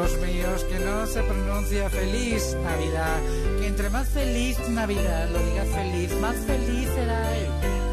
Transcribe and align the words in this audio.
Hijos 0.00 0.16
míos, 0.20 0.64
que 0.64 0.78
no 0.78 1.06
se 1.06 1.22
pronuncia 1.22 1.90
feliz 1.90 2.56
Navidad, 2.64 3.18
que 3.58 3.66
entre 3.66 3.90
más 3.90 4.08
feliz 4.08 4.58
Navidad 4.70 5.28
lo 5.28 5.38
digas 5.40 5.68
feliz, 5.68 6.16
más 6.16 6.36
feliz 6.36 6.88
será 6.94 7.36
él. 7.36 7.50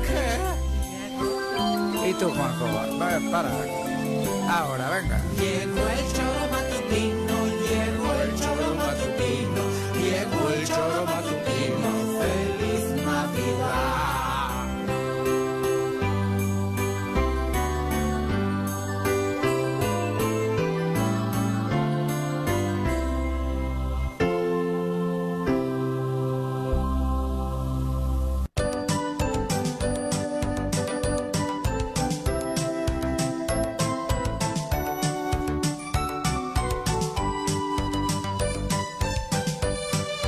¿Qué? 0.07 2.07
¿Y 2.09 2.13
tú, 2.13 2.29
Juanjo? 2.29 2.65
Va, 2.65 2.87
para. 3.29 3.51
Ahora, 4.49 4.89
venga. 4.89 5.21
Llegó 5.37 5.85
el 5.89 6.13
choro 6.13 6.47
matutino, 6.49 7.26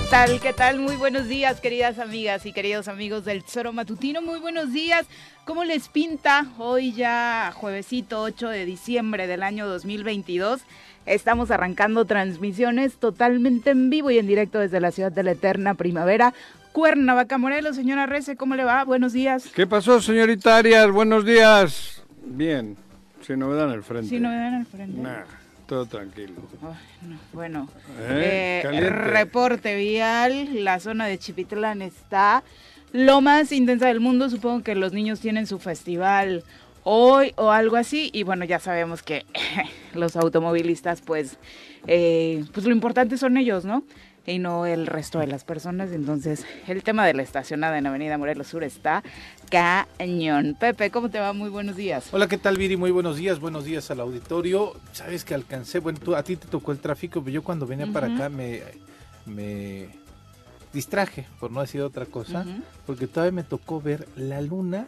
tal? 0.09 0.39
¿Qué 0.39 0.53
tal? 0.53 0.79
Muy 0.79 0.95
buenos 0.95 1.27
días, 1.27 1.61
queridas 1.61 1.99
amigas 1.99 2.43
y 2.47 2.51
queridos 2.51 2.87
amigos 2.87 3.25
del 3.25 3.43
Tesoro 3.43 3.73
Matutino. 3.73 4.23
Muy 4.23 4.39
buenos 4.39 4.73
días. 4.73 5.05
¿Cómo 5.45 5.63
les 5.63 5.87
pinta 5.87 6.47
hoy 6.57 6.93
ya 6.93 7.51
juevesito 7.55 8.21
8 8.23 8.49
de 8.49 8.65
diciembre 8.65 9.27
del 9.27 9.43
año 9.43 9.67
2022? 9.67 10.61
Estamos 11.05 11.51
arrancando 11.51 12.05
transmisiones 12.05 12.95
totalmente 12.95 13.69
en 13.69 13.91
vivo 13.91 14.09
y 14.09 14.17
en 14.17 14.25
directo 14.25 14.57
desde 14.57 14.79
la 14.79 14.89
ciudad 14.89 15.11
de 15.11 15.21
la 15.21 15.31
eterna 15.31 15.75
primavera. 15.75 16.33
Cuernavaca, 16.71 17.37
Morelos, 17.37 17.75
señora 17.75 18.07
Rece, 18.07 18.35
¿cómo 18.35 18.55
le 18.55 18.63
va? 18.63 18.83
Buenos 18.85 19.13
días. 19.13 19.47
¿Qué 19.53 19.67
pasó, 19.67 20.01
señorita 20.01 20.57
Arias? 20.57 20.89
Buenos 20.89 21.23
días. 21.23 22.01
Bien, 22.25 22.77
sin 23.21 23.37
novedad 23.37 23.67
en 23.67 23.73
el 23.73 23.83
frente. 23.83 24.09
Sin 24.09 24.23
novedad 24.23 24.47
en 24.47 24.55
el 24.55 24.65
frente. 24.65 25.01
Nah, 25.01 25.23
todo 25.69 25.85
tranquilo. 25.85 26.33
Ay, 26.63 27.07
no, 27.07 27.19
bueno, 27.31 27.69
¿Eh? 27.99 28.63
eh, 28.65 28.89
reporte 28.89 29.75
vial, 29.75 30.63
la 30.63 30.79
zona 30.79 31.05
de 31.05 31.19
Chipitlán 31.19 31.83
está 31.83 32.43
lo 32.91 33.21
más 33.21 33.51
intensa 33.51 33.85
del 33.85 33.99
mundo. 33.99 34.31
Supongo 34.31 34.63
que 34.63 34.73
los 34.73 34.93
niños 34.93 35.19
tienen 35.19 35.45
su 35.45 35.59
festival 35.59 36.43
hoy 36.83 37.33
o 37.35 37.51
algo 37.51 37.75
así. 37.75 38.09
Y 38.13 38.23
bueno, 38.23 38.45
ya 38.45 38.57
sabemos 38.57 39.03
que 39.03 39.27
los 39.93 40.15
automovilistas, 40.15 41.01
pues, 41.01 41.37
eh, 41.85 42.43
pues 42.51 42.65
lo 42.65 42.71
importante 42.71 43.15
son 43.19 43.37
ellos, 43.37 43.63
¿no? 43.63 43.83
Y 44.25 44.39
no 44.39 44.65
el 44.65 44.85
resto 44.85 45.19
de 45.19 45.27
las 45.27 45.43
personas. 45.43 45.91
Entonces, 45.91 46.45
el 46.67 46.83
tema 46.83 47.05
de 47.05 47.13
la 47.13 47.23
estacionada 47.23 47.77
en 47.77 47.87
Avenida 47.87 48.17
Morelos 48.17 48.47
Sur 48.47 48.63
está 48.63 49.03
cañón. 49.49 50.55
Pepe, 50.59 50.91
¿cómo 50.91 51.09
te 51.09 51.19
va? 51.19 51.33
Muy 51.33 51.49
buenos 51.49 51.75
días. 51.75 52.09
Hola, 52.11 52.27
¿qué 52.27 52.37
tal, 52.37 52.57
Viri? 52.57 52.77
Muy 52.77 52.91
buenos 52.91 53.17
días, 53.17 53.39
buenos 53.39 53.65
días 53.65 53.89
al 53.91 53.99
auditorio. 54.01 54.73
Sabes 54.91 55.25
que 55.25 55.33
alcancé, 55.33 55.79
bueno, 55.79 55.99
tú, 55.99 56.15
a 56.15 56.23
ti 56.23 56.35
te 56.35 56.47
tocó 56.47 56.71
el 56.71 56.79
tráfico, 56.79 57.21
pero 57.23 57.33
yo 57.33 57.43
cuando 57.43 57.65
venía 57.65 57.87
para 57.87 58.13
acá 58.13 58.29
me, 58.29 58.61
me 59.25 59.89
distraje, 60.73 61.25
por 61.39 61.51
no 61.51 61.61
decir 61.61 61.81
otra 61.81 62.05
cosa, 62.05 62.45
porque 62.85 63.07
todavía 63.07 63.31
me 63.31 63.43
tocó 63.43 63.81
ver 63.81 64.07
la 64.15 64.41
luna. 64.41 64.87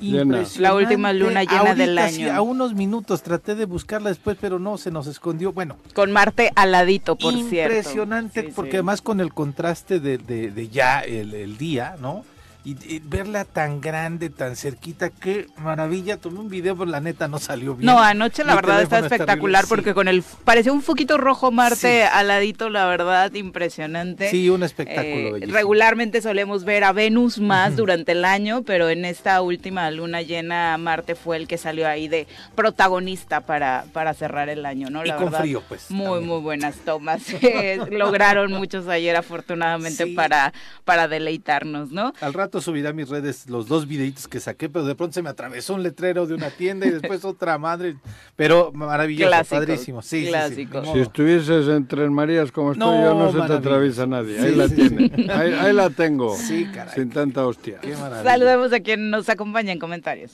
Llena. 0.00 0.22
impresionante. 0.38 0.60
La 0.60 0.74
última 0.74 1.12
luna 1.12 1.42
llena 1.44 1.74
del 1.74 1.98
Ahorita 1.98 2.14
sí, 2.16 2.24
año. 2.24 2.34
a 2.34 2.40
unos 2.42 2.74
minutos 2.74 3.22
traté 3.22 3.54
de 3.54 3.64
buscarla 3.64 4.10
después, 4.10 4.36
pero 4.40 4.58
no, 4.58 4.78
se 4.78 4.90
nos 4.90 5.06
escondió. 5.06 5.52
Bueno, 5.52 5.76
Con 5.94 6.12
Marte 6.12 6.52
aladito, 6.54 7.16
por 7.16 7.32
cierto. 7.32 7.74
impresionante, 7.76 8.42
Sí, 8.42 8.52
porque 8.54 8.72
sí. 8.72 8.76
además 8.76 9.02
con 9.02 9.20
el 9.20 9.32
contraste 9.32 10.00
de, 10.00 10.18
de- 10.18 10.50
de 10.50 10.68
ya 10.68 11.00
el, 11.00 11.34
el 11.34 11.56
día, 11.58 11.96
¿no? 12.00 12.24
Y, 12.66 12.76
y 12.96 12.98
verla 12.98 13.44
tan 13.44 13.80
grande, 13.80 14.28
tan 14.28 14.56
cerquita, 14.56 15.10
qué 15.10 15.46
maravilla. 15.56 16.16
Tomé 16.16 16.40
un 16.40 16.48
video, 16.48 16.76
pero 16.76 16.90
la 16.90 16.98
neta 16.98 17.28
no 17.28 17.38
salió 17.38 17.76
bien. 17.76 17.86
No, 17.86 18.00
anoche 18.02 18.42
la 18.42 18.54
Mi 18.54 18.56
verdad 18.56 18.82
está 18.82 18.98
espectacular 18.98 19.66
porque 19.68 19.90
sí. 19.90 19.94
con 19.94 20.08
el 20.08 20.24
parecía 20.44 20.72
un 20.72 20.82
foquito 20.82 21.16
rojo 21.16 21.52
Marte 21.52 21.76
Sí. 21.76 22.08
aladito, 22.12 22.68
la 22.68 22.86
verdad 22.86 23.32
impresionante. 23.34 24.28
Sí, 24.30 24.50
un 24.50 24.64
espectáculo 24.64 25.36
Eh, 25.36 25.46
regularmente 25.46 26.20
solemos 26.20 26.64
ver 26.64 26.82
a 26.82 26.90
Venus 26.90 27.38
más 27.38 27.76
durante 27.76 28.10
el 28.10 28.24
año, 28.24 28.64
pero 28.64 28.88
en 28.88 29.04
esta 29.04 29.40
última 29.42 29.88
luna 29.92 30.22
llena 30.22 30.76
Marte 30.76 31.14
fue 31.14 31.36
el 31.36 31.46
que 31.46 31.58
salió 31.58 31.86
ahí 31.86 32.08
de 32.08 32.26
protagonista 32.56 33.42
para, 33.42 33.84
para 33.92 34.12
cerrar 34.12 34.48
el 34.48 34.66
año, 34.66 34.90
¿no? 34.90 35.06
Y 35.06 35.10
con 35.12 35.26
verdad, 35.26 35.40
frío, 35.42 35.62
pues, 35.68 35.88
Muy, 35.90 36.04
también. 36.06 36.26
muy 36.26 36.40
buenas 36.40 36.74
tomas. 36.84 37.22
Eh, 37.46 37.78
Lograron 37.92 38.50
muchos 38.52 38.88
ayer 38.88 39.14
afortunadamente 39.14 40.04
Sí. 40.04 40.14
para, 40.14 40.52
para 40.84 41.06
deleitarnos, 41.06 41.92
¿no? 41.92 42.12
Al 42.20 42.34
rato 42.34 42.55
subiré 42.60 42.88
a 42.88 42.92
mis 42.92 43.08
redes 43.08 43.48
los 43.48 43.68
dos 43.68 43.86
videitos 43.86 44.28
que 44.28 44.40
saqué, 44.40 44.68
pero 44.68 44.84
de 44.84 44.94
pronto 44.94 45.14
se 45.14 45.22
me 45.22 45.30
atravesó 45.30 45.74
un 45.74 45.82
letrero 45.82 46.26
de 46.26 46.34
una 46.34 46.50
tienda 46.50 46.86
y 46.86 46.90
después 46.90 47.24
otra 47.24 47.58
madre. 47.58 47.96
Pero 48.36 48.72
maravilloso, 48.72 49.28
Clásico, 49.30 49.56
padrísimo. 49.56 50.02
Sí, 50.02 50.08
sí, 50.20 50.24
sí, 50.24 50.28
clásico. 50.30 50.80
ni 50.82 50.92
Si 50.92 50.98
estuvieses 51.00 51.68
en 51.68 51.86
Tres 51.86 52.10
Marías 52.10 52.52
como 52.52 52.72
estoy 52.72 52.86
No, 52.86 53.02
yo, 53.02 53.14
no 53.14 53.32
se 53.32 53.46
te 53.48 53.52
atraviesa 53.54 54.06
nadie. 54.06 54.38
Ahí 54.40 54.54
la 54.54 54.68
sí, 54.68 54.74
tiene. 54.74 55.12
sí. 55.14 55.26
Ahí, 55.30 55.52
ahí 55.52 55.72
la 55.72 55.90
tengo. 55.90 56.36
Sí, 56.36 56.66
caray. 56.72 56.94
Sin 56.94 57.10
tanta 57.10 57.46
hostia. 57.46 57.78
Qué 57.80 57.94
maravilla. 57.96 58.22
Saludemos 58.30 58.72
a 58.72 58.80
quien 58.80 59.10
nos 59.10 59.28
acompaña 59.28 59.72
en 59.72 59.78
comentarios. 59.78 60.32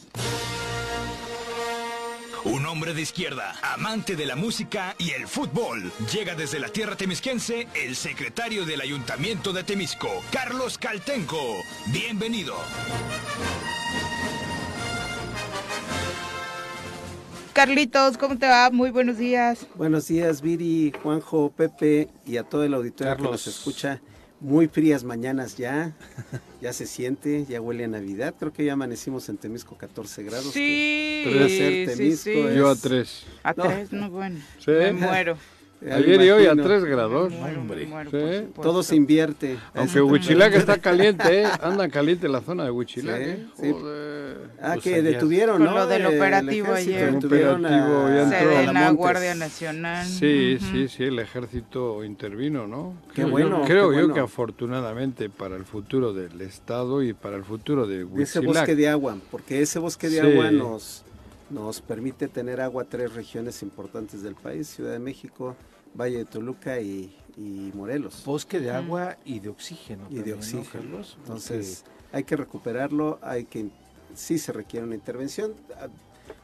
Un 2.45 2.67
hombre 2.67 2.93
de 2.93 3.03
izquierda, 3.03 3.55
amante 3.63 4.17
de 4.17 4.27
la 4.27 4.35
música 4.35 4.97
y 4.99 5.11
el 5.13 5.29
fútbol. 5.29 5.93
Llega 6.13 6.35
desde 6.35 6.59
la 6.59 6.69
tierra 6.69 6.97
temisquense 6.97 7.69
el 7.75 7.95
secretario 7.95 8.65
del 8.67 8.81
Ayuntamiento 8.81 9.53
de 9.53 9.63
Temisco, 9.63 10.09
Carlos 10.33 10.77
Caltenco. 10.77 11.41
Bienvenido. 11.93 12.57
Carlitos, 17.53 18.17
¿cómo 18.17 18.39
te 18.39 18.49
va? 18.49 18.71
Muy 18.71 18.91
buenos 18.91 19.19
días. 19.19 19.67
Buenos 19.75 20.09
días, 20.09 20.41
Viri, 20.41 20.93
Juanjo, 21.03 21.51
Pepe 21.55 22.09
y 22.27 22.39
a 22.39 22.45
todo 22.45 22.65
el 22.65 22.73
auditorio 22.75 23.13
que 23.13 23.17
Carlos. 23.23 23.33
nos 23.33 23.47
escucha. 23.47 24.01
Muy 24.43 24.67
frías 24.67 25.05
mañanas 25.05 25.57
ya, 25.57 25.93
ya 26.61 26.73
se 26.73 26.87
siente, 26.87 27.47
ya 27.49 27.61
huele 27.61 27.85
a 27.85 27.89
Navidad. 27.89 28.35
Creo 28.37 28.53
que 28.53 28.65
ya 28.65 28.73
amanecimos 28.73 29.29
en 29.29 29.37
Temisco 29.37 29.77
14 29.77 30.23
grados. 30.25 30.53
Sí, 30.53 31.23
Debe 31.25 31.49
ser 31.49 31.73
sí, 31.73 31.97
Temisco, 31.97 32.25
sí. 32.25 32.31
eh. 32.31 32.55
Yo 32.57 32.69
a 32.69 32.73
es- 32.73 32.81
tres. 32.81 33.25
A 33.45 33.55
No. 33.57 33.63
tres, 33.65 33.93
no, 33.93 34.11
bueno. 34.11 34.41
Sí. 34.59 34.73
Me 34.73 34.93
muero. 34.95 35.37
Ayer 35.91 36.21
y 36.23 36.31
hoy 36.31 36.43
a 36.43 36.53
imagino. 36.53 36.63
tres 36.65 36.85
grados. 36.85 37.31
me 37.33 37.39
muero, 37.39 37.61
hombre. 37.61 37.87
muero, 37.87 38.11
Sí. 38.11 38.49
Todo 38.63 38.83
se 38.83 38.95
invierte. 38.97 39.59
Aunque 39.75 40.01
Huichilac 40.01 40.55
está 40.55 40.79
caliente, 40.79 41.43
¿eh? 41.43 41.47
Anda 41.61 41.89
caliente 41.89 42.29
la 42.29 42.41
zona 42.41 42.65
de 42.65 42.71
Huichilac, 42.71 43.17
Sí, 43.23 43.31
¿eh? 43.31 43.47
sí. 43.61 43.75
Ah, 44.61 44.75
Pues 44.75 44.85
que 44.85 44.95
ayer. 44.95 45.03
detuvieron, 45.05 45.57
Con 45.57 45.67
¿no? 45.67 45.75
lo 45.75 45.87
del 45.89 46.03
El 46.03 46.15
operativo 46.17 46.73
ayer. 46.73 47.13
detuvieron 47.15 47.65
Operativo, 47.65 48.09
ya 48.09 48.23
entró. 48.23 48.37
a 48.37 48.41
Sedena, 48.41 48.73
Montes. 48.81 48.97
Guardia 48.97 49.35
Nacional. 49.35 50.07
Sí, 50.07 50.59
sí, 50.71 50.89
sí, 50.89 51.03
el 51.05 51.19
ejército 51.19 52.05
intervino, 52.05 52.67
¿no? 52.69 52.95
Qué 53.09 53.15
Creo 53.23 53.27
yo- 53.27 53.31
bueno, 53.33 53.63
Creo 53.67 53.91
qué 53.91 53.97
yo 53.99 54.15
que 54.15 54.21
afortunadamente 54.21 55.29
para 55.31 55.57
el 55.57 55.65
futuro 55.65 56.13
del 56.13 56.41
Estado 56.43 57.03
y 57.03 57.13
para 57.13 57.37
el 57.37 57.45
futuro 57.45 57.87
de 57.87 58.05
de 58.05 58.23
ese 58.23 58.39
bosque 58.41 58.77
de 58.77 58.89
agua, 58.89 59.17
porque 59.33 59.61
ese 59.63 59.79
bosque 59.81 60.09
de 60.09 60.21
Sí. 60.21 60.27
agua 60.27 60.51
nos, 60.53 61.03
nos 61.51 61.81
permite 61.81 62.29
tener 62.29 62.61
agua 62.61 62.85
a 62.85 62.87
tres 62.87 63.13
regiones 63.15 63.63
importantes 63.63 64.23
del 64.23 64.35
país, 64.37 64.69
Ciudad 64.69 64.93
de 64.93 64.99
México, 65.01 65.57
Valle 65.95 66.19
de 66.19 66.25
Toluca 66.25 66.81
y, 66.81 67.15
y 67.37 67.71
Morelos. 67.75 68.23
Bosque 68.25 68.61
de 68.61 68.71
agua 68.71 69.17
y 69.25 69.41
de 69.41 69.49
oxígeno. 69.51 70.07
y 70.11 70.17
de 70.17 70.33
también, 70.33 70.39
¿no, 70.55 70.61
oxígeno. 70.61 70.99
Entonces 71.19 71.85
hay 72.13 72.25
que 72.25 72.37
recuperarlo, 72.37 73.19
hay 73.23 73.45
que 73.45 73.69
sí 74.15 74.39
se 74.39 74.53
requiere 74.53 74.87
una 74.87 74.95
intervención. 74.95 75.53
Ah, 75.77 75.89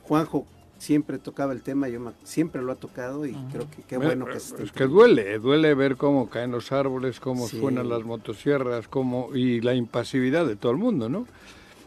Juanjo 0.03 0.47
siempre 0.79 1.19
tocaba 1.19 1.53
el 1.53 1.63
tema, 1.63 1.89
yo 1.89 1.99
me- 2.01 2.13
siempre 2.23 2.63
lo 2.63 2.73
ha 2.73 2.77
tocado 2.77 3.27
y 3.27 3.33
creo 3.53 3.69
que 3.69 3.83
qué 3.83 3.97
bueno 3.99 4.25
que 4.27 4.39
se 4.41 4.53
esté 4.53 4.63
Es 4.63 4.73
que 4.73 4.85
duele, 4.87 5.39
duele 5.39 5.75
ver 5.75 5.97
cómo 5.97 6.31
caen 6.31 6.53
los 6.53 6.71
árboles, 6.73 7.19
cómo 7.21 7.49
Sí. 7.49 7.59
suenan 7.59 7.89
las 7.89 8.05
motosierras, 8.05 8.87
cómo 8.89 9.35
y 9.35 9.61
la 9.61 9.75
impasividad 9.75 10.47
de 10.47 10.57
todo 10.57 10.73
el 10.73 10.79
mundo, 10.79 11.09
¿no? 11.09 11.27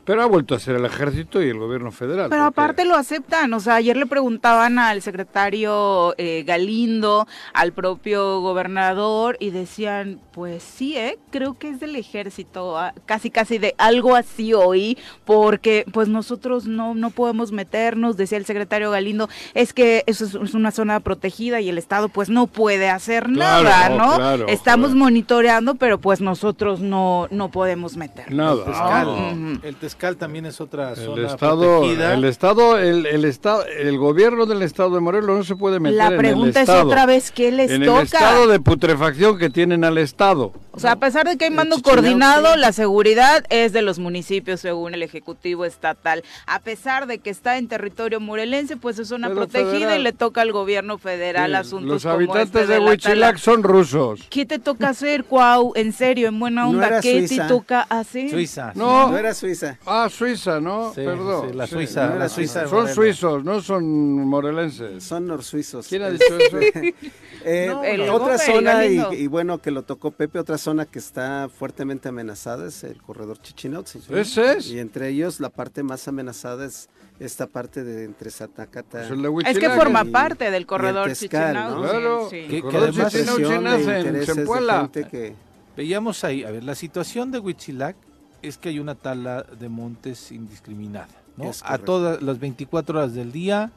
Pero 0.04 0.24
ha 0.24 0.26
vuelto 0.26 0.56
a 0.56 0.60
ser 0.60 0.76
el 0.76 0.86
ejército 0.86 1.42
y 1.44 1.50
el 1.50 1.58
gobierno 1.60 1.92
federal. 1.92 2.28
Pero 2.30 2.44
porque- 2.46 2.62
aparte 2.62 2.86
lo 2.86 2.96
aceptan, 2.96 3.54
o 3.54 3.60
sea, 3.60 3.76
ayer 3.76 3.96
le 3.98 4.06
preguntaban 4.08 4.80
al 4.80 5.02
secretario 5.02 6.16
eh, 6.18 6.44
Galindo, 6.46 7.28
al 7.54 7.72
propio 7.74 8.42
gobernador, 8.42 9.38
y 9.40 9.52
decían, 9.52 10.20
pues 10.32 10.64
sí, 10.64 10.98
¿eh? 10.98 11.20
creo 11.32 11.58
que 11.58 11.70
es 11.70 11.80
del 11.80 11.96
ejército, 11.96 12.78
ah, 12.78 12.94
casi 13.06 13.30
casi 13.30 13.58
de 13.58 13.76
algo 13.78 14.16
así 14.16 14.54
oí, 14.54 14.98
porque 15.26 15.86
pues 15.92 16.08
nosotros 16.08 16.66
no, 16.66 16.96
no 16.96 17.10
podemos 17.12 17.52
meternos, 17.52 18.18
decía 18.18 18.38
el 18.38 18.46
secretario 18.46 18.92
Galindo, 18.92 19.30
es 19.54 19.74
que 19.74 20.04
eso 20.08 20.26
es, 20.26 20.36
es 20.36 20.54
una 20.54 20.72
zona 20.72 21.00
protegida 21.00 21.62
y 21.62 21.70
el 21.70 21.78
Estado 21.78 22.10
pues 22.10 22.30
no 22.30 22.48
puede 22.48 22.90
hacer 22.90 23.26
Claro, 23.26 23.64
nada, 23.70 23.90
¿no? 23.90 24.16
claro, 24.16 24.48
Estamos 24.48 24.88
joder. 24.90 25.00
monitoreando, 25.04 25.76
pero 25.76 26.00
pues 26.00 26.22
nosotros 26.22 26.80
no, 26.82 27.28
no 27.32 27.50
podemos 27.52 27.98
meter. 27.98 28.32
Nada. 28.32 28.62
Ujú. 29.08 29.60
el 29.64 29.76
Tezcal 29.92 30.16
también 30.18 30.46
es 30.46 30.62
otra 30.62 30.92
El 30.92 30.96
zona 30.96 31.28
estado, 31.28 31.80
protegida. 31.82 32.14
el 32.14 32.24
estado, 32.26 32.78
el, 32.78 33.06
el 33.06 33.26
estado, 33.26 33.66
el 33.66 33.98
gobierno 33.98 34.46
del 34.46 34.62
estado 34.62 34.96
de 34.96 35.02
Morelos 35.02 35.38
no 35.38 35.44
se 35.44 35.56
puede 35.56 35.80
meter 35.80 35.98
La 35.98 36.08
en 36.08 36.12
el 36.14 36.18
pregunta 36.18 36.62
es 36.62 36.70
estado. 36.70 36.88
otra 36.88 37.06
vez, 37.06 37.32
¿qué 37.32 37.52
les 37.52 37.72
en 37.72 37.84
toca? 37.84 38.00
el 38.00 38.06
estado 38.06 38.48
de 38.48 38.60
putrefacción 38.60 39.38
que 39.38 39.50
tienen 39.50 39.84
al 39.84 39.98
estado. 39.98 40.54
O 40.74 40.80
sea, 40.80 40.94
a 40.94 40.96
pesar 40.96 41.28
de 41.28 41.38
que 41.38 41.46
hay 41.46 41.50
El 41.52 41.58
mando 41.58 41.82
coordinado, 41.82 42.56
la 42.56 42.72
seguridad 42.72 43.44
es 43.50 43.74
de 43.74 43.82
los 43.82 44.00
municipios 44.00 44.62
según 44.62 44.94
el 44.94 45.04
Ejecutivo 45.04 45.66
Estatal. 45.66 46.24
A 46.48 46.60
pesar 46.60 47.08
de 47.08 47.18
que 47.20 47.30
está 47.30 47.58
en 47.58 47.68
territorio 47.68 48.22
morelense, 48.22 48.78
pues 48.78 48.98
es 48.98 49.10
zona 49.10 49.28
Pero 49.28 49.42
protegida 49.42 49.72
federal. 49.90 50.00
y 50.00 50.04
le 50.04 50.14
toca 50.14 50.42
al 50.42 50.54
gobierno 50.54 50.98
federal 50.98 51.52
Sí, 51.52 51.56
asuntos 51.58 51.90
Los 51.90 52.04
como 52.04 52.16
habitantes 52.16 52.62
este 52.62 52.68
de 52.74 52.80
la 52.80 52.90
Huichilac 52.90 53.38
son 53.38 53.64
rusos. 53.64 54.22
¿Qué 54.30 54.46
te 54.46 54.60
toca 54.60 54.90
hacer, 54.90 55.26
Cuau? 55.26 55.74
En 55.76 55.92
serio, 55.92 56.30
en 56.30 56.40
buena 56.40 56.62
No 56.62 56.70
onda, 56.70 56.88
era 56.88 57.02
¿qué 57.02 57.28
Suiza. 57.28 57.44
te 57.44 57.50
toca 57.50 57.82
hacer? 57.90 58.30
Suiza. 58.30 58.72
No. 58.76 59.10
No 59.10 59.18
era 59.18 59.34
Suiza. 59.34 59.78
Ah, 59.86 60.08
Suiza, 60.12 60.60
¿no? 60.60 60.90
Sí, 60.94 61.02
Perdón. 61.04 61.50
sí, 61.50 61.56
la. 61.58 61.66
Suiza, 61.68 62.16
la 62.16 62.30
Suiza. 62.30 62.68
Son 62.68 62.88
suizos, 62.88 63.44
no 63.44 63.62
son 63.62 63.84
morelenses. 64.28 65.04
Son 65.04 65.26
norsuizos. 65.28 65.88
¿Quién 65.88 66.04
ha 66.04 66.10
Eh, 66.10 66.12
dicho 66.14 66.38
eso? 66.38 66.58
Eh, 67.44 67.66
No, 67.72 67.84
el 67.84 68.02
otra 68.02 68.20
Gómez, 68.38 68.42
zona, 68.46 68.86
y, 68.86 69.26
bueno, 69.26 69.58
que 69.58 69.72
lo 69.72 69.82
tocó 69.82 70.12
Pepe, 70.12 70.38
otra 70.38 70.60
zona 70.60 70.86
que 70.86 71.00
está 71.00 71.50
fuertemente 71.50 72.08
amenazada 72.08 72.68
es 72.68 72.84
el 72.84 73.02
corredor 73.02 73.40
Chichinautzin. 73.42 74.04
¿Ese 74.12 74.58
es? 74.58 74.68
Y 74.68 74.78
entre 74.78 75.08
ellos 75.10 75.40
la 75.40 75.50
parte 75.50 75.82
más 75.82 76.08
amenazada 76.08 76.66
es 76.68 76.88
esta 77.20 77.48
parte 77.48 77.84
de 77.84 78.04
entre 78.04 78.30
Satacata. 78.30 79.08
Pues 79.10 79.48
Es 79.48 79.58
que 79.58 79.70
forma 79.72 80.04
y- 80.06 80.12
parte 80.12 80.46
del 80.46 80.54
el 80.54 80.66
corredor 80.68 81.08
Tezcal, 81.08 81.54
¿no? 81.56 81.82
Claro. 81.82 82.28
sí. 82.30 82.46
Que- 82.48 82.64
además- 82.78 83.16
en 83.16 84.26
gente 84.28 85.08
que- 85.10 85.34
Veíamos 85.76 86.24
ahí, 86.24 86.44
a 86.44 86.52
ver, 86.52 86.64
la 86.64 86.76
situación 86.76 87.32
de 87.32 87.40
Huitzilac 87.40 87.96
es 88.42 88.58
que 88.58 88.70
hay 88.70 88.80
una 88.80 88.96
tala 88.96 89.44
de 89.44 89.70
montes 89.70 90.32
indiscriminada, 90.32 91.08
¿no? 91.38 91.52
A 91.64 91.78
todas 91.78 92.22
las 92.22 92.40
24 92.40 93.00
horas 93.00 93.14
del 93.14 93.32
día, 93.32 93.72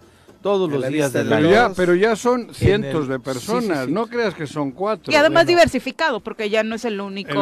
todos 0.44 0.70
los 0.70 0.86
días 0.88 1.10
del 1.12 1.32
año. 1.32 1.50
ya, 1.50 1.72
pero 1.74 1.94
ya 1.94 2.14
son 2.16 2.54
cientos 2.54 3.04
el- 3.04 3.08
de 3.08 3.14
sí, 3.16 3.20
sí, 3.20 3.24
personas, 3.24 3.86
sí. 3.86 3.92
no 3.92 4.06
creas 4.06 4.34
que 4.34 4.46
son 4.46 4.72
cuatro. 4.72 5.10
Y 5.10 5.16
además 5.16 5.44
Bueno. 5.46 5.56
diversificado, 5.58 6.20
porque 6.20 6.50
ya 6.50 6.62
no 6.62 6.74
es 6.74 6.84
el 6.84 7.00
único 7.00 7.32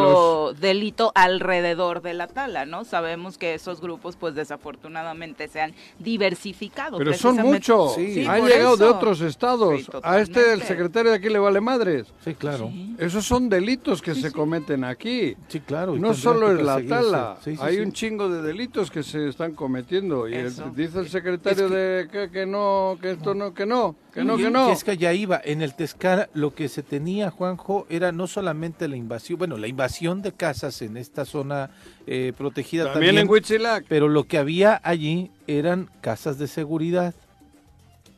los- 0.52 0.60
delito 0.60 1.10
alrededor 1.16 2.00
de 2.00 2.14
la 2.14 2.28
tala, 2.28 2.64
¿no? 2.64 2.84
Sabemos 2.84 3.38
que 3.38 3.54
esos 3.54 3.80
grupos, 3.80 4.14
pues 4.16 4.36
desafortunadamente, 4.36 5.48
se 5.48 5.60
han 5.60 5.74
diversificado. 5.98 6.98
Pero 6.98 7.12
son 7.14 7.36
muchos, 7.38 7.96
Sí, 7.96 8.24
han 8.24 8.46
llegado 8.46 8.76
de 8.76 8.84
otros 8.86 9.20
estados. 9.20 9.80
Sí, 9.80 9.86
a 10.02 10.20
este 10.20 10.52
el 10.52 10.62
secretario 10.62 11.10
de 11.10 11.16
aquí 11.16 11.28
le 11.28 11.38
vale 11.40 11.60
madres. 11.60 12.06
Sí, 12.24 12.34
claro. 12.34 12.68
Sí. 12.72 12.94
Esos 12.98 13.24
son 13.26 13.48
delitos 13.48 14.00
que 14.00 14.14
se 14.14 14.30
cometen 14.30 14.84
aquí. 14.84 15.34
Sí, 15.48 15.58
claro. 15.60 15.96
No 15.96 16.14
solo 16.14 16.52
es 16.52 16.62
la 16.62 16.80
tala, 16.86 17.36
Sí, 17.42 17.56
sí, 17.56 17.62
hay 17.62 17.74
sí. 17.76 17.80
un 17.80 17.92
chingo 17.92 18.28
de 18.28 18.42
delitos 18.42 18.90
que 18.92 19.02
se 19.02 19.28
están 19.28 19.54
cometiendo 19.54 20.28
y 20.28 20.34
el- 20.34 20.52
dice 20.76 21.00
el 21.00 21.08
secretario 21.08 21.68
de 21.68 22.08
que, 22.10 22.30
que 22.30 22.46
no, 22.46 22.91
que 22.98 23.12
esto 23.12 23.34
no, 23.34 23.54
que 23.54 23.66
no, 23.66 23.96
que 24.12 24.24
no, 24.24 24.36
que 24.36 24.50
no. 24.50 24.70
es 24.70 24.84
que 24.84 24.96
ya 24.96 25.12
iba, 25.12 25.40
en 25.44 25.62
el 25.62 25.74
Tezcar 25.74 26.30
lo 26.34 26.54
que 26.54 26.68
se 26.68 26.82
tenía, 26.82 27.30
Juanjo, 27.30 27.86
era 27.88 28.12
no 28.12 28.26
solamente 28.26 28.88
la 28.88 28.96
invasión, 28.96 29.38
bueno, 29.38 29.56
la 29.56 29.68
invasión 29.68 30.22
de 30.22 30.32
casas 30.32 30.82
en 30.82 30.96
esta 30.96 31.24
zona 31.24 31.70
eh, 32.06 32.32
protegida 32.36 32.92
También 32.92 33.14
también, 33.14 33.26
en 33.26 33.30
Huitzilac. 33.30 33.84
pero 33.88 34.08
lo 34.08 34.24
que 34.24 34.38
había 34.38 34.80
allí 34.84 35.30
eran 35.46 35.90
casas 36.00 36.38
de 36.38 36.46
seguridad, 36.46 37.14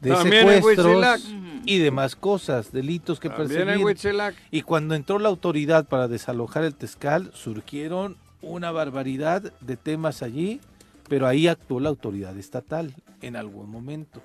de 0.01 0.11
También 0.11 0.49
en 0.49 0.55
secuestros 0.57 0.87
Huitzilac. 0.87 1.21
y 1.65 1.79
demás 1.79 2.17
cosas, 2.17 2.73
delitos 2.73 3.21
que 3.21 3.29
También 3.29 3.51
en 3.51 3.67
perseguir. 3.67 3.85
Huitzilac. 3.87 4.35
Y 4.51 4.63
cuando 4.63 4.95
entró 4.95 5.19
la 5.19 5.29
autoridad 5.29 5.87
para 5.89 6.09
desalojar 6.09 6.65
el 6.65 6.75
Tezcal, 6.75 7.31
surgieron 7.35 8.17
una 8.43 8.71
barbaridad 8.71 9.53
de 9.61 9.77
temas 9.77 10.23
allí, 10.23 10.61
pero 11.09 11.27
ahí 11.27 11.49
actuó 11.49 11.81
la 11.81 11.89
autoridad 11.89 12.37
estatal 12.37 12.95
en 13.23 13.37
algún 13.37 13.71
momento. 13.71 14.21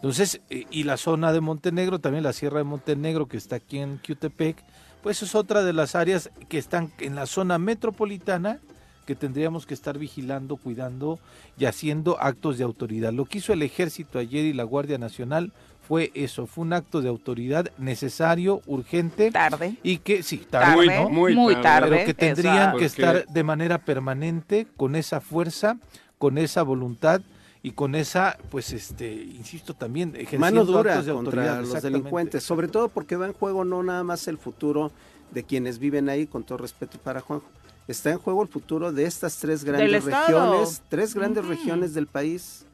Entonces, 0.00 0.40
eh, 0.48 0.64
y 0.70 0.84
la 0.84 0.96
zona 0.96 1.32
de 1.32 1.40
Montenegro, 1.40 1.98
también 1.98 2.24
la 2.24 2.32
Sierra 2.32 2.58
de 2.58 2.64
Montenegro, 2.64 3.26
que 3.28 3.36
está 3.36 3.56
aquí 3.56 3.78
en 3.78 3.98
Cutepec, 3.98 4.56
pues 5.02 5.22
es 5.22 5.34
otra 5.34 5.62
de 5.62 5.72
las 5.74 5.94
áreas 5.94 6.30
que 6.48 6.58
están 6.58 6.90
en 7.00 7.14
la 7.14 7.26
zona 7.26 7.58
metropolitana 7.58 8.58
que 9.06 9.14
tendríamos 9.14 9.66
que 9.66 9.74
estar 9.74 9.98
vigilando, 9.98 10.56
cuidando 10.56 11.18
y 11.58 11.64
haciendo 11.64 12.18
actos 12.20 12.58
de 12.58 12.64
autoridad. 12.64 13.12
Lo 13.12 13.24
que 13.24 13.38
hizo 13.38 13.52
el 13.52 13.62
ejército 13.62 14.18
ayer 14.18 14.44
y 14.44 14.52
la 14.52 14.62
Guardia 14.64 14.98
Nacional 14.98 15.52
fue 15.86 16.12
eso, 16.14 16.46
fue 16.46 16.62
un 16.64 16.72
acto 16.72 17.00
de 17.02 17.08
autoridad 17.08 17.70
necesario, 17.76 18.62
urgente 18.66 19.30
Tarde. 19.32 19.74
y 19.82 19.98
que 19.98 20.22
sí, 20.22 20.38
Tarde, 20.48 20.86
tarde, 20.86 20.86
Muy- 20.86 20.88
¿no? 21.04 21.08
muy 21.10 21.34
muy 21.34 21.56
tarde. 21.56 21.90
pero 21.90 22.06
que 22.06 22.14
tendrían 22.14 22.56
exacto. 22.56 22.78
que 22.78 22.84
estar 22.84 23.26
de 23.26 23.42
manera 23.42 23.78
permanente 23.78 24.66
con 24.76 24.94
esa 24.94 25.20
fuerza, 25.20 25.76
con 26.18 26.38
esa 26.38 26.62
voluntad 26.62 27.20
y 27.62 27.72
con 27.72 27.94
esa, 27.94 28.38
pues, 28.50 28.72
este, 28.72 29.12
insisto 29.12 29.74
también, 29.74 30.14
mano 30.38 30.64
dura 30.64 31.02
de 31.02 31.12
contra 31.12 31.60
los 31.60 31.82
delincuentes, 31.82 32.42
sobre 32.42 32.68
todo 32.68 32.88
porque 32.88 33.16
va 33.16 33.26
en 33.26 33.32
juego 33.32 33.64
no 33.64 33.82
nada 33.82 34.02
más 34.02 34.28
el 34.28 34.38
futuro 34.38 34.92
de 35.30 35.44
quienes 35.44 35.78
viven 35.78 36.08
ahí, 36.08 36.26
con 36.26 36.42
todo 36.42 36.58
respeto 36.58 36.98
para 36.98 37.20
Juanjo, 37.20 37.46
está 37.86 38.10
en 38.10 38.18
juego 38.18 38.42
el 38.42 38.48
futuro 38.48 38.92
de 38.92 39.04
estas 39.04 39.36
tres 39.38 39.64
grandes 39.64 40.04
regiones, 40.04 40.82
tres 40.88 41.14
grandes 41.14 41.44
regiones 41.44 41.92
del 41.92 42.06
país 42.06 42.64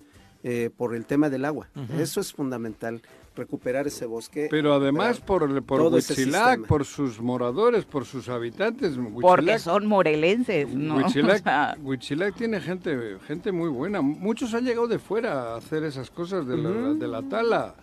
eh, 0.45 0.71
por 0.77 0.95
el 0.95 1.05
tema 1.05 1.31
del 1.31 1.45
agua. 1.45 1.69
Eso 1.99 2.21
es 2.21 2.33
fundamental, 2.33 3.03
recuperar 3.37 3.87
ese 3.87 4.07
bosque. 4.07 4.49
Pero 4.51 4.75
además 4.75 5.21
por, 5.21 5.63
por 5.63 5.83
Huitzilac, 5.83 6.67
por 6.67 6.85
sus 6.85 7.21
moradores, 7.21 7.85
por 7.85 8.05
sus 8.05 8.29
habitantes. 8.29 8.99
Porque 9.21 9.59
son 9.59 9.87
morelenses, 9.87 10.69
¿no? 10.75 10.97
Huitzilac, 11.05 11.41
O 11.41 11.43
sea, 11.43 11.77
Huitzilac 11.83 12.35
tiene 12.35 12.61
gente, 12.61 13.19
gente 13.27 13.53
muy 13.53 13.69
buena. 13.69 14.01
Muchos 14.01 14.55
han 14.55 14.65
llegado 14.65 14.89
de 14.89 14.99
fuera 14.99 15.55
a 15.55 15.57
hacer 15.57 15.85
esas 15.85 16.11
cosas 16.11 16.47
de 16.47 16.57
la, 16.57 16.95
de 16.95 17.07
la 17.07 17.23
tala. 17.23 17.75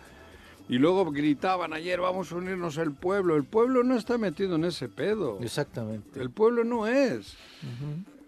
Y 0.68 0.78
luego 0.78 1.10
gritaban 1.10 1.74
ayer, 1.74 2.00
vamos 2.00 2.32
a 2.32 2.36
unirnos 2.36 2.78
al 2.78 2.92
pueblo. 2.92 3.36
El 3.36 3.44
pueblo 3.44 3.84
no 3.84 3.96
está 3.96 4.16
metido 4.16 4.56
en 4.56 4.64
ese 4.64 4.88
pedo. 4.88 5.38
Exactamente. 5.42 6.20
El 6.20 6.30
pueblo 6.30 6.64
no 6.64 6.86
es. 6.86 7.36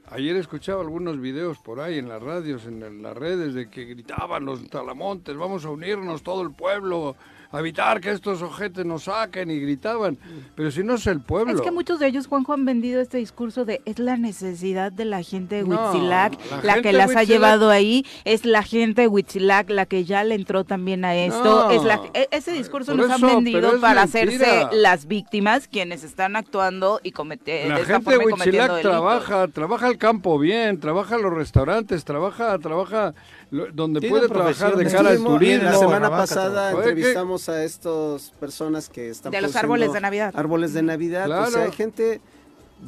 Ayer 0.08 0.36
escuchaba 0.36 0.82
algunos 0.82 1.20
videos 1.20 1.58
por 1.58 1.80
ahí 1.80 1.98
en 1.98 2.08
las 2.08 2.22
radios, 2.22 2.64
en 2.66 3.02
las 3.02 3.16
redes, 3.16 3.54
de 3.54 3.68
que 3.68 3.86
gritaban 3.86 4.44
los 4.44 4.68
talamontes, 4.70 5.36
vamos 5.36 5.64
a 5.64 5.70
unirnos 5.70 6.22
todo 6.22 6.42
el 6.42 6.52
pueblo, 6.52 7.16
a 7.52 7.60
evitar 7.60 8.00
que 8.00 8.10
estos 8.10 8.42
ojetes 8.42 8.84
nos 8.84 9.04
saquen 9.04 9.50
y 9.50 9.58
gritaban. 9.60 10.18
Pero 10.54 10.70
si 10.70 10.82
no 10.82 10.94
es 10.94 11.06
el 11.06 11.20
pueblo. 11.20 11.54
Es 11.54 11.60
que 11.60 11.70
muchos 11.70 11.98
de 11.98 12.06
ellos, 12.08 12.26
Juanjo, 12.26 12.52
han 12.52 12.64
vendido 12.64 13.00
este 13.00 13.18
discurso 13.18 13.64
de 13.64 13.80
es 13.84 13.98
la 13.98 14.16
necesidad 14.16 14.92
de 14.92 15.04
la 15.04 15.22
gente 15.22 15.56
de 15.56 15.62
No, 15.64 15.90
Huitzilac, 15.92 16.38
la 16.50 16.62
la, 16.62 16.72
gente 16.74 16.88
que 16.90 16.92
las 16.92 17.16
ha 17.16 17.24
llevado 17.24 17.70
ahí, 17.70 18.04
es 18.24 18.44
la 18.44 18.62
gente 18.62 19.02
de 19.02 19.08
Huitzilac 19.08 19.70
la 19.70 19.86
que 19.86 20.04
ya 20.04 20.24
le 20.24 20.34
entró 20.34 20.64
también 20.64 21.04
a 21.04 21.14
esto. 21.14 21.44
No. 21.44 21.70
es 21.70 21.82
la, 21.84 22.00
e- 22.14 22.28
ese 22.30 22.52
discurso 22.52 22.94
nos 22.94 23.10
han 23.10 23.20
vendido 23.20 23.80
para 23.80 24.06
mentira. 24.06 24.32
hacerse 24.32 24.76
las 24.76 25.06
víctimas, 25.06 25.68
quienes 25.68 26.04
están 26.04 26.36
actuando 26.36 27.00
y 27.02 27.12
cometiendo 27.12 27.74
La 27.74 27.84
gente 27.84 28.10
de 28.10 28.18
Huitzilac 28.18 28.82
trabaja, 28.82 29.48
trabaja 29.48 29.88
el 29.88 29.98
campo 29.98 30.38
bien, 30.38 30.80
trabaja 30.80 31.16
los 31.18 31.32
restaurantes, 31.32 32.04
trabaja, 32.04 32.58
trabaja 32.58 33.14
donde 33.50 34.08
puede 34.08 34.28
trabajar 34.28 34.76
de 34.76 34.84
cara 34.86 35.10
al 35.10 35.22
turismo. 35.22 35.64
La 35.64 35.74
semana 35.78 36.10
pasada 36.10 36.72
entrevistamos 36.72 37.48
a 37.48 37.62
estas 37.64 38.32
personas 38.40 38.88
que 38.88 39.08
están 39.10 39.32
De 39.32 39.40
los 39.40 39.54
árboles 39.56 39.92
de 39.92 40.00
Navidad. 40.00 40.32
Árboles 40.36 40.72
de 40.74 40.82
Navidad. 40.82 41.24
O 41.30 41.34
sea, 41.44 41.46
Claro. 41.50 41.64
hay 41.66 41.72
gente 41.72 42.20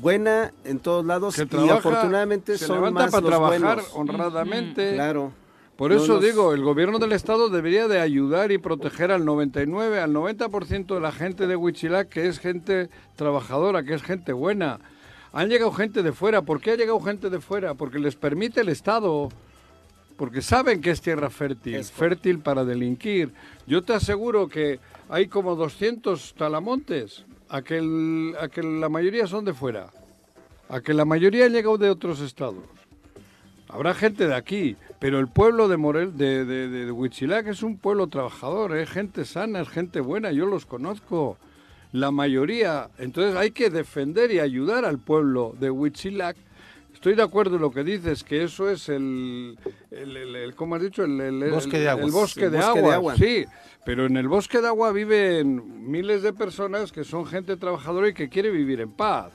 buena 0.01 0.53
en 0.65 0.79
todos 0.81 1.05
lados 1.05 1.35
que 1.35 1.43
y 1.43 1.47
trabaja, 1.47 1.75
afortunadamente 1.77 2.59
se 2.59 2.67
son 2.67 2.77
levanta 2.77 3.03
más 3.03 3.11
para 3.11 3.21
los 3.23 3.31
trabajar 3.31 3.61
buenos. 3.77 3.91
honradamente. 3.95 4.95
Claro. 4.95 5.33
Por 5.77 5.93
No 5.93 5.97
eso 6.03 6.15
nos- 6.15 6.23
digo, 6.25 6.53
el 6.55 6.63
gobierno 6.65 6.99
del 6.99 7.13
estado 7.13 7.49
debería 7.51 7.87
de 7.87 8.01
ayudar 8.01 8.51
y 8.51 8.59
proteger 8.59 9.13
al 9.13 9.25
99, 9.25 10.01
al 10.01 10.13
90% 10.13 10.97
de 10.97 11.01
la 11.01 11.13
gente 11.13 11.47
de 11.47 11.55
Huitzilac, 11.55 12.09
que 12.09 12.27
es 12.27 12.41
gente 12.41 12.91
trabajadora, 13.15 13.85
que 13.85 13.95
es 13.95 14.03
gente 14.03 14.33
buena. 14.33 14.81
Han 15.33 15.49
llegado 15.49 15.71
gente 15.73 16.03
de 16.03 16.11
fuera. 16.13 16.43
¿Por 16.43 16.61
qué 16.61 16.73
ha 16.73 16.77
llegado 16.77 16.99
gente 17.01 17.31
de 17.31 17.41
fuera? 17.41 17.75
Porque 17.75 18.01
les 18.01 18.17
permite 18.17 18.61
el 18.63 18.71
Estado. 18.71 19.29
Porque 20.19 20.43
saben 20.43 20.83
que 20.83 20.91
es 20.91 21.01
tierra 21.01 21.31
fértil, 21.31 21.77
Es 21.77 21.91
fértil 21.93 22.41
para 22.41 22.65
delinquir. 22.65 23.33
Yo 23.67 23.83
te 23.83 23.95
aseguro 23.95 24.49
que 24.49 24.81
hay 25.09 25.29
como 25.29 25.55
200 25.55 26.35
talamontes, 26.35 27.25
a 27.49 27.63
que, 27.63 27.79
el- 27.79 28.35
a 28.39 28.49
que 28.49 28.63
la 28.63 28.91
mayoría 28.91 29.27
son 29.27 29.45
de 29.47 29.55
fuera, 29.55 29.89
a 30.69 30.81
que 30.83 30.93
la 30.93 31.07
mayoría 31.07 31.47
han 31.47 31.53
llegado 31.53 31.79
de 31.79 31.89
otros 31.89 32.21
estados. 32.21 32.65
Habrá 33.69 33.95
gente 33.95 34.27
de 34.27 34.35
aquí, 34.35 34.77
pero 34.99 35.19
el 35.21 35.29
pueblo 35.29 35.69
de 35.69 35.77
Morel, 35.77 36.17
de, 36.17 36.45
de, 36.45 36.69
de, 36.69 36.85
de 36.87 36.91
Huitzilac 36.93 37.47
es 37.47 37.63
un 37.63 37.79
pueblo 37.79 38.09
trabajador, 38.09 38.77
es 38.77 38.91
gente 38.91 39.25
sana, 39.25 39.61
es 39.61 39.69
gente 39.69 40.01
buena, 40.01 40.33
yo 40.33 40.47
los 40.47 40.67
conozco. 40.67 41.39
La 41.93 42.11
mayoría, 42.11 42.91
entonces 42.99 43.35
hay 43.37 43.51
que 43.53 43.71
defender 43.71 44.31
y 44.31 44.41
ayudar 44.41 44.85
al 44.85 44.99
pueblo 44.99 45.55
de 45.59 45.71
Huitzilac. 45.71 46.37
Estoy 46.99 47.15
de 47.15 47.23
acuerdo 47.23 47.55
en 47.55 47.63
lo 47.63 47.71
que 47.71 47.85
dices, 47.85 48.25
que 48.25 48.43
eso 48.43 48.69
es 48.69 48.89
el, 48.89 49.57
el, 49.93 50.17
el- 50.17 50.35
el- 50.35 50.55
¿cómo 50.57 50.75
has 50.75 50.83
dicho? 50.83 51.05
El, 51.05 51.49
Bosque 51.49 51.79
de 51.79 51.89
el 51.89 52.11
bosque, 52.11 52.45
El 52.47 52.51
de, 52.51 52.57
bosque 52.59 52.73
de 52.81 52.85
agua. 52.87 52.95
agua. 52.95 53.17
Sí, 53.17 53.45
pero 53.85 54.07
en 54.07 54.17
el 54.17 54.27
bosque 54.27 54.61
de 54.61 54.67
agua 54.67 54.91
viven 54.91 55.89
miles 55.89 56.23
de 56.23 56.33
personas 56.33 56.91
que 56.91 57.05
son 57.05 57.25
gente 57.25 57.57
trabajadora 57.57 58.09
y 58.09 58.15
que 58.15 58.29
quiere 58.29 58.51
vivir 58.51 58.81
en 58.81 58.91
paz. 58.91 59.31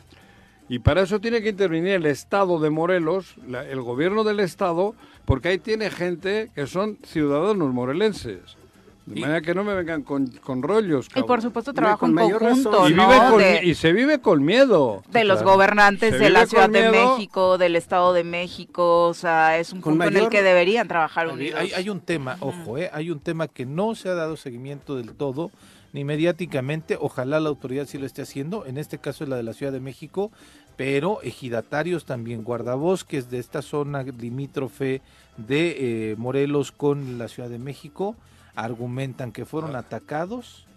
Y 0.67 0.79
para 0.79 1.03
eso 1.03 1.22
tiene 1.22 1.41
que 1.41 1.48
intervenir 1.50 1.93
el 1.93 2.05
Estado 2.05 2.60
de 2.60 2.70
Morelos, 2.70 3.36
la- 3.48 3.65
el 3.65 3.79
gobierno 3.82 4.25
del 4.25 4.41
Estado, 4.41 4.93
porque 5.24 5.48
ahí 5.48 5.58
tiene 5.58 5.89
gente 5.89 6.51
que 6.53 6.67
son 6.67 6.98
ciudadanos 7.05 7.74
morelenses. 7.74 8.58
De 9.05 9.19
manera 9.19 9.41
que 9.41 9.53
no 9.53 9.65
me 9.65 9.74
vengan 9.74 10.01
con, 10.03 10.27
con 10.27 10.63
rollos. 10.63 11.07
Y 11.13 11.24
por 11.24 11.41
supuesto 11.41 11.74
trabajo 11.74 12.05
en 12.05 12.15
conjunto, 12.15 12.88
y, 12.89 12.93
¿no? 12.93 13.07
vive 13.10 13.19
con- 13.29 13.38
de, 13.39 13.60
y 13.65 13.75
se 13.75 13.91
vive 13.91 14.22
con 14.22 14.45
miedo. 14.45 15.03
de 15.12 15.25
los 15.25 15.39
Claro. 15.39 15.51
gobernantes 15.57 16.12
Se 16.13 16.19
de 16.19 16.29
la 16.29 16.45
Ciudad 16.45 16.69
de. 16.69 16.89
México, 16.89 17.57
del 17.57 17.75
Estado 17.75 18.13
de 18.13 18.24
México, 18.24 19.07
o 19.07 19.13
sea, 19.13 19.57
es 19.60 19.74
un 19.74 19.81
Con 19.81 19.93
punto 19.98 20.07
en 20.07 20.17
el 20.17 20.29
que 20.29 20.41
deberían 20.41 20.88
trabajar 20.88 21.27
unidos. 21.27 21.60
hay- 21.60 21.74
hay 21.74 21.89
un 21.89 22.00
tema, 22.00 22.38
ojo, 22.39 22.77
eh, 22.77 22.89
hay 22.93 23.10
un 23.12 23.19
tema 23.19 23.50
que 23.50 23.65
no 23.65 23.93
se 23.95 24.07
ha 24.07 24.13
dado 24.13 24.38
seguimiento 24.38 24.95
del 24.95 25.13
todo, 25.13 25.51
ni 25.91 26.05
mediáticamente, 26.05 26.98
ojalá 27.00 27.39
la 27.41 27.50
autoridad 27.50 27.86
sí 27.88 27.98
lo 27.98 28.05
esté 28.05 28.22
haciendo, 28.22 28.65
en 28.65 28.77
este 28.77 29.00
caso 29.00 29.25
es 29.25 29.29
la 29.29 29.36
de 29.36 29.43
la 29.43 29.51
Ciudad 29.53 29.72
de 29.74 29.79
México, 29.81 30.31
pero 30.77 31.22
ejidatarios 31.24 32.05
también, 32.05 32.43
guardabosques 32.43 33.29
de 33.29 33.39
esta 33.39 33.62
zona 33.62 34.01
limítrofe 34.03 35.01
de 35.38 36.12
eh, 36.12 36.15
Morelos 36.17 36.72
con 36.72 37.17
la 37.17 37.27
Ciudad 37.27 37.50
de 37.50 37.60
México, 37.60 38.15
argumentan 38.55 39.31
que 39.31 39.45
fueron 39.45 39.75
atacados 39.75 40.67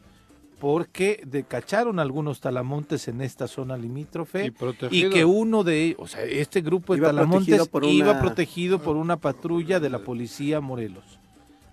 porque 0.59 1.21
decacharon 1.27 1.99
algunos 1.99 2.41
talamontes 2.41 3.09
en 3.09 3.21
esta 3.21 3.47
zona 3.47 3.77
limítrofe 3.77 4.53
Y 4.91 5.11
que 5.11 5.25
uno 5.25 5.65
de 5.65 5.85
ellos, 5.85 5.99
o 6.01 6.07
sea, 6.07 6.25
este 6.25 6.63
grupo 6.63 6.95
de 6.95 6.99
Iba 6.99 7.09
talamontes 7.09 7.69
protegido 7.69 8.11
iba 8.11 8.21
protegido 8.21 8.79
por 8.79 8.97
una 8.97 9.19
patrulla 9.19 9.81
de 9.81 9.91
la 9.91 9.99
policía 9.99 10.61
Morelos. 10.61 11.21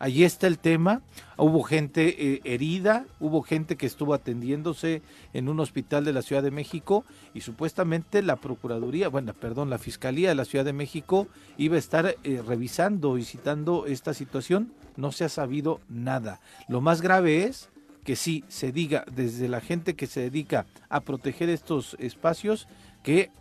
Allí 0.03 0.25
está 0.25 0.47
el 0.47 0.59
tema. 0.59 1.01
Hubo 1.37 1.63
gente 1.63 2.33
eh, 2.33 2.41
herida, 2.43 3.05
hubo 3.21 3.41
gente 3.41 3.77
que 3.77 3.85
estuvo 3.85 4.13
atendiéndose 4.13 5.01
en 5.31 5.47
un 5.47 5.61
hospital 5.61 6.03
de 6.03 6.11
la 6.11 6.21
Ciudad 6.21 6.43
de 6.43 6.51
México 6.51 7.05
y 7.33 7.39
supuestamente 7.39 8.21
la 8.21 8.35
Procuraduría, 8.35 9.07
bueno, 9.07 9.33
perdón, 9.33 9.69
la 9.69 9.77
Fiscalía 9.77 10.27
de 10.27 10.35
la 10.35 10.43
Ciudad 10.43 10.65
de 10.65 10.73
México 10.73 11.29
iba 11.55 11.77
a 11.77 11.79
estar 11.79 12.17
eh, 12.21 12.43
revisando 12.45 13.17
y 13.17 13.23
citando 13.23 13.85
esta 13.85 14.13
situación. 14.13 14.73
No 14.97 15.13
se 15.13 15.23
ha 15.23 15.29
sabido 15.29 15.79
nada. 15.87 16.41
Lo 16.67 16.81
más 16.81 17.01
grave 17.01 17.45
es 17.45 17.69
que 18.03 18.17
sí 18.17 18.43
se 18.49 18.73
diga 18.73 19.05
desde 19.09 19.47
la 19.47 19.61
gente 19.61 19.95
que 19.95 20.07
se 20.07 20.19
dedica 20.19 20.65
a 20.89 20.99
proteger 20.99 21.47
estos 21.47 21.95
espacios 21.97 22.67
que 23.03 23.31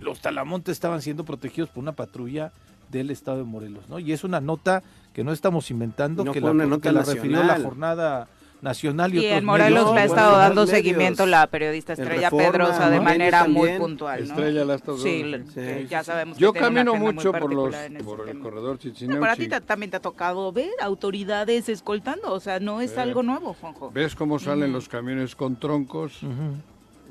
los 0.00 0.22
talamontes 0.22 0.72
estaban 0.72 1.02
siendo 1.02 1.26
protegidos 1.26 1.68
por 1.68 1.82
una 1.82 1.92
patrulla 1.92 2.50
del 2.90 3.10
estado 3.10 3.38
de 3.38 3.44
Morelos, 3.44 3.88
¿no? 3.88 3.98
Y 3.98 4.12
es 4.12 4.24
una 4.24 4.40
nota 4.40 4.82
que 5.12 5.24
no 5.24 5.32
estamos 5.32 5.70
inventando, 5.70 6.24
No 6.24 6.32
que, 6.32 6.40
la, 6.40 6.50
una 6.50 6.64
que 6.64 6.70
nota 6.70 6.92
la 6.92 7.02
refirió 7.02 7.42
la 7.42 7.58
jornada 7.60 8.28
nacional 8.62 9.14
y, 9.14 9.18
Y 9.18 9.26
otros 9.26 9.38
en 9.38 9.44
Morelos 9.44 9.70
medios. 9.84 9.94
le 9.94 10.00
ha 10.00 10.04
estado 10.04 10.28
bueno, 10.30 10.42
dando 10.42 10.60
los 10.62 10.70
medios. 10.70 10.84
seguimiento 10.86 11.26
la 11.26 11.46
periodista 11.46 11.92
El 11.92 12.00
Estrella 12.00 12.30
Reforma, 12.30 12.52
Pedrosa 12.52 12.90
de 12.90 12.96
¿no? 12.96 13.02
manera 13.02 13.38
También. 13.40 13.66
muy 13.72 13.78
puntual, 13.78 14.20
¿no? 14.26 14.34
Estrella 14.34 14.64
la 14.64 14.72
ha 14.72 14.76
estado- 14.76 14.98
Sí, 14.98 15.22
Sí, 15.24 15.54
que 15.54 15.78
sí, 15.82 15.86
ya 15.88 16.02
sabemos 16.04 16.36
que 16.38 16.42
Yo 16.42 16.52
tiene 16.52 16.66
una 16.66 16.74
camino 16.74 16.90
agenda 16.92 17.04
muy 17.04 17.14
mucho 17.14 17.32
por, 17.32 17.52
los, 17.54 17.74
por 18.04 18.20
el 18.20 18.26
tema. 18.28 18.42
corredor 18.42 18.78
Pero 18.82 18.94
Chichinauchi. 18.94 19.28
a 19.28 19.36
ti 19.36 19.48
ta- 19.48 19.60
también 19.60 19.90
te 19.90 19.98
ha 19.98 20.00
tocado 20.00 20.52
ver 20.52 20.70
autoridades 20.80 21.68
escoltando, 21.68 22.32
o 22.32 22.40
sea, 22.40 22.58
no 22.58 22.80
es 22.80 22.92
Sí. 22.92 22.98
algo 22.98 23.22
nuevo, 23.22 23.54
Juanjo. 23.60 23.90
Ves 23.90 24.14
cómo 24.14 24.38
salen 24.38 24.72
los 24.72 24.88
camiones 24.88 25.36
con 25.36 25.56
troncos 25.56 26.22
Ujú. 26.22 26.32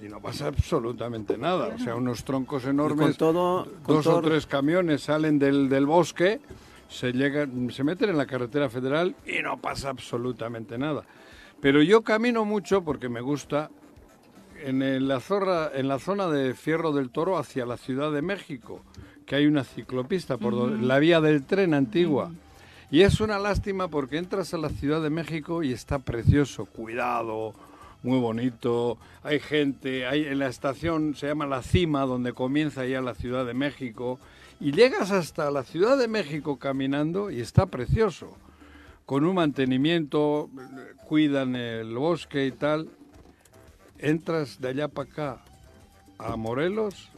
Y 0.04 0.08
no 0.10 0.22
pasa 0.22 0.48
absolutamente 0.48 1.38
nada. 1.38 1.74
O 1.76 1.80
sea, 1.80 1.96
unos 1.96 2.24
troncos 2.24 2.66
enormes. 2.66 3.06
con 3.08 3.14
todo, 3.16 3.68
con 3.84 3.96
dos 3.98 4.08
o 4.08 4.22
tres 4.22 4.46
camiones 4.46 5.02
salen 5.04 5.40
del, 5.40 5.70
del 5.70 5.86
bosque, 5.86 6.40
se 6.90 7.12
llegan, 7.14 7.70
se 7.72 7.84
meten 7.84 8.10
en 8.10 8.18
la 8.18 8.26
carretera 8.26 8.70
federal 8.70 9.16
y 9.26 9.42
no 9.42 9.58
pasa 9.58 9.90
absolutamente 9.90 10.78
nada. 10.78 11.04
Pero 11.62 11.82
yo 11.82 12.02
camino 12.04 12.46
mucho 12.46 12.84
porque 12.84 13.10
me 13.10 13.22
gusta 13.22 13.70
en 14.64 14.82
el- 14.82 15.08
la, 15.08 15.20
zorra, 15.20 15.72
en 15.74 15.88
la 15.88 16.00
zona 16.00 16.28
de 16.28 16.54
Fierro 16.54 16.92
del 16.92 17.10
Toro 17.10 17.38
hacia 17.38 17.66
la 17.66 17.78
Ciudad 17.78 18.12
de 18.12 18.22
México, 18.22 18.82
que 19.26 19.36
hay 19.36 19.48
una 19.48 19.64
ciclopista 19.64 20.38
por 20.38 20.54
donde- 20.54 20.86
la 20.86 21.00
vía 21.00 21.22
del 21.22 21.44
tren 21.44 21.74
antigua. 21.74 22.32
Y 22.92 23.02
es 23.02 23.20
una 23.20 23.40
lástima 23.40 23.88
porque 23.88 24.18
entras 24.18 24.54
a 24.54 24.58
la 24.58 24.70
Ciudad 24.70 25.02
de 25.02 25.10
México 25.10 25.64
y 25.64 25.72
está 25.74 25.98
precioso, 26.00 26.66
cuidado, 26.66 27.54
muy 28.06 28.20
bonito, 28.20 29.00
hay 29.24 29.40
gente, 29.40 30.06
hay 30.06 30.28
en 30.28 30.38
la 30.38 30.48
estación 30.48 31.16
se 31.16 31.26
llama 31.26 31.48
La 31.48 31.64
Cima, 31.64 32.02
donde 32.02 32.34
comienza 32.34 32.86
ya 32.86 33.02
la 33.02 33.16
Ciudad 33.16 33.48
de 33.48 33.56
México, 33.56 34.20
y 34.60 34.74
llegas 34.74 35.10
hasta 35.10 35.50
la 35.50 35.64
Ciudad 35.64 35.98
de 35.98 36.08
México 36.08 36.58
caminando 36.58 37.32
y 37.32 37.42
está 37.42 37.66
precioso, 37.66 38.38
con 39.08 39.26
un 39.26 39.34
mantenimiento, 39.34 40.52
cuidan 41.08 41.56
el 41.56 41.96
bosque 41.96 42.46
y 42.46 42.52
tal. 42.52 42.90
Entras 43.98 44.62
de 44.62 44.70
allá 44.70 44.88
para 44.88 45.10
acá 45.10 45.46
a 46.20 46.36
Morelos 46.36 47.10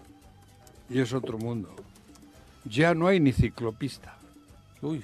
y 0.89 0.99
es 0.99 1.11
otro 1.11 1.37
mundo. 1.37 1.75
Ya 2.63 2.93
no 2.93 3.07
hay 3.07 3.19
ni 3.19 3.33
ciclopista, 3.33 4.17
Uy, 4.81 5.03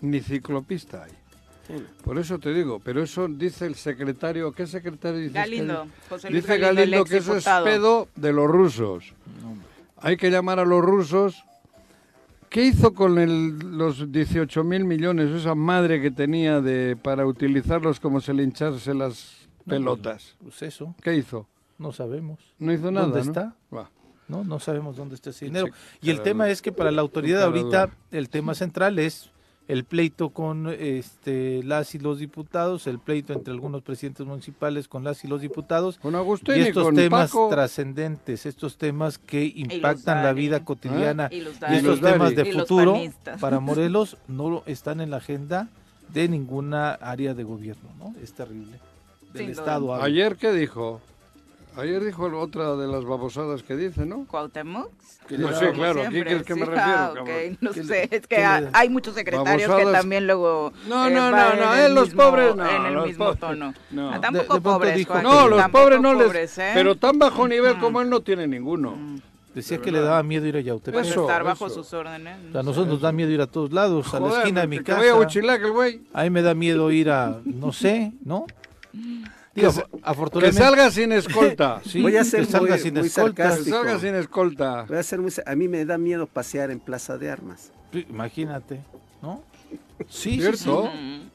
ni 0.00 0.20
ciclopista 0.20 1.04
hay. 1.04 1.23
Por 2.04 2.18
eso 2.18 2.38
te 2.38 2.52
digo, 2.52 2.78
pero 2.78 3.02
eso 3.02 3.26
dice 3.28 3.66
el 3.66 3.74
secretario, 3.74 4.52
¿qué 4.52 4.66
secretario 4.66 5.18
dice? 5.20 5.32
Galindo, 5.32 5.86
José 6.08 6.30
Luis 6.30 6.42
Dice 6.42 6.58
Galindo, 6.58 7.04
que 7.04 7.16
eso 7.18 7.36
es 7.36 7.44
pedo 7.64 8.08
de 8.16 8.32
los 8.32 8.46
rusos. 8.50 9.14
Hay 9.98 10.16
que 10.16 10.30
llamar 10.30 10.58
a 10.58 10.64
los 10.64 10.82
rusos. 10.82 11.42
¿Qué 12.50 12.64
hizo 12.66 12.94
con 12.94 13.18
el- 13.18 13.58
los 13.76 14.12
18 14.12 14.62
mil 14.62 14.84
millones, 14.84 15.30
esa 15.30 15.54
madre 15.54 16.00
que 16.00 16.10
tenía 16.10 16.60
de 16.60 16.96
para 16.96 17.26
utilizarlos 17.26 17.98
como 17.98 18.20
se 18.20 18.32
le 18.34 18.42
hincharse 18.44 18.94
las 18.94 19.48
pelotas? 19.66 20.36
pues 20.42 20.62
eso, 20.62 20.94
¿Qué 21.02 21.16
hizo? 21.16 21.48
no 21.78 21.90
sabemos. 21.92 22.38
No 22.58 22.72
hizo 22.72 22.90
nada. 22.92 23.06
¿Dónde 23.06 23.20
¿no? 23.24 23.26
está? 23.30 23.56
Va. 23.74 23.90
No, 24.28 24.44
no 24.44 24.60
sabemos 24.60 24.96
dónde 24.96 25.16
está 25.16 25.30
ese 25.30 25.46
dinero. 25.46 25.66
Sí, 25.66 25.72
y 26.02 26.10
el 26.10 26.22
tema 26.22 26.48
es 26.48 26.62
que 26.62 26.70
para 26.70 26.90
la 26.92 27.00
autoridad 27.02 27.42
ahorita 27.42 27.90
el 28.10 28.28
tema 28.28 28.54
central 28.54 28.98
es 28.98 29.30
el 29.66 29.84
pleito 29.84 30.28
con 30.30 30.68
este 30.68 31.62
las 31.62 31.94
y 31.94 31.98
los 31.98 32.18
diputados, 32.18 32.86
el 32.86 32.98
pleito 32.98 33.32
entre 33.32 33.52
algunos 33.52 33.80
presidentes 33.82 34.26
municipales 34.26 34.88
con 34.88 35.04
las 35.04 35.24
y 35.24 35.28
los 35.28 35.40
diputados 35.40 35.98
Con 35.98 36.14
Agustín 36.14 36.56
y 36.56 36.58
y, 36.58 36.62
estos 36.64 36.84
con 36.84 36.94
temas 36.96 37.30
Paco. 37.30 37.48
trascendentes, 37.48 38.44
estos 38.46 38.76
temas 38.76 39.16
que 39.18 39.50
impactan 39.56 40.22
la 40.22 40.32
vida 40.34 40.64
cotidiana 40.64 41.28
Y 41.32 41.40
los 41.40 41.54
y 41.70 41.74
estos 41.76 42.00
temas 42.00 42.34
de 42.36 42.48
Y 42.48 42.52
futuro 42.52 43.00
para 43.40 43.58
Morelos 43.60 44.18
no 44.28 44.50
lo- 44.50 44.62
están 44.66 45.00
en 45.00 45.10
la 45.10 45.16
agenda 45.16 45.68
de 46.12 46.28
ninguna 46.28 46.90
área 46.92 47.32
de 47.32 47.44
gobierno, 47.44 47.88
¿no? 47.98 48.14
Es 48.22 48.34
terrible. 48.34 48.78
Del 49.32 49.42
Sin. 49.46 49.50
Estado. 49.50 49.94
Ayer, 49.94 50.36
¿qué 50.36 50.52
dijo? 50.52 51.00
Ayer 51.76 52.04
dijo 52.04 52.24
otra 52.38 52.76
de 52.76 52.86
las 52.86 53.04
babosadas 53.04 53.62
que 53.64 53.74
dice, 53.76 54.06
¿no? 54.06 54.26
Cuauhtémoc. 54.26 54.90
Que 55.26 55.38
No 55.38 55.52
sé, 55.52 55.72
claro, 55.72 56.02
¿a 56.02 56.08
qué 56.08 56.20
crees 56.22 56.42
que 56.44 56.54
me 56.54 56.66
refiero, 56.66 56.82
Ah, 56.88 57.08
ok, 57.10 57.16
cabrón? 57.16 57.58
No 57.60 57.70
¿Qué 57.72 57.82
le- 57.82 57.86
sé, 57.86 58.08
es 58.12 58.26
que 58.26 58.36
hay 58.36 58.88
muchos 58.90 59.14
secretarios 59.14 59.62
que 59.62 59.66
Babosadas. 59.68 60.00
también 60.00 60.26
luego 60.26 60.72
No, 60.86 61.08
eh, 61.08 61.10
no, 61.10 61.30
no, 61.30 61.36
van 61.36 61.58
no, 61.58 61.74
en 61.74 61.80
eh, 61.80 61.88
los 61.88 62.08
mismo- 62.08 62.22
pobres 62.22 62.54
no, 62.56 62.70
en 62.70 62.86
el 62.86 62.94
los 62.94 63.06
mismo 63.06 63.24
pobres, 63.24 63.40
tono. 63.40 63.74
no. 63.90 64.10
Ah, 64.10 64.14
De- 64.14 64.20
tampoco 64.20 64.42
de 64.54 64.60
pronto 64.60 64.62
pobres, 64.78 64.96
dijo- 64.96 65.12
Joaquín, 65.14 65.30
No, 65.30 65.48
los 65.48 65.68
pobres 65.70 66.00
no 66.00 66.14
les... 66.14 66.26
pobres, 66.26 66.58
¿eh? 66.58 66.70
Pero 66.74 66.94
tan 66.96 67.18
bajo 67.18 67.48
nivel 67.48 67.78
como 67.78 68.00
él 68.02 68.10
no 68.10 68.20
tiene 68.20 68.46
ninguno. 68.46 68.96
Decía 69.54 69.78
que 69.78 69.90
le 69.92 70.00
daba 70.00 70.22
miedo 70.22 70.46
ir 70.46 70.56
a 70.56 70.60
Yautepec. 70.60 70.94
Pues 70.94 71.08
Eso, 71.10 71.22
estar 71.22 71.42
bajo 71.44 71.66
eso. 71.68 71.76
sus 71.82 71.92
órdenes. 71.94 72.36
A 72.54 72.62
nosotros 72.62 72.88
nos 72.88 73.00
da 73.00 73.12
miedo 73.12 73.30
ir 73.30 73.40
a 73.40 73.46
todos 73.46 73.72
lados, 73.72 74.12
a 74.12 74.20
la 74.20 74.38
esquina 74.40 74.60
de 74.62 74.66
mi 74.66 74.78
que 74.78 74.84
casa. 74.84 75.10
a 75.12 75.14
Huichilac 75.16 75.62
el 75.62 75.70
güey. 75.72 76.00
A 76.12 76.22
mí 76.24 76.30
me 76.30 76.42
da 76.42 76.54
miedo 76.54 76.90
ir 76.90 77.08
a, 77.10 77.38
no 77.44 77.72
sé, 77.72 78.12
¿no? 78.24 78.46
Digo, 79.54 79.72
Que 79.72 79.82
afortunadamente. 80.02 80.62
salga 80.62 80.90
sin 80.90 81.12
escolta. 81.12 81.80
Sí, 81.86 82.02
Voy 82.02 82.16
a 82.16 82.24
ser 82.24 82.40
que 82.46 82.52
salga 82.52 82.70
muy- 82.74 82.78
sin 82.82 82.94
muy 82.94 83.06
escolta. 83.06 83.56
Que 83.56 83.64
salga 83.64 83.98
sin 84.00 84.14
escolta. 84.16 84.82
Voy 84.88 84.96
a, 84.98 85.02
ser 85.02 85.20
muy- 85.20 85.32
a 85.46 85.54
mí 85.54 85.68
me 85.68 85.84
da 85.84 85.96
miedo 85.98 86.26
pasear 86.26 86.70
en 86.70 86.80
Plaza 86.80 87.18
de 87.18 87.30
Armas. 87.30 87.70
Sí, 87.92 88.04
Imagínate, 88.10 88.80
¿no? 89.22 89.42
Sí, 90.08 90.32
sí, 90.32 90.40
¿Cierto? 90.40 90.90
sí. 90.92 91.30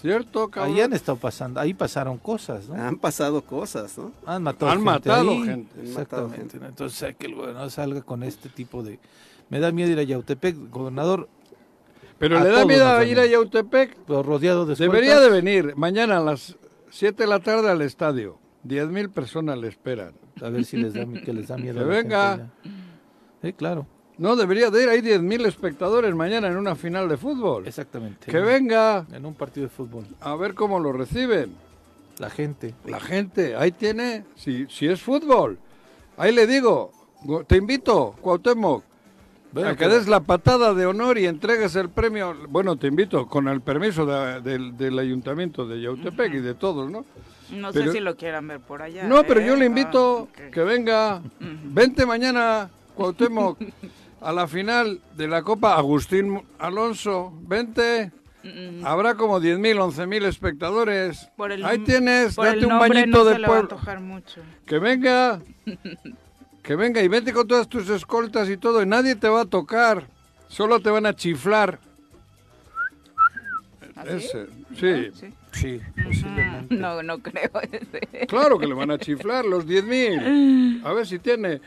¿Cierto, 0.00 0.48
cabrón? 0.48 0.74
Ahí 0.76 0.80
han 0.80 0.92
estado 0.92 1.18
pasando, 1.18 1.58
ahí 1.58 1.74
pasaron 1.74 2.18
cosas, 2.18 2.68
¿no? 2.68 2.74
Han 2.76 2.96
pasado 2.98 3.42
cosas, 3.42 3.98
¿no? 3.98 4.12
Han 4.26 4.44
matado 4.44 4.70
Han 4.70 4.78
gente 4.78 4.84
matado 4.84 5.30
ahí. 5.30 5.42
gente. 5.44 5.80
Han 5.80 5.88
matado 5.92 6.26
Exactamente. 6.26 6.50
gente. 6.52 6.66
Entonces, 6.66 7.02
hay 7.02 7.14
que 7.14 7.26
el 7.26 7.34
gobernador 7.34 7.70
salga 7.72 8.02
con 8.02 8.22
este 8.22 8.48
tipo 8.48 8.82
de... 8.84 9.00
Me 9.50 9.58
da 9.58 9.72
miedo 9.72 9.90
ir 9.90 9.98
a 9.98 10.02
Yautepec, 10.04 10.70
gobernador, 10.70 11.28
Pero 12.18 12.38
le 12.38 12.48
da 12.50 12.64
miedo 12.64 13.02
ir 13.02 13.18
a. 13.18 13.26
Yautepec. 13.26 13.96
pero 14.06 14.22
rodeado 14.22 14.66
de 14.66 14.74
Debería 14.76 15.14
escoltas. 15.14 15.32
de 15.32 15.40
venir 15.42 15.74
mañana 15.76 16.18
a 16.18 16.20
las 16.20 16.54
7 16.90 17.22
de 17.22 17.28
la 17.28 17.40
tarde 17.40 17.70
al 17.70 17.82
estadio. 17.82 18.38
10.000 18.66 19.10
personas 19.10 19.56
le 19.58 19.68
esperan. 19.68 20.12
A 20.42 20.48
ver 20.50 20.64
si 20.64 20.76
les 20.76 20.92
da, 20.94 21.06
que 21.24 21.32
les 21.32 21.48
da 21.48 21.56
miedo. 21.56 21.78
Que 21.80 21.84
venga. 21.84 22.50
Sí, 23.42 23.52
claro, 23.52 23.86
No, 24.18 24.34
debería 24.36 24.70
de 24.70 24.82
ir. 24.82 24.88
Hay 24.88 25.00
10.000 25.00 25.46
espectadores 25.46 26.14
mañana 26.14 26.48
en 26.48 26.56
una 26.56 26.74
final 26.74 27.08
de 27.08 27.16
fútbol. 27.16 27.66
exactamente. 27.66 28.30
Que 28.30 28.38
venga 28.40 29.06
En 29.12 29.24
un 29.26 29.34
partido 29.34 29.64
de 29.68 29.70
fútbol. 29.70 30.04
a 30.20 30.34
ver 30.34 30.54
cómo 30.54 30.80
lo 30.80 30.92
reciben. 30.92 31.52
La 32.18 32.30
gente. 32.30 32.74
La 32.84 32.98
gente, 32.98 33.54
ahí 33.54 33.70
tiene, 33.70 34.24
si, 34.34 34.66
si 34.68 34.88
es 34.88 35.00
fútbol. 35.00 35.56
Ahí 36.16 36.34
le 36.34 36.48
digo, 36.48 36.90
go- 37.22 37.44
te 37.44 37.56
invito, 37.56 38.16
Cuauhtémoc, 38.20 38.82
Bueno, 39.52 39.70
a 39.70 39.76
que 39.76 39.88
des 39.88 40.06
la 40.08 40.20
patada 40.20 40.74
de 40.74 40.84
honor 40.86 41.18
y 41.18 41.26
entregues 41.26 41.74
el 41.76 41.88
premio. 41.88 42.34
Bueno, 42.48 42.76
te 42.76 42.86
invito, 42.86 43.26
con 43.26 43.48
el 43.48 43.60
permiso 43.62 44.04
de- 44.04 44.40
del, 44.42 44.76
del 44.76 44.98
ayuntamiento 44.98 45.66
de 45.66 45.80
Yautepec 45.80 46.34
y 46.34 46.38
de 46.40 46.54
todos, 46.54 46.90
¿no? 46.90 47.04
No 47.50 47.72
Pero- 47.72 47.86
sé 47.86 47.92
si 47.98 48.00
lo 48.00 48.14
quieran 48.16 48.46
ver 48.46 48.60
por 48.60 48.82
allá. 48.82 49.04
No, 49.04 49.24
pero 49.24 49.40
¿eh? 49.40 49.46
yo 49.46 49.56
le 49.56 49.64
Ah, 49.64 49.68
invito 49.68 50.16
ok. 50.24 50.50
que 50.52 50.60
venga. 50.62 51.22
Vente 51.40 52.04
mañana, 52.04 52.68
Cuauhtémoc, 52.94 53.58
a 54.20 54.32
la 54.32 54.46
final 54.46 55.00
de 55.16 55.28
la 55.28 55.42
Copa 55.42 55.76
Agustín 55.76 56.42
Alonso. 56.58 57.32
Vente. 57.42 58.12
Habrá 58.84 59.14
como 59.14 59.40
10.000, 59.40 59.78
11.000 59.78 60.24
espectadores. 60.24 61.28
por 61.36 61.52
el- 61.52 61.64
Ahí 61.64 61.78
tienes, 61.80 62.34
por 62.34 62.46
date 62.46 62.58
el 62.58 62.66
un 62.66 62.78
bañito 62.78 63.18
no 63.18 63.24
de 63.24 63.38
le 63.38 63.46
pueblo. 63.46 63.78
mucho. 64.02 64.42
Que 64.66 64.78
venga. 64.78 65.40
Que 66.68 66.76
venga 66.76 67.02
y 67.02 67.08
vente 67.08 67.32
con 67.32 67.48
todas 67.48 67.66
tus 67.66 67.88
escoltas 67.88 68.50
y 68.50 68.58
todo. 68.58 68.82
Y 68.82 68.86
nadie 68.86 69.16
te 69.16 69.26
va 69.26 69.40
a 69.40 69.44
tocar. 69.46 70.06
Solo 70.48 70.80
te 70.80 70.90
van 70.90 71.06
a 71.06 71.16
chiflar. 71.16 71.80
¿Así? 73.96 74.10
Ese, 74.10 74.46
sí. 74.76 75.10
Sí. 75.14 75.30
Sí, 75.50 75.80
posiblemente. 76.04 76.74
No, 76.76 77.02
no 77.02 77.20
creo. 77.20 77.50
ese. 77.72 78.26
Claro 78.26 78.58
que 78.58 78.66
le 78.66 78.74
van 78.74 78.90
a 78.90 78.98
chiflar 78.98 79.46
los 79.46 79.66
10.000. 79.66 80.84
A 80.84 80.92
ver 80.92 81.06
si 81.06 81.18
tiene. 81.18 81.62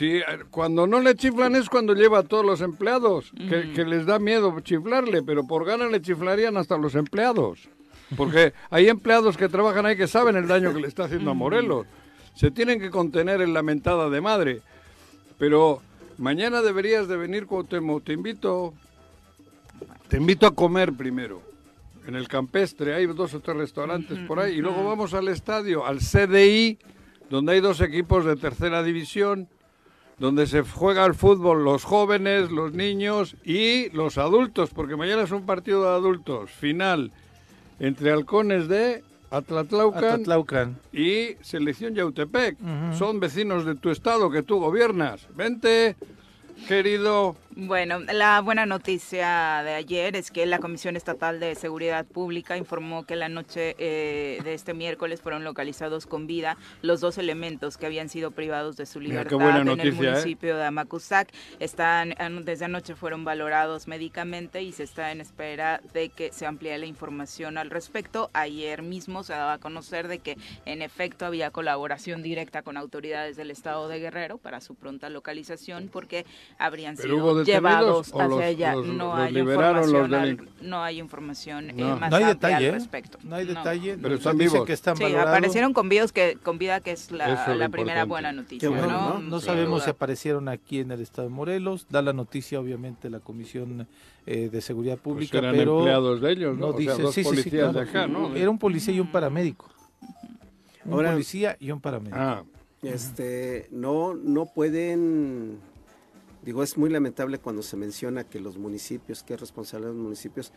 Eh, 0.00 0.22
cuando 0.50 0.86
no 0.86 1.00
le 1.00 1.14
chiflan 1.14 1.56
es 1.56 1.68
cuando 1.68 1.92
lleva 1.92 2.20
a 2.20 2.22
todos 2.22 2.44
los 2.44 2.62
empleados, 2.62 3.32
que, 3.36 3.70
que 3.74 3.84
les 3.84 4.06
da 4.06 4.18
miedo 4.18 4.58
chiflarle, 4.60 5.22
pero 5.22 5.46
por 5.46 5.66
gana 5.66 5.88
le 5.88 6.00
chiflarían 6.00 6.56
hasta 6.56 6.78
los 6.78 6.94
empleados. 6.94 7.68
Porque 8.16 8.54
hay 8.70 8.88
empleados 8.88 9.36
que 9.36 9.50
trabajan 9.50 9.84
ahí 9.84 9.94
que 9.94 10.06
saben 10.06 10.36
el 10.36 10.48
daño 10.48 10.72
que 10.72 10.80
le 10.80 10.88
está 10.88 11.04
haciendo 11.04 11.32
a 11.32 11.34
Morelos. 11.34 11.86
Se 12.36 12.50
tienen 12.50 12.78
que 12.78 12.90
contener 12.90 13.40
en 13.40 13.54
la 13.54 13.62
mentada 13.62 14.10
de 14.10 14.20
madre. 14.20 14.60
Pero 15.38 15.80
mañana 16.18 16.60
deberías 16.60 17.08
de 17.08 17.16
venir, 17.16 17.46
Cuauhtémoc. 17.46 18.04
Te 18.04 18.12
invito, 18.12 18.74
te 20.08 20.18
invito 20.18 20.46
a 20.46 20.54
comer 20.54 20.92
primero. 20.92 21.40
En 22.06 22.14
el 22.14 22.28
campestre 22.28 22.94
hay 22.94 23.06
dos 23.06 23.32
o 23.32 23.40
tres 23.40 23.56
restaurantes 23.56 24.18
por 24.20 24.38
ahí. 24.38 24.56
Y 24.56 24.60
luego 24.60 24.84
vamos 24.84 25.14
al 25.14 25.28
estadio, 25.28 25.86
al 25.86 25.98
CDI, 25.98 26.78
donde 27.30 27.54
hay 27.54 27.60
dos 27.60 27.80
equipos 27.80 28.26
de 28.26 28.36
tercera 28.36 28.82
división, 28.82 29.48
donde 30.18 30.46
se 30.46 30.62
juega 30.62 31.06
el 31.06 31.14
fútbol 31.14 31.64
los 31.64 31.84
jóvenes, 31.84 32.50
los 32.50 32.72
niños 32.74 33.36
y 33.44 33.88
los 33.90 34.18
adultos, 34.18 34.70
porque 34.70 34.94
mañana 34.94 35.22
es 35.22 35.30
un 35.30 35.46
partido 35.46 35.82
de 35.82 35.88
adultos, 35.88 36.50
final, 36.50 37.12
entre 37.80 38.12
halcones 38.12 38.68
de 38.68 39.02
Atlatlaucan 39.36 40.78
y 40.92 41.36
Selección 41.42 41.94
Yautepec. 41.94 42.56
Son 42.96 43.20
vecinos 43.20 43.64
de 43.64 43.74
tu 43.74 43.90
estado 43.90 44.30
que 44.30 44.42
tú 44.42 44.58
gobiernas. 44.60 45.26
Vente, 45.34 45.96
querido. 46.68 47.36
Bueno, 47.58 48.00
la 48.00 48.38
buena 48.42 48.66
noticia 48.66 49.62
de 49.64 49.72
ayer 49.72 50.14
es 50.14 50.30
que 50.30 50.44
la 50.44 50.58
Comisión 50.58 50.94
Estatal 50.94 51.40
de 51.40 51.54
Seguridad 51.54 52.04
Pública 52.04 52.58
informó 52.58 53.06
que 53.06 53.16
la 53.16 53.30
noche 53.30 53.74
eh, 53.78 54.40
de 54.44 54.52
este 54.52 54.74
miércoles 54.74 55.22
fueron 55.22 55.42
localizados 55.42 56.06
con 56.06 56.26
vida 56.26 56.58
los 56.82 57.00
dos 57.00 57.16
elementos 57.16 57.78
que 57.78 57.86
habían 57.86 58.10
sido 58.10 58.30
privados 58.32 58.76
de 58.76 58.84
su 58.84 59.00
libertad 59.00 59.40
en 59.62 59.68
el 59.68 59.88
¿eh? 59.88 59.92
municipio 59.92 60.54
de 60.54 60.66
Amacuzac. 60.66 61.32
Están 61.58 62.14
an- 62.18 62.44
desde 62.44 62.66
anoche 62.66 62.94
fueron 62.94 63.24
valorados 63.24 63.88
médicamente 63.88 64.60
y 64.60 64.72
se 64.72 64.82
está 64.82 65.10
en 65.10 65.22
espera 65.22 65.80
de 65.94 66.10
que 66.10 66.34
se 66.34 66.44
amplíe 66.44 66.76
la 66.76 66.84
información 66.84 67.56
al 67.56 67.70
respecto. 67.70 68.28
Ayer 68.34 68.82
mismo 68.82 69.22
se 69.24 69.32
daba 69.32 69.54
a 69.54 69.58
conocer 69.58 70.08
de 70.08 70.18
que 70.18 70.36
en 70.66 70.82
efecto 70.82 71.24
había 71.24 71.50
colaboración 71.50 72.22
directa 72.22 72.60
con 72.60 72.76
autoridades 72.76 73.38
del 73.38 73.50
estado 73.50 73.88
de 73.88 73.98
Guerrero 73.98 74.36
para 74.36 74.60
su 74.60 74.74
pronta 74.74 75.08
localización 75.08 75.88
porque 75.90 76.26
habrían 76.58 76.96
Pero 76.96 77.14
sido 77.14 77.45
llevados 77.46 78.12
o 78.12 78.20
hacia 78.20 78.28
los- 78.28 78.40
allá. 78.42 78.74
los- 78.74 78.86
no, 78.86 79.04
los 79.16 79.18
hay 79.18 79.32
liberaron 79.32 79.76
los 79.76 79.86
información 79.90 80.14
al- 80.22 80.36
delincu- 80.38 80.48
no 80.62 80.82
hay 80.82 80.98
información 81.00 81.70
eh, 81.70 81.74
No. 81.76 81.96
más 81.96 82.10
No 82.10 82.16
hay 82.16 82.24
detalle, 82.24 82.54
al 82.56 82.64
¿eh? 82.64 82.70
respecto. 82.72 83.18
No 83.22 83.36
hay 83.36 83.44
No. 83.46 83.54
detalle. 83.54 83.98
Pero 84.00 84.14
están 84.14 84.38
vivos. 84.38 84.64
que 84.66 84.72
están 84.72 84.96
Sí, 84.96 85.02
valorados. 85.04 85.30
aparecieron 85.30 85.72
con 85.72 85.88
videos 85.88 86.12
que 86.12 86.36
con 86.42 86.58
vida 86.58 86.80
que 86.80 86.92
es 86.92 87.10
la, 87.10 87.32
es 87.62 87.70
primera 87.70 88.04
buena 88.04 88.32
noticia, 88.32 88.68
bueno, 88.68 88.86
¿no? 88.88 89.08
No, 89.14 89.18
no 89.20 89.40
Sin 89.40 89.46
sabemos 89.46 89.84
si 89.84 89.90
aparecieron 89.90 90.48
aquí 90.48 90.80
en 90.80 90.90
el 90.90 91.00
estado 91.00 91.28
de 91.28 91.34
Morelos. 91.34 91.86
Da 91.90 92.02
la 92.02 92.12
noticia, 92.12 92.58
obviamente, 92.60 93.10
la 93.10 93.20
Comisión 93.20 93.86
eh, 94.26 94.48
de 94.50 94.60
Seguridad 94.60 94.94
Pues 94.98 95.02
Pública, 95.14 95.38
eran 95.38 95.54
pero 95.54 95.78
empleados 95.78 96.20
de 96.20 96.32
ellos, 96.32 96.54
¿no? 96.58 96.66
no 96.66 96.66
o 96.68 96.72
sea, 96.72 96.80
dice. 96.92 97.02
dos 97.02 97.14
sí, 97.14 97.22
sí, 97.22 97.28
sí, 97.30 97.36
policías 97.36 97.70
claro. 97.70 97.72
de 97.72 97.80
acá, 97.90 98.06
¿no? 98.08 98.34
Era 98.34 98.50
un 98.50 98.58
policía 98.58 98.92
y 98.92 98.98
un 99.00 99.12
paramédico. 99.12 99.68
Un 100.84 100.92
Ahora- 100.94 101.12
policía 101.12 101.56
y 101.60 101.70
un 101.70 101.80
paramédico. 101.80 102.16
Ah, 102.18 102.42
Este, 102.82 103.66
no, 103.70 104.14
no 104.14 104.46
pueden, 104.46 105.58
digo, 106.46 106.62
es 106.62 106.78
muy 106.78 106.88
lamentable 106.88 107.38
cuando 107.38 107.62
se 107.62 107.76
menciona 107.76 108.24
que 108.24 108.40
los 108.40 108.56
municipios, 108.56 109.22
que 109.22 109.34
es 109.34 109.40
responsable 109.40 109.86
de 109.88 109.92
los 109.92 110.00
municipios, 110.02 110.52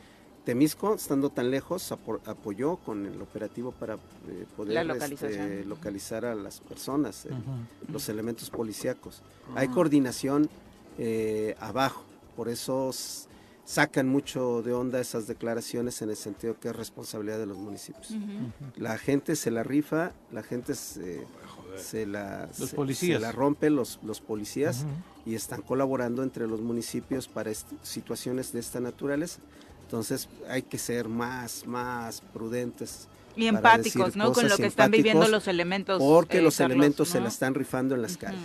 Temisco, 0.46 0.96
estando 0.96 1.30
tan 1.30 1.52
lejos, 1.52 1.92
apo- 1.92 2.22
apoyó 2.26 2.78
con 2.78 3.06
el 3.06 3.22
operativo 3.22 3.72
para 3.74 3.96
eh, 3.96 4.46
poder 4.56 4.74
La 4.86 4.94
este, 5.50 5.66
localizar 5.66 6.24
a 6.26 6.34
las 6.34 6.62
personas, 6.62 7.26
eh, 7.26 7.30
los 7.92 8.08
elementos 8.08 8.50
policíacos. 8.50 9.22
Hay 9.56 9.68
coordinación 9.68 10.50
eh, 10.98 11.56
abajo, 11.60 12.04
por 12.38 12.48
eso 12.48 12.92
sacan 13.66 14.08
mucho 14.08 14.62
de 14.64 14.74
onda 14.74 15.00
esas 15.00 15.28
declaraciones 15.28 16.02
en 16.02 16.10
el 16.10 16.16
sentido 16.16 16.58
que 16.60 16.70
es 16.70 16.76
responsabilidad 16.76 17.38
de 17.38 17.46
los 17.46 17.58
municipios. 17.58 18.10
La 18.78 18.98
gente 18.98 19.36
se 19.36 19.52
la 19.52 19.62
rifa, 19.64 20.14
la 20.32 20.42
gente 20.42 20.74
se, 20.74 21.28
se 21.78 22.06
la, 22.06 22.48
Los 22.60 22.70
se- 22.70 22.76
policías. 22.76 23.20
se 23.20 23.26
la 23.26 23.32
rompe 23.32 23.70
los, 23.70 24.00
los 24.04 24.22
policías 24.22 24.86
y 25.26 25.36
están 25.36 25.62
colaborando 25.62 26.24
entre 26.24 26.48
los 26.48 26.62
municipios 26.62 27.28
para 27.28 27.52
est- 27.52 27.68
situaciones 27.84 28.52
de 28.54 28.60
esta 28.60 28.80
naturaleza. 28.80 29.40
Entonces 29.84 30.30
hay 30.48 30.62
que 30.64 30.78
ser 30.78 31.08
más, 31.08 31.66
más 31.66 32.22
prudentes. 32.34 33.08
Y 33.44 33.48
empáticos, 33.48 34.06
decir 34.08 34.18
¿no? 34.18 34.34
Con 34.34 34.48
lo 34.50 34.58
que 34.58 34.66
están 34.66 34.92
viviendo 34.92 35.28
los 35.28 35.48
elementos. 35.48 36.00
Porque 36.00 36.40
eh, 36.40 36.42
los 36.42 36.58
Carlos, 36.58 36.76
elementos 36.76 37.08
se 37.10 37.20
la 37.22 37.28
están 37.30 37.54
rifando 37.56 37.96
en 37.96 38.02
las 38.02 38.18
calles. 38.18 38.40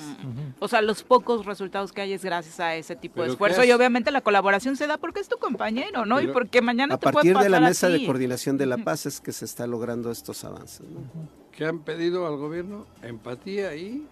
O 0.61 0.69
sea, 0.69 0.83
los 0.83 1.03
pocos 1.03 1.45
resultados 1.47 1.93
que 1.93 2.03
hay 2.03 2.13
es 2.13 2.25
gracias 2.25 2.61
a 2.61 2.75
ese 2.77 2.97
tipo 2.97 3.17
de 3.21 3.27
¿Pero 3.27 3.33
esfuerzo 3.33 3.65
y 3.65 3.73
obviamente 3.73 4.11
la 4.11 4.21
colaboración 4.21 4.77
se 4.77 4.87
da 4.87 4.99
porque 4.99 5.21
es 5.21 5.29
tu 5.29 5.39
compañero, 5.39 6.07
¿no? 6.07 6.21
y 6.21 6.29
porque 6.29 6.63
mañana 6.63 6.95
A 6.95 6.99
te 6.99 7.03
puede 7.05 7.15
partir 7.15 7.37
de 7.39 7.49
la 7.49 7.61
mesa 7.61 7.87
a 7.89 7.91
de 7.91 8.05
coordinación 8.07 8.57
de 8.59 8.67
la 8.67 8.79
paz 8.79 9.07
es 9.07 9.21
que 9.21 9.33
se 9.33 9.45
está 9.45 9.67
logrando 9.67 10.11
estos 10.11 10.45
avances. 10.45 10.81
¿no? 10.89 11.01
¿Qué 11.53 11.65
han 11.65 11.81
pedido 11.81 12.27
al 12.27 12.37
gobierno? 12.37 12.87
Empatía 13.03 13.75
y... 13.77 14.07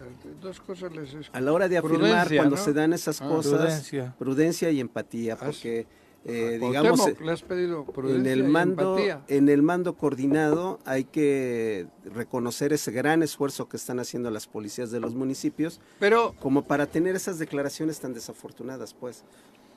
eh, 0.00 0.34
Dos 0.40 0.60
cosas 0.60 0.92
les 0.92 1.14
es... 1.14 1.30
A 1.32 1.40
la 1.40 1.52
hora 1.52 1.68
de 1.68 1.78
afirmar 1.78 2.00
Prudencia, 2.00 2.36
cuando 2.38 2.56
¿no? 2.56 2.62
se 2.62 2.72
dan 2.72 2.92
esas 2.92 3.20
Ah. 3.22 3.28
cosas, 3.28 3.52
Prudencia. 3.60 4.14
prudencia 4.18 4.70
y 4.70 4.80
empatía, 4.80 5.34
Ah, 5.40 5.44
porque 5.46 5.86
eh, 6.24 6.58
digamos 6.60 7.00
Cuauhtémoc 7.00 7.20
le 7.26 7.32
has 7.32 7.42
pedido 7.42 7.84
en 8.08 8.26
el 8.26 8.44
mando 8.44 8.96
en 9.26 9.48
el 9.48 9.62
mando 9.62 9.94
coordinado 9.94 10.78
hay 10.84 11.04
que 11.04 11.86
reconocer 12.04 12.72
ese 12.72 12.92
gran 12.92 13.22
esfuerzo 13.24 13.68
que 13.68 13.76
están 13.76 13.98
haciendo 13.98 14.30
las 14.30 14.46
policías 14.46 14.90
de 14.92 15.00
los 15.00 15.14
municipios 15.14 15.80
Pero, 15.98 16.34
como 16.40 16.62
para 16.62 16.86
tener 16.86 17.16
esas 17.16 17.38
declaraciones 17.38 17.98
tan 17.98 18.14
desafortunadas 18.14 18.94
pues 18.94 19.24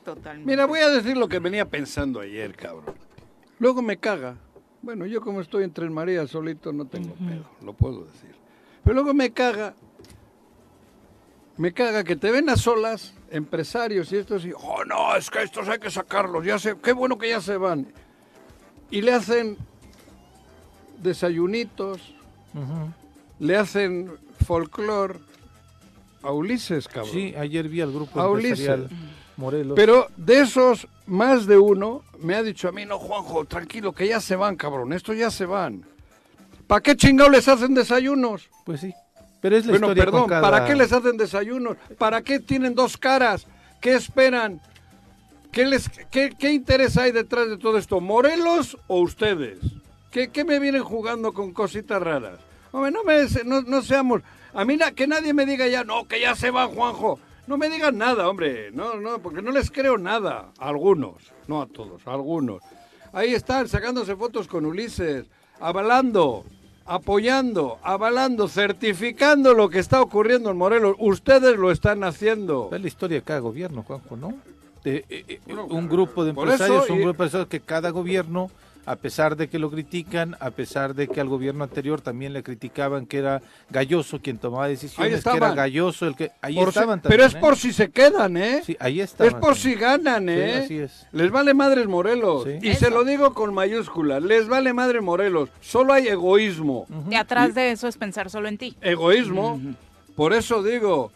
Totalmente. 0.04 0.48
mira, 0.48 0.66
voy 0.66 0.78
a 0.78 0.88
decir 0.88 1.16
lo 1.16 1.28
que 1.28 1.40
venía 1.40 1.68
pensando 1.68 2.20
ayer, 2.20 2.54
cabrón. 2.54 2.94
Luego 3.58 3.82
me 3.82 3.96
caga. 3.96 4.36
Bueno, 4.80 5.04
yo 5.04 5.20
como 5.20 5.40
estoy 5.40 5.64
en 5.64 5.72
Tres 5.72 5.90
Marías 5.90 6.30
solito 6.30 6.72
no 6.72 6.84
tengo 6.84 7.12
pedo, 7.14 7.44
lo 7.64 7.72
puedo 7.72 8.04
decir. 8.04 8.30
Pero 8.84 8.94
luego 8.94 9.12
me 9.14 9.32
caga, 9.32 9.74
me 11.56 11.72
caga 11.72 12.04
que 12.04 12.16
te 12.16 12.30
ven 12.30 12.48
a 12.50 12.56
solas, 12.56 13.14
empresarios 13.30 14.12
y 14.12 14.16
estos, 14.16 14.44
y, 14.44 14.52
oh 14.52 14.84
no, 14.84 15.16
es 15.16 15.30
que 15.30 15.42
estos 15.42 15.68
hay 15.68 15.78
que 15.78 15.90
sacarlos, 15.90 16.44
ya 16.44 16.58
sé, 16.58 16.76
qué 16.82 16.92
bueno 16.92 17.18
que 17.18 17.28
ya 17.28 17.40
se 17.40 17.56
van. 17.56 17.86
Y 18.90 19.02
le 19.02 19.12
hacen 19.12 19.56
desayunitos, 20.98 22.14
le 23.38 23.56
hacen 23.56 24.12
folclor 24.44 25.20
a 26.22 26.32
Ulises, 26.32 26.88
cabrón. 26.88 27.12
Sí, 27.12 27.34
ayer 27.36 27.68
vi 27.68 27.80
al 27.80 27.92
grupo 27.92 28.20
A 28.20 28.30
Ulises. 28.30 28.60
empresarial 28.60 28.90
Morelos. 29.36 29.76
Pero 29.76 30.08
de 30.16 30.40
esos, 30.40 30.88
más 31.06 31.46
de 31.46 31.58
uno, 31.58 32.02
me 32.18 32.34
ha 32.34 32.42
dicho 32.42 32.68
a 32.68 32.72
mí, 32.72 32.86
no, 32.86 32.98
Juanjo, 32.98 33.44
tranquilo, 33.44 33.92
que 33.92 34.08
ya 34.08 34.20
se 34.20 34.34
van, 34.34 34.56
cabrón, 34.56 34.92
estos 34.92 35.16
ya 35.16 35.30
se 35.30 35.44
van. 35.44 35.84
¿Para 36.66 36.80
qué 36.80 36.96
chingados 36.96 37.32
les 37.32 37.46
hacen 37.46 37.74
desayunos? 37.74 38.48
Pues 38.64 38.80
sí. 38.80 38.94
Pero 39.40 39.56
es 39.56 39.66
la 39.66 39.72
Bueno, 39.72 39.86
historia 39.88 40.04
perdón, 40.04 40.28
cada- 40.28 40.40
¿para 40.42 40.64
qué 40.64 40.74
les 40.74 40.92
hacen 40.92 41.16
desayunos? 41.16 41.76
¿Para 41.98 42.22
qué 42.22 42.40
tienen 42.40 42.74
dos 42.74 42.96
caras? 42.96 43.46
¿Qué 43.80 43.94
esperan? 43.94 44.60
¿Qué, 45.52 45.64
les, 45.66 45.88
qué, 46.10 46.30
qué 46.38 46.52
interés 46.52 46.96
hay 46.96 47.12
detrás 47.12 47.48
de 47.48 47.56
todo 47.58 47.78
esto? 47.78 48.00
¿Morelos 48.00 48.76
o 48.88 49.00
ustedes? 49.00 49.58
¿Qué, 50.10 50.28
qué 50.28 50.44
me 50.44 50.58
vienen 50.58 50.82
jugando 50.82 51.32
con 51.32 51.52
cositas 51.52 52.02
raras? 52.02 52.38
Hombre, 52.72 52.90
no, 52.90 53.04
me, 53.04 53.22
no, 53.44 53.62
no 53.62 53.82
seamos... 53.82 54.22
A 54.54 54.64
mí 54.64 54.76
na- 54.76 54.92
que 54.92 55.06
nadie 55.06 55.34
me 55.34 55.44
diga 55.46 55.66
ya, 55.68 55.84
no, 55.84 56.04
que 56.08 56.20
ya 56.20 56.34
se 56.34 56.50
va 56.50 56.66
Juanjo. 56.66 57.18
No 57.46 57.58
me 57.58 57.68
digan 57.68 57.96
nada, 57.98 58.28
hombre. 58.28 58.70
No, 58.72 58.94
no, 58.96 59.18
porque 59.20 59.40
no 59.42 59.50
les 59.52 59.70
creo 59.70 59.98
nada. 59.98 60.48
A 60.58 60.68
algunos, 60.68 61.14
no 61.46 61.60
a 61.62 61.66
todos, 61.66 62.06
a 62.06 62.12
algunos. 62.14 62.62
Ahí 63.12 63.34
están 63.34 63.68
sacándose 63.68 64.16
fotos 64.16 64.48
con 64.48 64.64
Ulises, 64.66 65.26
avalando, 65.60 66.44
apoyando, 66.86 67.78
avalando, 67.82 68.48
certificando 68.48 69.54
lo 69.54 69.68
que 69.68 69.78
está 69.78 70.00
ocurriendo 70.00 70.50
en 70.50 70.56
Morelos. 70.56 70.96
Ustedes 70.98 71.56
lo 71.56 71.70
están 71.70 72.04
haciendo. 72.04 72.70
Es 72.72 72.80
la 72.80 72.86
historia 72.86 73.18
de 73.18 73.22
cada 73.22 73.40
gobierno, 73.40 73.82
Juanjo, 73.82 74.16
¿no? 74.16 74.34
De, 74.84 75.04
eh, 75.08 75.24
eh, 75.28 75.40
Bueno, 75.46 75.64
un 75.66 75.88
grupo 75.88 76.24
de 76.24 76.30
empresarios, 76.30 76.84
eso 76.84 76.92
un 76.92 77.00
y- 77.00 77.02
grupo 77.02 77.06
de 77.08 77.24
empresarios 77.24 77.48
que 77.48 77.60
cada 77.60 77.90
gobierno, 77.90 78.50
a 78.86 78.96
pesar 78.96 79.36
de 79.36 79.48
que 79.48 79.58
lo 79.58 79.70
critican, 79.70 80.36
a 80.40 80.50
pesar 80.50 80.94
de 80.94 81.08
que 81.08 81.20
al 81.20 81.28
gobierno 81.28 81.64
anterior 81.64 82.00
también 82.00 82.32
le 82.32 82.42
criticaban 82.42 83.04
que 83.04 83.18
era 83.18 83.42
Galloso 83.68 84.20
quien 84.20 84.38
tomaba 84.38 84.68
decisiones, 84.68 85.22
que 85.24 85.36
era. 85.36 85.52
Galloso 85.54 86.06
el 86.06 86.14
que... 86.14 86.30
Ahí 86.40 86.54
Por 86.54 86.72
si- 86.72 86.78
estaban 86.78 87.00
pero 87.02 87.24
es 87.24 87.32
también, 87.32 87.40
por 87.40 87.52
¿eh? 87.54 87.56
si 87.56 87.72
se 87.72 87.90
quedan, 87.90 88.36
¿eh? 88.36 88.62
Sí, 88.64 88.76
ahí 88.80 89.00
estaban 89.00 89.26
es 89.34 89.40
por 89.40 89.54
también. 89.54 89.74
si 89.74 89.80
ganan, 89.80 90.28
¿eh? 90.28 90.52
Sí, 90.54 90.64
así 90.64 90.78
es. 90.78 91.06
Les 91.12 91.30
vale 91.30 91.52
madres 91.52 91.86
Morelos. 91.88 92.44
Sí. 92.44 92.58
Y 92.62 92.74
se 92.74 92.90
lo 92.90 93.04
digo 93.04 93.34
con 93.34 93.52
mayúsculas. 93.52 94.22
Les 94.22 94.46
vale 94.48 94.72
madre 94.72 95.00
Morelos. 95.00 95.50
Solo 95.60 95.92
hay 95.92 96.06
egoísmo. 96.08 96.86
Y 97.10 97.16
atrás 97.16 97.54
de 97.54 97.72
eso 97.72 97.88
es 97.88 97.96
pensar 97.96 98.30
solo 98.30 98.46
en 98.48 98.56
ti. 98.56 98.76
Egoísmo. 98.80 99.60
Por 100.14 100.32
eso 100.32 100.62
digo, 100.62 101.10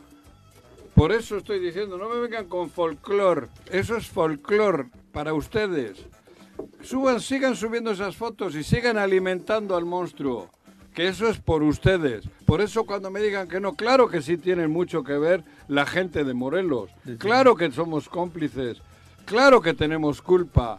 por 0.94 1.12
eso 1.12 1.36
estoy 1.38 1.60
diciendo, 1.60 1.96
no 1.96 2.08
me 2.08 2.18
vengan 2.20 2.46
con 2.46 2.68
folclor. 2.68 3.48
Eso 3.70 3.96
es 3.96 4.06
folclor 4.08 4.88
para 5.12 5.32
ustedes. 5.32 5.98
Suban, 6.82 7.20
sigan 7.20 7.56
subiendo 7.56 7.90
esas 7.90 8.16
fotos 8.16 8.54
y 8.54 8.62
sigan 8.62 8.98
alimentando 8.98 9.76
al 9.76 9.84
monstruo. 9.84 10.50
Que 10.94 11.08
eso 11.08 11.28
es 11.28 11.38
por 11.38 11.62
ustedes. 11.62 12.28
Por 12.46 12.60
eso 12.60 12.84
cuando 12.84 13.10
me 13.10 13.20
digan 13.20 13.48
que 13.48 13.60
no, 13.60 13.74
claro 13.74 14.08
que 14.08 14.22
sí 14.22 14.36
tienen 14.36 14.70
mucho 14.70 15.04
que 15.04 15.18
ver 15.18 15.44
la 15.68 15.86
gente 15.86 16.24
de 16.24 16.34
Morelos. 16.34 16.90
Claro 17.18 17.54
que 17.54 17.70
somos 17.70 18.08
cómplices. 18.08 18.82
Claro 19.24 19.60
que 19.60 19.72
tenemos 19.72 20.20
culpa. 20.20 20.78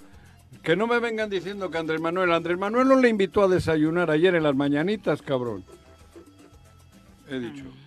Que 0.64 0.76
no 0.76 0.86
me 0.86 1.00
vengan 1.00 1.30
diciendo 1.30 1.72
que 1.72 1.78
Andrés 1.78 2.02
Manuel, 2.02 2.34
Andrés 2.34 2.58
Manuel 2.58 2.90
no 2.90 2.96
le 2.98 3.10
invitó 3.10 3.44
a 3.44 3.48
desayunar 3.48 4.12
ayer 4.12 4.36
en 4.36 4.44
las 4.44 4.56
mañanitas, 4.56 5.22
cabrón. 5.22 5.64
He 7.30 7.40
dicho. 7.40 7.81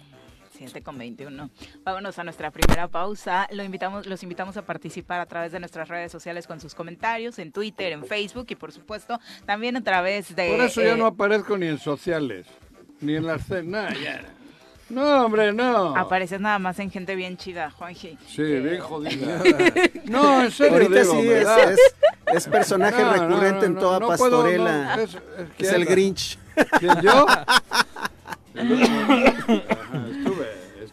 7 0.57 0.83
con 0.83 0.97
21. 0.99 1.51
Vámonos 1.85 2.19
a 2.19 2.25
nuestra 2.25 2.51
primera 2.51 2.89
pausa. 2.89 3.49
Lo 3.51 3.63
invitamos, 3.65 4.07
los 4.07 4.23
invitamos 4.23 4.57
a 4.57 4.63
participar 4.63 5.21
a 5.21 5.27
través 5.27 5.53
de 5.53 5.61
nuestras 5.61 5.89
redes 5.89 6.13
sociales 6.13 6.47
con 6.47 6.61
sus 6.61 6.75
comentarios 6.75 7.39
en 7.39 7.53
Twitter, 7.53 7.93
en 7.93 8.05
Facebook 8.05 8.47
y 8.51 8.55
por 8.55 8.73
supuesto 8.73 9.19
también 9.47 9.77
a 9.77 9.83
través 9.83 10.35
de... 10.35 10.51
Por 10.51 10.61
eso 10.65 10.81
ya 10.83 10.93
eh, 10.93 10.97
no 10.97 11.07
aparezco 11.07 11.59
ni 11.59 11.67
en 11.67 11.79
sociales, 11.79 12.47
ni 13.01 13.17
en 13.17 13.27
las 13.27 13.45
cenas. 13.47 13.99
ya. 14.01 14.23
No, 14.91 15.25
hombre, 15.25 15.51
no. 15.53 15.97
Apareces 15.97 16.41
nada 16.41 16.59
más 16.59 16.79
en 16.79 16.91
gente 16.91 17.15
bien 17.17 17.39
chida, 17.39 17.71
Juanji. 17.71 18.19
Sí, 18.29 18.43
bien 18.43 18.81
jodida. 18.81 19.41
No, 20.05 20.43
en 20.45 20.51
serio 20.51 20.75
Ahorita 20.75 21.01
digo, 21.01 21.21
sí 21.21 21.31
es, 21.33 21.45
da- 21.45 21.63
es, 21.73 21.81
es 22.35 22.47
personaje 22.49 23.03
No, 23.03 23.13
recurrente 23.15 23.61
no, 23.61 23.65
en 23.65 23.75
toda 23.79 23.99
puedo, 23.99 24.11
pastorela. 24.11 24.97
no, 24.97 25.03
es- 25.03 25.17
es 25.59 25.73
el. 25.73 25.87
Grinch. 25.87 26.39
¿Quién, 26.79 27.01
yo? 27.01 27.27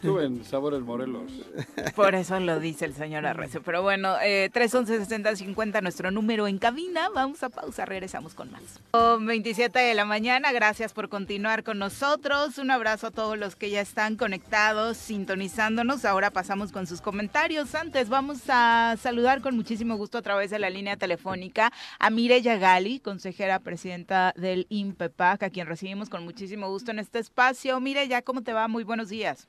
Estuve, 0.02 0.24
en 0.24 0.44
Sabores 0.44 0.80
Morelos. 0.80 1.30
Por 1.94 2.16
eso 2.16 2.40
lo 2.40 2.58
dice 2.58 2.86
el 2.86 2.92
señor 2.92 3.24
Arrecio. 3.24 3.62
Pero 3.62 3.82
bueno, 3.82 4.16
eh, 4.20 4.50
311-6050, 4.52 5.80
nuestro 5.80 6.10
número 6.10 6.48
en 6.48 6.58
cabina. 6.58 7.08
Vamos 7.14 7.44
a 7.44 7.50
pausa, 7.50 7.84
regresamos 7.84 8.34
con 8.34 8.50
más. 8.50 8.80
Son 8.90 9.24
27 9.24 9.78
de 9.78 9.94
la 9.94 10.04
mañana, 10.04 10.50
gracias 10.50 10.92
por 10.92 11.08
continuar 11.08 11.62
con 11.62 11.78
nosotros. 11.78 12.58
Un 12.58 12.72
abrazo 12.72 13.06
a 13.06 13.10
todos 13.12 13.38
los 13.38 13.54
que 13.54 13.70
ya 13.70 13.80
están 13.80 14.16
conectados, 14.16 14.96
sintonizándonos. 14.96 16.04
Ahora 16.04 16.32
pasamos 16.32 16.72
con 16.72 16.88
sus 16.88 17.00
comentarios. 17.00 17.76
Antes 17.76 18.08
vamos 18.08 18.40
a 18.48 18.96
saludar 19.00 19.40
con 19.40 19.54
muchísimo 19.54 19.94
gusto 19.94 20.18
a 20.18 20.22
través 20.22 20.50
de 20.50 20.58
la 20.58 20.68
línea 20.68 20.96
telefónica 20.96 21.72
a 22.00 22.10
Mireya 22.10 22.56
Gali, 22.56 22.98
consejera 22.98 23.60
presidenta 23.60 24.34
del 24.36 24.66
INPEPAC, 24.68 25.44
a 25.44 25.50
quien 25.50 25.68
recibimos 25.68 26.08
con 26.08 26.24
muchísimo 26.24 26.68
gusto 26.68 26.90
en 26.90 26.98
este 26.98 27.20
espacio. 27.20 27.78
Mireya, 27.78 28.22
¿cómo 28.22 28.42
te 28.42 28.52
va? 28.52 28.66
Muy 28.66 28.82
buenos 28.82 29.08
días. 29.08 29.46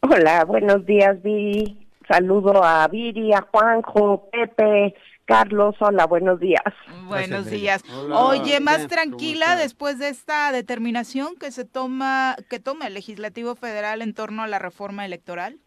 Hola, 0.00 0.44
buenos 0.44 0.86
días, 0.86 1.22
Viri. 1.22 1.86
Saludo 2.08 2.62
a 2.62 2.86
Viri, 2.88 3.32
a 3.32 3.42
Juanjo, 3.42 4.28
Pepe, 4.30 4.94
Carlos. 5.24 5.76
Hola, 5.80 6.06
buenos 6.06 6.40
días. 6.40 6.62
Buenos 7.06 7.50
días. 7.50 7.82
Hola. 7.92 8.24
Oye, 8.24 8.60
más 8.60 8.78
Bien, 8.78 8.88
tranquila 8.88 9.56
después 9.56 9.98
de 9.98 10.08
esta 10.08 10.52
determinación 10.52 11.36
que 11.38 11.50
se 11.50 11.64
toma, 11.64 12.36
que 12.48 12.60
toma 12.60 12.86
el 12.86 12.94
legislativo 12.94 13.54
federal 13.56 14.00
en 14.00 14.14
torno 14.14 14.42
a 14.42 14.46
la 14.46 14.58
reforma 14.58 15.04
electoral. 15.04 15.58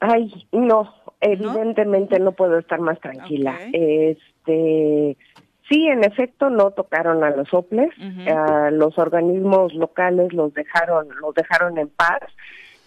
Ay, 0.00 0.48
no, 0.50 0.94
evidentemente 1.20 2.18
no, 2.18 2.32
puedo 2.32 2.58
estar 2.58 2.80
más 2.80 2.98
tranquila. 3.00 3.58
Este, 3.72 5.16
sí, 5.68 5.86
en 5.86 6.04
efecto, 6.04 6.48
no 6.48 6.70
tocaron 6.70 7.22
a 7.22 7.30
los 7.30 7.48
soples, 7.48 7.90
los 8.72 8.98
organismos 8.98 9.74
locales 9.74 10.32
los 10.32 10.54
dejaron, 10.54 11.08
los 11.20 11.34
dejaron 11.34 11.76
en 11.76 11.88
paz. 11.90 12.20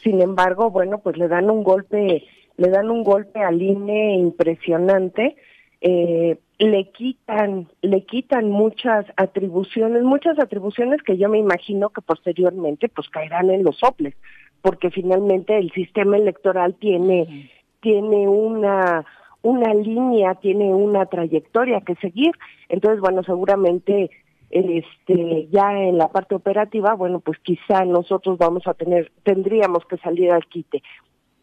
Sin 0.03 0.21
embargo, 0.21 0.69
bueno, 0.69 0.99
pues 0.99 1.17
le 1.17 1.27
dan 1.27 1.49
un 1.49 1.63
golpe, 1.63 2.23
le 2.57 2.69
dan 2.69 2.89
un 2.89 3.03
golpe 3.03 3.39
al 3.39 3.61
INE 3.61 4.15
impresionante. 4.15 5.35
Eh, 5.81 6.37
le 6.59 6.91
quitan, 6.91 7.67
le 7.81 8.05
quitan 8.05 8.49
muchas 8.49 9.05
atribuciones, 9.17 10.03
muchas 10.03 10.39
atribuciones 10.39 11.01
que 11.01 11.17
yo 11.17 11.29
me 11.29 11.39
imagino 11.39 11.89
que 11.89 12.01
posteriormente 12.01 12.89
pues 12.89 13.09
caerán 13.09 13.49
en 13.49 13.63
los 13.63 13.77
soples, 13.77 14.15
porque 14.61 14.91
finalmente 14.91 15.57
el 15.57 15.71
sistema 15.71 16.17
electoral 16.17 16.75
tiene, 16.75 17.49
tiene 17.81 18.27
una, 18.27 19.05
una 19.41 19.73
línea, 19.73 20.35
tiene 20.35 20.73
una 20.73 21.05
trayectoria 21.05 21.81
que 21.81 21.95
seguir. 21.95 22.31
Entonces, 22.69 23.01
bueno, 23.01 23.23
seguramente 23.23 24.09
este 24.53 25.47
ya 25.51 25.73
en 25.73 25.97
la 25.97 26.09
parte 26.09 26.35
operativa, 26.35 26.93
bueno, 26.93 27.19
pues 27.19 27.39
quizá 27.39 27.85
nosotros 27.85 28.37
vamos 28.37 28.67
a 28.67 28.73
tener, 28.73 29.11
tendríamos 29.23 29.85
que 29.85 29.97
salir 29.97 30.31
al 30.31 30.45
quite. 30.45 30.83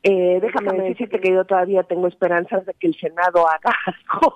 Eh, 0.02 0.38
déjame 0.40 0.80
decirte 0.88 1.20
que 1.20 1.32
yo 1.32 1.44
todavía 1.44 1.82
tengo 1.82 2.06
esperanzas 2.06 2.64
de 2.64 2.74
que 2.74 2.86
el 2.86 2.98
Senado 2.98 3.46
haga 3.48 3.74
algo. 3.86 4.34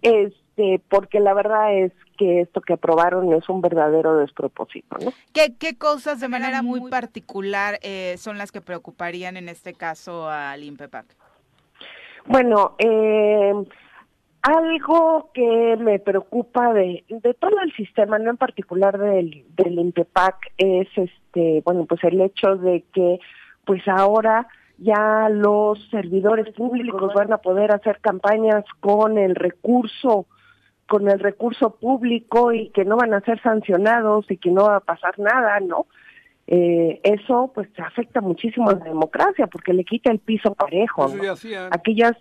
este, 0.00 0.80
porque 0.88 1.20
la 1.20 1.34
verdad 1.34 1.74
es 1.74 1.92
que 2.16 2.40
esto 2.40 2.60
que 2.60 2.74
aprobaron 2.74 3.32
es 3.32 3.48
un 3.48 3.60
verdadero 3.60 4.16
despropósito, 4.16 4.96
¿no? 5.04 5.12
¿Qué, 5.34 5.54
qué 5.58 5.76
cosas 5.76 6.20
de 6.20 6.28
manera 6.28 6.62
muy 6.62 6.88
particular 6.90 7.78
eh, 7.82 8.14
son 8.18 8.38
las 8.38 8.52
que 8.52 8.60
preocuparían 8.60 9.36
en 9.36 9.48
este 9.48 9.74
caso 9.74 10.28
al 10.28 10.62
INPEPAC? 10.62 11.06
Bueno, 12.26 12.76
eh, 12.78 13.52
algo 14.42 15.30
que 15.32 15.76
me 15.78 15.98
preocupa 16.00 16.72
de, 16.72 17.04
de 17.08 17.34
todo 17.34 17.60
el 17.64 17.72
sistema, 17.74 18.18
no 18.18 18.30
en 18.30 18.36
particular 18.36 18.98
del, 18.98 19.44
del 19.56 19.78
INPEPAC, 19.78 20.52
es 20.58 20.88
este, 20.96 21.62
bueno, 21.64 21.86
pues 21.86 22.02
el 22.04 22.20
hecho 22.20 22.56
de 22.56 22.84
que 22.92 23.20
pues 23.64 23.86
ahora 23.86 24.48
ya 24.78 25.28
los 25.30 25.78
servidores 25.90 26.52
públicos 26.54 27.14
van 27.14 27.32
a 27.32 27.38
poder 27.38 27.72
hacer 27.72 28.00
campañas 28.00 28.64
con 28.80 29.16
el 29.16 29.36
recurso 29.36 30.26
con 30.88 31.08
el 31.08 31.20
recurso 31.20 31.76
público 31.76 32.52
y 32.52 32.68
que 32.70 32.84
no 32.84 32.96
van 32.98 33.14
a 33.14 33.22
ser 33.22 33.40
sancionados 33.40 34.30
y 34.30 34.36
que 34.36 34.50
no 34.50 34.64
va 34.64 34.76
a 34.76 34.80
pasar 34.80 35.18
nada, 35.18 35.58
¿no? 35.60 35.86
Eh, 36.46 37.00
eso 37.02 37.50
pues 37.54 37.68
afecta 37.78 38.20
muchísimo 38.20 38.68
a 38.68 38.74
la 38.74 38.84
democracia 38.84 39.46
porque 39.46 39.72
le 39.72 39.84
quita 39.84 40.10
el 40.10 40.18
piso 40.18 40.54
parejo. 40.54 41.08
¿no? 41.08 41.22
aquellas 41.70 42.12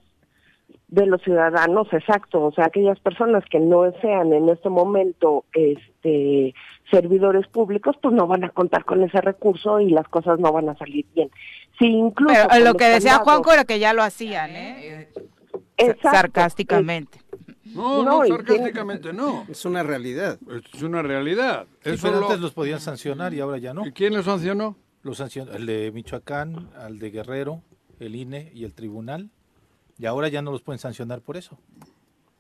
de 0.92 1.06
los 1.08 1.22
ciudadanos, 1.24 1.88
exacto, 1.94 2.44
o 2.44 2.52
sea, 2.52 2.66
aquellas 2.66 3.00
personas 3.00 3.44
que 3.50 3.60
no 3.60 3.92
sean 4.02 4.34
en 4.34 4.50
este 4.50 4.70
momento 4.70 5.46
este 5.54 6.54
servidores 6.92 7.48
públicos, 7.48 7.96
pues 8.02 8.14
no 8.14 8.28
van 8.28 8.44
a 8.44 8.50
contar 8.50 8.84
con 8.86 9.02
ese 9.02 9.22
recurso 9.22 9.80
y 9.80 9.90
las 9.90 10.08
cosas 10.10 10.38
no 10.40 10.52
van 10.52 10.68
a 10.70 10.76
salir 10.78 11.06
bien. 11.16 11.32
Si 11.80 11.86
incluso 11.88 12.36
Pero 12.50 12.60
lo 12.60 12.66
los 12.66 12.74
que 12.76 12.84
decía 12.86 13.12
candados- 13.12 13.24
Juanco 13.24 13.54
era 13.54 13.64
que 13.66 13.80
ya 13.80 13.94
lo 13.94 14.04
hacían, 14.04 14.52
¿eh? 14.52 15.10
Exacto, 15.78 16.10
Sarcásticamente. 16.12 17.20
No, 17.74 18.04
No, 18.04 18.24
no, 18.24 18.28
sarcásticamente 18.28 19.14
no. 19.14 19.46
Es 19.50 19.64
una 19.64 19.82
realidad. 19.84 20.38
Es 20.74 20.84
una 20.84 21.02
realidad. 21.02 21.68
Sí, 21.84 21.92
Eso 21.92 22.08
pero 22.08 22.20
lo- 22.20 22.26
antes 22.28 22.42
los 22.42 22.52
podían 22.54 22.82
sancionar 22.82 23.34
y 23.34 23.40
ahora 23.40 23.58
ya 23.60 23.74
no. 23.74 23.86
¿Y 23.88 23.94
quién 23.94 24.14
lo 24.14 24.22
sancionó? 24.24 24.76
Los 25.04 25.18
sancionó 25.20 25.54
el 25.54 25.66
de 25.66 25.90
Michoacán, 25.94 26.70
al 26.78 27.00
de 27.00 27.10
Guerrero, 27.12 27.62
el 28.02 28.16
INE 28.16 28.52
y 28.54 28.66
el 28.66 28.74
tribunal. 28.74 29.30
Y 30.02 30.08
ahora 30.08 30.30
ya 30.30 30.42
no 30.42 30.52
los 30.52 30.64
pueden 30.64 30.80
sancionar 30.80 31.22
por 31.22 31.38
eso. 31.38 31.60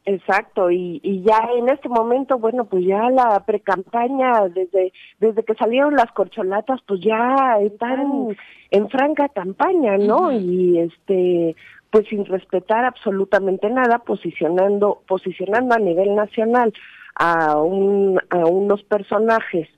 Exacto, 0.03 0.71
y, 0.71 0.99
y 1.03 1.21
ya 1.21 1.37
en 1.55 1.69
este 1.69 1.87
momento, 1.87 2.39
bueno, 2.39 2.65
pues 2.65 2.83
ya 2.83 3.07
la 3.11 3.45
precampaña, 3.45 4.47
desde, 4.49 4.91
desde 5.19 5.43
que 5.43 5.53
salieron 5.53 5.93
las 5.93 6.11
corcholatas, 6.11 6.79
pues 6.87 7.01
ya 7.01 7.59
están 7.61 8.35
en 8.71 8.89
franca 8.89 9.29
campaña, 9.29 9.99
¿no? 9.99 10.31
Y 10.31 10.79
este, 10.79 11.55
pues 11.91 12.07
sin 12.07 12.25
respetar 12.25 12.83
absolutamente 12.83 13.69
nada, 13.69 13.99
posicionando, 13.99 15.03
posicionando 15.07 15.75
a 15.75 15.79
nivel 15.79 16.15
nacional 16.15 16.73
a 17.13 17.57
un, 17.57 18.19
a 18.31 18.37
unos 18.37 18.81
personajes 18.85 19.69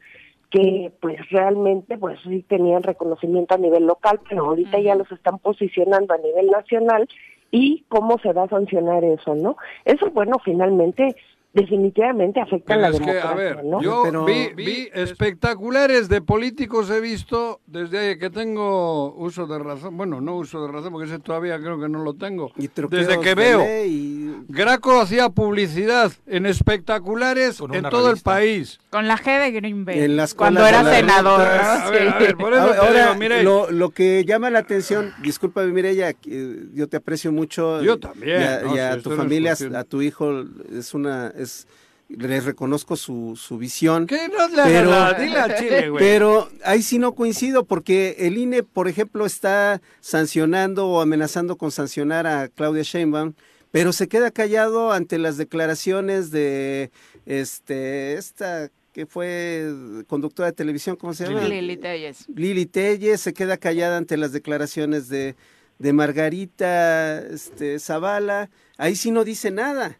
que 0.49 0.93
pues 1.01 1.17
realmente 1.31 1.97
pues 1.97 2.17
sí 2.23 2.45
tenían 2.47 2.83
reconocimiento 2.83 3.55
a 3.55 3.57
nivel 3.57 3.87
local, 3.87 4.21
pero 4.29 4.45
ahorita 4.45 4.79
ya 4.79 4.95
los 4.95 5.11
están 5.11 5.39
posicionando 5.39 6.13
a 6.13 6.17
nivel 6.19 6.47
nacional 6.47 7.09
y 7.53 7.85
cómo 7.87 8.17
se 8.17 8.33
va 8.33 8.45
a 8.45 8.49
sancionar 8.49 9.03
eso, 9.03 9.35
¿no? 9.35 9.57
Eso, 9.85 10.09
bueno, 10.09 10.37
finalmente 10.43 11.15
definitivamente 11.53 12.41
afecta 12.41 12.73
a 12.73 12.77
la 12.77 12.87
Pero 12.91 12.99
que, 13.05 13.11
democracia, 13.11 13.31
a 13.31 13.35
ver, 13.35 13.63
¿no? 13.63 13.81
yo 13.81 14.01
Pero- 14.03 14.25
vi, 14.25 14.49
vi 14.55 14.89
espectaculares 14.93 16.09
de 16.09 16.21
políticos 16.21 16.89
he 16.89 16.99
visto 16.99 17.61
desde 17.67 18.17
que 18.17 18.29
tengo 18.29 19.13
uso 19.15 19.45
de 19.47 19.59
razón. 19.59 19.95
Bueno, 19.97 20.19
no 20.21 20.35
uso 20.37 20.65
de 20.65 20.71
razón, 20.71 20.91
porque 20.91 21.07
ese 21.07 21.19
todavía 21.19 21.59
creo 21.59 21.79
que 21.79 21.89
no 21.89 22.03
lo 22.03 22.13
tengo. 22.15 22.51
Desde 22.57 23.19
que 23.19 23.35
veo. 23.35 23.63
y- 23.85 24.13
Graco 24.49 24.99
hacía 24.99 25.29
publicidad 25.29 26.11
en 26.27 26.45
espectaculares 26.45 27.59
en 27.59 27.83
todo 27.89 28.07
revista. 28.07 28.09
el 28.09 28.21
país. 28.43 28.79
Con 28.89 29.07
la 29.07 29.17
G 29.17 29.39
de 29.39 29.51
Green 29.51 29.85
Bay. 29.85 29.99
En 29.99 30.15
las 30.15 30.33
cuando 30.33 30.65
era 30.65 30.83
senador. 30.83 31.39
rutas. 31.39 31.79
¿no? 31.79 31.87
A 31.87 31.91
ver, 31.91 32.07
a 32.09 32.19
ver, 32.19 32.35
por 32.35 32.53
eso 32.53 32.61
Ahora, 32.61 33.15
te 33.17 33.29
digo, 33.29 33.43
lo, 33.43 33.71
lo 33.71 33.89
que 33.91 34.25
llama 34.25 34.49
la 34.49 34.59
atención, 34.59 35.13
discúlpame 35.21 35.71
Mireya, 35.71 36.13
que 36.13 36.63
yo 36.73 36.87
te 36.87 36.97
aprecio 36.97 37.31
mucho. 37.31 37.81
Yo 37.81 37.99
también, 37.99 38.41
Y 38.41 38.43
a, 38.43 38.61
no, 38.61 38.75
y 38.75 38.79
a 38.79 38.91
si 38.93 38.97
esto 38.97 39.09
tu 39.11 39.15
familia, 39.15 39.53
a 39.75 39.83
tu 39.83 40.01
hijo, 40.01 40.43
es 40.71 40.93
una, 40.93 41.27
es, 41.43 41.67
le 42.09 42.41
reconozco 42.41 42.95
su, 42.95 43.35
su 43.35 43.57
visión. 43.57 44.07
¿Qué 44.07 44.29
no 44.29 44.47
le 44.49 44.63
Pero- 44.63 45.55
Chile, 45.57 45.89
güey. 45.89 46.03
Pero 46.03 46.49
ahí 46.63 46.81
sí 46.81 46.99
no 46.99 47.13
coincido 47.13 47.65
porque 47.65 48.15
el 48.19 48.37
INE, 48.37 48.63
por 48.63 48.87
ejemplo, 48.87 49.25
está 49.25 49.81
sancionando 50.01 50.87
o 50.87 51.01
amenazando 51.01 51.55
con 51.57 51.71
sancionar 51.71 52.27
a 52.27 52.47
Claudia 52.49 52.83
Sheinbaum, 52.83 53.33
pero 53.71 53.93
se 53.93 54.07
queda 54.07 54.31
callado 54.31 54.91
ante 54.91 55.17
las 55.17 55.37
declaraciones 55.37 56.31
de 56.31 56.91
este 57.25 58.13
esta 58.13 58.69
que 58.93 59.07
fue 59.07 59.73
conductora 60.07 60.49
de 60.49 60.53
televisión, 60.53 60.95
¿cómo 60.95 61.15
se 61.15 61.25
llama? 61.25 61.41
Lili 61.47 61.77
Telles. 61.77 62.25
Lili 62.35 62.67
Telles 62.67 63.21
se 63.21 63.33
queda 63.33 63.57
callada 63.57 63.97
ante 63.97 64.17
las 64.17 64.31
declaraciones 64.31 65.09
de, 65.09 65.35
de 65.79 65.93
Margarita 65.93 67.19
este, 67.19 67.79
Zavala. 67.79 68.51
Ahí 68.77 68.95
sí 68.95 69.09
no 69.09 69.23
dice 69.23 69.49
nada. 69.49 69.99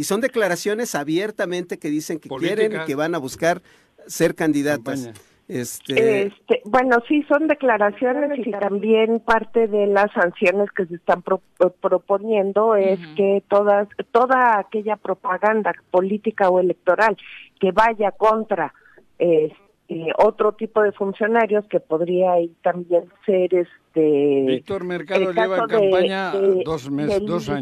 Y 0.00 0.04
son 0.04 0.22
declaraciones 0.22 0.94
abiertamente 0.94 1.78
que 1.78 1.90
dicen 1.90 2.18
que 2.20 2.30
quieren 2.30 2.72
y 2.72 2.84
que 2.86 2.94
van 2.94 3.14
a 3.14 3.18
buscar 3.18 3.60
ser 4.06 4.34
candidatas. 4.34 5.04
Campaña. 5.04 5.24
Este, 5.46 6.22
Este, 6.28 6.62
bueno, 6.64 7.02
sí, 7.06 7.22
son 7.28 7.48
declaraciones 7.48 8.38
y 8.38 8.50
también 8.50 9.20
parte 9.20 9.66
de 9.68 9.86
las 9.88 10.10
sanciones 10.12 10.70
que 10.70 10.86
se 10.86 10.94
están 10.94 11.20
pro- 11.20 11.42
eh, 11.58 11.68
proponiendo 11.82 12.76
es 12.76 12.98
que 13.14 13.42
todas, 13.48 13.88
toda 14.10 14.58
aquella 14.58 14.96
propaganda 14.96 15.74
política 15.90 16.48
o 16.48 16.60
electoral 16.60 17.14
que 17.60 17.70
vaya 17.72 18.10
contra 18.12 18.72
este, 19.18 20.06
otro 20.16 20.52
tipo 20.52 20.80
de 20.82 20.92
funcionarios 20.92 21.66
que 21.66 21.80
podría 21.80 22.32
ahí 22.32 22.54
también 22.62 23.04
ser 23.26 23.52
este 23.54 24.44
Víctor 24.46 24.84
Mercado 24.84 25.30
lleva 25.32 25.58
en 25.58 25.66
campaña 25.66 26.30
de- 26.32 26.62
dos 26.64 26.90
meses, 26.90 27.20
dos 27.26 27.48
Lili- 27.48 27.54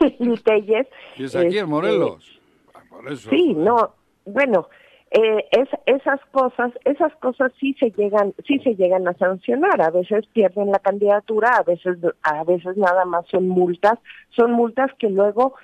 Telles. 0.44 0.86
Y 1.16 1.24
es 1.24 1.36
aquí 1.36 1.46
este, 1.46 1.58
en 1.60 1.68
Morelos. 1.68 2.40
Ah, 2.74 2.80
Por 2.88 3.12
eso. 3.12 3.30
Sí, 3.30 3.54
no, 3.54 3.94
bueno, 4.24 4.68
eh, 5.10 5.48
es, 5.50 5.68
esas 5.86 6.20
cosas, 6.30 6.72
esas 6.84 7.14
cosas 7.16 7.52
sí 7.58 7.74
se 7.80 7.90
llegan, 7.90 8.32
sí 8.46 8.58
se 8.60 8.76
llegan 8.76 9.08
a 9.08 9.14
sancionar. 9.14 9.82
A 9.82 9.90
veces 9.90 10.26
pierden 10.32 10.70
la 10.70 10.78
candidatura, 10.78 11.56
a 11.56 11.62
veces, 11.62 11.98
a 12.22 12.44
veces 12.44 12.76
nada 12.76 13.04
más 13.04 13.26
son 13.26 13.48
multas, 13.48 13.98
son 14.30 14.52
multas 14.52 14.90
que 14.98 15.10
luego, 15.10 15.54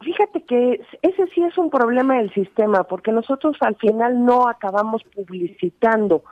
fíjate 0.00 0.44
que 0.44 0.80
ese 1.00 1.26
sí 1.34 1.42
es 1.42 1.56
un 1.56 1.70
problema 1.70 2.18
del 2.18 2.32
sistema, 2.34 2.84
porque 2.84 3.12
nosotros 3.12 3.56
al 3.60 3.76
final 3.76 4.24
no 4.24 4.46
acabamos 4.48 5.02
publicitando 5.14 6.22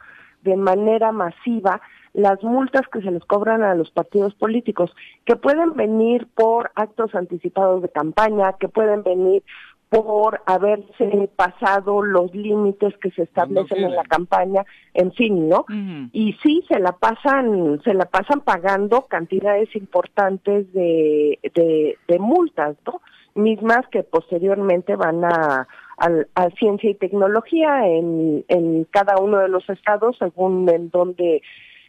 de 0.43 0.57
manera 0.57 1.13
masiva 1.13 1.81
las 2.13 2.43
multas 2.43 2.83
que 2.93 3.01
se 3.03 3.11
les 3.11 3.25
cobran 3.25 3.63
a 3.63 3.75
los 3.75 3.91
partidos 3.91 4.35
políticos, 4.35 4.91
que 5.25 5.37
pueden 5.37 5.75
venir 5.75 6.27
por 6.35 6.71
actos 6.75 7.15
anticipados 7.15 7.83
de 7.83 7.89
campaña, 7.89 8.55
que 8.59 8.69
pueden 8.69 9.03
venir 9.03 9.43
por 9.89 10.41
haberse 10.47 11.29
pasado 11.35 12.03
los 12.03 12.33
límites 12.33 12.97
que 12.99 13.11
se 13.11 13.23
establecen 13.25 13.79
en 13.83 13.97
la 13.97 14.05
campaña, 14.05 14.65
en 14.95 15.11
fin, 15.13 15.49
¿no? 15.49 15.65
Y 16.13 16.35
sí 16.45 16.65
se 16.69 16.79
la 16.79 16.93
pasan, 16.93 17.81
se 17.83 17.95
la 17.95 18.05
pasan 18.05 18.41
pagando 18.41 19.07
cantidades 19.07 19.75
importantes 19.75 20.73
de, 20.73 21.41
de, 21.55 21.99
de 22.07 22.19
multas, 22.21 22.77
¿no? 22.87 23.01
Mismas 23.35 23.87
que 23.91 24.05
posteriormente 24.05 24.95
van 24.95 25.25
a, 25.25 25.67
al- 25.97 26.29
a 26.37 26.51
ciencia 26.51 26.91
y 26.91 26.95
tecnología 26.95 27.85
en, 27.87 28.45
en 28.47 28.85
cada 28.91 29.17
uno 29.21 29.39
de 29.39 29.49
los 29.49 29.69
estados 29.71 30.17
según 30.19 30.69
en 30.69 30.91
donde 30.91 31.43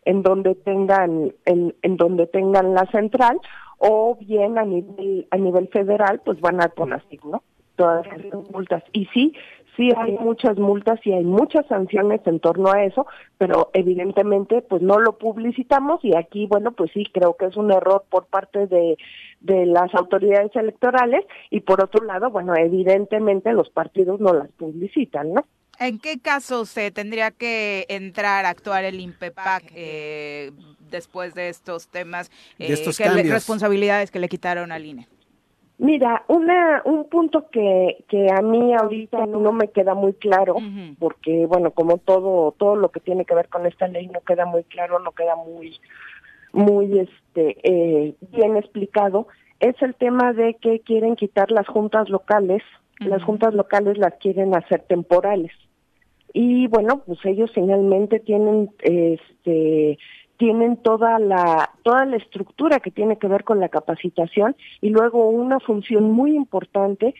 en 0.05 0.23
donde 0.23 0.55
tengan 0.55 1.33
en, 1.45 1.75
en 1.81 1.97
donde 1.97 2.27
tengan 2.27 2.73
la 2.73 2.85
central 2.87 3.39
o 3.77 4.15
bien 4.19 4.57
a 4.57 4.65
nivel 4.65 5.27
a 5.31 5.37
nivel 5.37 5.67
federal 5.69 6.21
pues 6.23 6.39
van 6.39 6.61
a 6.61 6.69
CONACYT, 6.69 7.23
¿no? 7.23 7.43
Todas 7.75 8.05
esas 8.07 8.49
multas 8.51 8.83
y 8.93 9.05
sí 9.07 9.33
sí 9.75 9.89
hay 9.95 10.17
muchas 10.17 10.57
multas 10.57 10.99
y 11.05 11.13
hay 11.13 11.23
muchas 11.23 11.65
sanciones 11.67 12.21
en 12.25 12.39
torno 12.39 12.71
a 12.71 12.83
eso, 12.83 13.07
pero 13.37 13.69
evidentemente 13.73 14.61
pues 14.61 14.81
no 14.81 14.99
lo 14.99 15.17
publicitamos 15.17 16.03
y 16.03 16.15
aquí 16.15 16.45
bueno 16.47 16.73
pues 16.73 16.91
sí 16.93 17.05
creo 17.11 17.35
que 17.35 17.45
es 17.45 17.57
un 17.57 17.71
error 17.71 18.03
por 18.09 18.25
parte 18.25 18.67
de 18.67 18.97
de 19.39 19.65
las 19.65 19.93
autoridades 19.95 20.55
electorales 20.55 21.25
y 21.49 21.61
por 21.61 21.83
otro 21.83 22.05
lado 22.05 22.29
bueno 22.29 22.55
evidentemente 22.55 23.53
los 23.53 23.69
partidos 23.69 24.19
no 24.19 24.33
las 24.33 24.51
publicitan, 24.51 25.33
¿no? 25.33 25.45
¿En 25.81 25.97
qué 25.97 26.19
caso 26.19 26.65
se 26.65 26.91
tendría 26.91 27.31
que 27.31 27.87
entrar 27.89 28.45
a 28.45 28.49
actuar 28.49 28.83
el 28.83 28.99
INPEPAC 28.99 29.63
eh, 29.75 30.51
después 30.91 31.33
de 31.33 31.49
estos 31.49 31.87
temas, 31.87 32.29
De 32.59 32.67
eh, 32.67 32.73
estos 32.73 32.97
que 32.99 33.05
le- 33.05 33.15
cambios. 33.15 33.33
responsabilidades 33.33 34.11
que 34.11 34.19
le 34.19 34.29
quitaron 34.29 34.71
al 34.71 34.85
INE? 34.85 35.07
Mira, 35.79 36.23
una, 36.27 36.83
un 36.85 37.09
punto 37.09 37.49
que, 37.49 38.05
que 38.07 38.27
a 38.31 38.43
mí 38.43 38.75
ahorita 38.75 39.25
no 39.25 39.51
me 39.51 39.69
queda 39.69 39.95
muy 39.95 40.13
claro, 40.13 40.57
porque 40.99 41.47
bueno, 41.47 41.71
como 41.71 41.97
todo, 41.97 42.51
todo 42.51 42.75
lo 42.75 42.91
que 42.91 42.99
tiene 42.99 43.25
que 43.25 43.33
ver 43.33 43.47
con 43.49 43.65
esta 43.65 43.87
ley 43.87 44.05
no 44.05 44.19
queda 44.21 44.45
muy 44.45 44.63
claro, 44.65 44.99
no 44.99 45.11
queda 45.13 45.35
muy, 45.35 45.79
muy 46.53 46.99
este, 46.99 47.57
eh, 47.63 48.13
bien 48.31 48.57
explicado, 48.57 49.27
es 49.59 49.73
el 49.81 49.95
tema 49.95 50.33
de 50.33 50.53
que 50.61 50.81
quieren 50.81 51.15
quitar 51.15 51.49
las 51.49 51.67
juntas 51.67 52.07
locales, 52.09 52.61
las 52.99 53.23
juntas 53.23 53.55
locales 53.55 53.97
las 53.97 54.13
quieren 54.19 54.55
hacer 54.55 54.83
temporales. 54.83 55.51
Y 56.33 56.67
bueno, 56.67 57.03
pues 57.05 57.19
ellos 57.25 57.51
finalmente 57.53 58.19
tienen 58.19 58.69
este 58.81 59.97
tienen 60.37 60.77
toda 60.77 61.19
la 61.19 61.71
toda 61.83 62.05
la 62.05 62.17
estructura 62.17 62.79
que 62.79 62.89
tiene 62.89 63.17
que 63.17 63.27
ver 63.27 63.43
con 63.43 63.59
la 63.59 63.69
capacitación 63.69 64.55
y 64.81 64.89
luego 64.89 65.29
una 65.29 65.59
función 65.59 66.11
muy 66.11 66.35
importante 66.35 67.13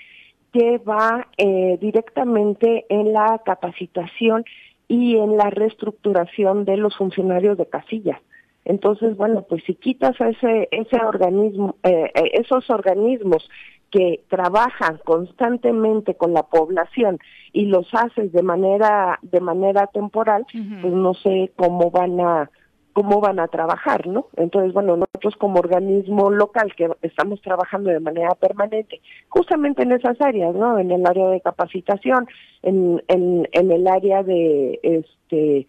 que 0.53 0.79
va 0.79 1.27
eh, 1.37 1.77
directamente 1.79 2.85
en 2.89 3.13
la 3.13 3.41
capacitación 3.45 4.43
y 4.87 5.17
en 5.17 5.37
la 5.37 5.49
reestructuración 5.49 6.65
de 6.65 6.77
los 6.77 6.95
funcionarios 6.97 7.57
de 7.57 7.67
casilla. 7.67 8.21
Entonces, 8.65 9.15
bueno, 9.15 9.45
pues 9.47 9.63
si 9.65 9.75
quitas 9.75 10.19
ese 10.19 10.67
ese 10.71 10.97
organismo, 11.05 11.75
eh, 11.83 12.11
eh, 12.15 12.31
esos 12.33 12.69
organismos 12.69 13.47
que 13.91 14.23
trabajan 14.29 14.99
constantemente 15.03 16.15
con 16.15 16.33
la 16.33 16.43
población 16.43 17.19
y 17.51 17.65
los 17.65 17.87
haces 17.93 18.31
de 18.31 18.41
manera 18.41 19.19
de 19.21 19.41
manera 19.41 19.87
temporal, 19.87 20.45
pues 20.81 20.93
no 20.93 21.13
sé 21.13 21.51
cómo 21.57 21.91
van 21.91 22.19
a 22.21 22.49
cómo 22.93 23.21
van 23.21 23.39
a 23.39 23.47
trabajar, 23.47 24.07
¿no? 24.07 24.27
Entonces, 24.35 24.73
bueno, 24.73 24.97
nosotros 24.97 25.35
como 25.37 25.59
organismo 25.59 26.29
local 26.29 26.73
que 26.75 26.89
estamos 27.01 27.41
trabajando 27.41 27.89
de 27.89 27.99
manera 27.99 28.35
permanente, 28.35 29.01
justamente 29.29 29.83
en 29.83 29.93
esas 29.93 30.19
áreas, 30.19 30.53
¿no? 30.55 30.77
En 30.77 30.91
el 30.91 31.05
área 31.05 31.27
de 31.29 31.41
capacitación, 31.41 32.27
en, 32.63 33.01
en, 33.07 33.47
en 33.51 33.71
el 33.71 33.87
área 33.87 34.23
de 34.23 34.79
este 34.83 35.67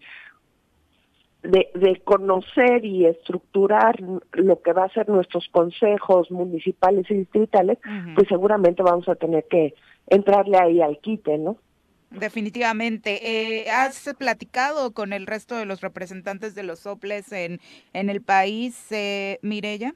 de, 1.43 1.69
de 1.75 2.01
conocer 2.03 2.83
y 2.85 3.05
estructurar 3.05 3.99
lo 3.99 4.61
que 4.61 4.73
va 4.73 4.85
a 4.85 4.93
ser 4.93 5.09
nuestros 5.09 5.47
consejos 5.51 6.31
municipales 6.31 7.05
y 7.09 7.15
distritales, 7.15 7.77
pues 8.15 8.27
seguramente 8.29 8.81
vamos 8.81 9.07
a 9.09 9.15
tener 9.15 9.45
que 9.49 9.73
entrarle 10.07 10.57
ahí 10.57 10.81
al 10.81 10.99
quite, 10.99 11.37
¿no? 11.37 11.57
Definitivamente. 12.09 13.61
Eh, 13.61 13.69
¿Has 13.71 14.13
platicado 14.17 14.93
con 14.93 15.13
el 15.13 15.25
resto 15.25 15.57
de 15.57 15.65
los 15.65 15.81
representantes 15.81 16.55
de 16.55 16.63
los 16.63 16.79
soples 16.79 17.31
en, 17.31 17.59
en 17.93 18.09
el 18.09 18.21
país, 18.21 18.91
eh, 18.91 19.39
Mirella? 19.41 19.95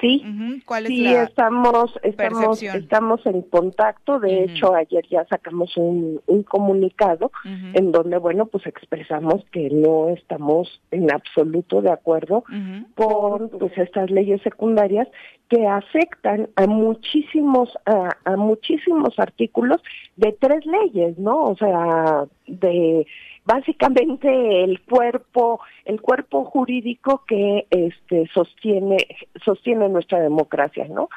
Sí, 0.00 0.24
¿Cuál 0.64 0.84
es 0.86 0.90
sí, 0.90 1.02
la 1.02 1.24
estamos, 1.24 1.98
estamos, 2.04 2.38
percepción? 2.60 2.76
estamos 2.76 3.26
en 3.26 3.42
contacto. 3.42 4.20
De 4.20 4.44
hecho, 4.44 4.72
ayer 4.72 5.04
ya 5.10 5.24
sacamos 5.26 5.76
un, 5.76 6.20
un 6.26 6.42
comunicado 6.44 7.32
en 7.44 7.90
donde, 7.90 8.18
bueno, 8.18 8.46
pues 8.46 8.64
expresamos 8.66 9.44
que 9.50 9.70
no 9.70 10.10
estamos 10.10 10.80
en 10.92 11.10
absoluto 11.10 11.82
de 11.82 11.90
acuerdo 11.90 12.44
con 12.94 13.48
pues 13.48 13.76
estas 13.76 14.08
leyes 14.10 14.40
secundarias 14.42 15.08
que 15.48 15.66
afectan 15.66 16.48
a 16.56 16.66
muchísimos 16.66 17.70
a, 17.86 18.16
a 18.24 18.36
muchísimos 18.36 19.18
artículos 19.18 19.82
de 20.16 20.36
tres 20.38 20.64
leyes, 20.64 21.18
¿no? 21.18 21.42
O 21.42 21.56
sea, 21.56 22.26
de 22.46 23.06
básicamente 23.48 24.62
el 24.62 24.82
cuerpo 24.82 25.60
el 25.86 26.02
cuerpo 26.02 26.44
jurídico 26.44 27.24
que 27.26 27.66
este 27.70 28.28
sostiene 28.34 28.98
sostiene 29.44 29.88
nuestra 29.88 30.20
democracia, 30.20 30.86
¿no? 30.88 31.08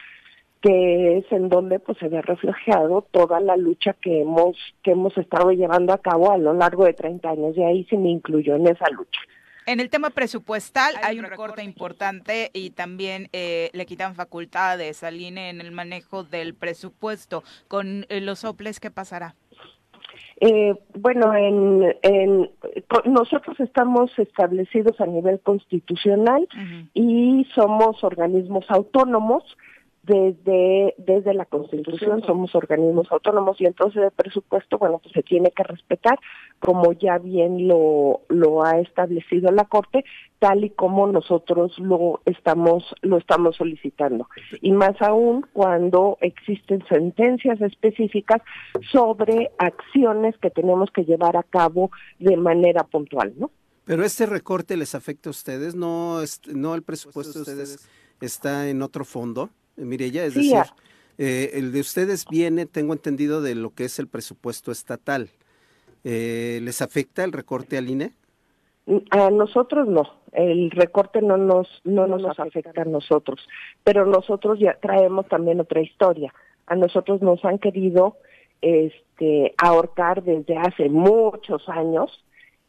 que 0.62 1.18
es 1.18 1.26
en 1.32 1.50
donde 1.50 1.80
pues 1.80 1.98
se 1.98 2.08
ve 2.08 2.22
reflejado 2.22 3.06
toda 3.12 3.40
la 3.42 3.58
lucha 3.58 3.94
que 3.94 4.22
hemos 4.22 4.56
que 4.82 4.92
hemos 4.92 5.18
estado 5.18 5.52
llevando 5.52 5.92
a 5.92 5.98
cabo 5.98 6.32
a 6.32 6.38
lo 6.38 6.54
largo 6.54 6.86
de 6.86 6.94
30 6.94 7.30
años 7.30 7.58
y 7.58 7.64
ahí 7.64 7.84
se 7.90 7.98
me 7.98 8.10
incluyó 8.10 8.56
en 8.56 8.68
esa 8.68 8.90
lucha. 8.92 9.20
En 9.66 9.80
el 9.80 9.90
tema 9.90 10.10
presupuestal 10.10 10.96
hay 11.04 11.20
un 11.20 11.26
recorte 11.26 11.64
importante 11.64 12.50
y 12.54 12.72
también 12.72 13.30
eh, 13.34 13.70
le 13.74 13.86
quitan 13.86 14.16
facultades 14.16 15.04
al 15.04 15.20
INE 15.20 15.50
en 15.50 15.62
el 15.62 15.72
manejo 15.72 16.24
del 16.24 16.56
presupuesto. 16.56 17.44
Con 17.68 18.06
eh, 18.10 18.22
los 18.22 18.40
soples, 18.40 18.80
¿qué 18.80 18.90
pasará? 18.90 19.36
Eh, 20.40 20.74
bueno, 20.96 21.34
en, 21.36 21.96
en, 22.02 22.50
nosotros 23.06 23.60
estamos 23.60 24.12
establecidos 24.18 25.00
a 25.00 25.06
nivel 25.06 25.40
constitucional 25.42 26.48
y 26.94 27.46
somos 27.54 28.04
organismos 28.04 28.66
autónomos 28.70 29.44
desde 30.04 30.96
desde 30.98 31.34
la 31.34 31.46
Constitución 31.46 32.24
somos 32.24 32.56
organismos 32.56 33.12
autónomos 33.12 33.62
y 33.62 33.66
entonces 33.66 34.04
el 34.04 34.12
presupuesto 34.12 34.80
bueno 34.80 35.00
pues 35.00 35.14
se 35.14 35.22
tiene 35.22 35.52
que 35.52 35.64
respetar 35.64 36.18
como 36.60 36.94
ya 36.94 37.20
bien 37.20 37.68
lo 37.68 38.22
lo 38.30 38.64
ha 38.64 38.80
establecido 38.80 39.52
la 39.52 39.66
Corte 39.66 40.04
tal 40.42 40.66
y 40.66 40.72
como 40.72 41.06
nosotros 41.06 41.78
lo 41.78 42.20
estamos 42.26 42.84
lo 43.04 43.18
estamos 43.18 43.58
solicitando. 43.58 44.28
Y 44.60 44.72
más 44.72 45.00
aún 45.02 45.46
cuando 45.54 46.18
existen 46.20 46.84
sentencias 46.90 47.62
específicas 47.62 48.42
sobre 48.92 49.52
acciones 49.60 50.36
que 50.40 50.50
tenemos 50.50 50.90
que 50.92 51.06
llevar 51.06 51.38
a 51.38 51.44
cabo 51.44 51.92
de 52.18 52.38
manera 52.38 52.84
puntual, 52.86 53.34
¿no? 53.38 53.52
Pero 53.86 54.04
este 54.04 54.26
recorte 54.26 54.78
les 54.78 54.96
afecta 54.96 55.30
a 55.30 55.32
ustedes, 55.32 55.76
no, 55.76 56.22
no 56.54 56.76
el 56.76 56.82
presupuesto 56.82 57.34
de 57.34 57.42
ustedes. 57.42 57.90
está 58.22 58.70
en 58.70 58.82
otro 58.82 59.06
fondo, 59.06 59.50
Mireya, 59.86 60.26
es 60.26 60.34
Sí, 60.34 60.54
decir, 60.54 60.72
eh, 61.18 61.52
el 61.54 61.72
de 61.72 61.80
ustedes 61.80 62.26
viene, 62.30 62.66
tengo 62.66 62.94
entendido, 62.94 63.42
de 63.42 63.56
lo 63.56 63.74
que 63.74 63.86
es 63.86 64.00
el 64.00 64.08
presupuesto 64.08 64.72
estatal. 64.72 65.30
Eh, 66.04 66.60
¿Les 66.64 66.82
afecta 66.82 67.24
el 67.24 67.32
recorte 67.32 67.78
al 67.78 67.90
INE? 67.90 68.14
A 69.12 69.30
nosotros 69.30 69.88
no, 69.88 70.02
el 70.32 70.72
recorte 70.72 71.22
no 71.22 71.38
nos 71.38 71.68
no 71.84 72.08
nos 72.08 72.40
afecta 72.40 72.82
a 72.82 72.86
nosotros, 72.86 73.40
pero 73.84 74.06
nosotros 74.06 74.60
ya 74.60 74.78
traemos 74.82 75.28
también 75.28 75.60
otra 75.60 75.82
historia. 75.82 76.34
A 76.66 76.76
nosotros 76.76 77.22
nos 77.22 77.46
han 77.46 77.60
querido 77.60 78.18
este 78.62 79.54
ahorcar 79.58 80.24
desde 80.24 80.58
hace 80.58 80.90
muchos 80.90 81.70
años 81.70 82.24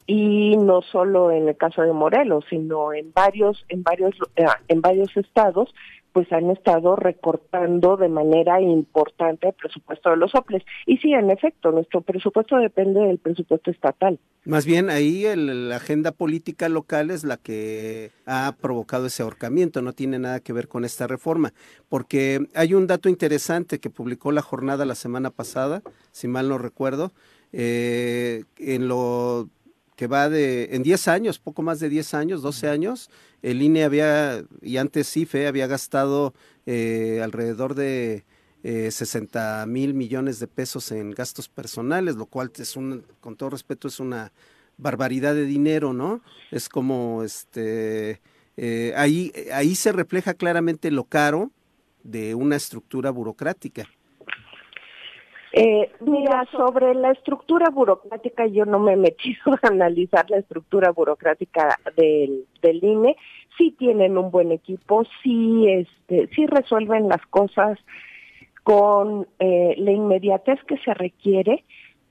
y 0.07 0.57
no 0.57 0.83
solo 0.83 1.31
en 1.31 1.49
el 1.49 1.57
caso 1.57 1.83
de 1.83 1.93
Morelos, 1.93 2.45
sino 2.51 2.93
en 2.93 3.13
varios 3.13 3.65
en 3.69 3.83
varios 3.83 4.15
eh, 4.37 4.45
en 4.69 4.83
varios 4.83 5.17
estados 5.17 5.75
pues 6.13 6.31
han 6.33 6.51
estado 6.51 6.97
recortando 6.97 7.97
de 7.97 8.09
manera 8.09 8.61
importante 8.61 9.49
el 9.49 9.55
presupuesto 9.55 10.11
de 10.11 10.17
los 10.17 10.35
OPLES. 10.35 10.63
Y 10.87 10.99
sí, 10.99 11.13
en 11.13 11.31
efecto, 11.31 11.73
nuestro 11.73 12.03
presupuesto 12.03 12.57
depende 12.57 13.01
del 13.01 13.19
presupuesto 13.19 13.71
estatal. 13.71 14.19
Más 14.45 14.67
bien 14.67 14.91
ahí 14.91 15.25
el- 15.25 15.69
la 15.69 15.77
agenda 15.77 16.13
política 16.13 16.69
local 16.69 17.11
es 17.11 17.25
la 17.25 17.37
que 17.37 18.11
ha 18.27 18.55
provocado 18.61 19.07
ese 19.07 19.23
ahorcamiento, 19.23 19.83
no 19.83 19.93
tiene 19.93 20.19
nada 20.19 20.41
que 20.41 20.53
ver 20.53 20.69
con 20.69 20.85
esta 20.85 21.07
reforma, 21.07 21.53
porque 21.89 22.47
hay 22.55 22.75
un 22.75 22.87
dato 22.87 23.09
interesante 23.09 23.79
que 23.79 23.91
publicó 23.91 24.33
la 24.33 24.43
jornada 24.43 24.85
la 24.85 24.95
semana 24.95 25.31
pasada, 25.31 25.83
si 26.11 26.29
mal 26.29 26.49
no 26.49 26.59
recuerdo, 26.59 27.13
eh, 27.53 28.45
en 28.59 28.89
lo 28.89 29.49
que 30.03 30.09
va 30.09 30.29
de, 30.29 30.71
en 30.73 30.83
10 30.83 31.07
años, 31.07 31.39
poco 31.39 31.63
más 31.63 31.79
de 31.79 31.89
10 31.89 32.15
años, 32.15 32.43
12 32.43 32.69
años, 32.69 33.09
el 33.41 33.63
INE 33.63 33.85
había, 33.85 34.43
y 34.61 34.79
antes 34.79 35.09
CIFE, 35.09 35.47
había 35.47 35.69
gastado 35.69 36.35
eh, 36.67 37.21
alrededor 37.23 37.77
de 37.77 38.25
eh, 38.65 38.91
60 38.91 39.65
mil 39.67 39.95
millones 39.95 40.41
de 40.41 40.49
pesos 40.49 40.91
en 40.91 41.13
gastos 41.13 41.49
personales, 41.49 42.17
lo 42.17 42.27
cual 42.27 42.51
es 42.59 42.75
un, 42.75 43.05
con 43.21 43.37
todo 43.37 43.51
respeto, 43.51 43.87
es 43.87 44.01
una 44.01 44.33
barbaridad 44.77 45.37
de 45.37 45.45
dinero, 45.45 45.93
¿no? 45.93 46.21
Es 46.51 46.69
como, 46.69 47.23
este, 47.23 48.21
eh, 48.57 48.95
ahí, 48.97 49.33
ahí 49.53 49.77
se 49.77 49.93
refleja 49.93 50.35
claramente 50.35 50.91
lo 50.91 51.05
caro 51.05 51.53
de 52.03 52.35
una 52.35 52.57
estructura 52.57 53.13
burocrática. 53.13 53.87
Eh, 55.55 55.93
mira, 56.01 56.47
sobre 56.51 56.95
la 56.95 57.11
estructura 57.11 57.69
burocrática, 57.69 58.47
yo 58.47 58.65
no 58.65 58.79
me 58.79 58.95
he 58.95 58.97
metido 58.97 59.43
a 59.63 59.69
analizar 59.69 60.31
la 60.31 60.39
estructura 60.39 60.91
burocrática 60.93 61.79
del, 61.95 62.47
del 62.63 62.83
INE. 62.83 63.17
Sí 63.59 63.75
tienen 63.79 64.17
un 64.17 64.31
buen 64.31 64.51
equipo, 64.51 65.05
sí, 65.23 65.69
este, 65.69 66.29
sí 66.35 66.47
resuelven 66.47 67.09
las 67.09 67.25
cosas 67.27 67.79
con 68.63 69.27
eh, 69.39 69.75
la 69.77 69.93
inmediatez 69.93 70.63
que 70.65 70.79
se 70.79 70.95
requiere, 70.95 71.65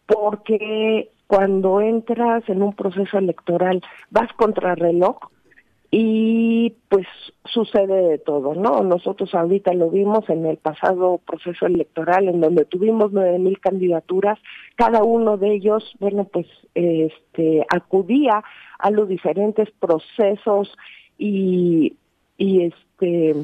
porque 0.05 1.09
cuando 1.25 1.81
entras 1.81 2.47
en 2.47 2.61
un 2.61 2.73
proceso 2.73 3.17
electoral 3.17 3.81
vas 4.11 4.31
contra 4.33 4.75
reloj 4.75 5.17
y 5.93 6.73
pues 6.87 7.05
sucede 7.43 8.07
de 8.07 8.17
todo, 8.17 8.55
¿no? 8.55 8.81
Nosotros 8.81 9.35
ahorita 9.35 9.73
lo 9.73 9.89
vimos 9.89 10.29
en 10.29 10.45
el 10.45 10.55
pasado 10.55 11.19
proceso 11.25 11.65
electoral 11.65 12.29
en 12.29 12.39
donde 12.39 12.63
tuvimos 12.63 13.11
nueve 13.11 13.37
mil 13.39 13.59
candidaturas, 13.59 14.39
cada 14.75 15.03
uno 15.03 15.35
de 15.35 15.53
ellos, 15.53 15.93
bueno, 15.99 16.23
pues 16.23 16.47
este 16.75 17.65
acudía 17.69 18.41
a 18.79 18.89
los 18.89 19.09
diferentes 19.09 19.69
procesos 19.71 20.73
y 21.17 21.97
y 22.37 22.63
este 22.63 23.35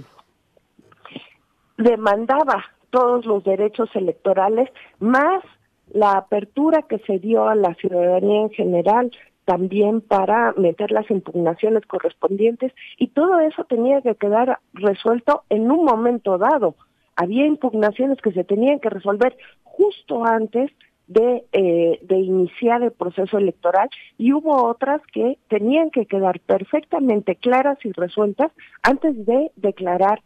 demandaba 1.78 2.64
todos 2.90 3.26
los 3.26 3.44
derechos 3.44 3.90
electorales 3.94 4.70
más 5.00 5.44
la 5.90 6.14
apertura 6.14 6.84
que 6.84 7.00
se 7.00 7.20
dio 7.20 7.48
a 7.48 7.56
la 7.56 7.74
ciudadanía 7.76 8.42
en 8.42 8.50
general 8.52 9.12
también 9.48 10.02
para 10.02 10.52
meter 10.58 10.92
las 10.92 11.10
impugnaciones 11.10 11.86
correspondientes 11.86 12.74
y 12.98 13.08
todo 13.08 13.40
eso 13.40 13.64
tenía 13.64 14.02
que 14.02 14.16
quedar 14.16 14.60
resuelto 14.74 15.44
en 15.50 15.72
un 15.72 15.86
momento 15.86 16.38
dado. 16.38 16.76
Había 17.16 17.46
impugnaciones 17.46 18.20
que 18.22 18.34
se 18.34 18.44
tenían 18.44 18.82
que 18.82 18.90
resolver 18.90 19.38
justo 19.64 20.26
antes 20.26 20.70
de, 21.08 21.46
eh, 21.54 21.98
de 22.02 22.18
iniciar 22.18 22.84
el 22.84 22.92
proceso 22.92 23.38
electoral 23.38 23.90
y 24.18 24.34
hubo 24.34 24.66
otras 24.66 25.02
que 25.14 25.38
tenían 25.48 25.92
que 25.92 26.08
quedar 26.08 26.42
perfectamente 26.42 27.38
claras 27.38 27.78
y 27.86 27.94
resueltas 27.94 28.52
antes 28.84 29.26
de 29.26 29.52
declarar 29.56 30.20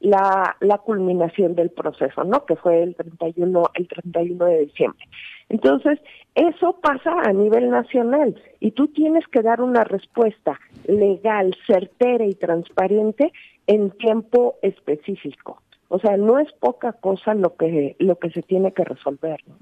la, 0.00 0.56
la 0.60 0.78
culminación 0.78 1.54
del 1.54 1.70
proceso, 1.70 2.24
¿no? 2.24 2.44
Que 2.44 2.56
fue 2.56 2.82
el 2.82 2.94
31, 2.94 3.70
el 3.74 3.88
31 3.88 4.44
de 4.44 4.58
diciembre. 4.66 5.04
Entonces, 5.48 5.98
eso 6.34 6.78
pasa 6.82 7.12
a 7.24 7.32
nivel 7.32 7.70
nacional 7.70 8.40
y 8.60 8.72
tú 8.72 8.88
tienes 8.88 9.26
que 9.28 9.42
dar 9.42 9.60
una 9.60 9.84
respuesta 9.84 10.58
legal, 10.86 11.56
certera 11.66 12.24
y 12.24 12.34
transparente 12.34 13.32
en 13.66 13.90
tiempo 13.92 14.56
específico. 14.62 15.62
O 15.88 15.98
sea, 15.98 16.16
no 16.16 16.38
es 16.38 16.52
poca 16.54 16.92
cosa 16.92 17.34
lo 17.34 17.56
que 17.56 17.96
lo 17.98 18.18
que 18.18 18.30
se 18.30 18.42
tiene 18.42 18.72
que 18.72 18.84
resolver. 18.84 19.40
¿no? 19.46 19.56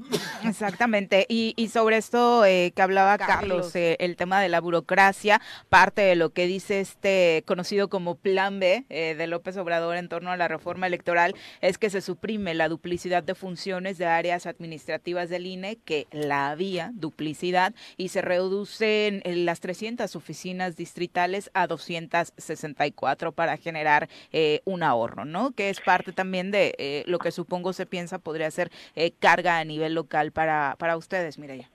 Exactamente. 0.48 1.26
Y, 1.28 1.54
y 1.56 1.68
sobre 1.68 1.96
esto 1.96 2.44
eh, 2.44 2.72
que 2.74 2.82
hablaba 2.82 3.18
Carlos, 3.18 3.74
eh, 3.76 3.96
el 4.00 4.16
tema 4.16 4.40
de 4.40 4.48
la 4.48 4.60
burocracia, 4.60 5.40
parte 5.68 6.02
de 6.02 6.16
lo 6.16 6.30
que 6.30 6.46
dice 6.46 6.80
este 6.80 7.42
conocido 7.46 7.88
como 7.88 8.16
Plan 8.16 8.60
B 8.60 8.84
eh, 8.88 9.14
de 9.14 9.26
López 9.26 9.56
Obrador 9.56 9.96
en 9.96 10.08
torno 10.08 10.30
a 10.30 10.36
la 10.36 10.48
reforma 10.48 10.86
electoral 10.86 11.34
es 11.60 11.78
que 11.78 11.90
se 11.90 12.00
suprime 12.00 12.54
la 12.54 12.68
duplicidad 12.68 13.22
de 13.22 13.34
funciones 13.34 13.98
de 13.98 14.06
áreas 14.06 14.46
administrativas 14.46 15.28
del 15.28 15.46
INE, 15.46 15.76
que 15.84 16.06
la 16.10 16.50
había 16.50 16.90
duplicidad, 16.94 17.74
y 17.96 18.08
se 18.08 18.22
reducen 18.22 19.22
eh, 19.24 19.36
las 19.36 19.60
300 19.60 20.16
oficinas 20.16 20.76
distritales 20.76 21.50
a 21.54 21.66
264 21.66 23.32
para 23.32 23.56
generar 23.56 24.08
eh, 24.32 24.60
un 24.64 24.82
ahorro, 24.82 25.24
¿no? 25.24 25.52
Que 25.52 25.70
es 25.70 25.80
parte 25.80 26.12
también 26.14 26.50
de 26.50 26.74
eh, 26.78 27.04
lo 27.06 27.18
que 27.18 27.30
supongo 27.30 27.72
se 27.72 27.86
piensa 27.86 28.18
podría 28.18 28.50
ser 28.50 28.70
eh, 28.96 29.12
carga 29.18 29.58
a 29.58 29.64
nivel 29.64 29.94
local 29.94 30.32
para, 30.32 30.76
para 30.78 30.96
ustedes, 30.96 31.38
Mireya. 31.38 31.68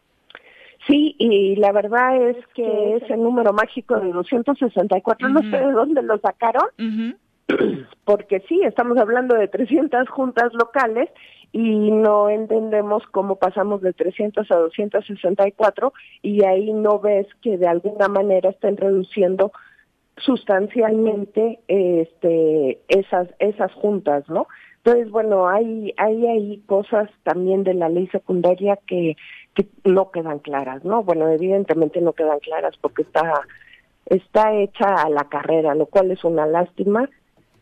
Sí, 0.87 1.15
y 1.19 1.55
la 1.57 1.71
verdad 1.71 2.29
es 2.29 2.37
que 2.55 2.95
ese 2.95 3.17
número 3.17 3.53
mágico 3.53 3.99
de 3.99 4.11
264, 4.11 5.29
no 5.29 5.41
sé 5.41 5.57
de 5.57 5.71
dónde 5.71 6.01
lo 6.01 6.17
sacaron, 6.19 6.63
porque 8.05 8.39
sí, 8.47 8.61
estamos 8.63 8.97
hablando 8.97 9.35
de 9.35 9.47
300 9.47 10.09
juntas 10.09 10.53
locales 10.53 11.09
y 11.51 11.91
no 11.91 12.29
entendemos 12.29 13.03
cómo 13.11 13.35
pasamos 13.37 13.81
de 13.81 13.93
300 13.93 14.49
a 14.51 14.55
264 14.55 15.93
y 16.21 16.43
ahí 16.45 16.71
no 16.73 16.99
ves 16.99 17.27
que 17.41 17.57
de 17.57 17.67
alguna 17.67 18.07
manera 18.07 18.49
estén 18.49 18.77
reduciendo 18.77 19.51
sustancialmente 20.20 21.59
este 21.67 22.80
esas 22.88 23.28
esas 23.39 23.74
juntas, 23.74 24.28
¿no? 24.30 24.47
Entonces, 24.78 25.11
bueno, 25.11 25.47
hay 25.47 25.93
hay 25.97 26.28
ahí 26.28 26.63
cosas 26.65 27.09
también 27.24 27.63
de 27.63 27.74
la 27.74 27.89
ley 27.89 28.07
secundaria 28.07 28.78
que 28.88 29.17
que 29.55 29.67
no 29.84 30.11
quedan 30.11 30.39
claras, 30.39 30.84
¿no? 30.84 31.03
Bueno, 31.03 31.28
evidentemente 31.30 32.01
no 32.01 32.13
quedan 32.13 32.39
claras 32.39 32.76
porque 32.78 33.03
está 33.03 33.41
está 34.05 34.53
hecha 34.53 34.95
a 34.95 35.09
la 35.09 35.26
carrera, 35.26 35.76
lo 35.76 35.86
cual 35.86 36.11
es 36.11 36.24
una 36.24 36.45
lástima. 36.45 37.09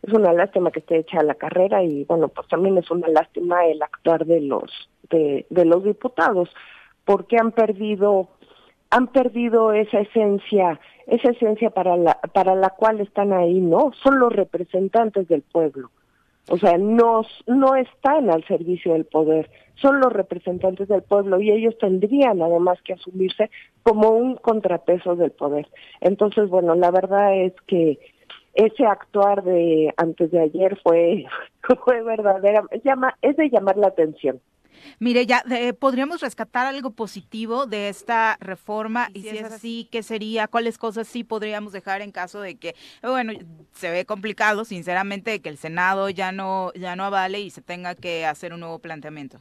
Es 0.04 0.14
una 0.14 0.32
lástima 0.32 0.72
que 0.72 0.80
esté 0.80 1.00
hecha 1.00 1.20
a 1.20 1.24
la 1.24 1.34
carrera 1.34 1.84
y 1.84 2.06
bueno, 2.06 2.28
pues 2.30 2.48
también 2.48 2.78
es 2.78 2.90
una 2.92 3.08
lástima 3.08 3.66
el 3.66 3.82
actuar 3.82 4.26
de 4.26 4.42
los 4.42 4.72
de, 5.10 5.46
de 5.50 5.66
los 5.66 5.84
diputados 5.84 6.50
porque 7.04 7.38
han 7.38 7.52
perdido 7.52 8.30
han 8.90 9.08
perdido 9.08 9.74
esa 9.74 10.00
esencia, 10.00 10.80
esa 11.08 11.32
esencia 11.32 11.70
para 11.70 11.98
la 11.98 12.20
para 12.34 12.56
la 12.56 12.70
cual 12.70 13.02
están 13.02 13.34
ahí, 13.34 13.60
¿no? 13.60 13.92
Son 14.04 14.20
los 14.20 14.32
representantes 14.32 15.28
del 15.28 15.42
pueblo. 15.42 15.92
O 16.50 16.58
sea, 16.58 16.78
no, 16.78 17.24
no 17.46 17.76
están 17.76 18.30
al 18.30 18.46
servicio 18.46 18.94
del 18.94 19.04
poder, 19.04 19.50
son 19.76 20.00
los 20.00 20.14
representantes 20.14 20.88
del 20.88 21.02
pueblo 21.02 21.42
y 21.42 21.52
ellos 21.52 21.78
tendrían 21.78 22.42
además 22.42 22.82
que 22.84 22.94
asumirse 22.94 23.50
como 23.84 24.12
un 24.12 24.36
contrapeso 24.36 25.18
del 25.18 25.32
poder. 25.32 25.68
Entonces, 26.00 26.50
bueno, 26.50 26.74
la 26.76 26.90
verdad 26.92 27.36
es 27.36 27.54
que 27.68 28.00
ese 28.54 28.86
actuar 28.86 29.44
de 29.44 29.94
antes 29.98 30.32
de 30.32 30.40
ayer 30.40 30.80
fue, 30.82 31.26
fue 31.84 32.02
verdadera, 32.02 32.64
llama, 32.84 33.16
es 33.22 33.36
de 33.36 33.50
llamar 33.50 33.78
la 33.78 33.88
atención. 33.88 34.40
Mire, 35.00 35.26
ya 35.26 35.44
eh, 35.52 35.74
podríamos 35.74 36.22
rescatar 36.22 36.66
algo 36.68 36.92
positivo 36.92 37.66
de 37.66 37.90
esta 37.90 38.38
reforma 38.40 39.10
y 39.14 39.22
si 39.22 39.38
es 39.38 39.44
así, 39.44 39.88
¿qué 39.92 40.04
sería? 40.04 40.48
¿Cuáles 40.48 40.78
cosas 40.78 41.08
sí 41.08 41.24
podríamos 41.24 41.74
dejar 41.74 42.02
en 42.02 42.12
caso 42.12 42.42
de 42.42 42.56
que, 42.56 42.76
bueno, 43.02 43.34
se 43.74 43.92
ve 43.92 44.06
complicado, 44.06 44.66
sinceramente, 44.66 45.32
de 45.32 45.40
que 45.40 45.50
el 45.50 45.58
Senado 45.58 46.10
ya 46.10 46.32
no 46.32 46.72
ya 46.74 46.96
no 46.96 47.04
avale 47.04 47.40
y 47.40 47.50
se 47.50 47.62
tenga 47.62 47.96
que 47.96 48.26
hacer 48.26 48.54
un 48.54 48.62
nuevo 48.62 48.80
planteamiento? 48.80 49.40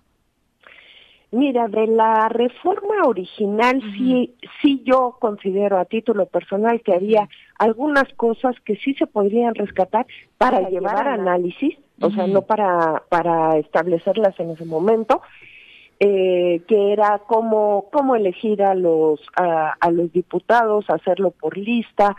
Mira, 1.32 1.66
de 1.68 1.89
la 1.89 2.28
reforma 2.28 3.05
original 3.05 3.82
sí 3.97 4.34
sí 4.62 4.82
yo 4.84 5.16
considero 5.20 5.78
a 5.78 5.84
título 5.84 6.26
personal 6.26 6.80
que 6.82 6.95
había 6.95 7.28
algunas 7.59 8.12
cosas 8.14 8.55
que 8.64 8.76
sí 8.76 8.95
se 8.95 9.07
podrían 9.07 9.55
rescatar 9.55 10.07
para, 10.39 10.68
llevar 10.68 11.09
análisis 11.09 11.76
o 12.01 12.11
sea, 12.11 12.27
no 12.27 12.43
para, 12.43 13.03
para 13.09 13.57
establecerlas 13.59 14.39
en 14.39 14.51
ese 14.51 14.65
momento, 14.65 15.23
eh, 15.99 16.63
que 16.69 16.93
era 16.93 17.23
cómo, 17.27 17.87
cómo 17.91 18.17
elegir 18.17 18.63
a 18.63 18.75
los, 18.75 19.21
a, 19.37 19.75
a, 19.81 19.91
los 19.91 20.13
diputados, 20.13 20.85
hacerlo 20.91 21.31
por 21.31 21.57
lista. 21.57 22.17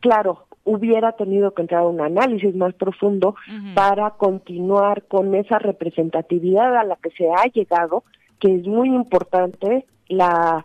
Claro, 0.00 0.46
hubiera 0.64 1.12
tenido 1.12 1.52
que 1.52 1.62
entrar 1.62 1.82
a 1.82 1.86
un 1.86 2.00
análisis 2.00 2.54
más 2.54 2.74
profundo 2.74 3.34
para 3.74 4.12
continuar 4.12 5.02
con 5.02 5.34
esa 5.34 5.58
representatividad 5.58 6.76
a 6.76 6.84
la 6.84 6.96
que 6.96 7.10
se 7.10 7.28
ha 7.30 7.44
llegado, 7.44 8.04
que 8.38 8.54
es 8.54 8.66
muy 8.66 8.88
importante, 8.88 9.84
la 10.08 10.64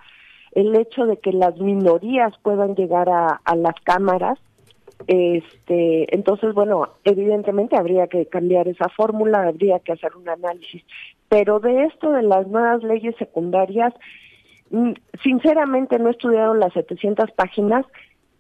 el 0.52 0.74
hecho 0.76 1.06
de 1.06 1.18
que 1.18 1.34
las 1.34 1.58
minorías 1.58 2.34
puedan 2.42 2.76
llegar 2.76 3.10
a, 3.10 3.42
a 3.44 3.56
las 3.58 3.76
cámaras 3.84 4.40
este, 5.08 6.16
entonces, 6.16 6.54
bueno, 6.54 6.90
evidentemente 7.04 7.76
habría 7.76 8.08
que 8.08 8.26
cambiar 8.28 8.68
esa 8.68 8.90
fórmula, 8.90 9.48
habría 9.48 9.80
que 9.80 9.94
hacer 9.94 10.16
un 10.16 10.28
análisis. 10.28 10.84
Pero 11.30 11.60
de 11.60 11.86
esto 11.86 12.12
de 12.12 12.24
las 12.24 12.48
nuevas 12.48 12.84
leyes 12.84 13.16
secundarias, 13.18 13.94
mm, 14.72 14.94
sinceramente 15.24 16.00
no 16.00 16.08
he 16.08 16.12
estudiado 16.12 16.54
las 16.54 16.74
700 16.74 17.32
páginas, 17.32 17.86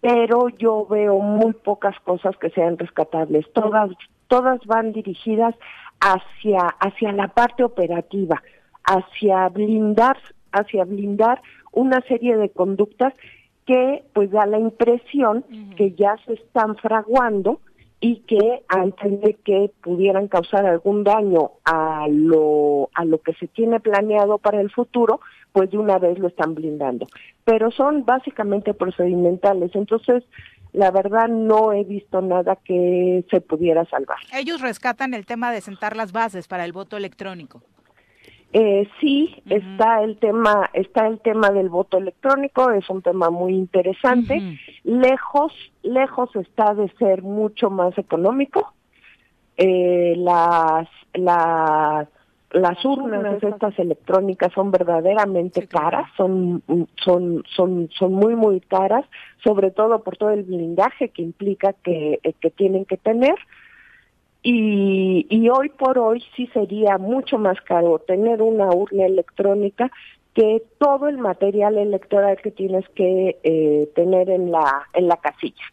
pero 0.02 0.50
yo 0.50 0.86
veo 0.86 1.20
muy 1.20 1.54
pocas 1.54 2.00
cosas 2.02 2.36
que 2.38 2.50
sean 2.52 2.78
rescatables. 2.78 3.46
Todas, 3.54 3.92
todas 4.28 4.60
van 4.66 4.92
dirigidas 4.92 5.56
hacia, 6.00 6.62
hacia 6.80 7.12
la 7.12 7.28
parte 7.30 7.64
operativa, 7.64 8.42
hacia 8.84 9.50
blindar, 9.50 10.18
hacia 10.52 10.84
blindar 10.86 11.42
una 11.72 12.02
serie 12.02 12.38
de 12.38 12.50
conductas 12.50 13.14
que 13.66 14.04
pues 14.14 14.32
da 14.32 14.46
la 14.46 14.60
impresión 14.60 15.44
que 15.76 15.94
ya 15.94 16.18
se 16.26 16.34
están 16.34 16.76
fraguando 16.76 17.60
y 18.00 18.18
que 18.22 18.64
antes 18.68 19.22
de 19.22 19.34
que 19.34 19.72
pudieran 19.82 20.28
causar 20.28 20.66
algún 20.66 21.04
daño 21.04 21.52
a 21.64 22.08
lo 22.10 22.90
a 22.94 23.06
lo 23.06 23.20
que 23.22 23.34
se 23.34 23.48
tiene 23.48 23.80
planeado 23.80 24.38
para 24.38 24.62
el 24.62 24.70
futuro, 24.70 25.22
pues 25.52 25.72
de 25.72 25.78
una 25.78 25.98
vez 25.98 26.20
lo 26.20 26.28
están 26.28 26.54
blindando. 26.54 27.08
Pero 27.44 27.72
son 27.72 28.06
básicamente 28.06 28.74
procedimentales, 28.74 29.72
entonces 29.74 30.24
la 30.74 30.92
verdad 30.92 31.30
no 31.30 31.72
he 31.72 31.84
visto 31.84 32.22
nada 32.22 32.58
que 32.58 33.26
se 33.32 33.42
pudiera 33.42 33.86
salvar. 33.86 34.18
Ellos 34.34 34.62
rescatan 34.62 35.14
el 35.14 35.26
tema 35.26 35.52
de 35.52 35.62
sentar 35.62 35.96
las 35.96 36.12
bases 36.12 36.48
para 36.48 36.66
el 36.66 36.74
voto 36.74 36.98
electrónico. 36.98 37.64
Eh, 38.58 38.88
sí, 39.02 39.36
está 39.50 40.02
el 40.02 40.16
tema, 40.16 40.70
está 40.72 41.08
el 41.08 41.20
tema 41.20 41.50
del 41.50 41.68
voto 41.68 41.98
electrónico, 41.98 42.72
es 42.72 42.90
un 42.90 43.02
tema 43.02 43.30
muy 43.30 43.54
interesante. 43.54 44.58
Lejos, 44.86 45.52
lejos 45.84 46.34
está 46.38 46.74
de 46.74 46.88
ser 46.98 47.22
mucho 47.22 47.70
más 47.70 47.98
económico. 47.98 48.74
Eh, 49.58 50.14
las, 50.16 50.88
las, 51.16 52.08
las 52.52 52.86
urnas 52.86 53.44
estas 53.44 53.78
electrónicas 53.78 54.54
son 54.54 54.72
verdaderamente 54.72 55.68
caras, 55.68 56.10
son, 56.16 56.64
son, 57.04 57.44
son, 57.54 57.90
son 57.92 58.14
muy, 58.14 58.38
muy 58.38 58.62
caras, 58.62 59.04
sobre 59.44 59.72
todo 59.72 60.02
por 60.02 60.16
todo 60.16 60.30
el 60.30 60.44
blindaje 60.44 61.10
que 61.10 61.24
implica 61.24 61.74
que, 61.74 62.22
eh, 62.24 62.32
que 62.40 62.52
tienen 62.52 62.86
que 62.86 62.96
tener. 62.96 63.36
Y, 64.48 65.26
y 65.28 65.50
hoy 65.50 65.70
por 65.70 65.98
hoy 65.98 66.24
sí 66.36 66.46
sería 66.54 67.00
mucho 67.00 67.40
más 67.40 67.60
caro 67.62 67.98
tener 67.98 68.44
una 68.44 68.70
urna 68.70 69.08
electrónica 69.08 69.92
que 70.36 70.62
todo 70.78 71.08
el 71.08 71.18
material 71.18 71.80
electoral 71.80 72.38
que 72.38 72.52
tienes 72.52 72.88
que 72.90 73.40
eh, 73.42 73.90
tener 73.96 74.30
en 74.30 74.52
la 74.52 74.88
en 74.94 75.08
la 75.08 75.18
casilla. 75.18 75.64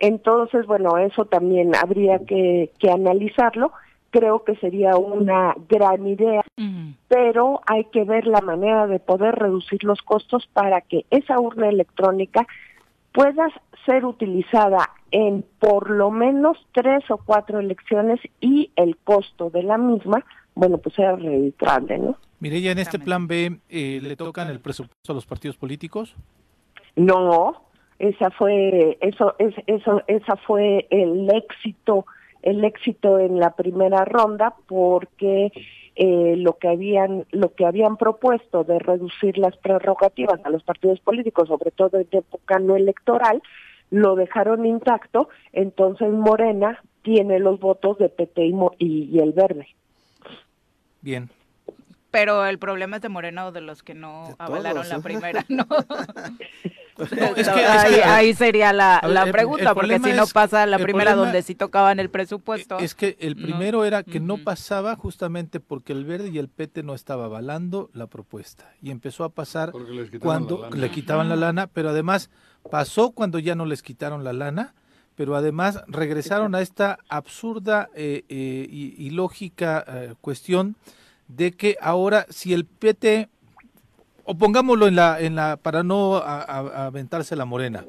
Entonces, 0.00 0.66
bueno, 0.66 0.98
eso 0.98 1.26
también 1.26 1.76
habría 1.76 2.18
que, 2.18 2.72
que 2.80 2.90
analizarlo. 2.90 3.70
Creo 4.10 4.42
que 4.42 4.56
sería 4.56 4.96
una 4.96 5.54
gran 5.68 6.04
idea, 6.04 6.42
pero 7.06 7.60
hay 7.64 7.84
que 7.84 8.02
ver 8.02 8.26
la 8.26 8.40
manera 8.40 8.88
de 8.88 8.98
poder 8.98 9.36
reducir 9.36 9.84
los 9.84 10.02
costos 10.02 10.48
para 10.52 10.80
que 10.80 11.06
esa 11.10 11.38
urna 11.38 11.68
electrónica 11.68 12.44
pueda 13.12 13.46
ser 13.86 14.04
utilizada 14.04 14.90
en 15.14 15.44
por 15.60 15.90
lo 15.90 16.10
menos 16.10 16.58
tres 16.72 17.08
o 17.08 17.18
cuatro 17.18 17.60
elecciones 17.60 18.18
y 18.40 18.72
el 18.74 18.96
costo 18.96 19.48
de 19.48 19.62
la 19.62 19.78
misma, 19.78 20.24
bueno, 20.56 20.78
pues 20.78 20.96
sea 20.96 21.14
redituable, 21.14 21.98
¿no? 21.98 22.16
Mireya, 22.40 22.72
¿en 22.72 22.80
este 22.80 22.98
plan 22.98 23.28
B 23.28 23.60
eh, 23.68 24.00
le 24.02 24.16
tocan 24.16 24.50
el 24.50 24.58
presupuesto 24.58 25.12
a 25.12 25.14
los 25.14 25.24
partidos 25.24 25.56
políticos? 25.56 26.16
No, 26.96 27.62
esa 28.00 28.32
fue, 28.32 28.98
eso, 29.00 29.36
es, 29.38 29.54
eso, 29.68 30.02
esa 30.08 30.34
fue 30.34 30.88
el 30.90 31.30
éxito, 31.32 32.06
el 32.42 32.64
éxito 32.64 33.20
en 33.20 33.38
la 33.38 33.54
primera 33.54 34.04
ronda 34.04 34.56
porque 34.66 35.52
eh, 35.94 36.34
lo 36.36 36.58
que 36.58 36.66
habían 36.66 37.24
lo 37.30 37.54
que 37.54 37.66
habían 37.66 37.96
propuesto 37.96 38.64
de 38.64 38.80
reducir 38.80 39.38
las 39.38 39.56
prerrogativas 39.58 40.40
a 40.44 40.50
los 40.50 40.64
partidos 40.64 40.98
políticos, 40.98 41.46
sobre 41.46 41.70
todo 41.70 41.98
en 41.98 42.08
época 42.10 42.58
no 42.58 42.74
electoral, 42.74 43.40
lo 43.90 44.14
dejaron 44.16 44.66
intacto, 44.66 45.28
entonces 45.52 46.10
Morena 46.10 46.82
tiene 47.02 47.38
los 47.38 47.60
votos 47.60 47.98
de 47.98 48.08
PT 48.08 48.46
y, 48.46 48.54
y, 48.78 49.18
el 49.20 49.32
Verde. 49.32 49.68
Bien. 51.00 51.30
Pero 52.10 52.46
el 52.46 52.58
problema 52.58 52.96
es 52.96 53.02
de 53.02 53.08
Morena 53.08 53.46
o 53.46 53.52
de 53.52 53.60
los 53.60 53.82
que 53.82 53.94
no 53.94 54.26
De 54.28 54.34
avalaron 54.38 54.82
todos, 54.84 54.88
la 54.88 54.96
¿eh? 54.96 55.00
primera, 55.02 55.44
¿no? 55.48 55.66
No, 56.96 57.04
es 57.36 57.48
que- 57.48 57.64
ahí, 57.66 57.94
es 57.94 57.96
que- 57.96 58.04
ahí 58.04 58.34
sería 58.34 58.72
la, 58.72 59.00
ver, 59.02 59.10
la 59.10 59.22
el- 59.24 59.32
pregunta, 59.32 59.70
el 59.70 59.74
porque 59.74 59.98
si 59.98 60.12
no 60.12 60.22
es- 60.22 60.32
pasa 60.32 60.64
la 60.66 60.78
primera 60.78 61.10
problema- 61.10 61.24
donde 61.24 61.42
sí 61.42 61.56
tocaban 61.56 61.98
el 61.98 62.08
presupuesto. 62.10 62.78
Es 62.78 62.94
que 62.94 63.16
el 63.18 63.36
no. 63.36 63.42
primero 63.42 63.84
era 63.84 64.04
que 64.04 64.20
no 64.20 64.38
pasaba 64.38 64.94
justamente 64.94 65.58
porque 65.58 65.92
el 65.92 66.04
verde 66.04 66.28
y 66.28 66.38
el 66.38 66.48
PT 66.48 66.84
no 66.84 66.94
estaba 66.94 67.24
avalando 67.24 67.90
la 67.94 68.06
propuesta 68.06 68.70
y 68.80 68.92
empezó 68.92 69.24
a 69.24 69.30
pasar 69.30 69.72
cuando 70.20 70.70
le 70.70 70.90
quitaban 70.92 71.28
la 71.28 71.34
lana, 71.36 71.66
pero 71.66 71.88
además 71.90 72.30
pasó 72.70 73.10
cuando 73.10 73.38
ya 73.38 73.54
no 73.54 73.66
les 73.66 73.82
quitaron 73.82 74.24
la 74.24 74.32
lana, 74.32 74.74
pero 75.16 75.36
además 75.36 75.82
regresaron 75.86 76.54
a 76.54 76.60
esta 76.60 76.98
absurda 77.08 77.88
eh, 77.94 78.24
eh, 78.28 78.66
y, 78.70 79.10
lógica 79.10 79.84
eh, 79.86 80.14
cuestión 80.20 80.76
de 81.28 81.52
que 81.52 81.76
ahora 81.80 82.26
si 82.30 82.52
el 82.52 82.64
PT 82.64 83.28
o 84.24 84.36
pongámoslo 84.36 84.88
en 84.88 84.96
la 84.96 85.20
en 85.20 85.36
la 85.36 85.56
para 85.56 85.82
no 85.82 86.16
aventarse 86.16 87.36
la 87.36 87.44
morena 87.44 87.84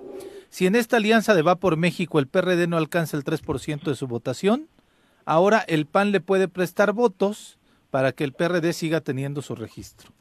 Si 0.49 0.67
en 0.67 0.75
esta 0.75 0.97
alianza 0.97 1.33
de 1.33 1.41
Va 1.41 1.55
por 1.55 1.77
México 1.77 2.19
el 2.19 2.27
PRD 2.27 2.67
no 2.67 2.77
alcanza 2.77 3.17
el 3.17 3.23
3% 3.23 3.83
de 3.83 3.95
su 3.95 4.07
votación, 4.07 4.67
ahora 5.25 5.59
el 5.67 5.85
PAN 5.85 6.11
le 6.11 6.21
puede 6.21 6.47
prestar 6.47 6.93
votos 6.93 7.57
para 7.89 8.11
que 8.11 8.23
el 8.23 8.33
PRD 8.33 8.73
siga 8.73 9.01
teniendo 9.01 9.41
su 9.41 9.55
registro. 9.55 10.11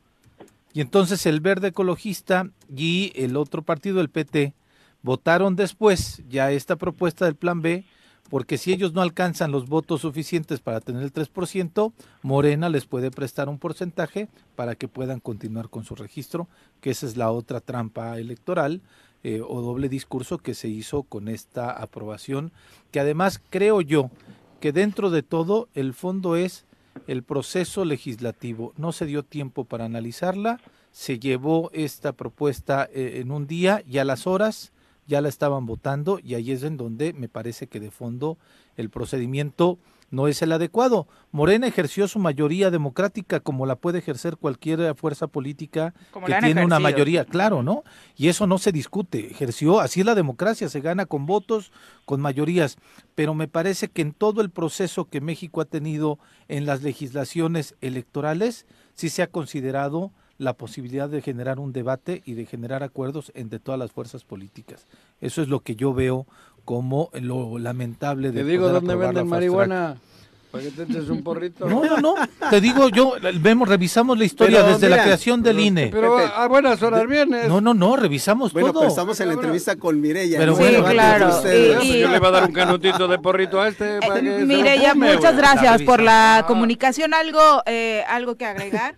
Y 0.75 0.81
entonces 0.81 1.25
el 1.25 1.41
Verde 1.41 1.69
Ecologista 1.69 2.51
y 2.69 3.13
el 3.15 3.37
otro 3.37 3.63
partido, 3.63 4.01
el 4.01 4.11
PT, 4.11 4.55
votaron 5.03 5.55
después 5.55 6.25
ya 6.29 6.51
esta 6.51 6.75
propuesta 6.75 7.25
del 7.25 7.37
Plan 7.37 7.63
B, 7.63 7.85
porque 8.29 8.59
si 8.59 8.73
ellos 8.73 8.93
no 8.93 9.01
alcanzan 9.01 9.53
los 9.53 9.69
votos 9.69 10.01
suficientes 10.01 10.59
para 10.59 10.81
tener 10.81 11.05
el 11.05 11.13
3%, 11.13 11.93
Morena 12.23 12.69
les 12.69 12.87
puede 12.87 13.13
prestar 13.13 13.49
un 13.49 13.61
porcentaje 13.61 14.29
para 14.57 14.75
que 14.75 14.89
puedan 14.89 15.21
continuar 15.21 15.69
con 15.69 15.85
su 15.85 15.95
registro, 15.95 16.49
que 16.81 16.91
esa 16.91 17.07
es 17.07 17.17
la 17.17 17.31
otra 17.31 17.61
trampa 17.61 18.19
electoral 18.19 18.83
eh, 19.23 19.43
o 19.47 19.61
doble 19.61 19.89
discurso 19.89 20.39
que 20.39 20.55
se 20.55 20.67
hizo 20.67 21.05
con 21.05 21.29
esta 21.29 21.71
aprobación, 21.71 22.51
que 22.91 22.99
además 22.99 23.41
creo 23.49 23.81
yo 23.81 24.11
que 24.59 24.73
dentro 24.73 25.11
de 25.11 25.23
todo 25.23 25.69
el 25.75 25.95
fondo 25.95 26.35
es 26.35 26.65
el 27.07 27.23
proceso 27.23 27.85
legislativo. 27.85 28.73
No 28.77 28.93
se 28.93 29.07
dio 29.07 29.23
tiempo 29.23 29.65
para 29.65 29.85
analizarla, 29.85 30.61
se 30.91 31.19
llevó 31.19 31.71
esta 31.73 32.13
propuesta 32.13 32.89
eh, 32.93 33.21
en 33.21 33.31
un 33.31 33.47
día 33.47 33.83
y 33.87 33.99
a 33.99 34.05
las 34.05 34.27
horas 34.27 34.73
ya 35.07 35.21
la 35.21 35.29
estaban 35.29 35.67
votando 35.67 36.19
y 36.23 36.35
ahí 36.35 36.53
es 36.53 36.63
en 36.63 36.77
donde 36.77 37.13
me 37.13 37.29
parece 37.29 37.67
que 37.67 37.81
de 37.81 37.91
fondo 37.91 38.39
el 38.77 38.91
procedimiento 38.91 39.79
no 40.15 40.29
es 40.29 40.41
el 40.43 40.53
adecuado. 40.53 41.07
Morena 41.33 41.67
ejerció 41.67 42.09
su 42.09 42.19
mayoría 42.19 42.71
democrática 42.71 43.41
como 43.41 43.67
la 43.67 43.77
puede 43.77 43.99
ejercer 43.99 44.37
cualquier 44.37 44.95
fuerza 44.95 45.27
política 45.27 45.95
Como 46.11 46.27
que 46.27 46.35
tiene 46.41 46.65
una 46.65 46.79
mayoría, 46.79 47.25
claro, 47.25 47.63
¿no? 47.63 47.83
Y 48.17 48.29
eso 48.29 48.47
no 48.47 48.59
se 48.59 48.73
discute, 48.73 49.31
ejerció, 49.31 49.81
así 49.81 50.01
es 50.01 50.07
la 50.07 50.15
democracia, 50.15 50.69
se 50.69 50.81
gana 50.81 51.07
con 51.07 51.27
votos, 51.27 51.73
con 52.05 52.21
mayorías, 52.21 52.77
pero 53.15 53.35
me 53.35 53.49
parece 53.49 53.89
que 53.89 54.03
en 54.03 54.13
todo 54.13 54.41
el 54.41 54.51
proceso 54.51 55.07
que 55.07 55.21
México 55.21 55.61
ha 55.61 55.67
tenido 55.67 56.19
en 56.49 56.67
las 56.67 56.83
legislaciones 56.83 57.75
electorales, 57.81 58.67
sí 58.95 59.09
se 59.09 59.23
ha 59.23 59.27
considerado 59.27 60.13
la 60.39 60.55
posibilidad 60.55 61.09
de 61.09 61.23
generar 61.23 61.61
un 61.61 61.73
debate 61.73 62.23
y 62.25 62.35
de 62.35 62.47
generar 62.47 62.83
acuerdos 62.83 63.31
entre 63.35 63.61
todas 63.61 63.79
las 63.79 63.93
fuerzas 63.93 64.25
políticas. 64.25 64.87
Eso 65.21 65.43
es 65.43 65.49
lo 65.49 65.61
que 65.61 65.77
yo 65.77 65.95
veo 65.95 66.27
como 66.65 67.11
lo 67.15 67.59
lamentable 67.59 68.31
de 68.31 68.43
Te 68.43 68.45
digo 68.49 68.63
poder 68.69 68.75
dónde 68.77 68.95
la 68.97 69.07
venden 69.07 69.29
marihuana. 69.29 69.97
Para 70.51 70.63
que 70.67 70.71
te 70.71 70.83
eches 70.85 71.09
un 71.09 71.25
porrito. 71.25 71.69
No, 71.69 71.83
no, 71.85 71.97
no. 71.99 72.15
Te 72.49 72.61
digo, 72.61 72.89
yo 72.89 73.15
vemos, 73.41 73.69
revisamos 73.69 74.17
la 74.17 74.25
historia 74.25 74.61
Pero, 74.61 74.73
desde 74.75 74.89
la 74.89 74.95
mira, 74.97 75.05
creación 75.07 75.43
del 75.43 75.57
pero- 75.57 75.67
INE. 75.67 75.89
Pero 75.93 76.17
a 76.19 76.47
buenas 76.47 76.81
horas 76.81 77.09
vienes. 77.09 77.49
No, 77.49 77.61
no, 77.61 77.75
no, 77.75 77.97
revisamos 77.97 78.53
Bueno, 78.53 78.69
todo. 78.69 78.83
pero 78.83 78.91
estamos 78.91 79.19
en 79.19 79.27
la 79.29 79.35
entrevista 79.35 79.75
con 79.75 80.01
Mireya. 80.01 80.39
Pero 80.39 80.53
no 80.53 80.59
bueno, 80.59 80.77
debate 80.77 80.95
claro, 80.95 81.29
ustedes. 81.31 81.73
y- 81.73 81.75
Pues 81.75 81.89
y- 81.89 81.99
yo 81.99 82.09
le 82.09 82.19
va 82.21 82.29
a 82.29 82.31
dar 82.31 82.45
un 82.45 82.53
canutito 82.53 83.09
de 83.09 83.19
porrito 83.19 83.61
a 83.61 83.67
este 83.67 83.99
para 83.99 84.21
que 84.21 84.27
se 84.33 84.41
lo 84.43 84.47
Mireya, 84.47 84.95
muchas 84.95 85.37
gracias 85.37 85.83
por 85.83 86.01
la 86.01 86.39
Ah. 86.39 86.47
comunicación. 86.47 87.15
¿Algo, 87.15 87.41
eh, 87.67 88.05
algo 88.09 88.37
que 88.37 88.47
agregar? 88.47 88.95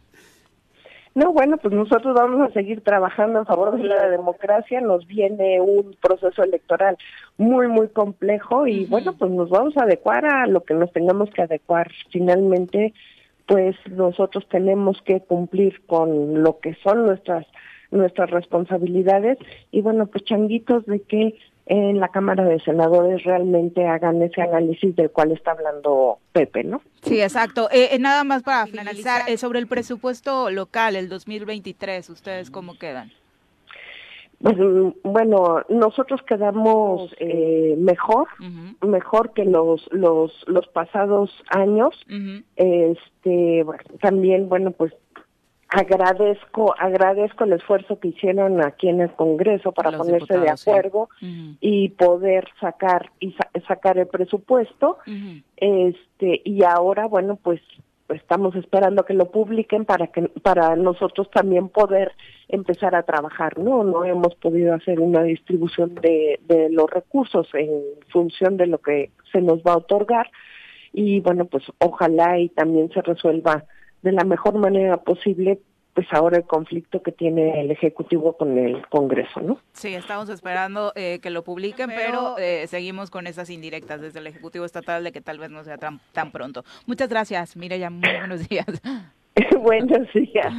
No, 1.17 1.33
bueno, 1.33 1.57
pues 1.57 1.73
nosotros 1.73 2.15
vamos 2.15 2.47
a 2.47 2.53
seguir 2.53 2.83
trabajando 2.83 3.39
en 3.39 3.47
favor 3.47 3.75
de 3.75 3.85
la 3.85 4.11
democracia. 4.11 4.83
Nos 4.83 5.07
viene 5.07 5.63
un 5.63 5.97
proceso 5.99 6.43
electoral 6.43 6.99
muy, 7.39 7.69
muy 7.69 7.89
complejo 7.89 8.67
y 8.67 8.85
bueno, 8.85 9.15
pues 9.15 9.31
nos 9.31 9.49
vamos 9.49 9.75
a 9.79 9.85
adecuar 9.85 10.27
a 10.27 10.47
lo 10.47 10.63
que 10.65 10.75
nos 10.75 10.93
tengamos 10.93 11.31
que 11.31 11.41
adecuar. 11.41 11.91
Finalmente, 12.11 12.93
pues 13.47 13.77
nosotros 13.91 14.47
tenemos 14.51 15.01
que 15.07 15.21
cumplir 15.21 15.87
con 15.87 16.43
lo 16.43 16.59
que 16.59 16.75
son 16.85 17.07
nuestras 17.07 17.47
nuestras 17.91 18.31
responsabilidades 18.31 19.39
y 19.71 19.81
bueno, 19.81 20.09
pues 20.09 20.23
changuitos 20.25 20.85
de 20.85 21.01
que 21.01 21.39
en 21.67 21.99
la 21.99 22.09
Cámara 22.09 22.45
de 22.45 22.61
Senadores 22.61 23.25
realmente 23.25 23.87
hagan 23.87 24.23
ese 24.23 24.41
análisis 24.41 24.95
del 24.95 25.11
cual 25.11 25.33
está 25.33 25.51
hablando 25.51 26.19
Pepe, 26.33 26.63
¿no? 26.63 26.81
Sí, 27.03 27.21
exacto. 27.21 27.69
Eh, 27.73 27.89
eh, 27.91 27.99
nada 27.99 28.23
más 28.23 28.45
para 28.45 28.67
finalizar, 28.67 29.29
eh, 29.29 29.37
sobre 29.37 29.59
el 29.59 29.67
presupuesto 29.67 30.51
local, 30.51 30.95
el 30.95 31.09
2023, 31.09 32.09
¿ustedes 32.09 32.51
cómo 32.51 32.79
quedan? 32.79 33.11
Pues 34.41 34.57
mm, 34.57 34.91
bueno, 35.03 35.63
nosotros 35.69 36.21
quedamos 36.23 37.11
eh, 37.19 37.75
mejor, 37.79 38.29
mejor 38.87 39.33
que 39.33 39.45
los 39.45 39.89
los 39.91 40.33
los 40.47 40.67
pasados 40.69 41.31
años. 41.49 41.95
Este, 42.55 43.65
bueno, 43.65 43.83
también 44.01 44.49
bueno, 44.49 44.71
pues 44.71 44.93
agradezco 45.69 46.75
agradezco 46.79 47.45
el 47.45 47.55
esfuerzo 47.55 47.99
que 47.99 48.09
hicieron 48.09 48.65
aquí 48.65 48.89
en 48.89 49.01
el 49.01 49.11
Congreso 49.13 49.73
para 49.73 49.91
Los 49.91 49.99
ponerse 50.07 50.39
de 50.39 50.57
sí. 50.57 50.71
acuerdo 50.71 51.09
y 51.61 51.89
poder 51.91 52.49
sacar 52.61 53.11
y 53.21 53.33
sa- 53.33 53.51
sacar 53.67 53.99
el 53.99 54.07
presupuesto. 54.07 54.99
Este, 55.57 56.41
y 56.45 56.63
ahora 56.65 57.07
bueno, 57.07 57.37
pues 57.43 57.61
estamos 58.09 58.55
esperando 58.55 59.05
que 59.05 59.15
lo 59.15 59.31
publiquen 59.33 59.85
para 59.85 60.07
que 60.07 60.23
para 60.43 60.77
nosotros 60.77 61.29
también 61.33 61.69
poder 61.69 62.13
empezar 62.47 62.95
a 62.95 63.03
trabajar 63.03 63.59
no 63.59 63.83
no 63.83 64.05
hemos 64.05 64.33
podido 64.37 64.75
hacer 64.75 65.01
una 65.01 65.25
distribución 65.25 65.97
de, 65.97 66.39
de 66.47 66.71
los 66.71 66.89
recursos 66.89 67.49
en 67.55 67.69
función 68.13 68.57
de 68.59 68.69
lo 68.69 68.79
que 68.79 69.11
se 69.33 69.41
nos 69.41 69.59
va 69.65 69.73
a 69.73 69.79
otorgar 69.79 70.31
y 70.93 71.19
bueno 71.19 71.47
pues 71.47 71.65
ojalá 71.81 72.39
y 72.39 72.49
también 72.51 72.93
se 72.93 73.03
resuelva 73.03 73.65
de 74.07 74.13
la 74.13 74.25
mejor 74.25 74.55
manera 74.55 74.99
posible 74.99 75.59
pues 75.95 76.07
ahora 76.13 76.37
el 76.37 76.45
conflicto 76.45 77.03
que 77.03 77.11
tiene 77.11 77.61
el 77.61 77.71
ejecutivo 77.71 78.37
con 78.37 78.57
el 78.57 78.87
Congreso 78.89 79.41
no 79.41 79.59
Sí, 79.73 79.95
estamos 79.95 80.29
esperando 80.29 80.93
eh, 80.95 81.19
que 81.21 81.31
lo 81.31 81.43
publiquen, 81.43 81.89
pero 81.89 82.39
eh, 82.39 82.67
seguimos 82.69 83.11
con 83.11 83.27
esas 83.27 83.51
indirectas 83.51 84.01
desde 84.01 84.21
el 84.21 84.27
Ejecutivo 84.27 84.65
Estatal 84.65 85.03
de 85.03 85.11
que 85.11 85.23
tal 85.23 85.39
vez 85.39 85.51
no 85.51 85.65
sea 85.65 85.79
tan, 85.79 86.01
tan 86.13 86.31
pronto. 86.31 86.65
Muchas 86.87 87.09
gracias, 87.09 87.57
Mireya, 87.57 87.91
muy 87.91 88.11
buenos 88.19 88.47
días. 88.49 88.67
buenos 89.61 90.09
días 90.15 90.53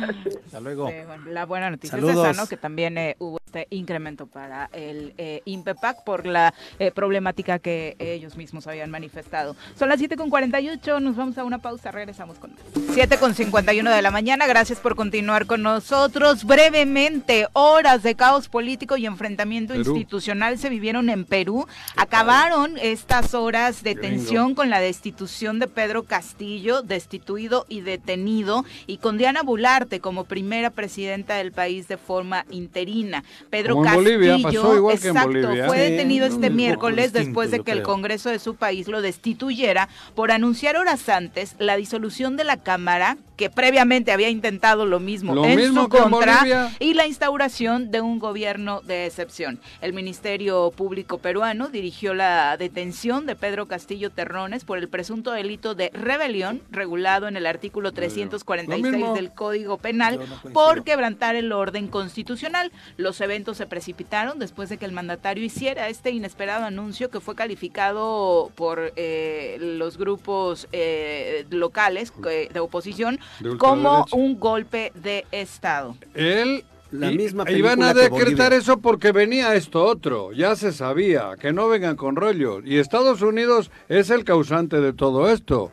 Hasta 0.45 0.59
luego. 0.59 0.89
Sí, 0.89 0.95
bueno, 1.05 1.25
la 1.28 1.45
buena 1.45 1.69
noticia 1.69 1.97
es 1.97 2.03
esa, 2.03 2.34
¿no? 2.34 2.47
Que 2.47 2.57
también 2.57 2.97
eh, 2.97 3.15
hubo 3.19 3.39
este 3.45 3.67
incremento 3.69 4.28
para 4.28 4.69
el 4.73 5.13
eh, 5.17 5.41
INPEPAC 5.45 6.03
por 6.03 6.25
la 6.25 6.53
eh, 6.80 6.91
problemática 6.91 7.59
que 7.59 7.95
ellos 7.99 8.36
mismos 8.36 8.67
habían 8.67 8.91
manifestado. 8.91 9.55
Son 9.75 9.89
las 9.89 9.99
7.48, 10.01 11.01
nos 11.01 11.15
vamos 11.15 11.38
a 11.38 11.43
una 11.43 11.59
pausa, 11.59 11.91
regresamos 11.91 12.38
con 12.38 12.51
más. 12.51 12.59
7.51 12.95 13.95
de 13.95 14.01
la 14.01 14.11
mañana, 14.11 14.45
gracias 14.47 14.80
por 14.80 14.95
continuar 14.95 15.45
con 15.45 15.63
nosotros. 15.63 16.43
Brevemente, 16.43 17.47
horas 17.53 18.03
de 18.03 18.15
caos 18.15 18.49
político 18.49 18.97
y 18.97 19.05
enfrentamiento 19.05 19.73
Perú. 19.73 19.95
institucional 19.95 20.57
se 20.57 20.69
vivieron 20.69 21.09
en 21.09 21.25
Perú. 21.25 21.67
Acabaron 21.95 22.78
estas 22.78 23.34
horas 23.34 23.82
de 23.82 23.95
tensión 23.95 24.53
con 24.53 24.69
la 24.69 24.80
destitución 24.80 25.59
de 25.59 25.67
Pedro 25.67 26.03
Castillo, 26.03 26.82
destituido 26.82 27.65
y 27.69 27.82
detenido, 27.82 28.65
y 28.86 28.97
con 28.97 29.18
Diana 29.18 29.43
Bularte 29.43 29.99
como 29.99 30.26
primera 30.26 30.70
presidenta 30.70 31.36
del 31.36 31.51
país 31.51 31.88
de 31.88 31.97
forma 31.97 32.45
interina. 32.49 33.24
Pedro 33.49 33.82
Castillo, 33.82 34.91
exacto, 34.91 35.49
fue 35.68 35.78
detenido 35.78 36.26
este 36.26 36.49
miércoles 36.49 37.13
después 37.13 37.51
de 37.51 37.61
que 37.61 37.72
el 37.72 37.84
Congreso 37.84 38.30
de 38.30 38.39
su 38.39 38.55
país 38.55 38.88
lo 38.88 39.01
destituyera 39.01 39.89
por 40.15 40.32
anunciar 40.32 40.78
horas 40.78 41.09
antes 41.09 41.55
la 41.59 41.78
disolución 41.78 42.38
de 42.38 42.43
la 42.43 42.57
Cámara 42.57 43.18
que 43.38 43.49
previamente 43.51 44.11
había 44.11 44.30
intentado 44.30 44.86
lo 44.86 44.99
mismo 44.99 45.45
en 45.45 45.74
su 45.74 45.89
contra 45.89 46.72
y 46.80 46.95
la 46.95 47.05
instauración 47.05 47.91
de 47.91 48.01
un 48.01 48.18
gobierno 48.18 48.82
de 48.82 49.05
excepción. 49.05 49.59
El 49.82 49.93
Ministerio 49.93 50.72
Público 50.72 51.20
peruano 51.20 51.70
dirigió 51.70 52.15
la 52.15 52.57
detención 52.57 53.26
de 53.28 53.36
Pedro 53.36 53.68
Castillo 53.68 54.09
Terrones 54.09 54.65
por 54.65 54.80
el 54.80 54.89
presunto 54.89 55.32
delito 55.32 55.76
de 55.76 55.91
rebelión 55.93 56.61
regulado 56.72 57.28
en 57.28 57.38
el 57.38 57.45
artículo 57.45 57.91
340 57.91 58.57
46 58.66 59.14
del 59.14 59.32
Código 59.32 59.78
Penal 59.78 60.20
por 60.53 60.84
quebrantar 60.84 61.36
el 61.36 61.51
orden 61.51 61.88
constitucional. 61.88 62.72
Los 62.97 63.22
eventos 63.22 63.58
se 63.58 63.68
precipitaron 63.68 64.39
después 64.39 64.70
de 64.70 64.78
que 64.78 64.86
el 64.86 64.91
mandatario 64.91 65.43
hiciera 65.43 65.89
este 65.89 66.12
inesperado 66.12 66.66
anuncio 66.66 67.10
que 67.10 67.20
fue 67.20 67.36
calificado 67.36 68.51
por 68.55 68.93
eh, 68.95 69.58
los 69.60 69.97
grupos 69.97 70.68
eh, 70.72 71.45
locales 71.49 72.14
eh, 72.30 72.49
de 72.51 72.60
oposición 72.60 73.20
como 73.58 74.05
un 74.12 74.39
golpe 74.39 74.91
de 74.95 75.26
Estado. 75.32 75.95
Él 76.14 76.66
la 76.91 77.12
misma 77.12 77.43
Iban 77.49 77.84
a 77.84 77.93
decretar 77.93 78.53
eso 78.53 78.80
porque 78.80 79.12
venía 79.12 79.55
esto 79.55 79.84
otro, 79.84 80.32
ya 80.32 80.55
se 80.55 80.72
sabía, 80.72 81.32
que 81.39 81.51
no 81.51 81.68
vengan 81.68 81.95
con 81.95 82.16
rollos. 82.16 82.64
Y 82.66 82.78
Estados 82.78 83.22
Unidos 83.22 83.72
es 83.89 84.10
el 84.10 84.24
causante 84.24 84.80
de 84.80 84.93
todo 84.93 85.30
esto. 85.30 85.72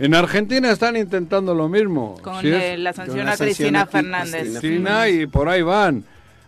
En 0.00 0.14
Argentina 0.14 0.70
están 0.70 0.96
intentando 0.96 1.54
lo 1.54 1.68
mismo. 1.68 2.16
Con 2.22 2.40
Si 2.40 2.48
es- 2.48 2.78
la 2.78 2.94
sanción 2.94 3.18
con 3.18 3.26
la 3.26 3.32
a 3.32 3.36
Cristina 3.36 3.80
sanción 3.80 4.14
a 4.14 4.22
Fernández. 4.24 4.58
Cristina 4.58 5.08
y 5.10 5.26
por 5.26 5.46
ahí 5.50 5.60
van. 5.60 6.04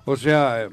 O 0.07 0.16
sea, 0.16 0.68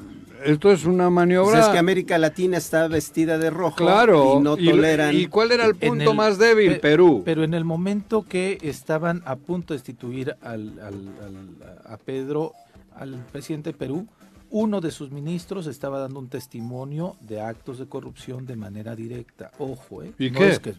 esto 0.45 0.71
es 0.71 0.85
una 0.85 1.07
Pues 1.07 1.13
maniobra. 1.13 1.59
es 1.59 1.67
que 1.67 1.77
América 1.77 2.17
Latina 2.17 2.55
está 2.57 2.87
vestida 2.87 3.37
de 3.37 3.49
rojo 3.49 3.75
Claro. 3.75 4.37
y 4.39 4.43
no 4.43 4.57
y- 4.57 4.69
toleran. 4.69 5.13
¿Y 5.13 5.27
cuál 5.27 5.51
era 5.51 5.65
el 5.65 5.75
punto 5.75 6.11
el- 6.11 6.15
más 6.15 6.37
débil? 6.37 6.75
pe- 6.75 6.79
Perú. 6.79 7.21
Pero 7.25 7.43
en 7.43 7.53
el 7.53 7.65
momento 7.65 8.23
que 8.23 8.57
estaban 8.61 9.23
a 9.25 9.35
punto 9.35 9.73
de 9.73 9.79
destituir 9.79 10.37
al, 10.41 10.79
al- 10.79 11.09
al- 11.25 11.93
a 11.93 11.97
Pedro, 11.97 12.53
al 12.95 13.15
presidente 13.29 13.71
de 13.73 13.77
Perú, 13.77 14.07
uno 14.51 14.79
de 14.79 14.91
sus 14.91 15.11
ministros 15.11 15.67
estaba 15.67 15.99
dando 15.99 16.17
un 16.19 16.29
testimonio 16.29 17.17
de 17.19 17.41
actos 17.41 17.77
de 17.77 17.87
corrupción 17.87 18.45
de 18.45 18.55
manera 18.55 18.95
directa. 18.95 19.51
Ojo, 19.59 20.01
¿eh? 20.01 20.13
¿Y 20.17 20.31
No 20.31 20.39
qué? 20.39 20.49
es 20.49 20.59
que- 20.59 20.73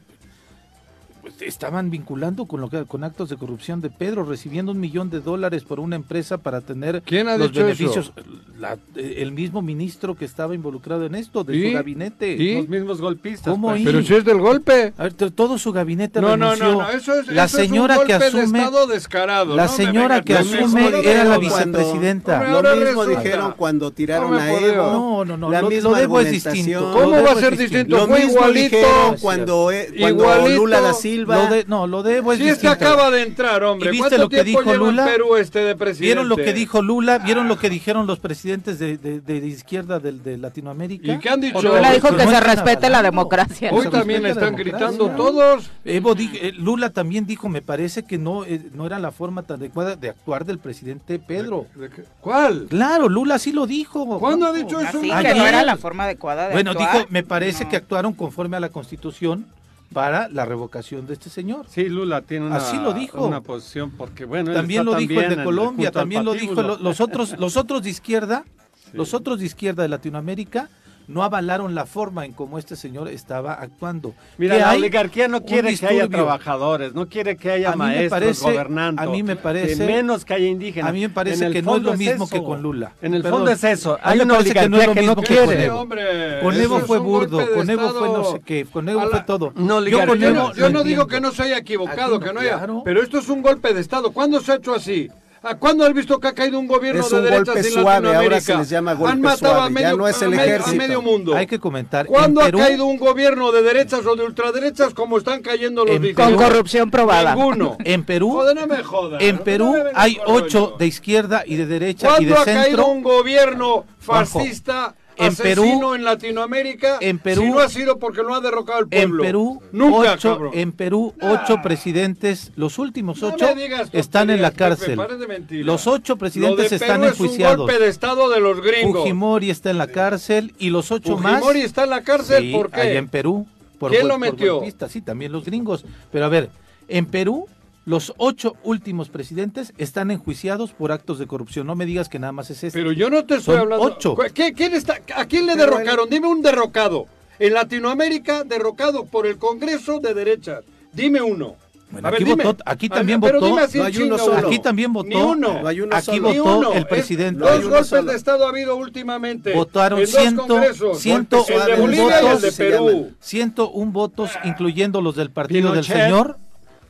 pues, 1.20 1.34
estaban 1.42 1.90
vinculando 1.90 2.46
con 2.46 2.60
lo 2.60 2.68
que 2.70 2.84
con 2.84 3.04
actos 3.04 3.28
de 3.28 3.36
corrupción 3.36 3.80
de 3.80 3.90
Pedro, 3.90 4.24
recibiendo 4.24 4.72
un 4.72 4.80
millón 4.80 5.10
de 5.10 5.20
dólares 5.20 5.64
por 5.64 5.80
una 5.80 5.96
empresa 5.96 6.38
para 6.38 6.60
tener 6.60 7.02
¿Quién 7.02 7.28
ha 7.28 7.36
los 7.36 7.50
dicho 7.52 7.62
beneficios. 7.64 8.12
La- 8.58 8.78
eh, 8.96 9.16
el 9.18 9.32
mismo 9.32 9.62
ministro 9.62 10.14
que 10.16 10.24
estaba 10.24 10.54
involucrado 10.54 11.06
en 11.06 11.14
esto, 11.14 11.44
de 11.44 11.56
¿Y? 11.56 11.68
su 11.70 11.74
gabinete. 11.74 12.32
¿Y? 12.32 12.56
Los 12.56 12.68
mismos 12.68 13.00
golpistas. 13.00 13.52
¿Cómo 13.52 13.68
pues. 13.70 13.82
Pero 13.84 14.02
si 14.02 14.14
es 14.14 14.24
del 14.24 14.38
golpe. 14.38 14.92
A 14.98 15.04
ver, 15.04 15.12
to- 15.14 15.30
todo 15.32 15.58
su 15.58 15.72
gabinete 15.72 16.20
No, 16.20 16.36
no, 16.36 16.52
renunció. 16.54 16.72
no, 16.72 16.82
no, 16.82 16.90
eso 16.90 17.14
es, 17.20 17.26
la 17.28 17.44
eso 17.44 17.58
es 17.58 17.64
un 17.64 17.68
señora 17.70 17.94
que 17.94 17.98
golpe 17.98 18.18
de 18.18 18.24
asume 18.26 18.58
estado 18.58 18.86
descarado. 18.86 19.56
la 19.56 19.64
no 19.66 19.68
señora 19.72 20.20
vengas 20.20 20.24
que 20.24 20.32
Lo 20.32 20.38
asume 20.66 20.80
era 20.88 20.90
la 20.90 20.98
dijeron 20.98 21.26
cuando- 21.26 21.40
vicepresidenta. 21.78 22.32
Hombre, 22.34 22.50
Lo 22.50 22.62
mismo 22.76 23.02
resulta. 23.04 23.22
dijeron 23.22 23.54
cuando 23.56 23.90
tiraron 23.92 24.30
No 24.32 24.36
a. 24.38 24.50
Evo. 24.52 24.92
No, 24.92 25.24
no, 25.24 25.36
no, 25.36 25.50
La 25.50 25.60
lo- 25.62 25.68
lo 25.70 25.74
misma 25.74 25.98
de 25.98 26.04
Evo 26.04 26.20
es 26.20 26.30
distinto. 26.30 26.92
¿Cómo 26.92 27.16
Lo 27.16 27.22
va 27.24 27.32
a 27.32 27.34
ser 27.36 27.56
distinto? 27.56 27.96
Lo 27.96 28.06
Fue 28.06 28.18
mismo 28.18 28.32
igualito. 28.32 28.76
dijeron 28.76 29.16
cuando, 29.20 29.70
e- 29.70 29.86
cuando 29.98 30.08
Igualito. 30.24 30.56
Lula 30.56 30.80
da 30.80 30.92
Silva. 30.92 31.09
Lo 31.18 31.46
de, 31.46 31.64
no, 31.66 31.86
lo 31.86 32.02
de 32.02 32.16
Evo 32.16 32.32
es 32.32 32.38
Si 32.38 32.48
este 32.48 32.68
distinto. 32.68 32.86
acaba 32.92 33.10
de 33.10 33.22
entrar, 33.22 33.62
hombre. 33.64 33.88
¿Y 33.88 33.92
viste 33.92 34.08
¿Cuánto 34.08 34.24
lo 34.24 34.28
que 34.28 34.44
tiempo 34.44 34.62
dijo 34.62 34.74
Lula? 34.76 35.04
Perú 35.04 35.36
este 35.36 35.60
de 35.60 35.76
presidente? 35.76 36.04
¿Vieron 36.06 36.28
lo 36.28 36.36
que 36.36 36.52
dijo 36.52 36.82
Lula? 36.82 37.18
¿Vieron 37.18 37.48
lo 37.48 37.58
que 37.58 37.70
dijeron 37.70 38.06
los 38.06 38.18
presidentes 38.18 38.78
de, 38.78 38.96
de- 38.98 39.20
de 39.20 39.36
izquierda 39.46 39.98
del- 39.98 40.22
de, 40.22 40.38
Latinoamérica? 40.38 41.12
¿Y 41.12 41.18
qué 41.18 41.28
han 41.28 41.40
dicho? 41.40 41.60
Lula 41.62 41.92
dijo 41.92 42.10
no 42.10 42.16
que 42.16 42.26
se 42.26 42.40
respete 42.40 42.88
la 42.90 43.02
democracia. 43.02 43.70
Hoy 43.72 43.88
también 43.88 44.24
están 44.26 44.54
gritando 44.56 45.10
todos. 45.10 45.70
Evo 45.84 46.14
di- 46.14 46.30
eh, 46.40 46.52
Lula 46.56 46.90
también 46.90 47.26
dijo, 47.26 47.48
me 47.48 47.62
parece 47.62 48.02
que 48.04 48.18
no, 48.18 48.44
eh, 48.44 48.60
no 48.74 48.86
era 48.86 48.98
la 48.98 49.10
forma 49.12 49.42
tan 49.42 49.58
adecuada 49.60 49.96
de 49.96 50.08
actuar 50.10 50.44
del 50.44 50.58
presidente 50.58 51.18
Pedro. 51.18 51.66
¿De 51.74 51.88
qué? 51.90 52.04
¿Cuál? 52.20 52.66
Claro, 52.68 53.08
Lula 53.08 53.38
sí 53.38 53.52
lo 53.52 53.66
dijo. 53.66 54.18
¿Cuándo 54.18 54.46
ha 54.46 54.52
dicho 54.52 54.80
eso? 54.80 54.98
Así 54.98 55.10
que 55.10 55.34
no 55.34 55.46
era 55.46 55.62
la 55.64 55.76
forma 55.76 56.04
adecuada 56.04 56.46
de 56.48 56.52
Bueno, 56.52 56.70
actuar. 56.72 56.92
dijo, 56.94 57.06
me 57.10 57.22
parece 57.22 57.68
que 57.68 57.76
actuaron 57.76 58.12
conforme 58.12 58.56
a 58.56 58.60
la 58.60 58.68
Constitución 58.68 59.46
para 59.92 60.28
la 60.28 60.44
revocación 60.44 61.06
de 61.06 61.14
este 61.14 61.30
señor. 61.30 61.66
Sí, 61.68 61.88
Lula 61.88 62.22
tiene 62.22 62.46
una, 62.46 62.56
Así 62.56 62.76
lo 62.76 62.92
dijo. 62.92 63.26
una 63.26 63.40
posición 63.40 63.90
porque, 63.90 64.24
bueno, 64.24 64.52
También 64.52 64.84
lo 64.84 64.94
dijo 64.94 65.20
el 65.20 65.36
de 65.36 65.44
Colombia, 65.44 65.90
también 65.90 66.24
lo 66.24 66.32
dijo 66.32 66.62
los 66.62 67.00
otros, 67.00 67.38
los 67.38 67.56
otros 67.56 67.82
de 67.82 67.90
izquierda, 67.90 68.44
los 68.92 69.14
otros 69.14 69.40
de 69.40 69.46
izquierda 69.46 69.82
de 69.82 69.88
Latinoamérica 69.88 70.68
no 71.10 71.22
avalaron 71.22 71.74
la 71.74 71.84
forma 71.86 72.24
en 72.24 72.32
cómo 72.32 72.58
este 72.58 72.76
señor 72.76 73.08
estaba 73.08 73.54
actuando. 73.54 74.14
Mira, 74.38 74.54
¿Qué 74.54 74.60
la 74.62 74.70
oligarquía 74.72 75.28
no 75.28 75.42
quiere 75.42 75.76
que 75.76 75.86
haya 75.86 76.08
trabajadores, 76.08 76.94
no 76.94 77.08
quiere 77.08 77.36
que 77.36 77.50
haya 77.50 77.74
maestros 77.76 78.10
parece- 78.10 78.44
gobernando. 78.44 79.02
a 79.02 79.06
mí 79.06 79.22
me 79.22 79.36
parece- 79.36 79.76
que 79.76 79.84
menos 79.92 80.24
que 80.24 80.34
haya 80.34 80.46
indígenas. 80.46 80.88
A 80.90 80.92
mí 80.92 81.00
me 81.00 81.08
parece 81.10 81.50
que 81.50 81.62
no 81.62 81.76
es 81.76 81.82
lo 81.82 81.94
mismo 81.96 82.24
eso. 82.24 82.28
que 82.34 82.42
con 82.42 82.62
Lula. 82.62 82.92
En 83.02 83.14
el 83.14 83.22
Perdón. 83.22 83.40
fondo 83.40 83.50
es 83.52 83.64
eso. 83.64 83.98
Hay 84.02 84.20
una 84.20 84.34
parece 84.34 84.54
que 84.54 84.68
no 84.68 84.76
oligarquía 84.76 85.00
que 85.02 85.06
no 85.06 85.16
quiere. 85.16 85.68
con 85.68 85.88
Evo. 85.98 86.40
Con 86.42 86.60
Evo 86.60 86.80
fue 86.80 86.98
burdo, 86.98 87.38
con 87.54 87.68
Evo 87.70 87.88
fue 87.90 88.08
no 88.08 88.24
sé 88.24 88.40
qué, 88.44 88.64
con 88.64 88.88
Evo 88.88 89.00
la- 89.00 89.08
fue 89.10 89.20
todo. 89.22 89.52
No, 89.56 89.66
Yo 89.68 89.76
oligarquía 89.76 90.06
con 90.06 90.18
Yo 90.20 90.28
Evo 90.28 90.36
no, 90.48 90.54
yo 90.54 90.70
no 90.70 90.84
digo 90.84 91.06
que 91.06 91.20
no 91.20 91.32
se 91.32 91.42
haya 91.42 91.58
equivocado, 91.58 92.20
que 92.20 92.32
no 92.32 92.40
haya. 92.40 92.56
claro. 92.58 92.82
Pero 92.84 93.02
esto 93.02 93.18
es 93.18 93.28
un 93.28 93.42
golpe 93.42 93.74
de 93.74 93.80
Estado. 93.80 94.12
¿Cuándo 94.12 94.40
se 94.40 94.52
ha 94.52 94.54
hecho 94.56 94.74
así? 94.74 95.08
¿A 95.42 95.54
cuándo 95.56 95.86
has 95.86 95.94
visto 95.94 96.20
que 96.20 96.28
ha 96.28 96.34
caído 96.34 96.58
un 96.58 96.66
gobierno 96.66 97.00
Es 97.00 97.08
de 97.08 97.16
un 97.16 97.24
derechas 97.24 97.46
golpe 97.46 97.60
en 97.60 97.72
suave, 97.72 98.14
ahora 98.14 98.40
se 98.42 98.56
les 98.58 98.68
llama 98.68 98.92
golpe 98.92 99.12
Han 99.12 99.20
matado 99.22 99.52
a 99.54 99.56
suave, 99.56 99.74
ya 99.74 99.86
medio, 99.86 99.96
no 99.96 100.06
es 100.08 100.20
el 100.20 100.34
a 100.38 100.42
a 100.42 100.44
ejército. 100.44 100.76
medio 100.76 101.00
mundo. 101.02 101.34
Hay 101.34 101.46
que 101.46 101.58
comentar. 101.58 102.04
¿Cuándo 102.06 102.40
en 102.40 102.46
ha 102.46 102.50
Perú, 102.50 102.58
caído 102.58 102.84
un 102.84 102.98
gobierno 102.98 103.50
de 103.50 103.62
derechas 103.62 104.04
o 104.04 104.16
de 104.16 104.24
ultraderechas 104.24 104.92
como 104.92 105.16
están 105.16 105.40
cayendo 105.40 105.86
los 105.86 105.98
de 106.00 106.12
Con 106.14 106.34
corrupción 106.36 106.90
probada. 106.90 107.34
Ninguno. 107.34 107.78
En 107.84 108.04
Perú, 108.04 108.32
Joder, 108.32 108.54
no 108.54 108.66
me 108.66 108.82
jodas. 108.82 109.22
en 109.22 109.36
no 109.36 109.44
Perú 109.44 109.72
me 109.72 109.90
hay 109.94 110.18
ocho 110.26 110.74
de 110.78 110.86
izquierda 110.86 111.42
y 111.46 111.56
de 111.56 111.66
derecha 111.66 112.06
y 112.06 112.10
¿Cuándo 112.10 112.34
de 112.34 112.40
ha 112.40 112.44
caído 112.44 112.64
centro. 112.66 112.86
un 112.88 113.02
gobierno 113.02 113.84
Juanjo, 114.04 114.38
fascista, 114.40 114.94
en 115.26 115.36
Perú- 115.36 115.94
en 115.94 116.04
Latinoamérica? 116.04 116.98
en 117.00 117.18
Perú- 117.18 117.42
si 117.42 117.48
no 117.50 117.58
ha 117.60 117.68
sido 117.68 117.98
porque 117.98 118.22
no 118.22 118.34
ha 118.34 118.40
derrocado 118.40 118.80
En 118.82 118.88
pueblo. 118.88 119.22
Perú, 119.22 119.62
Nunca, 119.72 120.12
ocho, 120.14 120.30
cabrón. 120.32 120.50
en 120.54 120.72
Perú, 120.72 121.14
ocho 121.20 121.56
presidentes, 121.62 122.52
los 122.56 122.78
últimos 122.78 123.20
No 123.22 123.28
ocho 123.28 123.54
digas 123.54 123.88
están 123.92 124.30
en 124.30 124.42
la 124.42 124.50
cárcel. 124.50 124.96
Pepe. 124.98 125.64
Los 125.64 125.86
ocho 125.86 126.16
presidentes 126.16 126.70
de 126.70 126.76
están 126.76 127.04
es 127.04 127.12
enjuiciados. 127.12 127.58
un 127.60 127.66
golpe 127.66 127.78
de 127.78 127.88
estado 127.88 128.28
de 128.30 128.40
los 128.40 128.60
gringos. 128.60 129.02
Fujimori 129.02 129.50
está 129.50 129.70
en 129.70 129.78
la 129.78 129.86
cárcel 129.88 130.54
y 130.58 130.70
los 130.70 130.90
ocho 130.90 131.16
más. 131.18 131.34
Fujimori 131.40 131.60
está 131.62 131.84
en 131.84 131.90
la 131.90 132.02
cárcel, 132.02 132.42
Sí, 132.44 132.52
¿por 132.52 132.70
qué? 132.70 132.80
allá 132.80 132.98
en 132.98 133.08
Perú. 133.08 133.46
Por 133.78 133.90
¿Quién 133.92 134.08
lo 134.08 134.14
por 134.14 134.20
metió? 134.20 134.56
golpistas, 134.56 134.92
sí, 134.92 135.00
también 135.00 135.32
los 135.32 135.44
gringos. 135.44 135.84
Pero 136.12 136.26
a 136.26 136.28
ver, 136.28 136.50
en 136.88 137.06
Perú, 137.06 137.46
los 137.86 138.12
ocho 138.18 138.54
últimos 138.62 139.08
presidentes 139.08 139.72
están 139.78 140.10
enjuiciados 140.10 140.72
por 140.72 140.92
actos 140.92 141.18
de 141.18 141.26
corrupción. 141.26 141.66
No 141.66 141.74
me 141.74 141.86
digas 141.86 142.08
que 142.08 142.18
nada 142.18 142.32
más 142.32 142.50
es 142.50 142.62
este. 142.62 142.78
Pero 142.78 142.92
yo 142.92 143.08
no 143.10 143.24
te 143.24 143.36
estoy 143.36 143.54
Son 143.54 143.58
hablando. 143.62 143.84
ocho. 143.84 144.14
¿Cu- 144.14 144.22
¿Qué- 144.34 144.52
quién 144.52 144.74
está, 144.74 144.98
¿A 145.16 145.24
quién 145.26 145.46
le 145.46 145.54
Pero 145.56 145.72
derrocaron? 145.72 146.08
Dime 146.10 146.26
un 146.28 146.42
derrocado. 146.42 147.06
En 147.38 147.54
Latinoamérica, 147.54 148.44
derrocado 148.44 149.06
por 149.06 149.26
el 149.26 149.38
Congreso 149.38 149.98
de 149.98 150.12
derechas. 150.14 150.62
Dime 150.92 151.22
uno. 151.22 151.54
Bueno, 151.90 152.06
A 152.06 152.10
aquí 152.12 152.22
votó- 152.22 152.56
aquí 152.66 152.88
también 152.88 153.18
votó- 153.18 153.40
no 153.40 153.56
hay 153.84 153.96
uno 153.98 154.16
solo. 154.18 154.46
Aquí 154.46 154.58
también 154.60 154.92
votó. 154.92 155.08
Ni 155.08 155.16
uno. 155.16 155.60
No 155.62 155.66
hay 155.66 155.80
uno 155.80 155.96
Aquí 155.96 156.04
solo. 156.06 156.28
Votó 156.28 156.58
uno. 156.58 156.72
el 156.74 156.78
Es- 156.80 156.84
presidente. 156.84 157.40
Dos 157.40 157.64
No 157.64 157.68
golpes 157.70 157.86
solo. 157.88 158.10
de 158.12 158.16
Estado 158.16 158.46
ha 158.46 158.50
habido 158.50 158.76
últimamente. 158.76 159.52
Votaron 159.54 159.98
en 159.98 160.04
dos 160.04 160.14
ciento, 160.14 160.46
congresos. 160.46 160.98
ciento 161.00 161.38
el 161.38 161.46
de 161.46 161.52
suave, 161.52 161.80
Bolivia 161.80 162.04
y 162.04 162.08
el 162.18 162.22
votos, 162.26 162.42
de 162.42 162.50
se 162.52 162.64
Perú. 162.64 162.86
llaman. 162.90 163.16
101 163.18 163.92
votos, 163.92 164.30
incluyendo 164.44 165.00
los 165.00 165.16
del 165.16 165.30
partido 165.32 165.72
del 165.72 165.84
señor. 165.84 166.38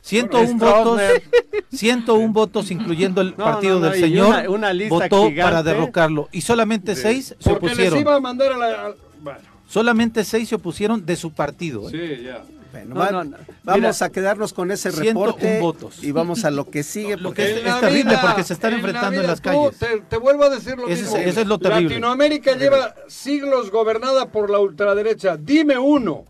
101 0.01 0.57
votos, 0.57 0.99
Stroessner. 0.99 1.23
101 1.71 2.33
votos, 2.33 2.71
incluyendo 2.71 3.21
el 3.21 3.31
No, 3.37 3.43
partido 3.45 3.75
no, 3.79 3.85
no, 3.85 3.91
del 3.91 3.99
señor, 4.01 4.27
una- 4.27 4.49
una 4.49 4.73
lista 4.73 4.95
votó 4.95 5.29
gigante. 5.29 5.41
para 5.43 5.63
derrocarlo. 5.63 6.27
Y 6.31 6.41
solamente 6.41 6.95
seis 6.95 7.35
se 7.39 7.49
Porque 7.49 7.67
les 7.67 7.73
opusieron. 7.73 7.99
iba 7.99 8.15
a 8.15 8.19
mandar 8.19 8.51
a 8.53 8.57
la... 8.57 8.67
a- 8.87 8.93
Bueno, 9.21 9.39
Solamente 9.67 10.23
seis 10.25 10.49
se 10.49 10.55
opusieron 10.55 11.05
de 11.05 11.15
su 11.15 11.31
partido. 11.31 11.87
¿eh? 11.89 11.91
sí, 12.17 12.23
ya. 12.25 12.43
Bueno, 12.73 12.95
No, 12.95 12.99
va- 13.01 13.11
no, 13.11 13.23
no. 13.25 13.37
Vamos 13.63 13.79
Mira, 13.81 14.05
a 14.05 14.09
quedarnos 14.09 14.53
con 14.53 14.71
ese 14.71 14.91
101 14.91 15.25
reporte 15.25 15.59
votos. 15.59 16.03
y 16.03 16.11
vamos 16.13 16.45
a 16.45 16.51
lo 16.51 16.69
que 16.69 16.83
sigue. 16.83 17.17
Lo 17.17 17.29
porque 17.29 17.43
que 17.45 17.51
es- 17.67 17.79
terrible 17.81 18.03
vida, 18.11 18.21
porque 18.21 18.43
se 18.45 18.53
están 18.53 18.73
en 18.73 18.81
la 18.81 18.87
enfrentando 18.87 19.21
en 19.21 19.27
las 19.27 19.41
tú, 19.41 19.49
calles. 19.49 19.77
Te, 19.77 20.01
te 20.09 20.17
vuelvo 20.17 20.43
a 20.45 20.49
decir 20.49 20.77
lo 20.77 20.87
Ese 20.87 21.03
mismo. 21.03 21.17
eso 21.17 21.41
es 21.41 21.47
lo 21.47 21.59
terrible. 21.59 21.89
Latinoamérica 21.89 22.55
lleva 22.55 22.95
siglos 23.07 23.71
gobernada 23.71 24.25
por 24.29 24.49
la 24.49 24.59
ultraderecha. 24.59 25.35
Dime 25.37 25.77
uno, 25.77 26.23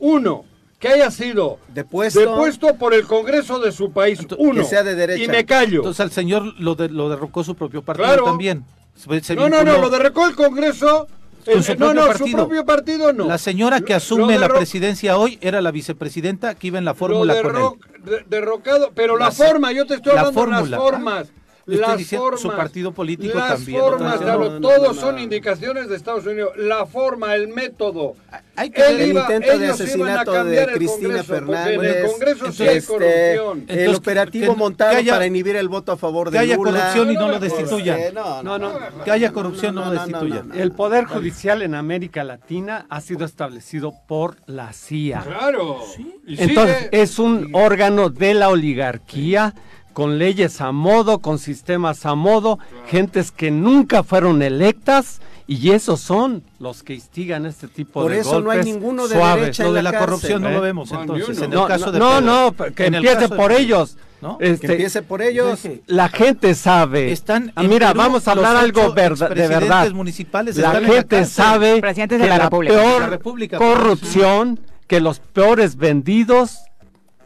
uno, 0.00 0.44
que 0.78 0.88
haya 0.88 1.10
sido 1.10 1.58
Depuesto. 1.74 2.20
depuesto 2.20 2.74
por 2.76 2.94
el 2.94 3.04
Congreso 3.04 3.58
de 3.58 3.72
su 3.72 3.90
país. 3.92 4.20
Ento- 4.20 4.36
Uno. 4.38 4.62
que 4.62 4.68
sea 4.68 4.82
de 4.84 4.94
derecha. 4.94 5.24
Y 5.24 5.28
me 5.28 5.44
callo. 5.44 5.78
Entonces 5.78 6.00
al 6.00 6.10
señor 6.12 6.54
lo, 6.60 6.74
de- 6.74 6.88
lo 6.88 7.08
derrocó 7.08 7.42
su 7.44 7.54
propio 7.56 7.82
partido 7.82 8.06
Claro. 8.06 8.24
también. 8.24 8.64
Se- 8.94 9.20
se 9.22 9.34
no, 9.36 9.48
no, 9.48 9.64
no, 9.64 9.78
lo 9.78 9.90
derrocó 9.90 10.26
el 10.26 10.34
Congreso. 10.34 11.08
Con 11.44 11.54
el- 11.56 11.64
su 11.64 11.74
no, 11.76 11.94
no, 11.94 12.02
su 12.02 12.08
partido. 12.08 12.36
propio 12.38 12.64
partido 12.66 13.12
no. 13.12 13.24
La 13.26 13.38
señora 13.38 13.80
que 13.80 13.94
asume 13.94 14.38
la 14.38 14.48
presidencia 14.48 15.16
hoy 15.16 15.38
era 15.40 15.60
la 15.62 15.70
vicepresidenta 15.70 16.54
que 16.54 16.66
iba 16.66 16.78
en 16.78 16.84
la 16.84 16.94
fórmula 16.94 17.40
con 17.40 17.46
él. 17.56 17.62
derro- 17.62 17.76
de- 18.04 18.24
derrocado, 18.28 18.90
pero 18.94 19.16
la, 19.16 19.26
La- 19.26 19.30
forma, 19.32 19.72
yo 19.72 19.86
te 19.86 19.94
estoy 19.94 20.14
la 20.14 20.20
hablando 20.22 20.64
de 20.64 20.70
las 20.70 20.80
formas. 20.80 21.28
Le 21.68 21.74
estoy 21.76 21.88
las 21.90 21.98
diciendo, 21.98 22.24
formas. 22.24 22.40
su 22.40 22.48
partido 22.48 22.92
político 22.92 23.38
las 23.38 23.56
también, 23.56 23.80
formas. 23.80 24.20
No, 24.20 24.38
no, 24.38 24.60
todos 24.60 24.78
no, 24.88 24.94
no. 24.94 25.00
son 25.00 25.18
indicaciones 25.18 25.88
de 25.88 25.96
Estados 25.96 26.24
Unidos. 26.26 26.52
La 26.56 26.86
forma, 26.86 27.34
el 27.34 27.48
método. 27.48 28.16
Hay 28.56 28.70
que 28.70 28.80
ver- 28.80 29.00
el 29.00 29.08
iba- 29.10 29.20
intento 29.20 29.58
de 29.58 29.68
asesinato 29.68 30.44
de 30.44 30.66
Cristina 30.72 31.22
Fernández, 31.22 31.74
En 31.78 31.84
el 31.84 32.06
Congreso 32.10 32.52
sí 32.52 32.66
hay 32.66 32.78
este, 32.78 32.92
corrupción. 32.92 33.64
el 33.68 33.94
operativo 33.94 34.52
que- 34.54 34.58
montado 34.58 34.90
que 34.92 34.96
haya- 34.96 35.12
para 35.12 35.26
inhibir 35.26 35.54
el 35.56 35.68
voto 35.68 35.92
a 35.92 35.96
favor 35.96 36.30
de 36.30 36.38
que 36.38 36.38
haya 36.38 36.56
Lula. 36.56 36.70
corrupción 36.72 37.10
y 37.12 37.14
no 37.14 37.28
lo 37.28 37.38
destituyan. 37.38 38.00
No, 38.14 38.42
No, 38.42 38.58
no. 38.58 38.72
Que 39.04 39.10
haya 39.12 39.30
corrupción, 39.32 39.74
no, 39.74 39.84
no, 39.84 39.92
lo 39.92 40.00
destituyan. 40.00 40.50
El 40.58 40.72
Poder 40.72 41.04
Judicial 41.04 41.62
en 41.62 41.74
América 41.74 42.24
Latina 42.24 42.86
ha 42.88 43.00
sido 43.00 43.24
establecido 43.26 43.92
por 44.08 44.36
la 44.46 44.72
CIA. 44.72 45.20
Claro. 45.20 45.78
Entonces, 46.26 46.88
es 46.92 47.18
un 47.18 47.50
órgano 47.52 48.08
de 48.08 48.34
la 48.34 48.48
oligarquía, 48.48 49.54
con 49.98 50.16
leyes 50.16 50.60
a 50.60 50.70
modo, 50.70 51.18
con 51.18 51.40
sistemas 51.40 52.06
a 52.06 52.14
modo, 52.14 52.60
gentes 52.86 53.32
que 53.32 53.50
nunca 53.50 54.04
fueron 54.04 54.42
electas, 54.42 55.20
y 55.48 55.70
esos 55.72 55.98
son 55.98 56.44
los 56.60 56.84
que 56.84 56.94
instigan 56.94 57.46
este 57.46 57.66
tipo 57.66 58.02
Por 58.02 58.12
de 58.12 58.20
eso 58.20 58.40
no 58.40 58.52
hay 58.52 58.58
golpes 58.58 58.66
ninguno 58.66 59.08
de 59.08 59.16
suaves. 59.16 59.40
derecha 59.40 59.62
Lo 59.64 59.68
en 59.70 59.74
de 59.74 59.82
la 59.82 59.90
la 59.90 59.98
corrupción 59.98 60.42
no 60.42 60.50
¿eh? 60.50 60.52
lo 60.52 60.60
vemos 60.60 60.92
No, 60.92 60.98
ni 60.98 61.02
entonces. 61.02 61.38
En 61.38 61.44
el 61.44 61.50
No, 61.50 61.66
caso 61.66 61.86
no, 61.86 61.90
de 61.92 61.98
no, 61.98 62.10
Pedro. 62.10 62.20
no, 62.68 62.74
que 62.76 62.86
En 62.86 62.94
el 62.94 63.04
empiece 63.04 63.28
de 63.28 63.36
por 63.36 63.50
ellos. 63.50 63.96
¿no? 64.22 64.38
Este, 64.40 64.66
Que 64.68 64.72
empiece 64.74 65.02
por 65.02 65.20
ellos. 65.20 65.58
La 65.88 66.08
gente 66.10 66.54
sabe. 66.54 67.10
Están 67.10 67.50
Ah, 67.56 67.64
mira, 67.64 67.88
Perú 67.88 67.98
vamos 67.98 68.28
a 68.28 68.32
hablar 68.32 68.54
algo 68.56 68.92
de 68.92 69.48
verdad. 69.48 69.90
municipales 69.90 70.56
La 70.58 70.68
están 70.68 70.84
en 70.84 70.92
gente 70.92 71.24
sabe 71.24 71.80
Presidentes 71.80 72.18
de 72.20 72.24
que 72.24 72.30
la 72.30 72.38
la 72.38 72.44
República. 72.44 72.74
peor 72.74 73.00
La 73.00 73.06
República, 73.08 73.58
corrupción, 73.58 74.60
que 74.86 75.00
los 75.00 75.18
peores 75.18 75.74
vendidos 75.76 76.58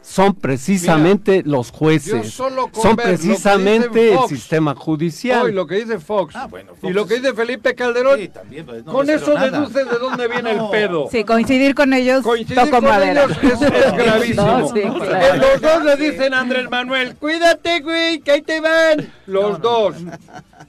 son 0.03 0.35
precisamente 0.35 1.41
los 1.45 1.71
jueces. 1.71 2.31
Son 2.33 2.95
precisamente 2.95 4.13
el 4.13 4.19
sistema 4.27 4.75
judicial. 4.75 5.43
Hoy 5.45 5.53
lo 5.53 5.65
que 5.65 5.75
dice 5.75 5.99
Fox. 5.99 6.35
Ah, 6.35 6.47
bueno, 6.47 6.73
y 6.83 6.89
lo 6.91 7.07
que 7.07 7.15
dice 7.15 7.33
Felipe 7.33 7.73
Calderón. 7.73 8.19
Sí, 8.19 8.27
también, 8.27 8.65
pues, 8.65 8.85
no 8.85 8.91
con 8.91 9.09
eso 9.09 9.33
nada. 9.33 9.49
deduces 9.49 9.89
de 9.89 9.97
dónde 9.97 10.27
viene 10.27 10.53
No. 10.55 10.65
el 10.65 10.69
pedo. 10.71 11.07
Sí, 11.09 11.23
coincidir 11.23 11.73
con 11.73 11.93
ellos, 11.93 12.21
Coincidir 12.23 12.55
toco 12.63 12.71
con 12.77 12.83
madera. 12.85 13.23
ellos 13.23 13.37
es, 13.43 13.61
es 13.61 13.93
gravísimo. 13.97 14.45
No, 14.45 14.67
sí, 14.67 14.81
claro. 14.81 15.35
Los 15.41 15.61
dos 15.61 15.83
le 15.85 15.95
dicen 15.95 16.33
a 16.33 16.41
Andrés 16.41 16.69
Manuel, 16.69 17.15
cuídate, 17.15 17.79
güey, 17.79 18.19
que 18.19 18.31
ahí 18.33 18.41
te 18.41 18.59
van. 18.59 19.11
Los 19.25 19.61
dos. 19.61 19.95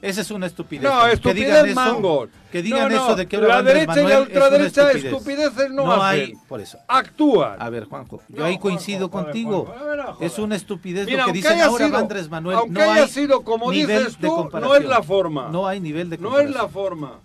Esa 0.01 0.21
es 0.21 0.31
una 0.31 0.45
estupidez. 0.45 0.83
No, 0.83 1.03
Que 1.05 1.11
estupidez 1.13 1.45
digan 1.47 1.65
eso- 1.67 1.75
mango. 1.75 2.27
Que 2.51 2.61
digan 2.61 2.83
No, 2.83 2.89
no, 2.89 2.95
eso 3.05 3.15
de 3.15 3.27
que 3.27 3.37
la 3.37 3.61
derecha 3.61 3.83
y 3.83 3.85
la 3.87 3.93
Manuel 3.95 4.13
es 4.13 4.19
ultraderecha 4.27 4.81
estupidez. 4.91 5.13
estupideces 5.13 5.71
no 5.71 6.01
hay, 6.03 6.21
hacen. 6.23 6.39
por 6.47 6.61
eso. 6.61 6.77
Actúan. 6.87 7.61
A 7.61 7.69
ver, 7.69 7.85
Juanjo, 7.85 8.21
yo 8.29 8.37
No, 8.39 8.45
ahí 8.45 8.53
Juanjo, 8.53 8.61
coincido 8.61 9.09
joder, 9.09 9.25
contigo. 9.25 9.65
Juanjo, 9.65 9.85
ver, 9.85 9.97
no 9.97 10.17
es 10.21 10.39
una 10.39 10.55
estupidez 10.55 11.05
Mira, 11.05 11.19
lo 11.21 11.25
que 11.27 11.33
dicen 11.33 11.61
ahora 11.61 11.85
sido- 11.85 11.97
Andrés 11.97 12.29
Manuel. 12.29 12.57
aunque 12.57 12.71
no 12.73 12.91
haya 12.91 13.03
hay 13.03 13.09
sido 13.09 13.41
como 13.41 13.71
dices 13.71 14.15
tú, 14.17 14.27
no 14.27 14.35
comparación. 14.35 14.83
es 14.83 14.89
la 14.89 15.03
forma. 15.03 15.49
No 15.49 15.67
hay 15.67 15.79
nivel 15.81 16.09
de 16.09 16.17
No 16.17 16.29
es 16.39 16.45
comparación. 16.47 16.53
la 16.63 16.67
forma. 16.69 17.19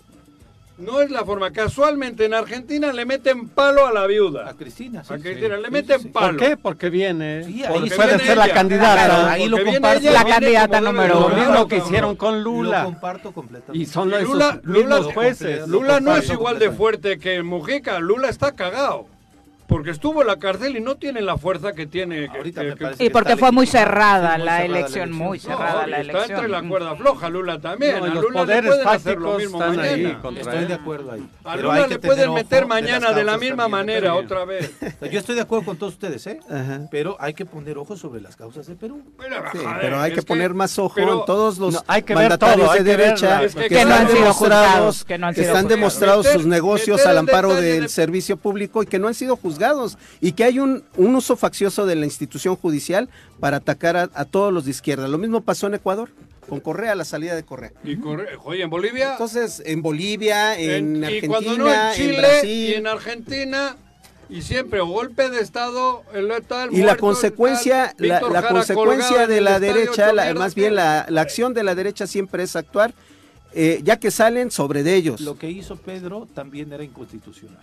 No 0.80 1.00
es 1.00 1.10
la 1.10 1.24
forma. 1.24 1.50
Casualmente 1.52 2.24
en 2.24 2.34
Argentina 2.34 2.92
le 2.92 3.04
meten 3.04 3.48
palo 3.48 3.86
a 3.86 3.92
la 3.92 4.06
viuda. 4.06 4.48
A 4.48 4.54
Cristina, 4.54 5.04
sí, 5.04 5.12
A 5.12 5.16
sí. 5.16 5.22
Cristina 5.22 5.56
le 5.58 5.66
Sí, 5.66 5.70
meten 5.72 5.98
sí, 5.98 6.02
sí. 6.04 6.08
palo. 6.10 6.38
¿Por 6.38 6.48
qué? 6.48 6.56
Porque 6.56 6.90
viene. 6.90 7.44
Sí, 7.44 7.62
ahí 7.64 7.72
porque 7.74 7.94
puede 7.94 8.08
viene 8.08 8.24
ser 8.26 8.36
la 8.38 8.44
ella. 8.46 8.54
candidata. 8.54 9.06
Claro, 9.06 9.28
ahí 9.30 9.48
lo 9.48 9.56
Porque 9.58 9.72
comparto. 9.74 10.00
ella, 10.00 10.12
La 10.12 10.24
candidata 10.24 10.80
número 10.80 11.14
Lo 11.14 11.26
uno. 11.26 11.34
ser. 11.36 11.48
mismo 11.48 11.68
que 11.68 11.76
hicieron 11.76 12.16
con 12.16 12.42
Lo 12.42 12.50
Lula. 12.50 12.84
comparto 12.84 13.32
completamente. 13.32 13.78
Y 13.82 13.86
son 13.86 14.10
los 14.10 14.22
Lula- 14.22 14.48
esos 14.50 14.64
Lula- 14.64 15.02
jueces. 15.14 15.68
Lula 15.68 16.00
no 16.00 16.16
es 16.16 16.28
igual 16.30 16.58
de 16.58 16.70
fuerte 16.70 17.18
que 17.18 17.42
Mujica. 17.42 17.98
Lula 18.00 18.28
está 18.28 18.52
cagado. 18.52 19.06
Porque 19.70 19.90
estuvo 19.90 20.20
en 20.20 20.26
la 20.26 20.38
cárcel 20.38 20.76
y 20.76 20.80
no 20.80 20.96
tiene 20.96 21.22
la 21.22 21.38
fuerza 21.38 21.72
que 21.72 21.86
tiene. 21.86 22.26
Ahorita 22.26 22.60
que- 22.60 22.66
me 22.68 22.76
que- 22.76 23.04
Y 23.04 23.06
que 23.06 23.10
porque 23.10 23.36
fue 23.36 23.52
muy 23.52 23.66
cerrada 23.66 24.36
la 24.36 24.58
cerrada 24.58 24.64
elección, 24.64 25.12
muy 25.12 25.38
cerrada 25.38 25.82
No, 25.82 25.86
la 25.86 26.00
está 26.00 26.20
entre 26.22 26.34
la 26.36 26.58
elección. 26.58 26.68
cuerda 26.68 26.96
floja, 26.96 27.28
Lula 27.30 27.60
también. 27.60 27.98
No, 28.00 28.04
a 28.04 28.08
los 28.08 28.24
Lula 28.24 28.40
le 28.40 28.46
poderes 28.46 28.70
pueden 28.70 28.88
hacer 28.88 29.18
lo 29.18 29.38
mismo 29.38 29.58
están 29.62 29.76
mañana. 29.76 29.92
ahí 30.24 30.36
Estoy 30.40 30.58
él. 30.58 30.68
de 30.68 30.74
acuerdo 30.74 31.12
ahí. 31.12 31.28
A 31.44 31.52
Pero 31.54 31.62
Lula 31.68 31.84
hay 31.84 31.90
le 31.90 31.98
pueden 32.00 32.34
meter 32.34 32.66
mañana 32.66 33.12
de 33.12 33.24
la 33.24 33.38
misma 33.38 33.64
también, 33.64 33.70
manera 33.70 34.14
otra 34.16 34.44
vez. 34.44 34.72
Yo 35.10 35.18
estoy 35.20 35.36
de 35.36 35.40
acuerdo 35.42 35.64
con 35.64 35.76
todos 35.76 35.92
ustedes, 35.92 36.26
¿eh? 36.26 36.40
Ajá. 36.50 36.80
Pero 36.90 37.16
hay 37.20 37.32
que 37.34 37.44
poner 37.46 37.78
ojos 37.78 38.00
sobre 38.00 38.20
las 38.20 38.34
causas 38.34 38.66
de 38.66 38.74
Perú. 38.74 39.02
Pero, 39.18 39.36
Sí, 39.52 39.58
joder, 39.58 39.76
pero 39.80 40.00
hay 40.00 40.12
que 40.12 40.22
poner 40.22 40.52
más 40.52 40.76
ojo 40.80 40.94
pero- 40.96 41.20
en 41.20 41.24
todos 41.26 41.58
los 41.58 41.74
No, 41.74 41.84
hay 41.86 42.02
que 42.02 42.12
ver 42.14 42.24
mandatarios 42.24 42.72
de 42.74 42.82
derecha 42.82 43.40
que- 43.68 43.84
no 43.84 43.94
han 43.94 44.08
sido 44.08 44.32
juzgados, 44.32 45.04
que 45.04 45.16
no 45.16 45.28
han 45.28 45.34
que 45.34 45.42
sido 45.42 45.52
están 45.54 45.68
demostrados 45.68 46.26
sus 46.26 46.44
negocios 46.44 47.06
al 47.06 47.18
amparo 47.18 47.54
del 47.54 47.82
de- 47.82 47.88
servicio 47.88 48.36
público 48.36 48.82
y 48.82 48.86
que 48.86 48.98
no 48.98 49.06
han 49.06 49.14
sido 49.14 49.36
juzgados 49.36 49.59
y 50.20 50.32
que 50.32 50.44
hay 50.44 50.58
un, 50.58 50.82
un 50.96 51.14
uso 51.14 51.36
faccioso 51.36 51.86
de 51.86 51.94
la 51.96 52.06
institución 52.06 52.56
judicial 52.56 53.08
para 53.40 53.58
atacar 53.58 53.96
a, 53.96 54.10
a 54.14 54.24
todos 54.24 54.52
los 54.52 54.64
de 54.64 54.70
izquierda. 54.72 55.06
Lo 55.08 55.18
mismo 55.18 55.40
pasó 55.42 55.66
en 55.66 55.74
Ecuador 55.74 56.10
con 56.48 56.58
Correa, 56.60 56.94
la 56.96 57.04
salida 57.04 57.34
de 57.36 57.44
Correa. 57.44 57.72
Y 57.84 57.96
corre- 57.96 58.36
oye, 58.44 58.62
en 58.64 58.70
Bolivia. 58.70 59.12
Entonces, 59.12 59.62
en 59.64 59.82
Bolivia, 59.82 60.58
en, 60.58 61.04
y 61.08 61.20
cuando 61.28 61.56
no 61.56 61.66
Argentina, 61.66 61.90
en 61.90 61.96
Chile 61.96 62.14
en 62.14 62.20
Brasil. 62.20 62.50
y 62.70 62.74
en 62.74 62.86
Argentina. 62.86 63.76
Y 64.28 64.42
siempre, 64.42 64.80
golpe 64.80 65.28
de 65.28 65.40
Estado, 65.40 66.02
el 66.14 66.28
tal 66.46 66.72
Y 66.72 66.82
la 66.82 66.96
consecuencia, 66.96 67.94
el 67.98 68.08
tal 68.20 68.32
la, 68.32 68.48
consecuencia 68.48 69.26
de 69.26 69.40
la 69.40 69.56
el 69.56 69.60
derecha, 69.60 70.12
la- 70.12 70.32
más 70.34 70.54
bien 70.54 70.76
la, 70.76 71.06
la 71.08 71.20
acción 71.20 71.52
de 71.52 71.64
la 71.64 71.74
derecha 71.74 72.06
siempre 72.06 72.44
es 72.44 72.54
actuar, 72.54 72.94
eh, 73.52 73.80
ya 73.82 73.98
que 73.98 74.12
salen 74.12 74.52
sobre 74.52 74.84
de 74.84 74.94
ellos. 74.94 75.20
Lo 75.20 75.36
que 75.36 75.50
hizo 75.50 75.74
Pedro 75.76 76.28
también 76.32 76.72
era 76.72 76.84
inconstitucional. 76.84 77.58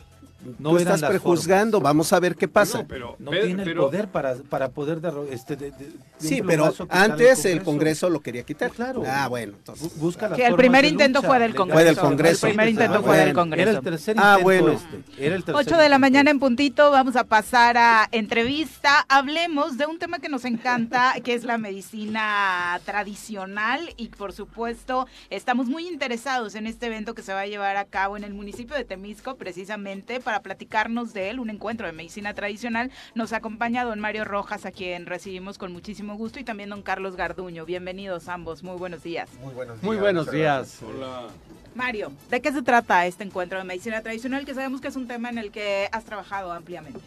No 0.60 0.70
Tú 0.72 0.78
estás 0.78 1.02
prejuzgando, 1.04 1.80
vamos 1.82 2.14
a 2.14 2.20
ver 2.20 2.36
qué 2.36 2.48
pasa. 2.48 2.80
No, 2.80 2.88
pero, 2.88 3.16
No 3.20 3.32
Pedro- 3.32 3.46
tiene 3.46 3.64
el 3.64 3.70
pero- 3.70 3.82
poder 3.86 4.08
para, 4.08 4.36
para 4.36 4.70
poder 4.70 5.02
derro- 5.02 5.28
este, 5.30 5.56
de, 5.56 5.72
de- 5.72 5.78
de 5.78 5.86
un 5.86 6.02
sí, 6.20 6.42
pero 6.46 6.74
antes 6.90 7.46
el 7.46 7.64
Congreso 7.64 8.10
lo 8.10 8.22
quería 8.22 8.44
quitar. 8.44 8.72
Claro. 8.72 9.04
Ah, 9.06 9.28
bueno, 9.28 9.54
entonces. 9.58 9.98
Busca 9.98 10.34
Sí, 10.36 10.42
el 10.42 10.56
primer 10.56 10.84
de 10.84 10.90
intento 10.90 11.20
lucha 11.20 11.28
fue 11.30 11.40
del. 11.40 11.56
Congreso. 11.56 11.74
Fue 11.76 11.84
del 11.84 11.98
Congreso. 11.98 12.48
El 12.48 12.52
primer 12.54 12.70
intento 12.70 12.98
Ah, 13.00 13.04
fue 13.04 13.18
del. 13.18 13.34
Congreso. 13.34 13.70
Era 13.70 13.78
el 13.80 13.84
tercer 13.84 14.16
Ah, 14.20 14.38
intento 14.40 14.44
bueno. 14.44 14.72
este. 14.72 15.26
Era 15.26 15.36
el 15.36 15.44
tercer 15.44 15.66
8 15.68 15.78
de 15.78 15.90
la 15.90 16.00
mañana 16.00 16.32
en 16.32 16.40
puntito, 16.40 16.92
vamos 16.92 17.16
a 17.16 17.24
pasar 17.24 17.78
a 17.78 18.08
entrevista. 18.12 19.06
Hablemos 19.10 19.78
de 19.78 19.86
un 19.86 20.00
tema 20.00 20.20
que 20.20 20.30
nos 20.30 20.46
encanta, 20.46 21.14
que 21.24 21.34
es 21.34 21.44
la 21.44 21.58
medicina 21.58 22.80
tradicional 22.86 23.94
y 23.98 24.10
por 24.10 24.34
supuesto 24.34 25.08
estamos 25.30 25.68
muy 25.68 25.88
interesados 25.88 26.56
en 26.56 26.68
este 26.68 26.88
evento 26.88 27.14
que 27.16 27.22
se 27.22 27.34
va 27.34 27.42
a 27.42 27.48
llevar 27.48 27.78
a 27.78 27.86
cabo 27.86 28.18
en 28.18 28.24
el 28.24 28.34
municipio 28.34 28.76
de 28.76 28.84
Temisco 28.86 29.36
precisamente 29.36 30.20
para 30.20 30.37
platicarnos 30.42 31.14
de 31.14 31.30
él, 31.30 31.40
un 31.40 31.50
encuentro 31.50 31.86
de 31.88 31.94
medicina 31.94 32.34
tradicional. 32.34 32.92
Nos 33.16 33.34
acompaña 33.34 33.84
don 33.84 34.00
Mario 34.00 34.26
Rojas, 34.26 34.66
a 34.66 34.72
quien 34.72 35.06
recibimos 35.06 35.58
con 35.58 35.72
muchísimo 35.74 36.16
gusto, 36.16 36.40
y 36.40 36.44
también 36.44 36.70
don 36.70 36.82
Carlos 36.82 37.16
Garduño. 37.16 37.66
Bienvenidos 37.66 38.28
ambos, 38.28 38.64
muy 38.64 38.78
buenos 38.78 39.04
días. 39.04 39.30
Muy 39.42 39.54
buenos 39.54 39.76
días. 39.76 39.84
Muy 39.84 39.98
buenos 39.98 40.32
días. 40.32 40.80
Hola. 40.84 41.28
Mario, 41.76 42.12
¿de 42.32 42.42
qué 42.42 42.52
se 42.52 42.62
trata 42.64 43.06
este 43.06 43.24
encuentro 43.24 43.58
de 43.60 43.64
medicina 43.64 44.02
tradicional? 44.02 44.46
Que 44.46 44.54
sabemos 44.56 44.82
que 44.82 44.88
es 44.88 44.96
un 44.96 45.08
tema 45.08 45.30
en 45.30 45.38
el 45.38 45.52
que 45.52 45.88
has 45.92 46.06
trabajado 46.06 46.52
ampliamente. 46.52 47.00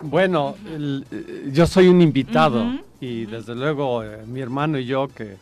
Bueno, 0.00 0.56
el- 0.66 1.04
eh, 1.10 1.50
yo 1.52 1.66
soy 1.66 1.88
un 1.88 2.00
invitado 2.00 2.64
y 3.00 3.26
desde 3.26 3.56
luego 3.56 4.04
eh, 4.04 4.24
mi 4.26 4.40
hermano 4.40 4.78
y 4.78 4.86
yo 4.86 5.08
que 5.08 5.36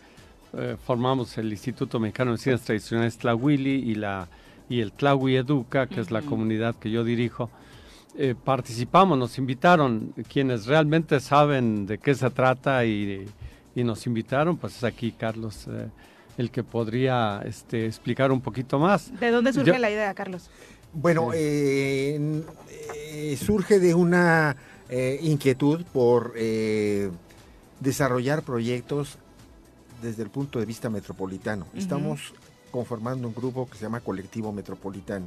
eh, 0.57 0.77
formamos 0.87 1.37
el 1.37 1.51
Instituto 1.53 2.01
Mexicano 2.01 2.33
de 2.33 2.39
Ciencias 2.39 2.64
Tradicionales 2.64 3.19
Tlahuili 3.19 3.75
y, 3.91 3.95
la, 3.97 4.27
y 4.69 4.81
el 4.81 4.93
Tlahui 4.93 5.37
Educa, 5.37 5.87
que 5.87 6.01
es 6.01 6.11
la 6.11 6.23
comunidad 6.23 6.75
que 6.75 6.91
yo 6.91 7.05
dirijo, 7.05 7.51
eh, 8.19 8.35
participamos, 8.43 9.19
nos 9.19 9.39
invitaron 9.39 10.14
quienes 10.29 10.67
realmente 10.67 11.21
saben 11.21 11.87
de 11.87 11.99
qué 11.99 12.14
se 12.14 12.31
trata 12.31 12.85
y, 12.85 13.27
y 13.75 13.85
nos 13.85 14.07
invitaron, 14.07 14.57
pues 14.57 14.77
es 14.79 14.85
aquí 14.85 15.12
Carlos, 15.12 15.67
eh, 15.69 15.89
el 16.39 16.51
que 16.51 16.62
podría 16.64 17.43
este, 17.45 17.87
explicar 17.87 18.33
un 18.33 18.41
poquito 18.41 18.79
más. 18.79 19.12
¿De 19.21 19.31
dónde 19.31 19.53
surge 19.53 19.73
Yo- 19.73 19.79
la 19.79 19.91
idea, 19.91 20.12
Carlos? 20.14 20.51
Bueno, 20.93 21.31
eh, 21.35 22.43
eh, 23.12 23.37
surge 23.37 23.79
de 23.79 23.95
una 23.95 24.57
eh, 24.89 25.19
inquietud 25.23 25.85
por 25.93 26.33
eh, 26.37 27.11
desarrollar 27.81 28.43
proyectos 28.43 29.19
desde 30.03 30.23
el 30.23 30.31
punto 30.31 30.59
de 30.59 30.64
vista 30.64 30.89
metropolitano. 30.89 31.67
Estamos 31.75 32.33
conformando 32.81 33.27
un 33.27 33.35
grupo 33.35 33.66
que 33.70 33.77
se 33.79 33.85
llama 33.85 34.01
Colectivo 34.01 34.53
Metropolitano 34.53 35.27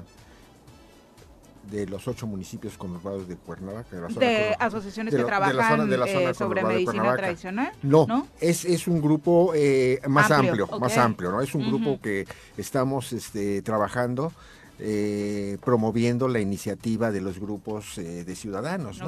de 1.72 1.86
los 1.88 2.08
ocho 2.08 2.26
municipios 2.28 2.78
conurbados 2.78 3.28
de 3.28 3.36
Cuernavaca. 3.36 3.95
De, 3.95 4.02
la 4.02 4.10
zona 4.10 4.26
De 4.26 4.56
asociaciones 4.60 5.12
de 5.14 5.18
que 5.20 5.24
la- 5.24 5.30
de 5.36 5.39
la 5.39 5.50
trabajan 5.50 5.78
zona- 5.80 5.91
de 5.91 5.97
la 5.97 6.06
eh, 6.08 6.14
zona 6.14 6.34
sobre 6.34 6.62
conurbada 6.62 6.68
de 6.70 6.74
medicina 6.76 6.91
Cuernavaca. 6.93 7.22
tradicional. 7.24 7.72
No, 7.84 8.06
¿no? 8.08 8.28
Es, 8.39 8.66
es 8.66 8.88
un 8.88 9.02
grupo 9.02 9.52
eh, 9.56 10.00
más 10.08 10.30
Amplio, 10.32 10.64
amplio, 10.66 10.80
más 10.80 10.97
amplio, 10.97 11.32
¿no? 11.32 11.41
Es 11.41 11.54
un 11.56 11.68
grupo 11.68 12.00
que 12.02 12.28
estamos 12.58 13.14
este, 13.14 13.62
trabajando, 13.64 14.32
eh, 14.82 15.58
promoviendo 15.66 16.30
la 16.30 16.40
iniciativa 16.40 17.12
de 17.12 17.20
los 17.20 17.38
grupos 17.38 17.98
eh, 17.98 18.24
de 18.24 18.34
ciudadanos. 18.34 19.02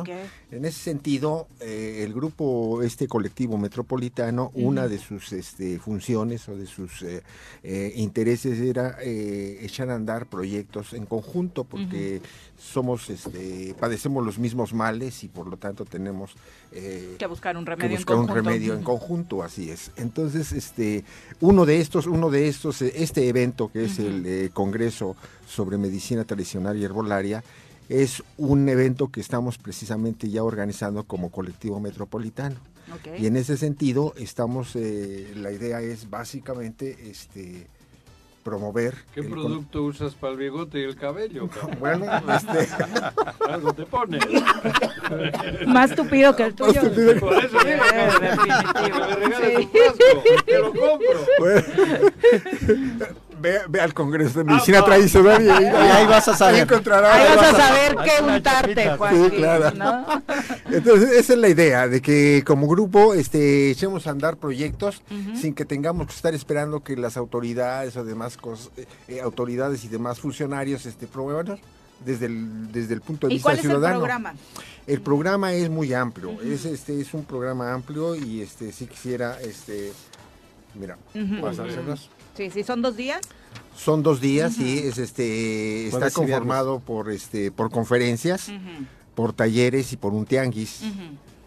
En 0.51 0.65
ese 0.65 0.80
sentido, 0.80 1.47
eh, 1.61 2.01
el 2.03 2.13
grupo, 2.13 2.82
este 2.84 3.07
colectivo 3.07 3.57
metropolitano, 3.57 4.51
una 4.53 4.89
de 4.89 4.97
sus 4.97 5.32
este, 5.32 5.80
funciones 5.80 6.49
o 6.49 6.57
de 6.57 6.65
sus 6.65 7.05
intereses 7.95 8.59
era 8.59 8.97
echar 9.01 9.89
a 9.91 9.95
andar 9.95 10.26
proyectos 10.26 10.91
en 10.91 11.05
conjunto, 11.05 11.63
porque 11.63 12.22
somos, 12.59 13.09
este, 13.09 13.74
padecemos 13.80 14.26
los 14.26 14.39
mismos 14.39 14.74
males 14.74 15.24
y 15.24 15.30
por 15.30 15.47
lo 15.47 15.55
tanto 15.55 15.86
tenemos 15.86 16.36
Que 16.72 17.26
buscar 17.28 17.55
un 17.55 17.65
remedio 17.65 17.95
buscar 17.95 18.15
en 18.15 18.19
un 18.19 18.28
conjunto. 18.28 18.49
remedio 18.49 18.74
en 18.74 18.84
conjunto, 18.84 19.43
así 19.43 19.69
es. 19.69 19.91
Entonces, 19.95 20.51
este, 20.51 21.05
uno 21.39 21.65
de 21.65 21.80
estos, 21.80 22.07
uno 22.07 22.30
de 22.30 22.49
estos, 22.49 22.82
este 22.82 23.30
evento 23.30 23.72
que 23.72 23.86
es 23.86 23.99
el 23.99 24.51
Congreso 24.53 25.15
sobre 25.51 25.77
Medicina 25.77 26.23
Tradicional 26.23 26.77
y 26.77 26.83
Herbolaria, 26.85 27.43
es 27.89 28.23
un 28.37 28.69
evento 28.69 29.09
que 29.09 29.19
estamos 29.19 29.57
precisamente 29.57 30.29
ya 30.29 30.43
organizando 30.43 31.03
como 31.03 31.29
colectivo 31.29 31.79
metropolitano. 31.79 32.55
Y 33.19 33.25
en 33.27 33.37
ese 33.37 33.55
sentido, 33.57 34.13
estamos, 34.17 34.75
eh, 34.75 35.31
la 35.35 35.51
idea 35.51 35.81
es 35.81 36.09
básicamente, 36.09 37.09
este, 37.09 37.67
promover. 38.43 38.95
¿Qué 39.13 39.19
el 39.21 39.29
con- 39.29 39.39
producto 39.39 39.83
usas 39.83 40.15
para 40.15 40.33
el 40.33 40.39
bigote 40.39 40.79
y 40.79 40.83
el 40.83 40.95
cabello? 40.95 41.47
cabrón? 41.53 41.77
Bueno, 41.79 42.05
este, 42.35 42.67
Algo 43.49 43.71
te 43.73 43.85
pones. 43.85 44.23
Más 45.67 45.95
tupido 45.95 46.35
que 46.35 46.43
el 46.43 46.53
tuyo. 46.55 46.81
Por 46.81 46.91
eso 46.91 47.57
digo, 47.59 47.83
que 47.83 48.19
me 48.19 49.15
regales 49.15 49.37
Sí. 49.37 49.55
un 49.57 49.69
frasco, 49.69 50.43
que 50.45 50.57
lo 50.57 50.73
compro. 50.73 51.19
bueno, 51.39 53.05
ve, 53.41 53.59
ve 53.67 53.81
al 53.81 53.93
Congreso 53.93 54.39
de 54.39 54.45
Medicina 54.45 54.79
Ah, 54.79 54.85
Tradicional 54.85 55.43
y, 55.45 55.49
ahí- 55.49 55.65
ahí 55.65 56.05
vas 56.07 56.27
a 56.27 56.35
saber. 56.37 56.55
ahí 56.55 56.61
encontrarás- 56.61 57.13
Ahí 57.13 57.35
vas 57.35 57.53
a 57.53 57.57
saber 57.57 57.95
qué 58.05 58.23
untarte. 58.23 58.89
Joaquín, 58.97 59.23
Sí, 59.31 59.35
claro. 59.37 59.71
¿no? 59.75 60.05
Entonces, 60.71 61.11
esa 61.11 61.33
es 61.33 61.39
la 61.39 61.49
idea, 61.49 61.87
de 61.87 62.01
que 62.01 62.43
como 62.45 62.67
grupo 62.67 63.13
este, 63.13 63.71
echemos 63.71 64.07
a 64.07 64.11
andar 64.11 64.37
proyectos 64.37 65.01
sin 65.35 65.53
que 65.53 65.65
tengamos 65.65 66.07
que 66.07 66.13
estar 66.13 66.33
esperando 66.33 66.81
que 66.83 66.95
las 66.95 67.17
autoridades 67.17 67.95
o 67.97 68.03
demás 68.05 68.37
cosas, 68.37 68.69
eh, 68.77 68.85
eh, 69.07 69.21
autoridades 69.21 69.83
y 69.83 69.87
demás 69.87 70.19
funcionarios 70.19 70.85
este, 70.85 71.07
promuevan 71.07 71.59
desde 72.05 72.25
el, 72.27 72.71
desde 72.71 72.93
el 72.95 73.01
punto 73.01 73.27
de 73.27 73.33
¿Y 73.33 73.35
vista 73.37 73.47
cuál 73.49 73.59
es 73.59 73.65
el 73.65 73.71
ciudadano. 73.71 73.99
programa? 73.99 74.33
El 74.87 75.01
programa 75.01 75.53
es 75.53 75.69
muy 75.69 75.93
amplio, 75.93 76.31
es, 76.41 76.65
este, 76.65 76.99
es 76.99 77.13
un 77.13 77.23
programa 77.25 77.73
amplio 77.73 78.15
y 78.15 78.41
este, 78.41 78.71
si 78.71 78.87
quisiera, 78.87 79.39
este, 79.41 79.91
mira, 80.73 80.97
Ujú. 81.13 81.41
pasárselos. 81.41 82.09
Sí, 82.36 82.49
sí, 82.49 82.63
son 82.63 82.82
dos 82.82 82.95
días. 82.95 83.21
Son 83.75 84.03
dos 84.03 84.21
días 84.21 84.57
y 84.59 84.79
es, 84.79 84.97
este, 84.97 85.88
está 85.88 86.11
conformado 86.11 86.79
por, 86.79 87.09
este, 87.11 87.51
por 87.51 87.71
conferencias, 87.71 88.47
por 89.15 89.34
talleres 89.34 89.93
y 89.93 89.97
por 89.97 90.13
un 90.13 90.25
tianguis. 90.25 90.82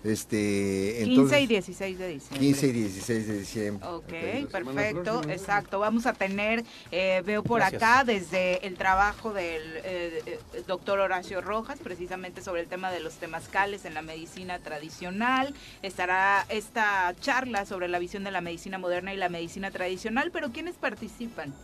Este, 0.04 0.96
15 0.98 1.06
y 1.06 1.14
entonces, 1.14 1.48
16 1.48 1.98
de 1.98 2.08
diciembre. 2.08 2.40
15 2.46 2.66
y 2.66 2.72
16 2.72 3.26
de 3.26 3.38
diciembre. 3.38 3.88
Ok, 3.88 4.10
semana 4.10 4.50
perfecto, 4.50 5.22
exacto. 5.30 5.78
Vamos 5.78 6.04
a 6.04 6.12
tener, 6.12 6.62
eh, 6.92 7.22
veo 7.24 7.42
por 7.42 7.60
Gracias. 7.60 7.82
acá 7.82 8.04
desde 8.04 8.66
el 8.66 8.74
trabajo 8.74 9.32
del 9.32 9.62
eh, 9.82 10.22
eh, 10.26 10.38
doctor 10.66 10.98
Horacio 10.98 11.40
Rojas, 11.40 11.78
precisamente 11.82 12.42
sobre 12.42 12.60
el 12.60 12.68
tema 12.68 12.92
de 12.92 13.00
los 13.00 13.14
temazcales 13.14 13.86
en 13.86 13.94
la 13.94 14.02
medicina 14.02 14.58
tradicional. 14.58 15.54
Estará 15.80 16.44
esta 16.50 17.14
charla 17.22 17.64
sobre 17.64 17.88
la 17.88 17.98
visión 17.98 18.24
de 18.24 18.30
la 18.30 18.42
medicina 18.42 18.76
moderna 18.76 19.14
y 19.14 19.16
la 19.16 19.30
medicina 19.30 19.70
tradicional, 19.70 20.30
pero 20.30 20.52
¿quiénes 20.52 20.74
participan? 20.74 21.54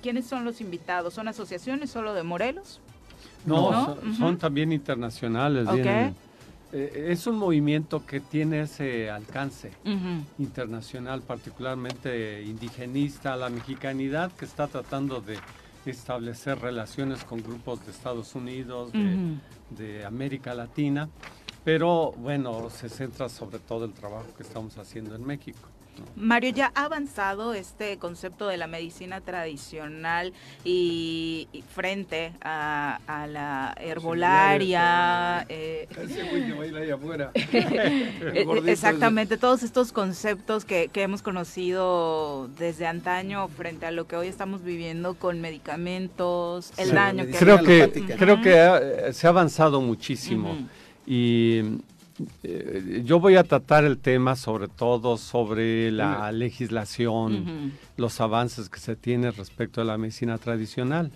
¿Quiénes 0.00 0.26
son 0.26 0.44
los 0.44 0.60
invitados? 0.60 1.14
¿Son 1.14 1.26
asociaciones 1.26 1.90
solo 1.90 2.14
de 2.14 2.22
Morelos? 2.22 2.80
No, 3.44 3.72
¿No? 3.72 4.16
son, 4.16 4.38
también 4.38 4.70
internacionales. 4.70 5.66
Ok. 5.66 5.74
vienen. 5.74 6.16
Eh, 6.72 7.08
es 7.10 7.26
un 7.26 7.36
movimiento 7.36 8.04
que 8.06 8.20
tiene 8.20 8.62
ese 8.62 9.10
alcance 9.10 9.72
internacional, 10.38 11.20
particularmente 11.20 12.42
indigenista, 12.42 13.36
la 13.36 13.50
mexicanidad 13.50 14.32
que 14.32 14.46
está 14.46 14.66
tratando 14.68 15.20
de 15.20 15.38
establecer 15.84 16.60
relaciones 16.60 17.24
con 17.24 17.42
grupos 17.42 17.84
de 17.84 17.90
Estados 17.90 18.34
Unidos, 18.34 18.90
de 19.70 20.04
América 20.04 20.54
Latina, 20.54 21.08
pero 21.64 22.12
bueno, 22.12 22.70
se 22.70 22.88
centra 22.88 23.28
sobre 23.28 23.58
todo 23.58 23.84
el 23.84 23.92
trabajo 23.92 24.26
que 24.36 24.42
estamos 24.42 24.78
haciendo 24.78 25.14
en 25.14 25.26
México. 25.26 25.71
Mario, 26.16 26.50
ya 26.50 26.72
ha 26.74 26.84
avanzado 26.84 27.54
este 27.54 27.98
concepto 27.98 28.46
de 28.48 28.56
la 28.56 28.66
medicina 28.66 29.20
tradicional 29.20 30.32
y, 30.64 31.48
y 31.52 31.62
frente 31.62 32.32
a, 32.42 33.00
a 33.06 33.26
la 33.26 33.74
herbolaria. 33.80 35.44
eh, 35.48 35.88
exactamente, 38.66 39.36
todos 39.36 39.62
estos 39.62 39.92
conceptos 39.92 40.64
que, 40.64 40.88
que 40.88 41.02
hemos 41.02 41.22
conocido 41.22 42.48
desde 42.58 42.86
antaño 42.86 43.48
frente 43.48 43.86
a 43.86 43.90
lo 43.90 44.06
que 44.06 44.16
hoy 44.16 44.28
estamos 44.28 44.62
viviendo 44.62 45.14
con 45.14 45.40
medicamentos, 45.40 46.72
el 46.78 46.88
Sí, 46.88 46.94
daño 46.94 47.26
que 47.26 47.32
Creo 47.32 47.62
que, 47.62 47.90
creo 48.18 48.40
que 48.40 49.12
se 49.12 49.26
ha 49.26 49.30
avanzado 49.30 49.80
muchísimo. 49.80 50.56
Y 51.06 51.80
eh, 52.42 53.02
yo 53.04 53.20
voy 53.20 53.36
a 53.36 53.44
tratar 53.44 53.84
el 53.84 53.98
tema 53.98 54.36
sobre 54.36 54.68
todo 54.68 55.16
sobre 55.16 55.90
la 55.90 56.30
legislación, 56.32 57.72
los 57.96 58.20
avances 58.20 58.68
que 58.68 58.78
se 58.80 58.96
tienen 58.96 59.32
respecto 59.32 59.80
a 59.80 59.84
la 59.84 59.98
medicina 59.98 60.38
tradicional, 60.38 61.10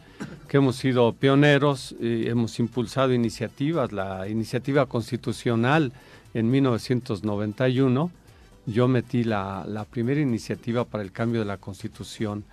que 0.49 0.59
hemos 0.59 0.77
sido 0.77 1.13
pioneros, 1.13 1.95
y 2.01 2.29
hemos 2.29 2.59
impulsado 2.59 3.13
iniciativas, 3.13 3.93
la 3.93 4.29
iniciativa 4.29 4.87
constitucional 4.87 5.93
en 6.35 6.51
1991, 6.51 8.11
yo 8.67 8.89
metí 8.89 9.25
la, 9.25 9.65
la 9.67 9.85
primera 9.85 10.21
iniciativa 10.21 10.85
para 10.85 11.03
el 11.03 11.13
cambio 11.13 11.41
de 11.41 11.47
la 11.47 11.57
constitución, 11.57 12.45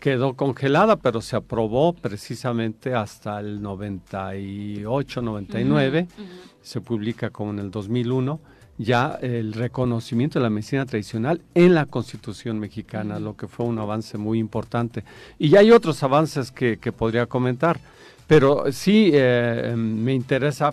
quedó 0.00 0.34
congelada, 0.34 0.96
pero 0.96 1.20
se 1.20 1.36
aprobó 1.36 1.92
precisamente 1.92 2.94
hasta 2.94 3.38
el 3.38 3.62
98, 3.62 5.22
99, 5.22 6.08
se 6.62 6.80
publica 6.80 7.30
como 7.30 7.50
en 7.50 7.58
el 7.58 7.70
2001, 7.70 8.40
ya 8.78 9.18
el 9.20 9.52
reconocimiento 9.52 10.38
de 10.38 10.44
la 10.44 10.50
medicina 10.50 10.86
tradicional 10.86 11.42
en 11.54 11.74
la 11.74 11.84
Constitución 11.84 12.58
mexicana, 12.58 13.20
lo 13.20 13.36
que 13.36 13.46
fue 13.46 13.66
un 13.66 13.78
avance 13.78 14.16
muy 14.16 14.38
importante. 14.38 15.04
Y 15.38 15.50
ya 15.50 15.60
hay 15.60 15.70
otros 15.70 16.02
avances 16.02 16.50
que, 16.50 16.78
que 16.78 16.92
podría 16.92 17.26
comentar, 17.26 17.78
pero 18.26 18.72
sí 18.72 19.10
eh, 19.12 19.74
me 19.76 20.14
interesa 20.14 20.72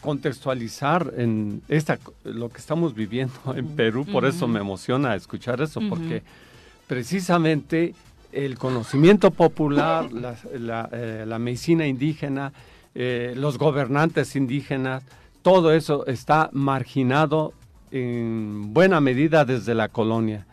contextualizar 0.00 1.12
en 1.16 1.62
esta 1.68 1.98
lo 2.22 2.48
que 2.48 2.58
estamos 2.58 2.94
viviendo 2.94 3.34
en 3.56 3.66
Perú, 3.74 4.06
por 4.06 4.24
eso 4.24 4.46
me 4.46 4.60
emociona 4.60 5.16
escuchar 5.16 5.60
eso, 5.60 5.80
porque 5.88 6.22
precisamente 6.86 7.94
el 8.44 8.58
conocimiento 8.58 9.30
popular, 9.30 10.12
la, 10.12 10.36
la, 10.58 10.88
eh, 10.92 11.24
la 11.26 11.38
medicina 11.38 11.86
indígena, 11.86 12.52
eh, 12.94 13.34
los 13.36 13.58
gobernantes 13.58 14.36
indígenas, 14.36 15.04
todo 15.42 15.72
eso 15.72 16.06
está 16.06 16.50
marginado 16.52 17.52
en 17.90 18.72
buena 18.72 19.00
medida 19.00 19.44
desde 19.44 19.74
la 19.74 19.88
colonia. 19.88 20.46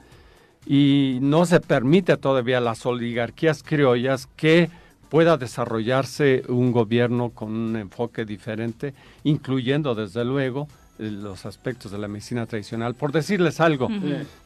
Y 0.66 1.20
no 1.22 1.46
se 1.46 1.60
permite 1.60 2.18
todavía 2.18 2.58
a 2.58 2.62
las 2.62 2.86
oligarquías 2.86 3.62
criollas 3.62 4.28
que 4.36 4.70
pueda 5.10 5.38
desarrollarse 5.38 6.44
un 6.48 6.72
gobierno 6.72 7.30
con 7.30 7.52
un 7.52 7.76
enfoque 7.76 8.26
diferente, 8.26 8.96
incluyendo 9.24 9.94
desde 9.94 10.26
luego 10.26 10.68
los 10.98 11.46
aspectos 11.46 11.92
de 11.92 11.98
la 11.98 12.08
medicina 12.08 12.46
tradicional. 12.46 12.94
Por 12.96 13.12
decirles 13.12 13.60
algo, 13.60 13.90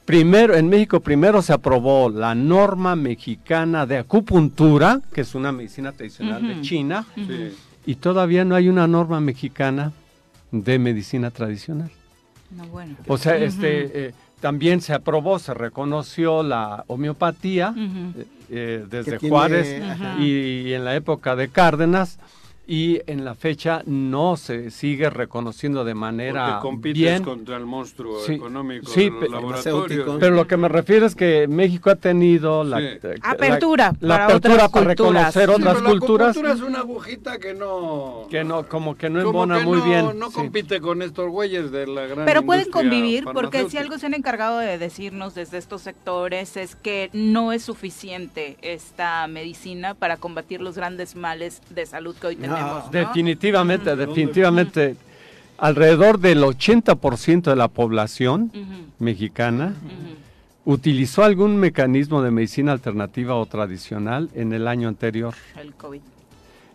primero 0.06 0.56
en 0.56 0.68
México 0.70 1.00
primero 1.00 1.42
se 1.42 1.54
aprobó 1.54 2.10
la 2.10 2.34
norma 2.36 2.96
mexicana 2.96 3.86
de 3.86 4.00
acupuntura, 4.00 5.00
que 5.14 5.22
es 5.22 5.36
una 5.36 5.52
medicina 5.52 5.92
tradicional 5.92 6.42
de 6.48 6.54
Ujú. 6.54 6.62
China, 6.62 7.06
Sí. 7.16 7.54
y 7.86 7.96
todavía 7.96 8.46
no 8.46 8.56
hay 8.56 8.68
una 8.70 8.88
norma 8.88 9.20
mexicana 9.22 9.92
de 10.52 10.80
medicina 10.80 11.30
tradicional. 11.32 11.92
No, 12.52 12.66
bueno. 12.68 12.96
O 13.08 13.18
sea, 13.18 13.36
este 13.38 14.08
eh, 14.08 14.14
también 14.40 14.82
se 14.82 14.94
aprobó, 14.94 15.38
se 15.38 15.54
reconoció 15.54 16.42
la 16.42 16.84
homeopatía 16.88 17.74
eh, 17.78 18.26
eh, 18.50 18.86
desde 18.90 19.20
tiene- 19.20 19.30
Juárez 19.30 19.82
ajá. 19.84 20.16
y, 20.20 20.74
en 20.74 20.84
la 20.86 20.96
época 20.96 21.36
de 21.36 21.50
Cárdenas 21.50 22.18
y 22.72 23.02
en 23.08 23.26
la 23.26 23.34
fecha 23.34 23.82
no 23.88 24.38
se 24.38 24.70
sigue 24.70 25.10
reconociendo 25.10 25.84
de 25.84 25.96
manera 25.96 26.46
Porque 26.46 26.62
compites 26.62 27.02
bien. 27.02 27.24
contra 27.24 27.58
el 27.58 27.66
monstruo 27.66 28.20
Sí, 28.20 28.34
económico 28.34 28.92
sí, 28.92 29.06
de 29.06 29.10
los 29.22 29.32
laboratorios. 29.32 30.18
Pero 30.20 30.36
lo 30.36 30.46
que 30.46 30.56
me 30.56 30.68
refiero 30.68 31.08
es 31.08 31.16
que 31.16 31.48
México 31.48 31.90
ha 31.90 31.96
tenido 31.96 32.64
la, 32.64 32.78
Sí. 32.78 32.86
eh, 33.02 33.16
Apertura 33.24 33.96
la, 34.02 34.08
la 34.08 34.14
para 34.14 34.26
apertura 34.26 34.54
otras 34.54 34.70
para 34.70 34.86
reconocer 34.86 35.50
Sí, 35.50 35.56
otras 35.56 35.76
pero 35.78 35.90
culturas 35.90 36.36
La 36.38 36.54
es 36.54 36.62
una 36.62 36.80
agujita 36.82 37.40
que 37.40 37.56
no... 37.56 38.28
que 38.30 38.44
no 38.44 38.68
como 38.70 38.96
que 38.96 39.10
no 39.10 39.24
como 39.24 39.44
embona 39.46 39.60
que 39.62 39.66
muy 39.66 39.80
no- 39.80 39.84
bien. 39.86 40.20
No 40.20 40.28
sí. 40.30 40.36
compite 40.36 40.80
con 40.80 41.02
estos 41.02 41.28
güeyes 41.32 41.72
de 41.72 41.88
la 41.88 42.06
gran 42.06 42.26
Pero 42.26 42.44
pueden 42.44 42.70
convivir 42.70 43.24
porque 43.34 43.68
si 43.68 43.78
algo 43.80 43.98
se 43.98 44.06
han 44.06 44.14
encargado 44.14 44.60
de 44.60 44.78
decirnos 44.78 45.34
desde 45.34 45.58
estos 45.58 45.82
sectores 45.82 46.56
es 46.56 46.76
que 46.76 47.10
no 47.14 47.52
es 47.52 47.64
suficiente 47.64 48.58
esta 48.62 49.26
medicina 49.28 49.96
para 49.96 50.18
combatir 50.18 50.62
los 50.62 50.76
grandes 50.76 51.16
males 51.16 51.64
de 51.72 51.88
salud 51.88 52.16
que 52.16 52.28
hoy 52.28 52.36
No. 52.36 52.59
Tenemos. 52.60 52.86
¿no? 52.86 52.92
Definitivamente, 52.92 53.96
definitivamente. 53.96 54.96
Alrededor 55.58 56.20
del 56.20 56.42
80% 56.42 57.42
de 57.44 57.56
la 57.58 57.68
población 57.68 58.50
mexicana 58.98 59.74
utilizó 60.64 61.24
algún 61.24 61.58
mecanismo 61.58 62.22
de 62.22 62.32
medicina 62.32 62.72
alternativa 62.72 63.36
o 63.36 63.46
tradicional 63.46 64.30
en 64.36 64.54
el 64.54 64.70
año 64.70 64.88
anterior. 64.88 65.34
El 65.58 65.74
COVID. 65.74 66.00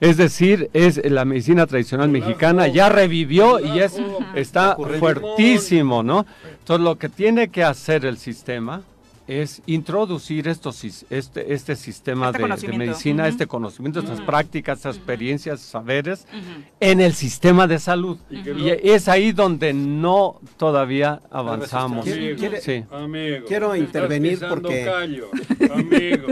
Es 0.01 0.19
decir, 0.19 0.69
es 0.75 1.01
la 1.11 1.25
medicina 1.25 1.67
tradicional 1.67 2.11
mexicana 2.11 2.69
ya 2.69 2.91
revivió 2.91 3.59
y 3.59 3.79
es 3.79 3.99
está 4.35 4.77
fuertísimo, 4.77 6.03
¿no? 6.03 6.27
Entonces 6.59 6.85
lo 6.85 6.99
que 6.99 7.09
tiene 7.09 7.49
que 7.49 7.65
hacer 7.65 8.05
el 8.05 8.19
sistema 8.19 8.83
es 9.27 9.63
introducir 9.67 10.49
estos, 10.49 10.85
este, 11.11 11.55
este 11.55 11.77
sistema 11.77 12.31
Este 12.31 12.67
de- 12.69 12.79
medicina, 12.79 13.27
este 13.27 13.47
conocimiento, 13.47 14.01
estas 14.01 14.21
prácticas, 14.21 14.79
estas 14.79 14.97
experiencias, 14.97 15.61
saberes 15.61 16.27
Ujú. 16.31 16.63
en 16.81 17.01
el 17.01 17.15
sistema 17.15 17.67
de 17.67 17.79
salud. 17.79 18.19
Y 18.31 18.69
es 18.69 19.09
ahí 19.09 19.33
donde 19.33 19.73
no 19.73 20.41
todavía 20.57 21.21
avanzamos. 21.31 22.05
¿Quiere- 22.05 22.37
quiere- 22.37 22.61
Sí. 22.61 22.85
Amigo, 22.91 23.47
Quiero 23.47 23.75
intervenir 23.77 24.41
porque- 24.49 24.85
callo, 24.85 25.31
amigo. 25.75 26.29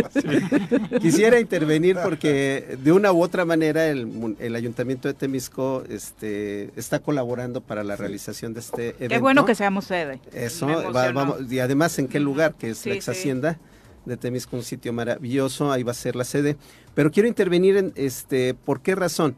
Quisiera 1.00 1.40
intervenir 1.40 1.96
porque 2.02 2.76
de 2.82 2.92
una 2.92 3.12
u 3.12 3.22
otra 3.22 3.44
manera 3.44 3.86
el, 3.88 4.36
el 4.38 4.54
ayuntamiento 4.56 5.08
de 5.08 5.14
Temisco 5.14 5.84
este, 5.88 6.70
está 6.76 6.98
colaborando 7.00 7.60
para 7.60 7.82
la 7.84 7.96
realización 7.96 8.54
de 8.54 8.60
este 8.60 8.88
evento. 8.90 9.08
Qué 9.08 9.18
bueno 9.18 9.44
que 9.44 9.54
seamos 9.54 9.84
sede. 9.86 10.20
Eso, 10.32 10.66
va- 10.66 11.12
vamos, 11.12 11.50
y 11.50 11.58
además 11.58 11.98
en 11.98 12.08
qué 12.08 12.20
lugar, 12.20 12.54
que 12.54 12.70
es 12.70 12.81
Sí, 12.82 12.88
la 12.90 12.94
ex 12.96 13.04
sí. 13.04 13.10
hacienda 13.10 13.58
de 14.04 14.16
Temisco, 14.16 14.56
un 14.56 14.62
sitio 14.62 14.92
maravilloso, 14.92 15.70
ahí 15.70 15.82
va 15.82 15.92
a 15.92 15.94
ser 15.94 16.16
la 16.16 16.24
sede. 16.24 16.56
Pero 16.94 17.10
quiero 17.10 17.28
intervenir 17.28 17.76
en 17.76 17.92
este, 17.96 18.54
¿por 18.54 18.80
qué 18.80 18.94
razón? 18.94 19.36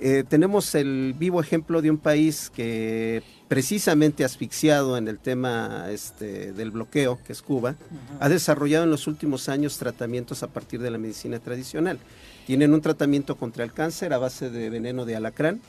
Eh, 0.00 0.24
tenemos 0.28 0.74
el 0.74 1.14
vivo 1.16 1.40
ejemplo 1.40 1.80
de 1.80 1.90
un 1.90 1.98
país 1.98 2.50
que 2.54 3.22
precisamente 3.48 4.24
asfixiado 4.24 4.96
en 4.96 5.06
el 5.06 5.18
tema 5.18 5.86
este, 5.90 6.52
del 6.52 6.72
bloqueo, 6.72 7.20
que 7.24 7.32
es 7.32 7.42
Cuba, 7.42 7.76
ha 8.18 8.28
desarrollado 8.28 8.84
en 8.84 8.90
los 8.90 9.06
últimos 9.06 9.48
años 9.48 9.78
tratamientos 9.78 10.42
a 10.42 10.48
partir 10.48 10.80
de 10.80 10.90
la 10.90 10.98
medicina 10.98 11.38
tradicional. 11.38 11.98
Tienen 12.46 12.74
un 12.74 12.80
tratamiento 12.80 13.36
contra 13.36 13.64
el 13.64 13.72
cáncer 13.72 14.12
a 14.12 14.18
base 14.18 14.50
de 14.50 14.68
veneno 14.68 15.04
de 15.04 15.16
alacrán, 15.16 15.60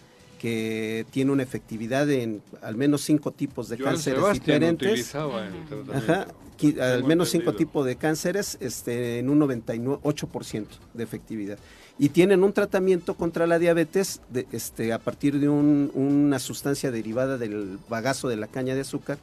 que 0.45 1.07
tiene 1.09 1.31
una 1.31 1.41
efectividad 1.41 2.07
en 2.11 2.39
al 2.61 2.75
menos 2.75 3.01
cinco 3.01 3.31
tipos 3.31 3.67
de 3.67 3.77
Joan 3.77 3.93
cánceres 3.95 4.19
Sebastián 4.19 4.59
diferentes. 4.59 4.99
el. 5.07 5.95
Ajá, 5.97 6.27
qui- 6.59 6.79
al 6.79 7.03
menos 7.03 7.29
cinco 7.29 7.53
tipos 7.53 7.83
de 7.83 7.95
cánceres 7.95 8.55
este, 8.59 9.17
en 9.17 9.31
un 9.31 9.39
98% 9.39 10.67
de 10.93 11.03
efectividad. 11.03 11.57
Y 11.97 12.09
tienen 12.09 12.43
un 12.43 12.53
tratamiento 12.53 13.15
contra 13.15 13.47
la 13.47 13.57
diabetes 13.57 14.21
de, 14.29 14.45
este, 14.51 14.93
a 14.93 14.99
partir 14.99 15.39
de 15.39 15.49
un- 15.49 15.89
una 15.95 16.37
sustancia 16.37 16.91
derivada 16.91 17.39
del 17.39 17.79
bagazo 17.89 18.27
de 18.29 18.35
la 18.35 18.45
caña 18.45 18.75
de 18.75 18.81
azúcar, 18.81 19.17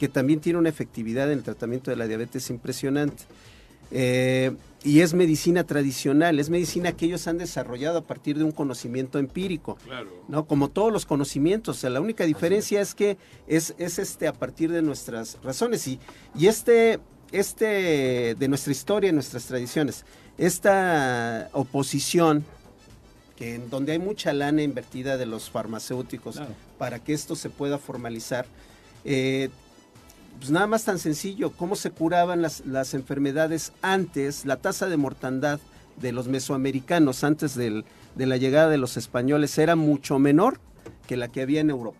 que 0.00 0.08
también 0.08 0.40
tiene 0.40 0.58
una 0.58 0.70
efectividad 0.70 1.30
en 1.30 1.38
el 1.38 1.44
tratamiento 1.44 1.92
de 1.92 1.96
la 1.98 2.08
diabetes 2.08 2.50
impresionante. 2.50 3.22
Eh, 3.92 4.50
y 4.84 5.00
es 5.00 5.14
medicina 5.14 5.64
tradicional, 5.64 6.38
es 6.38 6.50
medicina 6.50 6.92
que 6.92 7.06
ellos 7.06 7.26
han 7.26 7.38
desarrollado 7.38 7.98
a 7.98 8.02
partir 8.02 8.36
de 8.36 8.44
un 8.44 8.52
conocimiento 8.52 9.18
empírico. 9.18 9.76
Claro. 9.84 10.10
¿no? 10.28 10.46
Como 10.46 10.68
todos 10.68 10.92
los 10.92 11.06
conocimientos, 11.06 11.78
o 11.78 11.80
sea, 11.80 11.90
la 11.90 12.02
única 12.02 12.24
diferencia 12.24 12.82
es 12.82 12.94
que 12.94 13.16
es, 13.46 13.74
es 13.78 13.98
este 13.98 14.28
a 14.28 14.34
partir 14.34 14.70
de 14.70 14.82
nuestras 14.82 15.38
razones 15.42 15.88
y, 15.88 15.98
y 16.36 16.48
este, 16.48 17.00
este 17.32 18.34
de 18.38 18.48
nuestra 18.48 18.72
historia, 18.72 19.10
nuestras 19.10 19.46
tradiciones, 19.46 20.04
esta 20.36 21.48
oposición 21.52 22.44
que 23.36 23.54
en 23.54 23.70
donde 23.70 23.92
hay 23.92 23.98
mucha 23.98 24.32
lana 24.32 24.62
invertida 24.62 25.16
de 25.16 25.26
los 25.26 25.50
farmacéuticos 25.50 26.36
Claro. 26.36 26.52
para 26.78 26.98
que 27.02 27.14
esto 27.14 27.34
se 27.36 27.50
pueda 27.50 27.78
formalizar, 27.78 28.46
eh, 29.04 29.48
pues 30.38 30.50
nada 30.50 30.66
más 30.66 30.84
tan 30.84 30.98
sencillo, 30.98 31.50
cómo 31.52 31.76
se 31.76 31.90
curaban 31.90 32.42
las, 32.42 32.64
las 32.66 32.94
enfermedades 32.94 33.72
antes, 33.82 34.44
la 34.44 34.56
tasa 34.56 34.86
de 34.88 34.96
mortandad 34.96 35.60
de 36.00 36.12
los 36.12 36.28
mesoamericanos 36.28 37.24
antes 37.24 37.54
del- 37.54 37.84
de 38.14 38.26
la 38.26 38.36
llegada 38.36 38.68
de 38.68 38.78
los 38.78 38.96
españoles 38.96 39.56
era 39.58 39.76
mucho 39.76 40.18
menor 40.18 40.58
que 41.06 41.16
la 41.16 41.28
que 41.28 41.42
había 41.42 41.60
en 41.60 41.70
Europa. 41.70 41.98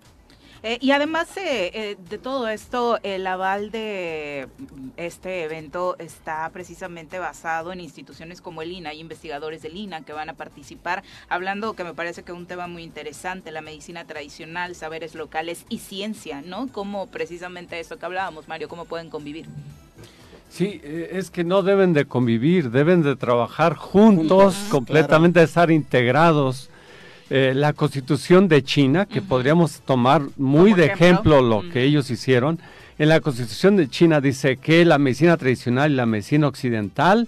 Eh, 0.66 0.78
y 0.80 0.92
además 0.92 1.28
eh, 1.36 1.70
eh, 1.74 1.96
de 2.08 2.16
todo 2.16 2.48
esto, 2.48 2.98
el 3.02 3.26
aval 3.26 3.70
de 3.70 4.48
mm, 4.58 4.88
este 4.96 5.44
evento 5.44 5.94
está 5.98 6.48
precisamente 6.54 7.18
basado 7.18 7.70
en 7.70 7.80
instituciones 7.80 8.40
como 8.40 8.62
el 8.62 8.72
INA, 8.72 8.90
hay 8.90 9.00
investigadores 9.00 9.60
del 9.60 9.76
INA 9.76 10.06
que 10.06 10.14
van 10.14 10.30
a 10.30 10.32
participar, 10.32 11.02
hablando 11.28 11.74
que 11.74 11.84
me 11.84 11.92
parece 11.92 12.22
que 12.22 12.32
un 12.32 12.46
tema 12.46 12.66
muy 12.66 12.82
interesante, 12.82 13.52
la 13.52 13.60
medicina 13.60 14.06
tradicional, 14.06 14.74
saberes 14.74 15.14
locales 15.14 15.66
y 15.68 15.80
ciencia, 15.80 16.40
¿no? 16.40 16.68
Como 16.68 17.08
precisamente 17.08 17.78
eso 17.78 17.98
que 17.98 18.06
hablábamos, 18.06 18.48
Mario, 18.48 18.70
cómo 18.70 18.86
pueden 18.86 19.10
convivir. 19.10 19.44
Sí, 20.48 20.80
eh, 20.82 21.10
es 21.12 21.30
que 21.30 21.44
no 21.44 21.62
deben 21.62 21.92
de 21.92 22.06
convivir, 22.06 22.70
deben 22.70 23.02
de 23.02 23.16
trabajar 23.16 23.74
juntos, 23.74 24.54
Juntos, 24.54 24.70
completamente 24.70 25.42
estar 25.42 25.70
integrados. 25.70 26.70
Eh, 27.30 27.52
la 27.54 27.72
constitución 27.72 28.48
de 28.48 28.62
China, 28.62 29.06
que 29.06 29.22
podríamos 29.22 29.80
tomar 29.80 30.22
muy 30.36 30.74
de 30.74 30.86
ejemplo. 30.86 31.38
ejemplo 31.38 31.42
lo 31.42 31.70
que 31.70 31.82
ellos 31.82 32.10
hicieron, 32.10 32.58
en 32.98 33.08
la 33.08 33.20
constitución 33.20 33.76
de 33.76 33.88
China 33.88 34.20
dice 34.20 34.56
que 34.58 34.84
la 34.84 34.98
medicina 34.98 35.36
tradicional 35.36 35.90
y 35.90 35.94
la 35.94 36.06
medicina 36.06 36.46
occidental 36.46 37.26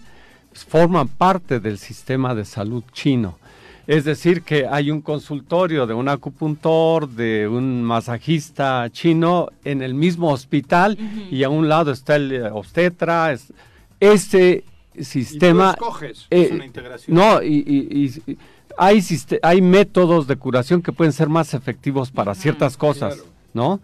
pues, 0.50 0.64
forman 0.64 1.08
parte 1.08 1.60
del 1.60 1.78
sistema 1.78 2.34
de 2.34 2.44
salud 2.44 2.84
chino. 2.92 3.38
Es 3.86 4.04
decir, 4.04 4.42
que 4.42 4.66
hay 4.66 4.90
un 4.90 5.00
consultorio 5.00 5.86
de 5.86 5.94
un 5.94 6.08
acupuntor, 6.08 7.08
de 7.08 7.46
un 7.48 7.82
masajista 7.84 8.88
chino 8.90 9.48
en 9.64 9.80
el 9.80 9.94
mismo 9.94 10.30
hospital 10.30 10.98
y 11.30 11.42
a 11.44 11.48
un 11.48 11.68
lado 11.68 11.92
está 11.92 12.16
el 12.16 12.32
eh, 12.32 12.42
obstetra. 12.50 13.32
Es, 13.32 13.52
ese 14.00 14.64
sistema... 15.00 15.70
escoges. 15.70 16.26
eh, 16.30 16.42
Es 16.42 16.50
una 16.50 16.66
integración. 16.66 17.16
No, 17.16 17.42
y, 17.42 17.64
y- 17.66 18.12
y- 18.26 18.38
hay, 18.78 19.04
hay 19.42 19.62
métodos 19.62 20.26
de 20.26 20.36
curación 20.36 20.82
que 20.82 20.92
pueden 20.92 21.12
ser 21.12 21.28
más 21.28 21.54
efectivos 21.54 22.10
para 22.10 22.34
ciertas 22.34 22.76
cosas, 22.76 23.14
Claro. 23.14 23.30
¿no? 23.54 23.80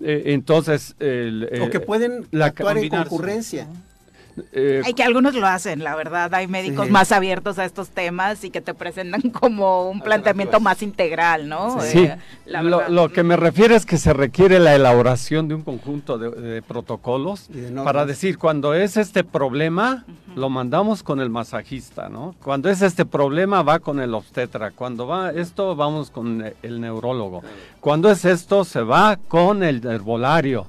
Eh, 0.00 0.22
entonces... 0.26 0.96
el, 0.98 1.48
o 1.60 1.64
eh, 1.66 1.70
que 1.70 1.80
pueden 1.80 2.26
la 2.30 2.46
actuar 2.46 2.78
en 2.78 2.88
concurrencia. 2.88 3.68
Eh, 4.52 4.82
Hay 4.84 4.94
que 4.94 5.02
algunos 5.02 5.34
lo 5.34 5.46
hacen, 5.46 5.84
la 5.84 5.94
verdad, 5.96 6.32
hay 6.34 6.46
médicos 6.46 6.86
Sí. 6.86 6.92
más 6.92 7.12
abiertos 7.12 7.58
a 7.58 7.64
estos 7.64 7.88
temas 7.90 8.42
y 8.44 8.50
que 8.50 8.60
te 8.60 8.74
presentan 8.74 9.20
como 9.30 9.88
un 9.90 10.00
planteamiento 10.00 10.60
más 10.60 10.82
integral, 10.82 11.48
¿no? 11.48 11.80
Sí, 11.80 11.98
Eh, 12.04 12.16
la 12.46 12.62
lo, 12.62 13.08
que 13.10 13.22
me 13.22 13.36
refiero 13.36 13.74
es 13.74 13.86
que 13.86 13.96
se 13.98 14.12
requiere 14.12 14.58
la 14.58 14.74
elaboración 14.74 15.48
de 15.48 15.54
un 15.54 15.62
conjunto 15.62 16.18
de, 16.18 16.30
de 16.30 16.62
protocolos 16.62 17.48
Y 17.50 17.60
de 17.60 17.70
normas. 17.70 17.84
para 17.84 18.06
decir, 18.06 18.38
cuando 18.38 18.74
es 18.74 18.96
este 18.96 19.24
problema, 19.24 20.04
lo 20.36 20.50
mandamos 20.50 21.02
con 21.02 21.20
el 21.20 21.30
masajista, 21.30 22.08
¿no? 22.08 22.34
Cuando 22.42 22.68
es 22.70 22.82
este 22.82 23.04
problema, 23.04 23.62
va 23.62 23.78
con 23.78 24.00
el 24.00 24.14
obstetra. 24.14 24.70
Cuando 24.72 25.06
va 25.06 25.30
esto, 25.30 25.76
vamos 25.76 26.10
con 26.10 26.44
el 26.62 26.80
neurólogo. 26.80 27.42
Cuando 27.80 28.10
es 28.10 28.24
esto, 28.24 28.64
se 28.64 28.82
va 28.82 29.16
con 29.28 29.62
el 29.62 29.84
herbolario. 29.86 30.66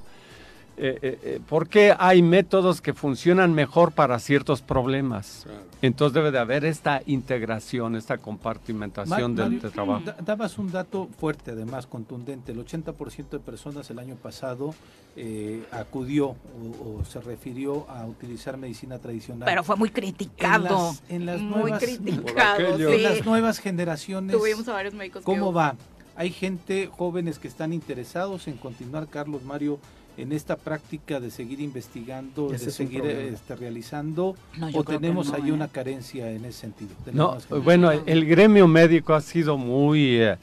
Eh, 0.77 0.99
eh, 1.01 1.19
eh, 1.23 1.39
porque 1.47 1.95
hay 1.97 2.21
métodos 2.21 2.81
que 2.81 2.93
funcionan 2.93 3.53
mejor 3.53 3.93
para 3.93 4.19
ciertos 4.19 4.61
problemas. 4.61 5.41
Claro. 5.45 5.59
Entonces 5.81 6.13
debe 6.13 6.31
de 6.31 6.39
haber 6.39 6.65
esta 6.65 7.01
integración, 7.05 7.95
esta 7.95 8.17
compartimentación 8.17 9.35
del, 9.35 9.59
trabajo. 9.71 10.03
da- 10.03 10.17
dabas 10.23 10.57
un 10.57 10.71
dato 10.71 11.07
fuerte, 11.17 11.51
además 11.51 11.87
contundente. 11.87 12.51
El 12.51 12.59
80% 12.65 13.29
de 13.29 13.39
personas 13.39 13.89
el 13.89 13.99
año 13.99 14.15
pasado 14.15 14.73
eh, 15.15 15.63
acudió 15.71 16.27
o, 16.29 16.99
o 16.99 17.05
se 17.05 17.21
refirió 17.21 17.89
a 17.89 18.05
utilizar 18.05 18.57
medicina 18.57 18.99
tradicional. 18.99 19.45
Pero 19.45 19.63
fue 19.63 19.75
muy 19.77 19.87
en 19.89 19.93
criticado. 19.93 20.63
las, 20.89 21.03
en 21.09 21.25
las 21.25 21.39
muy 21.41 21.61
nuevas, 21.71 21.83
criticado, 21.83 22.71
Por 22.77 22.81
en 22.93 23.03
las 23.03 23.25
nuevas 23.25 23.59
generaciones. 23.59 24.35
Tuvimos 24.35 24.67
a 24.67 24.73
varios 24.73 24.93
médicos 24.93 25.21
que- 25.21 25.25
¿Cómo 25.25 25.53
va? 25.53 25.75
Hay 26.17 26.31
gente, 26.31 26.89
jóvenes 26.91 27.39
que 27.39 27.47
están 27.47 27.73
interesados 27.73 28.47
en 28.47 28.55
continuar, 28.57 29.07
Carlos 29.07 29.43
Mario, 29.43 29.79
en 30.17 30.31
esta 30.31 30.55
práctica 30.55 31.19
de 31.19 31.29
seguir 31.31 31.59
investigando, 31.59 32.53
Ese 32.53 32.65
de 32.65 32.71
seguir 32.71 33.05
este, 33.05 33.55
realizando, 33.55 34.35
No, 34.57 34.69
o 34.73 34.83
tenemos 34.83 35.27
no, 35.29 35.35
ahí 35.35 35.49
¿eh? 35.49 35.51
una 35.51 35.67
carencia 35.67 36.31
en 36.31 36.45
ese 36.45 36.61
sentido. 36.61 36.91
No, 37.13 37.37
bueno, 37.63 37.91
el, 37.91 38.01
el 38.05 38.25
gremio 38.25 38.67
médico 38.67 39.13
ha 39.13 39.21
sido 39.21 39.57
muy 39.57 40.21
eh, 40.21 40.37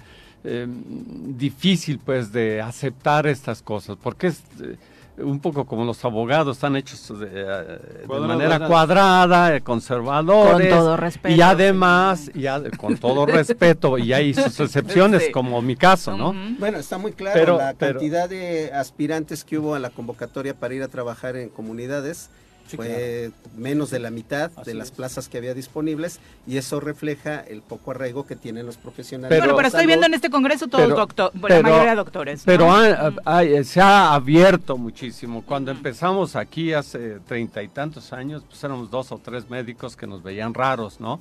eh, 0.45 0.67
difícil 0.69 1.99
pues 1.99 2.33
de 2.33 2.61
aceptar 2.61 3.27
estas 3.27 3.63
cosas, 3.63 3.97
porque 4.03 4.29
es 4.29 4.43
eh, 4.61 4.77
un 5.23 5.41
poco 5.41 5.65
como 5.65 5.85
los 5.85 6.05
abogados, 6.05 6.57
están 6.57 6.77
hechos 6.77 7.19
de, 7.19 7.27
eh, 7.33 7.79
de 8.09 8.21
manera 8.21 8.67
cuadrada, 8.67 9.55
eh, 9.57 9.61
conservadores. 9.63 10.69
Con 10.71 10.79
todo 10.79 10.97
respeto, 10.97 11.35
Y 11.35 11.41
además, 11.41 12.31
y 12.35 12.47
ad- 12.47 12.71
con 12.77 12.97
todo 12.97 13.27
respeto, 13.27 13.99
y 13.99 14.13
hay 14.13 14.35
sus 14.35 14.59
excepciones, 14.61 15.25
Sí. 15.27 15.33
como 15.33 15.61
mi 15.63 15.77
caso, 15.77 16.17
¿no? 16.17 16.35
Bueno, 16.59 16.79
está 16.79 16.99
muy 16.99 17.13
claro 17.13 17.39
Pero- 17.39 17.59
la 17.59 17.75
pero- 17.75 17.95
cantidad 18.01 18.29
de 18.29 18.71
aspirantes 18.73 19.45
que 19.45 19.59
hubo 19.59 19.75
a 19.75 19.79
la 19.79 19.91
convocatoria 19.91 20.55
para 20.55 20.75
ir 20.75 20.83
a 20.83 20.89
trabajar 20.89 21.37
en 21.37 21.49
comunidades. 21.49 22.31
Sí, 22.73 22.77
fue 22.77 23.31
menos 23.57 23.91
de 23.91 23.99
la 24.01 24.11
mitad 24.11 24.51
Así 24.57 24.71
de 24.71 24.75
las 24.75 24.89
es. 24.89 24.93
plazas 24.93 25.29
que 25.29 25.39
había 25.39 25.55
disponibles 25.55 26.19
y 26.47 26.57
eso 26.57 26.81
refleja 26.81 27.41
el 27.41 27.63
poco 27.63 27.93
arraigo 27.93 28.27
que 28.27 28.35
tienen 28.37 28.67
los 28.67 28.77
profesionales. 28.77 29.29
Pero- 29.31 29.43
bueno, 29.43 29.57
pero 29.57 29.69
estoy 29.69 29.87
viendo 29.87 30.07
en 30.07 30.15
este 30.15 30.31
congreso 30.31 30.67
todos 30.69 30.85
Pero- 30.85 30.97
doctor, 30.97 31.33
la 31.35 31.63
mayoría 31.63 31.95
doctores. 31.95 32.43
Pero 32.45 32.67
¿no? 32.67 32.75
ha- 32.77 33.11
Mm. 33.11 33.17
ha- 33.61 33.65
se 33.65 33.81
ha 33.81 34.15
abierto 34.15 34.77
muchísimo. 34.77 35.43
Cuando 35.43 35.71
empezamos 35.71 36.35
aquí 36.37 36.73
hace 36.73 37.21
treinta 37.21 37.63
y 37.63 37.69
tantos 37.69 38.13
años, 38.13 38.43
pues 38.49 38.63
éramos 38.65 38.91
dos 38.91 39.13
o 39.13 39.19
tres 39.19 39.49
médicos 39.49 39.97
que 39.97 40.07
nos 40.07 40.23
veían 40.23 40.55
raros, 40.55 40.99
¿no? 41.01 41.21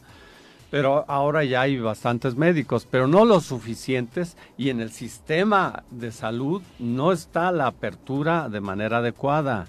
Pero 0.70 1.04
ahora 1.10 1.44
ya 1.44 1.62
hay 1.64 1.78
bastantes 1.80 2.36
médicos, 2.36 2.88
pero 2.90 3.06
no 3.06 3.26
los 3.26 3.44
suficientes 3.44 4.38
y 4.58 4.70
en 4.70 4.80
el 4.80 4.92
sistema 4.94 5.84
de 5.92 6.14
salud 6.14 6.62
no 6.80 7.12
está 7.12 7.52
la 7.52 7.68
apertura 7.68 8.48
de 8.48 8.62
manera 8.62 9.00
adecuada. 9.00 9.68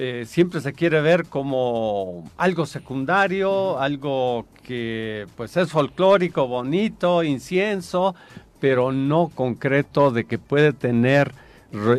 Eh, 0.00 0.26
siempre 0.28 0.60
se 0.60 0.74
quiere 0.74 1.00
ver 1.00 1.24
como 1.24 2.30
algo 2.36 2.66
secundario, 2.66 3.80
algo 3.80 4.46
que 4.62 5.26
pues 5.36 5.56
es 5.56 5.72
folclórico, 5.72 6.46
bonito, 6.46 7.24
incienso, 7.24 8.14
pero 8.60 8.92
no 8.92 9.28
concreto 9.34 10.12
de 10.12 10.24
que 10.24 10.38
puede 10.38 10.72
tener 10.72 11.32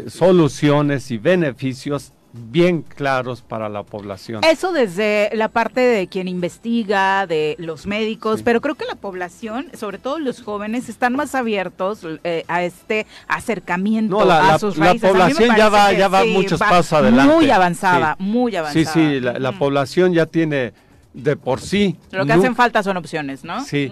soluciones 0.08 1.12
y 1.12 1.18
beneficios 1.18 2.14
bien 2.40 2.82
claros 2.82 3.42
para 3.42 3.70
la 3.70 3.84
población. 3.84 4.44
Eso 4.44 4.72
desde 4.72 5.30
la 5.34 5.50
parte 5.50 5.82
de 5.82 6.08
quien 6.08 6.28
investiga, 6.28 7.28
de 7.28 7.56
los 7.60 7.86
médicos, 7.86 8.42
pero 8.44 8.62
creo 8.62 8.76
que 8.76 8.86
la 8.86 8.96
población, 8.96 9.68
sobre 9.74 9.98
todo 9.98 10.20
los 10.20 10.42
jóvenes, 10.42 10.90
están 10.90 11.16
más 11.16 11.36
abiertos 11.36 12.00
eh, 12.24 12.44
a 12.48 12.64
este 12.64 13.06
acercamiento 13.28 14.20
No, 14.20 14.26
la- 14.26 14.40
a 14.40 14.52
la- 14.54 14.60
sus 14.60 14.78
la 14.78 14.88
raíces. 14.88 15.04
A 15.10 15.14
mí 15.14 15.14
me 15.14 15.20
población 15.26 15.56
ya 15.58 15.70
va- 15.70 15.94
ya 15.94 16.08
va 16.08 16.24
muchos 16.26 16.60
pasos 16.60 16.94
adelante. 16.94 17.34
Muy 17.34 17.50
avanzada, 17.52 18.16
Sí. 18.18 18.24
muy 18.24 18.52
Sí, 18.52 18.58
avanzada. 18.58 18.94
sí, 18.94 19.20
la, 19.20 19.40
la 19.40 19.50
Ujú. 19.52 19.60
población 19.60 20.14
ya 20.14 20.26
tiene 20.26 20.74
de 21.14 21.36
por 21.36 21.60
sí. 21.60 21.96
Lo 22.12 22.26
que 22.26 22.34
hacen 22.34 22.56
falta 22.56 22.84
son 22.84 22.96
opciones, 22.96 23.44
¿no? 23.44 23.64
Sí, 23.66 23.92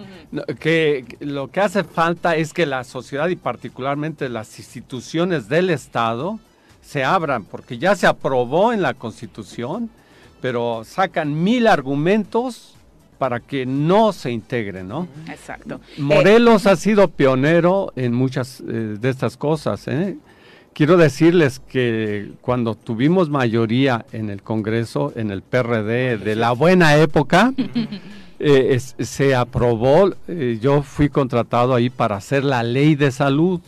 que 0.60 1.04
lo 1.20 1.48
que 1.48 1.60
hace 1.60 1.82
falta 1.84 2.36
es 2.36 2.52
que 2.52 2.64
la 2.64 2.84
sociedad 2.84 3.28
y 3.28 3.36
particularmente 3.36 4.28
las 4.28 4.56
instituciones 4.58 5.48
del 5.48 5.70
Estado 5.70 6.38
se 6.88 7.04
abran, 7.04 7.44
porque 7.44 7.76
ya 7.76 7.94
se 7.94 8.06
aprobó 8.06 8.72
en 8.72 8.80
la 8.80 8.94
Constitución, 8.94 9.90
pero 10.40 10.84
sacan 10.86 11.42
mil 11.44 11.66
argumentos 11.66 12.74
para 13.18 13.40
que 13.40 13.66
no 13.66 14.12
se 14.12 14.30
integre, 14.30 14.84
¿no? 14.84 15.06
Exacto. 15.28 15.80
Morelos 15.98 16.66
ha 16.66 16.76
sido 16.76 17.08
pionero 17.08 17.92
en 17.96 18.14
muchas 18.14 18.60
eh, 18.60 18.96
de 18.98 19.08
estas 19.10 19.36
cosas. 19.36 19.86
¿eh? 19.88 20.16
Quiero 20.72 20.96
decirles 20.96 21.60
que 21.60 22.30
cuando 22.40 22.74
tuvimos 22.76 23.28
mayoría 23.28 24.06
en 24.12 24.30
el 24.30 24.40
Congreso, 24.42 25.12
en 25.16 25.30
el 25.30 25.42
PRD 25.42 26.16
de 26.16 26.36
la 26.36 26.52
buena 26.52 26.96
época, 26.96 27.52
eh, 28.38 28.68
es- 28.70 28.94
se 29.00 29.34
aprobó, 29.34 30.10
eh, 30.28 30.58
yo 30.62 30.82
fui 30.82 31.08
contratado 31.08 31.74
ahí 31.74 31.90
para 31.90 32.16
hacer 32.16 32.44
la 32.44 32.62
ley 32.62 32.94
de 32.94 33.10
salud. 33.10 33.60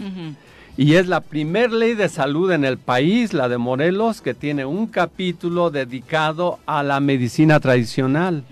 Y 0.81 0.95
es 0.95 1.09
la 1.09 1.21
primer 1.21 1.73
ley 1.73 1.93
de 1.93 2.09
salud 2.09 2.51
en 2.53 2.65
el 2.65 2.79
país, 2.79 3.35
la 3.35 3.51
de 3.51 3.59
Morelos, 3.59 4.23
que 4.23 4.33
tiene 4.33 4.65
un 4.65 4.87
capítulo 4.87 5.71
dedicado 5.71 6.59
a 6.65 6.83
la 6.83 7.01
medicina 7.01 7.61
tradicional. 7.61 8.45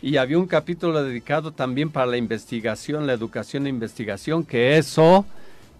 Y 0.00 0.16
había 0.16 0.38
un 0.38 0.46
capítulo 0.46 1.04
dedicado 1.04 1.52
también 1.52 1.90
para 1.90 2.06
la 2.06 2.16
investigación, 2.16 3.06
la 3.06 3.12
educación 3.12 3.66
e 3.66 3.68
investigación, 3.68 4.44
que 4.44 4.78
eso, 4.78 5.26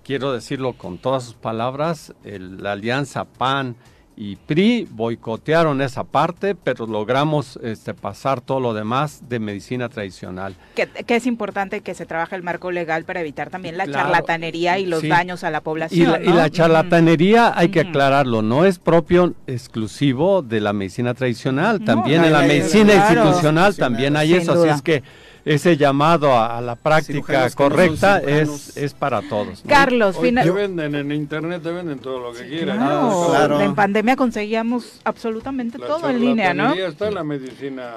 quiero 0.04 0.34
decirlo 0.34 0.74
con 0.74 0.98
todas 0.98 1.24
sus 1.24 1.34
palabras, 1.36 2.12
el- 2.22 2.62
la 2.62 2.72
alianza 2.72 3.24
PAN 3.24 3.74
y 4.16 4.36
PRI 4.36 4.86
boicotearon 4.90 5.80
esa 5.82 6.04
parte, 6.04 6.54
pero 6.54 6.86
logramos 6.86 7.58
este, 7.62 7.94
pasar 7.94 8.40
todo 8.40 8.60
lo 8.60 8.72
demás 8.72 9.28
de 9.28 9.40
medicina 9.40 9.88
tradicional. 9.88 10.54
Que, 10.76 10.86
que 10.86 11.16
es 11.16 11.26
importante 11.26 11.80
que 11.80 11.94
se 11.94 12.06
trabaje 12.06 12.36
el 12.36 12.42
marco 12.44 12.70
legal 12.70 13.04
para 13.04 13.20
evitar 13.20 13.50
también 13.50 13.76
la 13.76 13.86
Claro. 13.86 14.04
charlatanería 14.10 14.78
y 14.78 14.86
los 14.86 15.00
Sí. 15.00 15.08
daños 15.08 15.42
a 15.42 15.50
la 15.50 15.58
Y 15.58 15.60
población. 15.62 16.12
la, 16.12 16.22
y 16.22 16.28
¿no? 16.28 16.34
la 16.36 16.48
charlatanería 16.50 17.52
hay 17.58 17.70
que 17.70 17.80
aclararlo, 17.80 18.40
no 18.42 18.64
es 18.64 18.78
propio 18.78 19.34
exclusivo 19.48 20.42
de 20.42 20.60
la 20.60 20.72
medicina 20.72 21.14
tradicional, 21.14 21.80
No, 21.80 21.84
también 21.84 22.20
no, 22.20 22.26
en 22.28 22.32
la 22.34 22.42
medicina 22.42 22.92
claro. 22.94 23.22
institucional 23.24 23.74
también 23.76 24.16
hay 24.16 24.28
Sin 24.28 24.36
eso, 24.42 24.52
así 24.52 24.60
duda. 24.60 24.74
es 24.76 24.82
que 24.82 25.02
ese 25.44 25.76
llamado 25.76 26.32
a, 26.32 26.56
a 26.58 26.60
la 26.60 26.74
práctica 26.76 27.12
Cirujanos 27.12 27.50
no 27.52 27.56
correcta 27.56 28.20
cirujanos. 28.20 28.68
es, 28.68 28.76
es 28.76 28.94
para 28.94 29.20
todos. 29.22 29.64
¿no? 29.64 29.68
Carlos, 29.68 30.16
Hoy 30.16 30.28
final- 30.28 30.44
te 30.44 30.50
venden 30.50 30.94
en 30.94 31.12
internet, 31.12 31.62
te 31.62 31.70
venden 31.70 31.98
todo 31.98 32.18
lo 32.18 32.32
que 32.32 32.48
quieran. 32.48 32.78
Claro, 32.78 33.26
Claro. 33.30 33.60
en 33.60 33.74
pandemia 33.74 34.16
conseguíamos 34.16 35.00
absolutamente 35.04 35.78
La 35.78 35.86
todo 35.86 36.08
en 36.08 36.20
línea, 36.20 36.54
¿no? 36.54 36.72
está 36.74 37.08
en 37.08 37.14
la 37.14 37.24
medicina. 37.24 37.90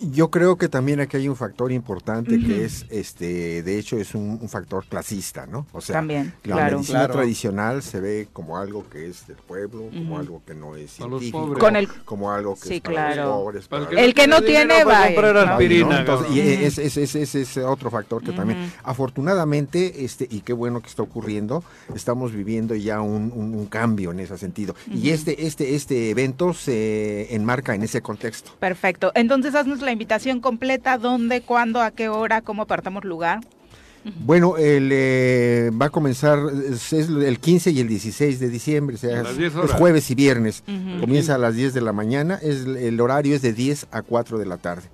Yo 0.00 0.30
creo 0.30 0.56
que 0.56 0.68
también 0.70 1.00
aquí 1.00 1.18
hay 1.18 1.28
un 1.28 1.36
factor 1.36 1.70
importante 1.70 2.38
que 2.40 2.64
es, 2.64 2.86
este, 2.88 3.62
de 3.62 3.78
hecho, 3.78 3.98
es 3.98 4.14
un, 4.14 4.38
un 4.40 4.48
factor 4.48 4.84
clasista, 4.86 5.46
¿no? 5.46 5.66
O 5.72 5.80
sea, 5.82 5.96
También, 5.96 6.32
la 6.44 6.54
claro. 6.56 6.76
medicina 6.78 6.98
Claro. 7.00 7.12
tradicional 7.14 7.82
se 7.82 8.00
ve 8.00 8.28
como 8.32 8.56
algo 8.56 8.88
que 8.88 9.08
es 9.08 9.26
del 9.26 9.36
pueblo, 9.36 9.90
como 9.92 10.18
algo 10.18 10.40
que 10.46 10.54
no 10.54 10.74
es 10.76 10.98
A 11.00 11.06
los 11.06 11.20
científico, 11.20 11.38
pobres. 11.46 11.60
Con 11.60 11.76
el- 11.76 11.88
como 12.04 12.32
algo 12.32 12.54
que 12.54 12.68
Sí, 12.68 12.74
es 12.76 12.80
para 12.80 13.12
claro. 13.12 13.24
los 13.28 13.36
pobres. 13.42 13.68
Para 13.68 13.90
el 14.00 14.14
que 14.14 14.26
no 14.26 14.40
tiene, 14.40 14.84
para 14.84 15.00
vaya, 15.00 15.14
comprar 15.14 15.58
¿no? 15.58 16.34
y 16.34 16.40
es, 16.40 16.78
ese 16.78 17.02
es- 17.02 17.14
ese 17.14 17.42
es 17.42 17.56
otro 17.58 17.90
factor 17.90 18.22
que 18.22 18.32
también, 18.32 18.72
afortunadamente, 18.84 20.04
este, 20.04 20.26
y 20.30 20.40
qué 20.40 20.52
bueno 20.52 20.80
que 20.80 20.88
está 20.88 21.02
ocurriendo, 21.02 21.62
estamos 21.94 22.32
viviendo 22.32 22.74
ya 22.74 23.00
un, 23.00 23.30
un- 23.34 23.54
un 23.54 23.66
cambio 23.66 24.12
en 24.12 24.20
ese 24.20 24.36
sentido. 24.38 24.74
Y 24.90 25.10
este, 25.10 25.46
este, 25.46 25.74
este 25.74 26.10
evento 26.10 26.54
se 26.54 27.34
enmarca 27.34 27.74
en 27.74 27.82
ese 27.82 28.00
contexto. 28.02 28.52
Perfecto. 28.58 29.12
Entonces 29.14 29.54
la 29.80 29.92
invitación 29.92 30.40
completa, 30.40 30.98
dónde, 30.98 31.40
cuándo, 31.40 31.80
a 31.80 31.90
qué 31.90 32.08
hora, 32.08 32.42
cómo 32.42 32.62
apartamos 32.62 33.04
lugar. 33.04 33.40
Bueno, 34.20 34.58
el, 34.58 34.90
eh, 34.92 35.70
va 35.80 35.86
a 35.86 35.90
comenzar 35.90 36.38
es, 36.70 36.92
es 36.92 37.08
el 37.08 37.38
15 37.38 37.70
y 37.70 37.80
el 37.80 37.88
16 37.88 38.38
de 38.38 38.48
diciembre, 38.50 38.96
o 38.96 38.98
sea, 38.98 39.22
es, 39.22 39.38
10 39.38 39.54
horas. 39.54 39.70
es 39.70 39.76
jueves 39.76 40.10
y 40.10 40.14
viernes. 40.14 40.62
Comienza 41.00 41.36
a 41.36 41.38
las 41.38 41.54
10 41.54 41.72
de 41.72 41.80
la 41.80 41.92
mañana, 41.92 42.38
es, 42.42 42.66
el 42.66 43.00
horario 43.00 43.34
es 43.34 43.40
de 43.40 43.54
10 43.54 43.86
a 43.90 44.02
4 44.02 44.38
de 44.38 44.46
la 44.46 44.58
tarde. 44.58 44.88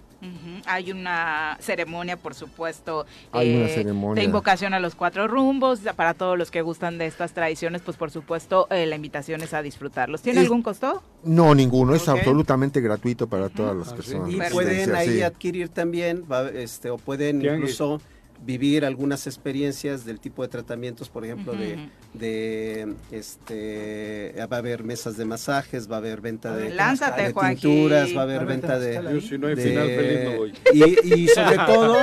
Hay 0.67 0.91
una 0.93 1.57
ceremonia, 1.61 2.17
por 2.17 2.35
supuesto, 2.35 3.05
eh, 3.05 3.29
Hay 3.33 3.57
una 3.57 3.69
ceremonia. 3.69 4.21
de 4.21 4.25
invocación 4.25 4.75
a 4.75 4.81
los 4.81 4.95
cuatro 4.95 5.29
rumbos. 5.29 5.81
Para 5.97 6.15
todos 6.15 6.37
los 6.39 6.51
que 6.51 6.63
gustan 6.63 6.99
de 6.99 7.07
estas 7.07 7.33
tradiciones, 7.33 7.83
pues 7.83 7.97
por 7.97 8.11
supuesto 8.11 8.67
eh, 8.71 8.87
la 8.87 8.97
invitación 8.97 9.43
es 9.43 9.55
a 9.55 9.63
disfrutarlos. 9.63 10.23
¿Tiene 10.23 10.41
Eh, 10.41 10.43
algún 10.45 10.63
costo? 10.63 11.03
No, 11.25 11.55
ninguno, 11.55 11.95
es 11.95 12.09
absolutamente 12.09 12.81
gratuito 12.81 13.27
para 13.27 13.49
todas 13.49 13.77
las 13.77 13.89
Ah, 13.89 13.91
sí. 13.91 13.97
personas. 13.97 14.31
Y 14.33 14.53
pueden 14.53 14.95
ahí 14.95 15.09
sí. 15.09 15.23
adquirir 15.23 15.69
también, 15.69 16.25
va, 16.31 16.49
este, 16.49 16.91
o 16.91 16.97
pueden 16.99 17.43
incluso 17.45 18.01
vivir 18.45 18.85
algunas 18.85 19.27
experiencias 19.27 20.05
del 20.05 20.19
tipo 20.19 20.43
de 20.43 20.49
tratamientos, 20.49 21.09
por 21.09 21.25
ejemplo, 21.25 21.53
de, 21.53 21.89
de 22.15 22.95
este, 23.11 24.35
va 24.51 24.57
a 24.57 24.59
haber 24.61 24.83
mesas 24.85 25.17
de 25.17 25.25
masajes, 25.25 25.91
va 25.91 25.97
a 25.97 25.99
haber 25.99 26.21
venta 26.21 26.57
de, 26.57 26.71
Lánzate, 26.71 27.23
de 27.23 27.33
tinturas, 27.35 28.17
va 28.17 28.21
a 28.21 28.25
haber 28.25 28.47
venta 28.47 28.79
de, 28.79 28.95
Yo 29.13 29.21
si 29.21 29.39
no 29.39 29.47
hay 29.49 29.55
de- 29.55 29.63
final 29.63 29.87
feliz 29.89 30.25
no 30.25 30.37
voy. 30.37 30.55
y, 30.73 31.23
y 31.23 31.29
sobre 31.29 31.57
todo, 31.67 31.97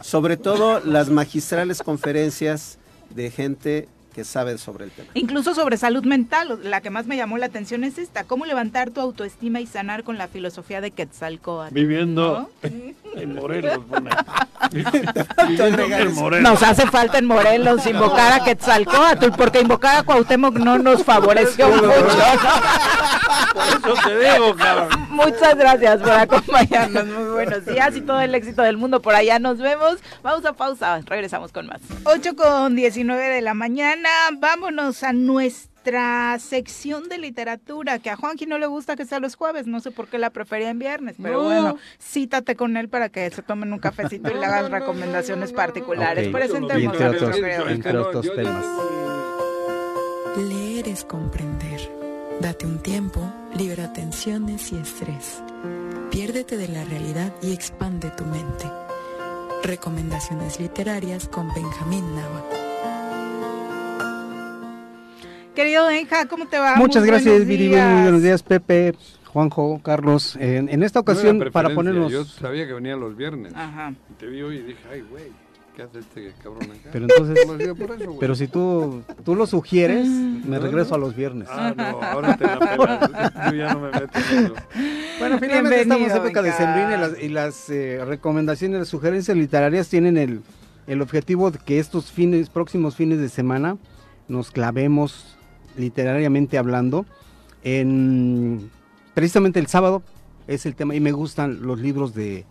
sobre 0.00 0.36
todo 0.36 0.80
las 0.80 1.08
magistrales 1.10 1.82
conferencias 1.82 2.78
de 3.14 3.30
gente 3.30 3.88
que 4.18 4.24
sabe 4.24 4.58
sobre 4.58 4.86
el 4.86 4.90
tema. 4.90 5.10
Incluso 5.14 5.54
sobre 5.54 5.76
salud 5.76 6.04
mental, 6.04 6.58
la 6.64 6.80
que 6.80 6.90
más 6.90 7.06
me 7.06 7.16
llamó 7.16 7.38
la 7.38 7.46
atención 7.46 7.84
es 7.84 7.98
esta, 7.98 8.24
cómo 8.24 8.46
levantar 8.46 8.90
tu 8.90 9.00
autoestima 9.00 9.60
y 9.60 9.66
sanar 9.68 10.02
con 10.02 10.18
la 10.18 10.26
filosofía 10.26 10.80
de 10.80 10.90
Quetzalcóatl. 10.90 11.72
Viviendo 11.72 12.50
¿no? 12.64 12.68
en 13.14 13.34
Morelos. 13.36 13.78
pone. 13.88 14.10
Viviendo 15.48 15.82
en 15.84 16.14
Morelos. 16.16 16.50
Nos 16.50 16.64
hace 16.64 16.88
falta 16.88 17.18
en 17.18 17.26
Morelos 17.26 17.86
invocar 17.86 18.40
a 18.40 18.44
Quetzalcóatl, 18.44 19.30
porque 19.36 19.60
invocar 19.60 19.98
a 19.98 20.02
Cuauhtémoc 20.02 20.58
no 20.58 20.78
nos 20.78 21.04
favoreció 21.04 21.68
mucho. 21.68 21.92
Por 23.54 23.92
eso 23.92 24.08
te 24.08 24.18
digo, 24.18 24.56
cabrón. 24.56 25.06
Muchas 25.10 25.56
gracias 25.56 26.00
por 26.00 26.12
acompañarnos. 26.12 27.06
Muy 27.06 27.24
buenos 27.32 27.64
días 27.66 27.96
y 27.96 28.00
todo 28.00 28.20
el 28.20 28.34
éxito 28.34 28.62
del 28.62 28.76
mundo 28.76 29.00
por 29.02 29.14
allá. 29.14 29.38
Nos 29.38 29.58
vemos. 29.58 29.98
Vamos 30.22 30.44
a 30.44 30.52
pausa. 30.52 31.00
Regresamos 31.06 31.52
con 31.52 31.66
más. 31.66 31.80
8 32.04 32.36
con 32.36 32.76
19 32.76 33.28
de 33.28 33.40
la 33.40 33.54
mañana. 33.54 34.07
Vámonos 34.38 35.02
a 35.02 35.12
nuestra 35.12 36.38
sección 36.38 37.08
de 37.08 37.18
literatura, 37.18 37.98
que 37.98 38.10
a 38.10 38.16
Juanji 38.16 38.46
no 38.46 38.58
le 38.58 38.66
gusta 38.66 38.94
que 38.96 39.06
sea 39.06 39.20
los 39.20 39.36
jueves. 39.36 39.66
No 39.66 39.80
sé 39.80 39.90
por 39.90 40.08
qué 40.08 40.18
la 40.18 40.30
prefería 40.30 40.70
en 40.70 40.78
viernes, 40.78 41.16
pero 41.22 41.38
No. 41.42 41.44
bueno, 41.44 41.76
cítate 42.00 42.56
con 42.56 42.76
él 42.76 42.88
para 42.88 43.08
que 43.08 43.30
se 43.30 43.42
tomen 43.42 43.72
un 43.72 43.78
cafecito 43.78 44.30
y 44.30 44.34
le 44.34 44.46
no, 44.46 44.68
recomendaciones 44.68 45.52
particulares. 45.52 46.26
Ok. 46.26 46.32
Presentemos 46.32 46.94
entre 46.94 47.04
a 47.06 47.10
otros- 47.10 47.36
entre 47.70 47.98
otros 47.98 48.34
temas. 48.34 48.66
Leer 50.36 50.88
es 50.88 51.04
comprender. 51.04 51.80
Date 52.40 52.66
un 52.66 52.78
tiempo, 52.80 53.20
libera 53.56 53.92
tensiones 53.92 54.70
y 54.72 54.76
estrés. 54.76 55.42
Piérdete 56.10 56.56
de 56.56 56.68
la 56.68 56.84
realidad 56.84 57.32
y 57.42 57.52
expande 57.52 58.10
tu 58.10 58.24
mente. 58.24 58.64
Recomendaciones 59.64 60.60
literarias 60.60 61.26
con 61.28 61.52
Benjamín 61.52 62.14
Nava. 62.14 62.44
Querido 65.58 65.88
Benja, 65.88 66.26
¿cómo 66.26 66.46
te 66.46 66.56
va? 66.56 66.76
Muchas 66.76 67.02
Muy 67.02 67.08
gracias, 67.10 67.32
buenos 67.32 67.48
Viri. 67.48 67.66
días. 67.66 68.02
Buenos 68.04 68.22
días, 68.22 68.44
Pepe, 68.44 68.94
Juanjo, 69.24 69.80
Carlos. 69.82 70.36
En, 70.36 70.68
en 70.68 70.84
esta 70.84 71.00
no 71.00 71.00
ocasión, 71.00 71.50
para 71.52 71.74
ponernos. 71.74 72.12
Yo 72.12 72.24
sabía 72.24 72.64
que 72.64 72.74
venía 72.74 72.94
los 72.94 73.16
viernes. 73.16 73.52
Ajá. 73.56 73.92
Y 74.08 74.12
te 74.20 74.26
vi 74.26 74.40
hoy 74.42 74.58
y 74.58 74.62
dije, 74.62 74.78
ay, 74.92 75.00
güey, 75.10 75.24
¿qué 75.74 75.82
hace 75.82 75.98
este 75.98 76.32
cabrón 76.44 76.62
acá? 76.70 76.90
Pero 76.92 77.06
entonces, 77.06 77.44
No 77.44 77.54
lo 77.54 77.58
hacía 77.58 77.74
por 77.74 77.96
eso, 77.96 78.04
güey. 78.06 78.18
pero 78.20 78.36
si 78.36 78.46
tú, 78.46 79.02
tú 79.24 79.34
lo 79.34 79.48
sugieres, 79.48 80.06
me 80.06 80.58
No, 80.58 80.62
regreso 80.62 80.90
no. 80.90 80.94
a 80.94 80.98
los 80.98 81.16
viernes. 81.16 81.48
Ah, 81.50 81.74
no, 81.76 82.02
ahora 82.04 82.36
te 82.36 82.44
la 82.44 82.58
pelas. 82.60 83.50
Yo 83.50 83.56
ya 83.58 83.74
no 83.74 83.80
me 83.80 83.90
meto 83.90 84.06
en 84.30 84.44
eso. 84.44 84.54
Bueno, 85.18 85.38
finalmente 85.40 85.48
Bienvenido, 85.48 85.80
estamos 85.82 86.10
en 86.12 86.16
época 86.18 86.42
de 86.42 86.52
sembrina 86.52 86.94
y 86.94 87.00
las, 87.00 87.22
y 87.24 87.28
las 87.30 87.70
eh, 87.70 88.04
recomendaciones, 88.06 88.78
las 88.78 88.88
sugerencias 88.88 89.36
literarias 89.36 89.88
tienen 89.88 90.18
el, 90.18 90.40
el 90.86 91.02
objetivo 91.02 91.50
de 91.50 91.58
que 91.58 91.80
estos 91.80 92.12
fines, 92.12 92.48
próximos 92.48 92.94
fines 92.94 93.18
de 93.18 93.28
semana, 93.28 93.76
nos 94.28 94.52
clavemos 94.52 95.34
literariamente 95.78 96.58
hablando 96.58 97.06
en 97.62 98.70
precisamente 99.14 99.58
el 99.58 99.66
sábado 99.66 100.02
es 100.46 100.66
el 100.66 100.74
tema 100.74 100.94
y 100.94 101.00
me 101.00 101.12
gustan 101.12 101.62
los 101.62 101.78
libros 101.80 102.14
de, 102.14 102.44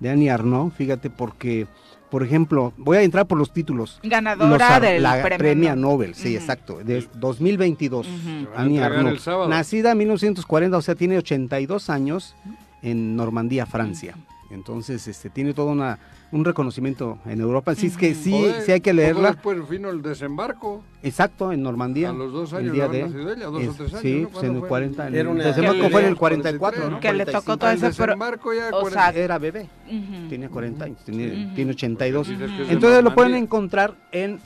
de 0.00 0.10
Annie 0.10 0.30
Arnaud, 0.30 0.70
fíjate 0.72 1.10
porque 1.10 1.66
por 2.14 2.22
ejemplo, 2.22 2.72
voy 2.76 2.98
a 2.98 3.02
entrar 3.02 3.26
por 3.26 3.36
los 3.38 3.52
títulos. 3.52 3.98
Ganadora 4.04 4.78
Los 4.78 4.80
del 4.82 5.02
la 5.02 5.20
premio 5.20 5.36
premia 5.36 5.74
Nobel. 5.74 6.14
Sí, 6.14 6.36
exacto, 6.36 6.78
de 6.78 7.08
2022. 7.14 8.06
Ujú. 8.06 8.16
Se 8.16 8.44
van 8.44 8.56
a 8.56 8.60
Annie 8.60 8.80
Arnaud, 8.80 9.48
nacida 9.48 9.90
en 9.90 9.98
1940, 9.98 10.76
o 10.76 10.80
sea, 10.80 10.94
tiene 10.94 11.18
82 11.18 11.90
años 11.90 12.36
en 12.82 13.16
Normandía, 13.16 13.66
Francia. 13.66 14.14
Entonces, 14.50 15.08
este, 15.08 15.30
tiene 15.30 15.54
todo 15.54 15.66
una, 15.66 15.98
un 16.30 16.44
reconocimiento 16.44 17.18
en 17.26 17.40
Europa. 17.40 17.72
Así 17.72 17.86
es 17.86 17.96
que 17.96 18.14
sí, 18.14 18.46
sí 18.64 18.72
hay 18.72 18.80
que 18.80 18.92
leerla. 18.92 19.32
Después 19.32 19.68
vino 19.68 19.90
el 19.90 20.02
desembarco. 20.02 20.82
Exacto, 21.02 21.50
en 21.52 21.62
Normandía. 21.62 22.10
A 22.10 22.12
los 22.12 22.32
dos 22.32 22.52
el 22.52 22.58
años 22.58 22.72
día 22.72 22.88
de 22.88 23.00
ella, 23.00 23.46
dos 23.46 23.54
o 23.54 23.58
es- 23.70 23.76
tres 23.76 23.90
años, 23.94 24.02
Sí, 24.02 24.20
¿no? 24.22 24.28
pues 24.28 24.44
en 24.44 24.50
¿Cuándo 24.50 24.54
el 24.54 24.60
fue? 24.60 24.68
40. 24.68 25.08
Era 25.08 25.30
el 25.32 25.38
desembarco 25.38 25.80
que 25.82 25.90
fue 25.90 26.00
en 26.00 26.06
le- 26.06 26.10
el 26.10 26.16
44, 26.16 26.80
43, 26.82 26.90
¿no? 26.90 27.00
Que 27.00 27.12
le 27.12 27.24
tocó 27.26 27.44
45. 27.44 27.56
todo 27.58 27.70
El 27.70 27.76
ese 27.76 27.86
desembarco 28.02 28.54
ya, 28.54 28.68
o 28.68 28.80
40. 28.82 29.12
sea, 29.12 29.22
Era 29.24 29.38
bebé, 29.38 29.68
Ujú. 29.86 30.28
tenía 30.28 30.48
40 30.48 30.84
años, 30.84 30.98
tiene, 31.04 31.44
Ujú. 31.46 31.54
tiene 31.54 31.70
82. 31.72 32.28
Dices 32.28 32.50
que 32.50 32.62
es 32.62 32.68
de 32.68 32.74
Entonces 32.74 33.02
lo 33.04 33.14
pueden 33.14 33.34
encontrar 33.34 33.94
en 34.12 34.40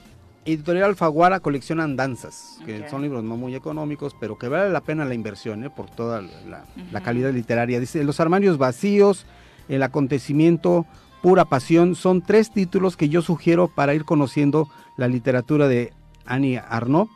Editorial 0.45 0.87
Alfaguara, 0.91 1.41
Colección 1.41 1.79
Andanzas, 1.81 2.59
que 2.65 2.89
son 2.89 3.03
libros 3.03 3.23
no 3.23 3.37
muy 3.37 3.55
económicos, 3.55 4.17
pero 4.19 4.39
que 4.39 4.49
vale 4.49 4.71
la 4.71 4.81
pena 4.81 5.05
la 5.05 5.13
inversión 5.15 5.63
¿eh? 5.65 5.69
por 5.71 5.91
toda 5.91 6.23
la, 6.23 6.65
la 6.91 7.01
calidad 7.03 7.33
literaria. 7.33 7.79
Dice, 7.79 8.03
los 8.03 8.19
armarios 8.19 8.57
vacíos, 8.57 9.27
el 9.69 9.83
acontecimiento 9.83 10.87
Pura 11.23 11.45
Pasión. 11.45 11.95
Son 11.95 12.23
tres 12.23 12.53
títulos 12.53 12.97
que 12.97 13.09
yo 13.09 13.23
sugiero 13.23 13.69
para 13.69 13.95
ir 13.95 14.05
conociendo 14.05 14.69
la 14.97 15.09
literatura 15.09 15.69
de 15.69 15.93
Annie 16.27 16.59
Arnaud. 16.59 17.09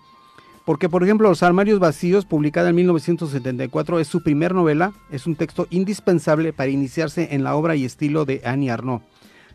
Porque, 0.64 0.88
por 0.88 1.02
ejemplo, 1.02 1.28
Los 1.28 1.42
Armarios 1.42 1.80
Vacíos, 1.80 2.24
publicada 2.24 2.70
en 2.70 2.76
1974, 2.76 3.98
es 3.98 4.06
su 4.06 4.22
primer 4.22 4.54
novela, 4.54 4.92
es 5.10 5.26
un 5.26 5.34
texto 5.34 5.66
indispensable 5.70 6.52
para 6.52 6.70
iniciarse 6.70 7.34
en 7.34 7.42
la 7.42 7.56
obra 7.56 7.74
y 7.74 7.84
estilo 7.84 8.24
de 8.24 8.42
Annie 8.44 8.70
Arnaud. 8.70 9.00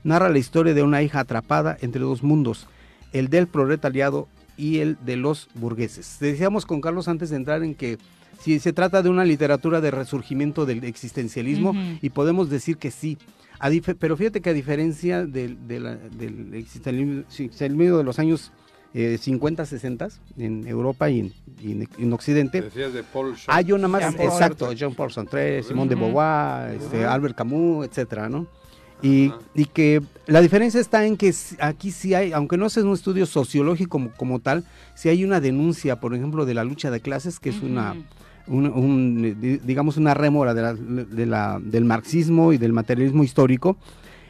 Narra 0.03 0.29
la 0.29 0.37
historia 0.37 0.73
de 0.73 0.83
una 0.83 1.01
hija 1.01 1.21
atrapada 1.21 1.77
entre 1.81 2.01
dos 2.01 2.23
mundos, 2.23 2.67
el 3.13 3.29
del 3.29 3.47
proletariado 3.47 4.27
y 4.57 4.79
el 4.79 4.97
de 5.05 5.15
los 5.15 5.47
burgueses. 5.53 6.17
Decíamos 6.19 6.65
con 6.65 6.81
Carlos 6.81 7.07
antes 7.07 7.29
de 7.29 7.37
entrar 7.37 7.63
en 7.63 7.75
que 7.75 7.97
si 8.39 8.59
se 8.59 8.73
trata 8.73 9.01
de 9.01 9.09
una 9.09 9.25
literatura 9.25 9.81
de 9.81 9.91
resurgimiento 9.91 10.65
del 10.65 10.83
existencialismo, 10.83 11.73
y 12.01 12.09
podemos 12.09 12.49
decir 12.49 12.77
que 12.77 12.91
sí. 12.91 13.17
A 13.59 13.69
pero 13.97 14.15
fíjate 14.15 14.39
que 14.41 14.51
a 14.51 14.53
diferencia 14.53 15.25
del, 15.25 15.67
de 15.67 15.79
la- 15.79 15.95
del 15.95 16.53
existencialismo 16.53 17.97
de 17.97 18.03
los 18.03 18.19
años 18.19 18.51
eh, 18.93 19.17
50, 19.19 19.65
60 19.65 20.07
en 20.37 20.65
Europa 20.67 21.09
y 21.09 21.19
en, 21.19 21.33
y 21.61 21.71
en- 21.73 21.89
en 21.99 22.13
Occidente, 22.13 22.61
Decías 22.61 22.93
de 22.93 23.03
Paul 23.03 23.35
hay 23.47 23.71
una 23.71 23.87
más, 23.87 24.01
Jean 24.01 24.13
Paul 24.15 24.27
exacto, 24.29 24.57
Sartre. 24.65 24.75
Jean 24.77 24.95
Paul 24.95 25.11
Sartre, 25.11 25.63
Simone 25.63 25.89
de. 25.89 25.95
Beauvoir, 25.95 26.75
este. 26.75 27.05
Albert 27.05 27.35
Camus, 27.35 27.85
etcétera, 27.87 28.29
¿no? 28.29 28.47
Y, 29.03 29.31
y 29.53 29.65
que 29.65 30.01
la 30.25 30.41
diferencia 30.41 30.79
está 30.81 31.05
en 31.05 31.17
que 31.17 31.31
aquí 31.59 31.91
sí 31.91 32.15
hay, 32.15 32.31
aunque 32.31 32.57
no 32.57 32.67
sea 32.69 32.83
un 32.83 32.93
estudio 32.93 33.27
sociológico 33.27 33.89
como, 33.91 34.11
como 34.13 34.39
tal, 34.39 34.63
sí 34.95 35.09
hay 35.09 35.23
una 35.23 35.39
denuncia, 35.39 35.99
por 35.99 36.15
ejemplo, 36.15 36.45
de 36.47 36.55
la 36.55 36.63
lucha 36.63 36.89
de 36.89 36.99
clases, 36.99 37.39
que 37.39 37.49
es 37.49 37.61
una, 37.61 37.95
un, 38.47 38.65
un, 38.67 39.39
di- 39.41 39.57
digamos, 39.57 39.97
una 39.97 40.13
rémora 40.13 40.53
de 40.53 40.61
la- 40.61 40.73
de 40.73 41.25
la- 41.25 41.59
del 41.61 41.85
marxismo 41.85 42.53
y 42.53 42.57
del 42.57 42.73
materialismo 42.73 43.23
histórico. 43.23 43.77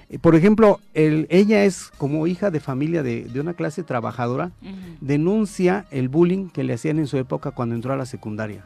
Eh, 0.09 0.19
Por 0.19 0.35
ejemplo, 0.35 0.79
el- 0.93 1.27
ella 1.29 1.65
es 1.65 1.91
como 1.97 2.27
hija 2.27 2.49
de 2.49 2.59
familia 2.59 3.03
de, 3.03 3.23
de 3.25 3.39
una 3.41 3.53
clase 3.53 3.83
trabajadora, 3.83 4.51
denuncia 5.01 5.85
el 5.91 6.09
bullying 6.09 6.49
que 6.49 6.63
le 6.63 6.73
hacían 6.73 6.99
en 6.99 7.07
su 7.07 7.17
época 7.17 7.51
cuando 7.51 7.75
entró 7.75 7.93
a 7.93 7.97
la 7.97 8.05
secundaria. 8.05 8.65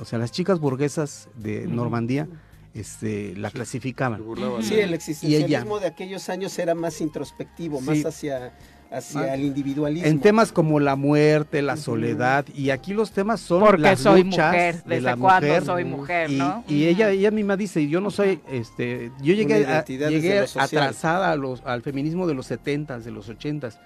O 0.00 0.04
sea, 0.04 0.18
las 0.18 0.32
chicas 0.32 0.60
burguesas 0.60 1.28
de. 1.36 1.66
Normandía 1.66 2.28
este, 2.74 3.34
la 3.36 3.50
clasificaban. 3.50 4.22
Sí, 4.60 4.74
el 4.74 4.78
Y 4.80 4.82
ella, 4.84 4.94
existencialismo 4.94 5.80
de 5.80 5.86
aquellos 5.88 6.28
años 6.28 6.56
era 6.58 6.74
más 6.74 7.00
introspectivo, 7.00 7.80
Sí. 7.80 7.84
más 7.86 8.06
hacia, 8.06 8.52
hacia 8.90 9.20
Ah. 9.20 9.34
el 9.34 9.44
individualismo. 9.44 10.08
en 10.08 10.20
temas 10.20 10.50
como 10.52 10.80
la 10.80 10.96
muerte, 10.96 11.60
la 11.62 11.76
soledad, 11.76 12.46
y 12.54 12.70
aquí 12.70 12.94
los 12.94 13.10
temas 13.12 13.40
son 13.40 13.60
Porque 13.60 13.82
las 13.82 14.00
soy 14.00 14.24
luchas 14.24 14.46
mujer, 14.52 14.74
de 14.76 14.82
¿desde 14.96 15.00
la 15.02 15.16
mujer. 15.16 15.64
soy 15.64 15.84
mujer, 15.84 16.30
y, 16.30 16.36
no? 16.36 16.64
y 16.68 16.84
ella, 16.86 17.10
ella 17.10 17.30
misma 17.30 17.56
dice, 17.56 17.86
yo 17.88 18.00
no 18.00 18.10
soy, 18.10 18.40
este, 18.50 19.10
yo 19.20 19.34
llegué, 19.34 19.66
a- 19.66 19.84
llegué 19.84 20.38
atrasada 20.56 21.32
a 21.32 21.36
los, 21.36 21.62
al 21.66 21.82
feminismo 21.82 22.26
de 22.26 22.34
los 22.34 22.46
70s, 22.50 23.04
de 23.04 23.10
los 23.10 23.28
80s, 23.28 23.78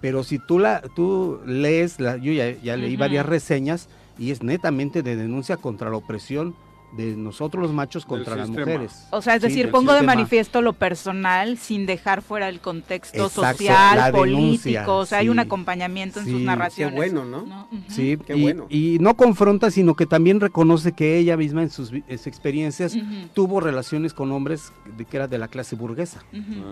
pero 0.00 0.22
si 0.22 0.38
tú 0.38 0.58
la, 0.58 0.82
tú 0.94 1.40
lees, 1.46 1.98
la, 1.98 2.16
yo 2.16 2.32
ya, 2.32 2.50
ya 2.62 2.76
leí 2.76 2.96
varias 2.96 3.26
reseñas 3.26 3.88
y 4.18 4.30
es 4.30 4.42
netamente 4.42 5.02
de 5.02 5.16
denuncia 5.16 5.56
contra 5.56 5.90
la 5.90 5.96
opresión 5.96 6.54
de 6.96 7.16
nosotros 7.16 7.62
los 7.62 7.72
machos 7.72 8.04
contra 8.06 8.36
las 8.36 8.48
mujeres. 8.48 9.06
O 9.10 9.20
sea, 9.20 9.34
es 9.36 9.42
decir, 9.42 9.70
pongo 9.70 9.92
de 9.94 10.02
manifiesto 10.02 10.62
lo 10.62 10.72
personal 10.74 11.58
sin 11.58 11.86
dejar 11.86 12.22
fuera 12.22 12.48
el 12.48 12.60
contexto 12.60 13.26
Exacto, 13.26 13.58
social, 13.58 14.12
político, 14.12 14.40
denuncia, 14.40 14.88
o 14.90 15.06
sea, 15.06 15.18
hay 15.18 15.28
un 15.28 15.38
acompañamiento 15.38 16.20
en 16.20 16.26
sus 16.26 16.38
Sí. 16.38 16.44
narraciones. 16.44 16.94
Qué 16.94 17.10
bueno, 17.10 17.24
¿no? 17.24 17.68
Sí, 17.88 18.16
Qué 18.26 18.36
y, 18.36 18.42
bueno. 18.42 18.66
y 18.70 18.98
no 19.00 19.16
confronta, 19.16 19.70
sino 19.70 19.94
que 19.94 20.06
también 20.06 20.40
reconoce 20.40 20.92
que 20.92 21.18
ella 21.18 21.36
misma 21.36 21.62
en 21.62 21.70
sus, 21.70 21.90
vi- 21.90 22.04
en 22.08 22.18
sus 22.18 22.26
experiencias 22.28 22.96
tuvo 23.32 23.60
relaciones 23.60 24.14
con 24.14 24.30
hombres 24.32 24.72
de, 24.96 25.04
que 25.04 25.16
era 25.16 25.26
de 25.26 25.38
la 25.38 25.48
clase 25.48 25.76
burguesa. 25.76 26.22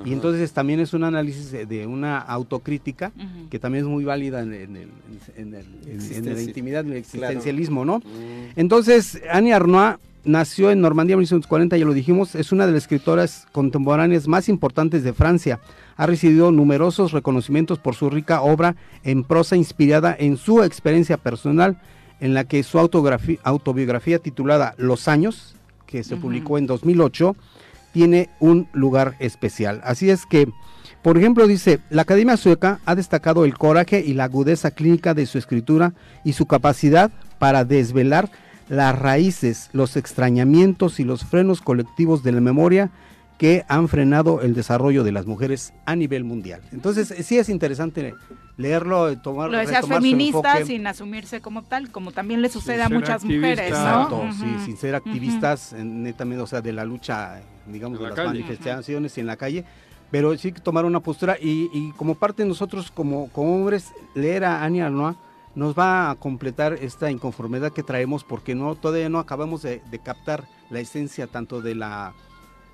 Y 0.05 0.12
entonces 0.12 0.53
también 0.53 0.81
es 0.81 0.93
un 0.94 1.05
análisis 1.05 1.51
de, 1.51 1.66
de 1.66 1.86
una 1.86 2.19
autocrítica 2.19 3.11
que 3.51 3.59
también 3.59 3.85
es 3.85 3.90
muy 3.90 4.05
válida 4.05 4.40
en, 4.43 4.53
en 4.55 4.77
el, 4.77 4.89
en, 5.36 5.55
el- 5.55 5.66
en- 5.86 6.27
en 6.28 6.35
la 6.35 6.40
intimidad, 6.43 6.81
en 6.86 6.93
el 6.93 7.03
Claro. 7.03 7.28
existencialismo, 7.32 7.85
¿no? 7.85 8.01
Entonces, 8.57 9.20
Annie 9.31 9.53
Arnois 9.53 9.97
nació 10.24 10.70
en 10.70 10.81
Normandía 10.81 11.15
en 11.15 11.20
1940, 11.20 11.77
ya 11.77 11.85
lo 11.85 11.94
dijimos, 11.94 12.35
es 12.35 12.53
una 12.53 12.66
de 12.66 12.73
las 12.73 12.82
escritoras 12.82 13.47
contemporáneas 13.53 14.28
más 14.28 14.49
importantes 14.49 15.03
de 15.03 15.12
Francia. 15.12 15.61
Ha 15.97 16.07
recibido 16.07 16.53
numerosos 16.53 17.12
reconocimientos 17.12 17.78
por 17.78 17.94
su 17.94 18.11
rica 18.11 18.43
obra 18.43 18.77
en 19.03 19.24
prosa 19.24 19.57
inspirada 19.57 20.15
en 20.19 20.36
su 20.36 20.62
experiencia 20.62 21.16
personal, 21.16 21.81
en 22.20 22.35
la 22.35 22.44
que 22.44 22.62
su 22.62 22.78
autobiografía 22.78 24.19
titulada 24.19 24.74
Los 24.78 25.09
años, 25.09 25.57
que 25.86 26.05
se 26.05 26.16
publicó 26.16 26.57
en 26.57 26.66
2008, 26.66 27.36
tiene 27.93 28.31
un 28.40 28.69
lugar 28.73 29.16
especial. 29.19 29.81
Así 29.85 30.09
es 30.09 30.24
que, 30.24 30.49
por 31.03 31.19
ejemplo, 31.19 31.47
dice, 31.47 31.81
la 31.90 32.03
Academia 32.03 32.36
Sueca 32.36 32.81
ha 32.86 32.94
destacado 32.94 33.44
el 33.44 33.59
coraje 33.59 34.03
y 34.07 34.15
la 34.15 34.24
agudeza 34.24 34.70
clínica 34.70 35.15
de 35.15 35.27
su 35.27 35.36
escritura 35.36 35.94
y 36.24 36.32
su 36.32 36.47
capacidad 36.47 37.11
para 37.39 37.65
desvelar 37.65 38.31
las 38.73 38.99
raíces, 38.99 39.69
los 39.74 39.97
extrañamientos 39.99 40.99
y 40.99 41.05
los 41.05 41.24
frenos 41.27 41.61
colectivos 41.61 42.23
de 42.23 42.32
la 42.32 42.40
memoria 42.40 42.90
que 43.36 43.65
han 43.69 43.86
frenado 43.89 44.40
el 44.40 44.55
desarrollo 44.55 45.05
de 45.05 45.12
las 45.12 45.27
mujeres 45.27 45.74
a 45.85 45.94
nivel 45.94 46.24
mundial. 46.24 46.62
Entonces, 46.73 47.11
eh, 47.11 47.23
sí 47.23 47.36
es 47.36 47.51
interesante 47.51 48.15
leerlo, 48.57 49.19
tomar, 49.19 49.51
Lo 49.51 49.59
decías 49.59 49.82
retomar 49.82 49.99
su 49.99 50.03
feminista 50.07 50.53
enfoque. 50.59 50.65
sin 50.73 50.86
asumirse 50.86 51.40
como 51.43 51.62
tal, 51.62 51.90
como 51.90 52.12
también 52.12 52.40
le 52.40 52.49
sucede 52.49 52.82
a 52.82 52.89
muchas 52.89 53.16
activista. 53.23 53.40
mujeres, 53.49 53.70
¿no? 53.73 53.77
Exacto, 53.77 54.23
sí, 54.40 54.65
sin 54.65 54.77
ser 54.78 54.94
activistas, 54.94 55.74
eh, 55.74 55.85
netamente, 55.85 56.43
o 56.43 56.47
sea, 56.47 56.62
de 56.62 56.73
la 56.73 56.85
lucha, 56.86 57.43
digamos, 57.66 57.99
En 57.99 58.05
de 58.05 58.11
la 58.11 58.16
las 58.16 58.16
calle. 58.16 58.28
manifestaciones 58.40 59.19
y 59.19 59.20
en 59.20 59.27
la 59.27 59.36
calle, 59.36 59.65
pero 60.11 60.35
sí 60.39 60.53
que 60.53 60.61
tomar 60.62 60.86
una 60.86 61.01
postura 61.01 61.36
y, 61.39 61.69
y 61.74 61.93
como 61.99 62.15
parte 62.15 62.43
de 62.43 62.49
nosotros 62.49 62.90
como, 62.90 63.28
como 63.32 63.55
hombres, 63.55 63.89
leer 64.15 64.44
a 64.44 64.62
Annie 64.65 64.81
Arnois 64.82 65.16
nos 65.55 65.79
va 65.79 66.11
a 66.11 66.15
completar 66.15 66.74
esta 66.74 67.11
inconformidad 67.11 67.73
que 67.73 67.83
traemos 67.83 68.24
porque 68.24 68.55
no 68.55 68.74
todavía 68.74 69.09
no 69.09 69.19
acabamos 69.19 69.62
de, 69.62 69.83
captar 70.03 70.45
la 70.70 70.81
esencia 70.81 71.27
tanto 71.27 71.61
de 71.61 71.74
la 71.74 72.15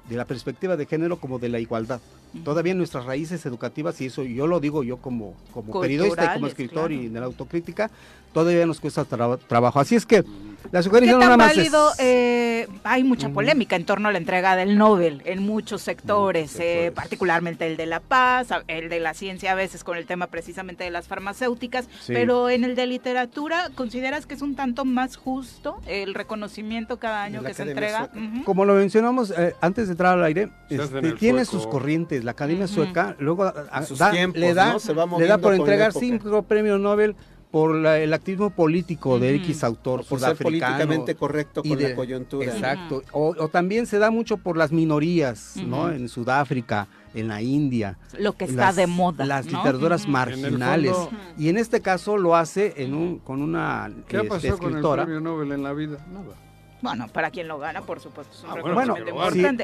de 0.08 0.16
la 0.16 0.24
perspectiva 0.24 0.76
de 0.76 0.86
género 0.86 1.18
como 1.18 1.38
de 1.38 1.50
la 1.50 1.58
igualdad. 1.58 2.00
Todavía 2.44 2.74
nuestras 2.74 3.04
raíces 3.04 3.44
educativas, 3.46 4.00
y 4.00 4.06
eso 4.06 4.22
yo 4.22 4.46
lo 4.46 4.60
digo 4.60 4.82
yo 4.84 4.98
como, 4.98 5.34
como 5.52 5.80
periodista 5.80 6.24
y 6.32 6.34
como 6.34 6.46
escritor 6.46 6.92
y 6.92 7.08
de 7.08 7.20
la 7.20 7.26
autocrítica, 7.26 7.90
todavía 8.32 8.66
nos 8.66 8.80
cuesta 8.80 9.04
tra- 9.06 9.38
trabajo. 9.46 9.80
Así 9.80 9.96
es 9.96 10.04
que 10.04 10.24
la 10.70 10.80
¿Qué 10.80 10.82
sugerencia 10.82 11.14
no 11.14 11.20
tan 11.20 11.28
nada 11.30 11.36
más 11.38 11.52
es- 11.52 11.56
válido? 11.56 11.90
eh, 11.98 12.68
hay 12.84 13.02
mucha 13.04 13.30
polémica 13.30 13.76
en 13.76 13.84
torno 13.86 14.08
a 14.08 14.12
la 14.12 14.18
entrega 14.18 14.56
del 14.56 14.76
Nobel 14.76 15.22
en 15.24 15.42
muchos 15.42 15.80
sectores, 15.82 16.56
eh, 16.60 16.92
particularmente 16.94 17.66
el 17.66 17.76
de 17.76 17.86
la 17.86 18.00
paz, 18.00 18.48
el 18.66 18.88
de 18.90 19.00
la 19.00 19.14
ciencia 19.14 19.52
a 19.52 19.54
veces 19.54 19.82
con 19.84 19.96
el 19.96 20.04
tema 20.04 20.26
precisamente 20.26 20.84
de 20.84 20.90
las 20.90 21.06
farmacéuticas, 21.08 21.86
Sí. 22.00 22.12
pero 22.12 22.50
en 22.50 22.64
el 22.64 22.74
de 22.74 22.86
literatura, 22.86 23.70
¿consideras 23.74 24.26
que 24.26 24.34
es 24.34 24.42
un 24.42 24.54
tanto 24.56 24.84
más 24.84 25.16
justo 25.16 25.80
el 25.86 26.12
reconocimiento 26.14 26.98
cada 26.98 27.22
año 27.22 27.42
que 27.42 27.54
se 27.54 27.62
entrega? 27.62 28.10
Como 28.44 28.64
lo 28.66 28.74
mencionamos 28.74 29.30
eh, 29.36 29.54
antes 29.60 29.86
de 29.86 29.92
entrar 29.92 30.18
al 30.18 30.24
aire, 30.24 30.48
en 30.68 30.80
este, 30.80 31.12
tiene 31.12 31.44
sueco. 31.44 31.62
sus 31.62 31.70
corrientes. 31.70 32.17
La 32.22 32.32
Academia. 32.32 32.66
Sueca 32.66 33.16
luego 33.18 33.44
a- 33.44 33.52
da- 33.96 34.10
tiempos, 34.10 34.40
le 34.40 34.54
da, 34.54 34.72
¿no? 34.72 34.78
Se 34.80 34.92
va 34.94 35.06
le 35.18 35.26
da 35.26 35.38
por 35.38 35.52
con 35.52 35.60
entregar 35.60 35.92
cinco 35.92 36.42
premios 36.42 36.80
Nobel 36.80 37.14
por 37.50 37.74
la- 37.74 37.98
el 37.98 38.12
activismo 38.12 38.50
político 38.50 39.18
de 39.18 39.34
Ujú. 39.36 39.44
X 39.44 39.64
autor 39.64 40.04
por 40.04 40.20
ser 40.20 40.36
políticamente 40.36 41.14
correcto 41.14 41.62
y 41.64 41.70
con 41.70 41.78
de- 41.78 41.88
la 41.90 41.96
coyuntura. 41.96 42.44
Exacto. 42.52 43.02
O, 43.12 43.34
o 43.38 43.48
también 43.48 43.86
se 43.86 43.98
da 43.98 44.10
mucho 44.10 44.36
por 44.36 44.56
las 44.58 44.70
minorías, 44.70 45.54
¿no? 45.56 45.90
En 45.90 46.10
Sudáfrica, 46.10 46.88
en 47.14 47.28
la 47.28 47.40
India. 47.40 47.96
Lo 48.18 48.34
que 48.34 48.44
está 48.44 48.66
las- 48.66 48.76
de 48.76 48.86
moda. 48.86 49.24
Las 49.24 49.46
¿no? 49.46 49.52
literaturas 49.58 50.06
marginales. 50.06 50.92
fondo- 50.92 51.10
Y 51.38 51.48
en 51.48 51.56
este 51.56 51.80
caso 51.80 52.18
lo 52.18 52.36
hace 52.36 52.74
en 52.76 52.92
un, 52.94 53.18
con 53.18 53.40
una 53.40 53.90
¿Qué 54.08 54.18
ha 54.18 54.20
este, 54.20 54.28
pasado 54.28 54.58
con 54.58 54.66
el 54.66 54.70
escritora. 54.74 55.04
premio 55.04 55.20
Nobel 55.22 55.52
en 55.52 55.62
la 55.62 55.72
vida? 55.72 56.04
Nada. 56.12 56.34
Bueno, 56.80 57.08
para 57.08 57.30
quien 57.30 57.48
lo 57.48 57.58
gana, 57.58 57.82
por 57.82 57.98
supuesto, 58.00 58.32
es 58.36 58.44
un 58.44 58.50
Ah, 58.50 58.54
bueno, 58.60 58.94
reconocimiento 58.94 59.10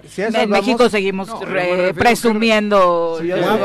importante. 0.01 0.03
Si- 0.09 0.33
si 0.33 0.37
en 0.37 0.51
México 0.51 0.89
seguimos 0.89 1.29
No, 1.29 1.41
re- 1.45 1.95
presumiendo. 1.95 3.19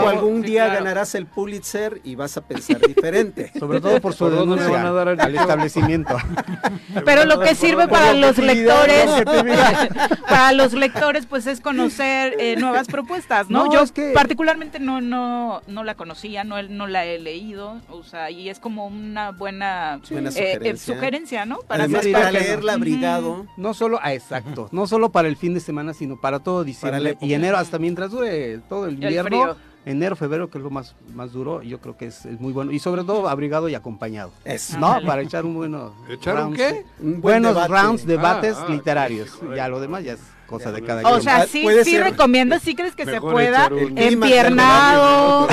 Algún 0.07 0.41
sí, 0.43 0.49
día 0.51 0.65
claro. 0.65 0.83
ganarás 0.83 1.15
el 1.15 1.25
Pulitzer 1.25 1.99
y 2.03 2.13
vas 2.15 2.37
a 2.37 2.41
pensar 2.41 2.79
diferente. 2.79 3.51
Sobre 3.59 3.81
todo 3.81 3.99
por 4.01 4.13
su 4.13 4.25
¿Por 4.25 4.35
dónde 4.35 4.55
me 4.57 4.61
denuncia 4.61 4.77
van 4.83 4.85
a 4.85 4.91
dar 4.91 5.07
al 5.21 5.35
establecimiento. 5.35 6.15
Pero 7.05 7.25
lo 7.25 7.39
que 7.39 7.55
sirve 7.55 7.87
para 7.87 8.13
los 8.13 8.37
lectores, 8.37 9.09
para 10.27 10.51
los 10.53 10.73
lectores, 10.73 11.25
pues 11.25 11.47
es 11.47 11.59
conocer 11.61 12.35
eh, 12.39 12.55
nuevas 12.57 12.87
propuestas, 12.87 13.49
¿no? 13.49 13.65
No, 13.65 13.73
Yo 13.73 13.81
es 13.81 13.91
que- 13.91 14.11
particularmente 14.13 14.79
no, 14.79 15.01
no, 15.01 15.61
no 15.67 15.83
la 15.83 15.95
conocía, 15.95 16.43
no, 16.43 16.61
no 16.63 16.87
la 16.87 17.05
he 17.05 17.19
leído, 17.19 17.81
o 17.89 18.03
sea, 18.03 18.29
y 18.29 18.49
es 18.49 18.59
como 18.59 18.87
una 18.87 19.31
buena, 19.31 19.99
Buena 20.09 20.29
eh, 20.29 20.33
eh, 20.35 20.53
sugerencia. 20.53 20.93
sugerencia, 20.95 21.45
¿no? 21.45 21.57
Para 21.59 21.85
Además, 21.85 22.05
para 22.11 22.31
leerla 22.31 22.73
abrigado, 22.73 23.38
No 23.57 23.73
solo, 23.73 23.99
ah, 24.01 24.13
exacto, 24.13 24.69
no 24.71 24.87
solo 24.87 25.09
para 25.11 25.27
el 25.27 25.35
fin 25.37 25.53
de 25.53 25.59
semana, 25.59 25.93
sino 25.93 26.19
para 26.19 26.39
todo 26.39 26.63
diciembre 26.63 27.17
y 27.21 27.33
enero, 27.33 27.57
hasta 27.57 27.79
mientras 27.79 28.11
dure 28.11 28.59
todo 28.69 28.85
el 28.87 28.93
invierno, 28.95 29.55
enero, 29.85 30.15
febrero, 30.15 30.49
que 30.49 30.57
es 30.57 30.63
lo 30.63 30.69
más, 30.69 30.95
más 31.15 31.31
duro, 31.31 31.61
yo 31.63 31.79
creo 31.79 31.97
que 31.97 32.07
es, 32.07 32.25
es 32.25 32.39
muy 32.39 32.53
bueno. 32.53 32.71
Y 32.71 32.79
sobre 32.79 33.03
todo 33.03 33.27
abrigado 33.29 33.69
y 33.69 33.75
acompañado, 33.75 34.31
Eso. 34.45 34.77
¿no? 34.79 34.99
Para 35.05 35.21
echar 35.21 35.45
un 35.45 35.55
bueno 35.55 35.93
¿Echar 36.09 36.45
un 36.45 36.53
qué? 36.53 36.85
un 36.99 37.21
buen 37.21 37.41
Buenos 37.41 37.55
debate. 37.55 37.73
rounds, 37.73 38.05
debates 38.05 38.57
Ah, 38.57 38.65
ah, 38.67 38.71
literarios. 38.71 39.39
Ya 39.55 39.67
lo 39.67 39.79
demás 39.79 40.03
ya 40.03 40.13
es 40.13 40.19
cosa 40.49 40.71
de 40.71 40.81
cada 40.81 41.01
O 41.07 41.11
quien. 41.11 41.21
sea, 41.21 41.45
sí, 41.45 41.61
Puede 41.63 41.83
sí 41.85 41.91
ser. 41.91 42.03
recomiendas, 42.03 42.61
sí 42.63 42.75
crees 42.75 42.95
que 42.95 43.05
se 43.05 43.21
pueda. 43.21 43.67
un- 43.67 43.97
Empiernado, 43.97 45.47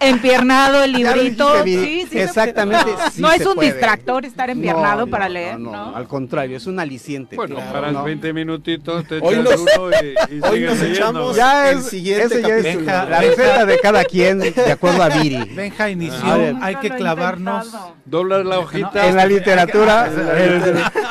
empiernado 0.00 0.82
el 0.82 0.92
librito. 0.92 1.62
dijiste, 1.64 1.82
Sí, 1.82 1.86
Viri. 1.86 2.02
sí 2.02 2.06
se 2.12 2.22
Exactamente. 2.22 2.90
No, 2.92 3.10
sí 3.10 3.22
no 3.22 3.32
es 3.32 3.46
un 3.46 3.54
puede. 3.54 3.72
distractor 3.72 4.24
estar 4.24 4.50
empiernado 4.50 5.06
No, 5.06 5.10
para 5.10 5.26
no, 5.28 5.34
leer, 5.34 5.58
no, 5.60 5.72
¿no? 5.72 5.90
no, 5.90 5.96
al 5.96 6.06
contrario, 6.06 6.56
es 6.56 6.66
un 6.66 6.78
aliciente. 6.80 7.36
Bueno, 7.36 7.56
Claro, 7.56 7.72
paras 7.72 7.92
no. 7.92 8.04
20 8.04 8.32
minutitos, 8.32 9.06
te 9.06 9.18
Hoy 9.20 9.34
echas 9.34 9.44
nos- 9.44 9.60
uno 9.78 9.90
y, 10.30 10.34
y 10.36 10.40
hoy 10.42 10.60
nos 10.60 10.78
leyendo, 10.78 10.84
echamos-. 10.84 11.36
Ya 11.36 11.70
El 11.70 11.78
es, 11.78 11.86
siguiente 11.86 12.24
ese 12.26 12.42
ya 12.42 12.56
es 12.56 12.82
la 12.86 13.20
receta 13.20 13.66
de 13.66 13.78
cada 13.80 14.04
quien, 14.04 14.38
de 14.40 14.72
acuerdo 14.72 15.02
a 15.02 15.08
Viri. 15.08 15.44
Benja 15.54 15.90
inició, 15.90 16.58
hay 16.60 16.76
que 16.76 16.90
clavarnos. 16.90 17.68
Doblas 18.04 18.44
la 18.44 18.58
hojita. 18.58 19.08
En 19.08 19.16
la 19.16 19.26
literatura. 19.26 20.10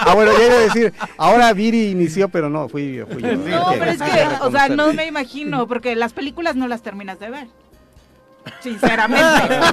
ah, 0.06 0.14
bueno, 0.16 0.32
ya 0.38 0.46
iba 0.46 0.56
a 0.56 0.60
decir, 0.60 0.94
ahora 1.18 1.52
Viri 1.54 1.90
inició, 1.92 2.30
pero 2.30 2.50
no, 2.50 2.68
fui 2.70 2.94
yo. 2.96 3.01
Fui 3.06 3.22
yo. 3.22 3.36
No, 3.36 3.66
pero 3.78 3.92
es 3.92 4.02
que, 4.02 4.28
o 4.42 4.52
sea, 4.52 4.70
no 4.70 4.94
me 4.94 5.06
imagino, 5.06 5.68
porque 5.70 5.96
las 5.96 6.14
películas 6.14 6.56
no 6.56 6.68
las 6.68 6.82
terminas 6.82 7.20
de 7.20 7.30
ver. 7.30 7.48
Sinceramente, 8.60 9.24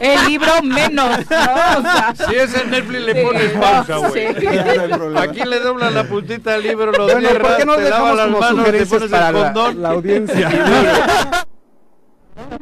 el 0.02 0.26
libro 0.26 0.62
menos, 0.62 1.18
¿no? 1.30 1.78
O 1.78 1.82
sea, 1.82 2.14
Si 2.28 2.34
es 2.34 2.54
en 2.54 2.70
Netflix 2.70 3.00
le 3.00 3.14
Sí, 3.14 3.20
pones 3.24 3.50
pausa, 3.52 3.96
güey. 3.96 4.34
sí. 4.34 4.46
No. 4.90 5.18
Aquí 5.18 5.40
le 5.44 5.58
doblas 5.60 5.92
la 5.94 6.04
puntita 6.04 6.52
al 6.54 6.62
libro, 6.62 6.92
lo 6.92 7.04
Bueno, 7.04 7.12
¿por 7.14 7.28
cierras, 7.30 7.56
qué 7.56 7.64
no 7.64 7.76
te 7.76 7.88
lavas 7.88 8.16
dejamos 8.16 8.16
las 8.16 8.40
manos, 8.54 8.64
te 8.70 8.86
pones 8.86 9.10
para 9.10 9.28
el 9.28 9.34
la, 9.34 9.42
condón. 9.52 9.82
la 9.82 9.88
audiencia? 9.88 10.50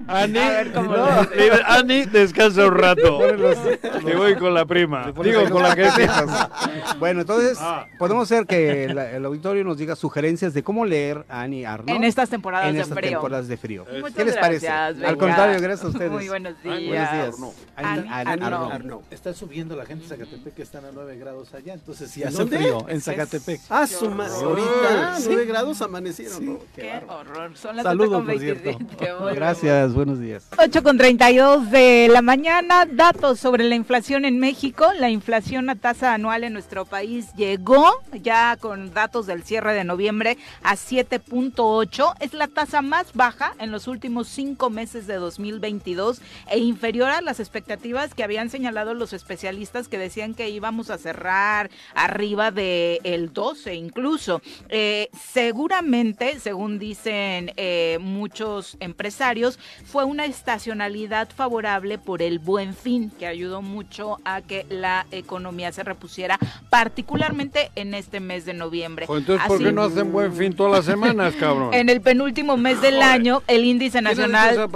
Ani, 0.08 0.38
A 0.38 0.48
ver 0.50 0.72
cómo 0.72 0.96
no, 0.96 0.96
lo 1.06 1.22
le- 1.30 1.62
Ani, 1.66 2.06
descansa 2.06 2.66
un 2.66 2.74
rato. 2.76 3.18
Me 4.04 4.14
voy 4.14 4.36
con 4.36 4.54
la 4.54 4.64
prima. 4.64 5.12
Digo, 5.22 5.48
con 5.50 5.62
la 5.62 5.74
que 5.74 5.88
Bueno, 6.98 7.20
entonces 7.22 7.58
Ah. 7.60 7.86
podemos 7.98 8.30
hacer 8.30 8.46
que 8.46 8.84
el 8.84 9.24
auditorio 9.24 9.64
nos 9.64 9.78
diga 9.78 9.96
sugerencias 9.96 10.54
de 10.54 10.62
cómo 10.62 10.84
leer 10.86 11.24
a 11.28 11.42
Annie 11.42 11.66
Arnold 11.66 11.90
En 11.96 12.04
estas 12.04 12.28
temporadas 12.30 12.68
en 12.68 12.74
de 12.76 12.80
estas 12.82 12.96
frío. 12.96 13.10
temporadas 13.10 13.48
de 13.48 13.56
frío. 13.56 13.84
Muchas 14.00 14.14
¿Qué 14.14 14.24
les 14.24 14.36
parece? 14.36 14.66
gracias, 14.66 15.08
Al 15.08 15.16
contrario, 15.16 15.60
gracias 15.60 15.84
a 15.84 15.88
ustedes. 15.88 16.10
Muy 16.12 16.28
buenos 16.28 16.62
días. 16.62 16.74
Buenos 16.86 17.12
días. 17.12 17.56
Annie 17.76 18.08
Arnold. 18.10 18.72
Arnold. 18.72 19.04
Está 19.10 19.32
subiendo 19.34 19.76
la 19.76 19.84
gente 19.86 20.04
de 20.04 20.08
Zacatepec 20.10 20.54
que 20.54 20.62
están 20.62 20.84
a 20.84 20.88
9 20.92 21.16
grados 21.18 21.52
allá, 21.54 21.74
entonces 21.74 22.10
sí 22.10 22.22
hace 22.22 22.36
¿Dónde? 22.38 22.56
frío 22.58 22.86
en 22.88 23.00
Zacatepec. 23.00 23.60
Ah, 23.68 23.86
su 23.86 24.06
ahorita, 24.06 25.18
9 25.26 25.44
grados 25.46 25.82
amanecieron. 25.82 26.44
¿no? 26.46 26.58
Qué 26.74 27.00
horror. 27.08 27.56
Son 27.56 27.76
las 27.76 27.82
Saludos, 27.84 28.08
8 28.08 28.16
con 28.18 28.26
por 28.26 28.38
cierto. 28.38 28.62
27. 28.64 28.96
Buenos 29.76 30.18
días. 30.18 30.48
8 30.56 30.82
con 30.82 30.96
32 30.96 31.70
de 31.70 32.08
la 32.10 32.22
mañana, 32.22 32.86
datos 32.90 33.38
sobre 33.38 33.62
la 33.64 33.74
inflación 33.74 34.24
en 34.24 34.38
México. 34.38 34.86
La 34.98 35.10
inflación 35.10 35.68
a 35.68 35.76
tasa 35.76 36.14
anual 36.14 36.44
en 36.44 36.54
nuestro 36.54 36.86
país 36.86 37.26
llegó 37.36 37.86
ya 38.22 38.56
con 38.58 38.94
datos 38.94 39.26
del 39.26 39.42
cierre 39.42 39.74
de 39.74 39.84
noviembre 39.84 40.38
a 40.62 40.76
7.8. 40.76 42.14
Es 42.20 42.32
la 42.32 42.48
tasa 42.48 42.80
más 42.80 43.12
baja 43.12 43.54
en 43.58 43.70
los 43.70 43.86
últimos 43.86 44.28
cinco 44.28 44.70
meses 44.70 45.06
de 45.06 45.16
2022 45.16 46.22
e 46.50 46.58
inferior 46.58 47.10
a 47.10 47.20
las 47.20 47.38
expectativas 47.38 48.14
que 48.14 48.24
habían 48.24 48.48
señalado 48.48 48.94
los 48.94 49.12
especialistas 49.12 49.88
que 49.88 49.98
decían 49.98 50.32
que 50.32 50.48
íbamos 50.48 50.88
a 50.88 50.96
cerrar 50.96 51.70
arriba 51.94 52.50
de 52.50 53.00
el 53.04 53.34
12 53.34 53.74
incluso. 53.74 54.40
Eh, 54.70 55.10
seguramente, 55.12 56.40
según 56.40 56.78
dicen 56.78 57.52
eh, 57.56 57.98
muchos 58.00 58.78
empresarios, 58.80 59.58
fue 59.84 60.04
una 60.04 60.24
estacionalidad 60.24 61.28
favorable 61.30 61.98
por 61.98 62.22
el 62.22 62.38
buen 62.38 62.74
fin, 62.74 63.10
que 63.18 63.26
ayudó 63.26 63.62
mucho 63.62 64.18
a 64.24 64.42
que 64.42 64.66
la 64.68 65.06
economía 65.10 65.72
se 65.72 65.82
repusiera, 65.82 66.38
particularmente 66.70 67.70
en 67.74 67.94
este 67.94 68.20
mes 68.20 68.44
de 68.44 68.54
noviembre. 68.54 69.06
Pues 69.06 69.20
entonces, 69.20 69.46
¿por 69.46 69.58
qué 69.58 69.72
no 69.72 69.82
hacen 69.82 70.12
buen 70.12 70.32
fin 70.32 70.54
todas 70.54 70.72
las 70.72 70.84
semanas, 70.84 71.34
cabrón? 71.40 71.72
En 71.74 71.88
el 71.88 72.00
penúltimo 72.00 72.56
mes 72.56 72.80
del 72.80 73.02
año, 73.02 73.42
el 73.46 73.64
índice 73.64 73.98
¿Quién 73.98 74.06
ha 74.06 74.10
dicho 74.10 74.28
nacional 74.28 74.70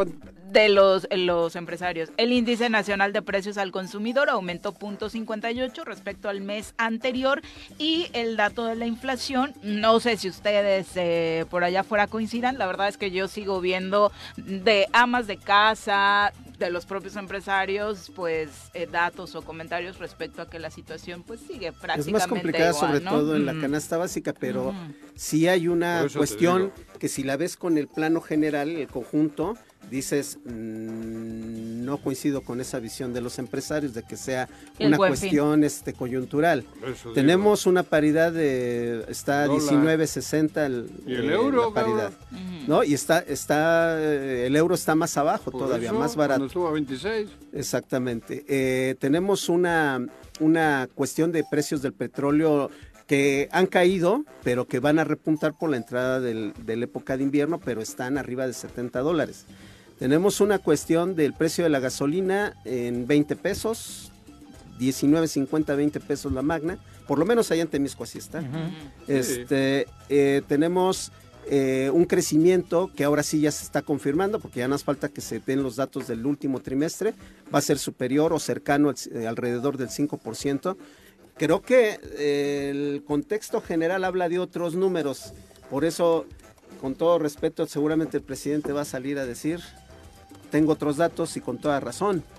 de 0.53 0.69
los, 0.69 1.07
los 1.11 1.57
empresarios. 1.57 2.11
El 2.17 2.33
índice 2.33 2.69
nacional 2.69 3.13
de 3.13 3.23
precios 3.23 3.57
al 3.59 3.71
consumidor 3.71 4.29
aumentó 4.31 4.73
0.58 4.75 5.85
respecto 5.85 6.29
al 6.29 6.41
mes 6.41 6.75
anterior 6.77 7.43
y 7.79 8.09
el 8.13 8.37
dato 8.37 8.65
de 8.65 8.77
la 8.77 8.87
inflación, 8.87 9.55
no 9.63 10.01
sé 10.01 10.17
si 10.17 10.29
ustedes 10.29 10.89
eh, 10.97 11.45
por 11.51 11.65
allá 11.65 11.81
afuera 11.81 12.07
coincidan, 12.07 12.59
la 12.59 12.67
verdad 12.67 12.89
es 12.89 12.97
que 12.97 13.11
yo 13.11 13.29
sigo 13.29 13.61
viendo 13.61 14.13
de 14.37 14.87
amas 14.93 15.27
de 15.27 15.37
casa, 15.37 16.33
de 16.59 16.71
los 16.71 16.85
propios 16.85 17.17
empresarios, 17.17 18.11
pues 18.15 18.51
eh, 18.75 18.87
datos 18.91 19.35
o 19.35 19.43
comentarios 19.43 19.99
respecto 19.99 20.43
a 20.43 20.47
que 20.51 20.59
la 20.59 20.71
situación 20.71 21.23
pues 21.23 21.41
sigue 21.41 21.73
prácticamente 21.73 22.01
Es 22.01 22.13
más 22.13 22.27
complicada 22.27 22.71
igual, 22.71 22.89
sobre 22.89 23.05
¿no? 23.05 23.11
todo 23.11 23.37
en 23.37 23.47
la 23.47 23.53
Ujú. 23.53 23.61
canasta 23.63 23.97
básica, 23.97 24.35
pero 24.39 24.69
Ujú. 24.69 24.77
sí 25.15 25.49
hay 25.49 25.69
una 25.69 26.07
cuestión 26.15 26.73
que 26.99 27.09
si 27.09 27.23
la 27.23 27.37
ves 27.37 27.57
con 27.57 27.79
el 27.79 27.89
plano 27.89 28.21
general, 28.21 28.69
el 28.69 28.89
conjunto, 28.89 29.57
dices, 29.89 30.39
mm, 30.45 31.85
no 31.85 31.99
coincido 31.99 32.43
con 32.43 32.61
esa 32.61 32.79
visión 32.79 33.13
de 33.13 33.21
los 33.21 33.39
empresarios 33.39 33.95
de 33.95 34.03
que 34.03 34.17
sea 34.17 34.49
El 34.79 34.89
una 34.89 34.97
cuestión 34.99 35.65
este 35.65 35.93
coyuntural. 35.93 36.65
Eso 36.83 37.09
digo. 37.09 37.13
Tenemos 37.15 37.67
una 37.67 37.83
paridad 37.83 38.33
de 38.33 39.05
está 39.09 39.47
Dólar. 39.47 39.61
19.60 39.61 40.67
el, 40.67 40.91
¿Y 41.07 41.15
el 41.15 41.31
eh, 41.31 41.33
euro, 41.35 41.69
la 41.69 41.75
paridad. 41.75 42.13
¿no? 42.69 42.85
Y 42.85 42.95
está 42.95 43.19
está 43.21 43.99
eh, 44.01 44.47
el 44.47 44.55
euro 44.57 44.75
está 44.75 44.95
más 44.95 45.17
abajo 45.17 45.51
Por 45.51 45.63
todavía, 45.63 45.89
eso, 45.91 45.99
más 45.99 46.15
barato. 46.15 46.39
Cuando 46.41 46.47
estuvo 46.47 46.69
a 46.69 46.73
26. 46.73 47.29
Exactamente. 47.53 48.45
Eh, 48.49 48.95
tenemos 48.99 49.49
una, 49.49 50.07
una 50.39 50.89
cuestión 50.95 51.33
de 51.33 51.43
precios 51.51 51.83
del 51.83 51.93
petróleo 51.95 52.71
que 53.09 53.49
han 53.51 53.67
caído, 53.67 54.25
pero 54.45 54.67
que 54.69 54.79
van 54.79 55.01
a 55.01 55.05
repuntar 55.05 55.55
por 55.59 55.69
la 55.71 55.77
entrada 55.77 56.21
del- 56.21 56.53
de 56.65 56.77
la 56.77 56.85
época 56.85 57.17
de 57.17 57.25
invierno, 57.25 57.59
pero 57.59 57.81
están 57.81 58.17
arriba 58.19 58.47
de 58.47 58.53
70 58.53 59.01
dólares. 59.01 59.47
Tenemos 60.01 60.41
una 60.41 60.59
cuestión 60.59 61.15
del 61.15 61.35
precio 61.35 61.63
de 61.63 61.71
la 61.71 61.79
gasolina 61.79 62.57
en 62.65 63.07
20 63.07 63.37
pesos, 63.37 64.11
19.50, 64.81 65.77
20 65.77 66.01
pesos 66.01 66.33
la 66.33 66.43
magna, 66.43 66.79
por 67.07 67.19
lo 67.19 67.27
menos 67.27 67.51
allá 67.51 67.63
en 67.63 67.69
Temisco 67.69 68.05
así 68.05 68.19
está. 68.19 68.43
Este, 69.07 69.87
eh, 70.09 70.43
tenemos 70.49 71.13
eh, 71.47 71.91
un 71.93 72.05
crecimiento 72.05 72.91
que 72.95 73.05
ahora 73.05 73.23
sí 73.23 73.41
ya 73.41 73.51
se 73.51 73.65
está 73.65 73.83
confirmando, 73.83 74.41
porque 74.41 74.61
ya 74.61 74.69
nos 74.69 74.85
falta 74.85 75.09
que 75.09 75.21
se 75.21 75.41
den 75.41 75.63
los 75.63 75.77
datos 75.77 76.07
del 76.07 76.25
último 76.25 76.61
trimestre, 76.61 77.13
va 77.53 77.59
a 77.59 77.63
ser 77.63 77.79
superior 77.79 78.33
o 78.33 78.39
cercano 78.39 78.91
eh, 79.13 79.27
alrededor 79.27 79.77
del 79.77 79.89
5%. 79.89 80.77
Creo 81.37 81.61
que 81.61 81.99
eh, 82.19 82.71
el 82.71 83.03
contexto 83.05 83.61
general 83.61 84.05
habla 84.05 84.29
de 84.29 84.39
otros 84.39 84.75
números, 84.75 85.33
por 85.69 85.85
eso, 85.85 86.27
con 86.81 86.95
todo 86.95 87.19
respeto, 87.19 87.67
seguramente 87.67 88.19
el 88.19 88.23
presidente 88.23 88.73
va 88.73 88.83
a 88.83 88.87
salir 88.87 89.19
a 89.19 89.27
decir, 89.27 89.61
tengo 90.51 90.73
otros 90.73 90.97
datos 90.97 91.37
y 91.37 91.41
con 91.41 91.59
toda 91.59 91.81
razón. 91.81 92.23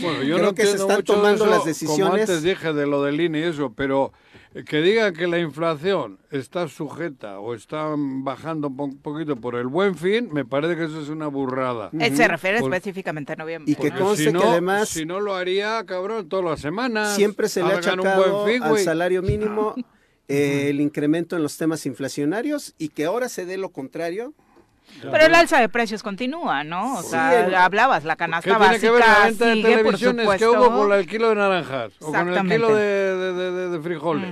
Bueno, 0.00 0.22
yo 0.22 0.36
Creo 0.36 0.38
no 0.38 0.54
que 0.54 0.66
se 0.66 0.76
están 0.76 1.02
tomando 1.02 1.44
eso, 1.44 1.46
las 1.46 1.56
Como 1.58 1.66
decisiones. 1.66 2.20
antes 2.30 2.42
dije 2.42 2.72
de 2.72 2.86
lo 2.86 3.02
del 3.02 3.20
INE 3.20 3.40
y 3.40 3.42
eso, 3.42 3.72
pero 3.74 4.12
eh, 4.54 4.62
que 4.64 4.80
digan 4.80 5.12
que 5.12 5.26
la 5.26 5.38
inflación 5.40 6.18
está 6.30 6.68
sujeta 6.68 7.40
o 7.40 7.54
está 7.54 7.94
bajando 7.96 8.68
un 8.68 8.76
po- 8.76 8.90
poquito 9.02 9.34
por 9.36 9.56
el 9.56 9.66
buen 9.66 9.96
fin, 9.96 10.28
me 10.32 10.44
parece 10.44 10.76
que 10.76 10.84
eso 10.84 11.00
es 11.00 11.08
una 11.08 11.26
burrada. 11.26 11.90
Eh, 11.98 12.14
Se 12.14 12.28
refiere 12.28 12.60
Por- 12.60 12.72
específicamente 12.72 13.32
a 13.32 13.36
noviembre. 13.36 13.72
Y 13.72 13.74
que 13.74 13.88
porque 13.90 13.98
conste 14.02 14.24
si 14.26 14.32
no, 14.32 14.40
que 14.40 14.46
además- 14.46 14.88
Si 14.88 15.04
no 15.04 15.18
lo 15.20 15.34
haría, 15.34 15.82
cabrón, 15.84 16.28
todas 16.28 16.44
las 16.44 16.60
semanas. 16.60 17.16
Siempre 17.16 17.48
se 17.48 17.62
le 17.64 17.72
ha 17.72 17.78
achacado 17.78 18.42
buen 18.44 18.54
fin, 18.54 18.62
al 18.62 18.70
güey. 18.70 18.84
salario 18.84 19.22
mínimo 19.22 19.74
eh, 20.28 20.66
el 20.70 20.80
incremento 20.80 21.36
en 21.36 21.42
los 21.42 21.56
temas 21.56 21.86
inflacionarios 21.86 22.74
y 22.78 22.88
que 22.90 23.04
ahora 23.04 23.28
se 23.28 23.46
dé 23.46 23.56
lo 23.56 23.70
contrario. 23.70 24.32
Pero 25.02 25.24
el 25.26 25.34
alza 25.34 25.60
de 25.60 25.68
precios 25.68 26.02
continúa, 26.02 26.64
¿no? 26.64 26.98
O 26.98 27.02
Sí, 27.02 27.10
sea, 27.10 27.46
el- 27.46 27.54
hablabas, 27.54 28.04
la 28.04 28.14
¿Qué 28.14 28.18
canasta 28.18 28.58
tiene 28.58 28.78
que 28.78 28.90
ver 28.90 29.00
básica 29.00 29.18
la 29.20 29.24
venta 29.26 29.44
de 29.46 29.52
sigue, 29.54 29.62
por 29.64 29.76
televisiones 29.82 30.28
que 30.38 30.46
hubo 30.46 30.70
con 30.70 30.92
el 30.92 31.06
kilo 31.06 31.28
de 31.28 31.34
naranjas? 31.34 31.92
O 32.00 32.12
con 32.12 32.28
el 32.32 32.48
kilo 32.48 32.74
de, 32.74 32.84
de- 32.84 33.32
de- 33.32 33.50
de- 33.52 33.68
de 33.70 33.80
frijoles. 33.80 34.30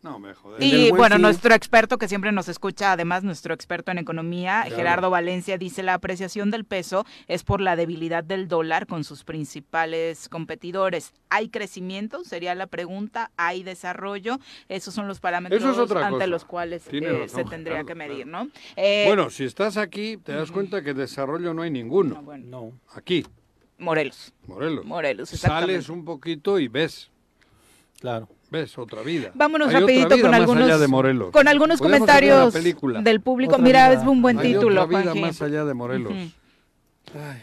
No, 0.00 0.20
me 0.20 0.32
joder. 0.32 0.62
Y 0.62 0.90
bueno, 0.92 1.16
fin. 1.16 1.22
nuestro 1.22 1.52
experto 1.54 1.98
que 1.98 2.06
siempre 2.06 2.30
nos 2.30 2.48
escucha, 2.48 2.92
además 2.92 3.24
nuestro 3.24 3.52
experto 3.52 3.90
en 3.90 3.98
economía, 3.98 4.60
Claro. 4.62 4.76
Gerardo 4.76 5.10
Valencia, 5.10 5.58
dice 5.58 5.82
la 5.82 5.94
apreciación 5.94 6.52
del 6.52 6.64
peso 6.64 7.04
es 7.26 7.42
por 7.42 7.60
la 7.60 7.74
debilidad 7.74 8.22
del 8.22 8.46
dólar 8.46 8.86
con 8.86 9.02
sus 9.02 9.24
principales 9.24 10.28
competidores. 10.28 11.12
¿Hay 11.30 11.48
crecimiento? 11.48 12.22
Sería 12.24 12.54
la 12.54 12.68
pregunta. 12.68 13.32
¿Hay 13.36 13.64
desarrollo? 13.64 14.38
Esos 14.68 14.94
son 14.94 15.08
los 15.08 15.18
parámetros 15.18 15.60
es 15.62 15.76
ante 15.76 15.90
cosa. 16.10 16.26
los 16.28 16.44
cuales 16.44 16.84
eh, 16.92 17.26
se 17.28 17.44
tendría 17.44 17.82
que 17.82 17.96
medir, 17.96 18.24
claro. 18.28 18.44
¿no? 18.44 18.50
Eh, 18.76 19.04
Bueno, 19.08 19.30
si 19.30 19.44
estás 19.44 19.76
aquí, 19.76 20.16
te 20.16 20.32
das 20.32 20.52
cuenta 20.52 20.82
que 20.82 20.94
desarrollo 20.94 21.52
no 21.54 21.62
hay 21.62 21.70
ninguno. 21.72 22.14
no, 22.14 22.22
bueno, 22.22 22.44
No. 22.46 22.72
Aquí, 22.94 23.26
Morelos. 23.78 24.32
Morelos. 24.46 24.84
Morelos. 24.84 25.28
Sales 25.30 25.88
un 25.88 26.04
poquito 26.04 26.58
y 26.60 26.68
ves, 26.68 27.10
Claro. 28.00 28.28
Ves 28.50 28.78
otra 28.78 29.02
vida. 29.02 29.30
Vámonos 29.34 29.68
Hay 29.68 29.80
rapidito 29.80 30.20
con 30.20 30.34
algunos 30.34 30.80
de 30.80 31.30
con 31.30 31.48
algunos 31.48 31.80
comentarios 31.80 32.54
del 32.54 33.20
público. 33.20 33.52
Otra 33.52 33.64
Mira, 33.64 33.90
vida. 33.90 34.00
es 34.00 34.06
un 34.06 34.22
buen 34.22 34.38
Hay 34.38 34.52
título, 34.52 34.84
otra 34.84 35.00
vida 35.00 35.14
más 35.14 35.40
allá 35.42 35.64
de 35.64 35.74
Morelos. 35.74 36.12
Ujú. 36.12 36.30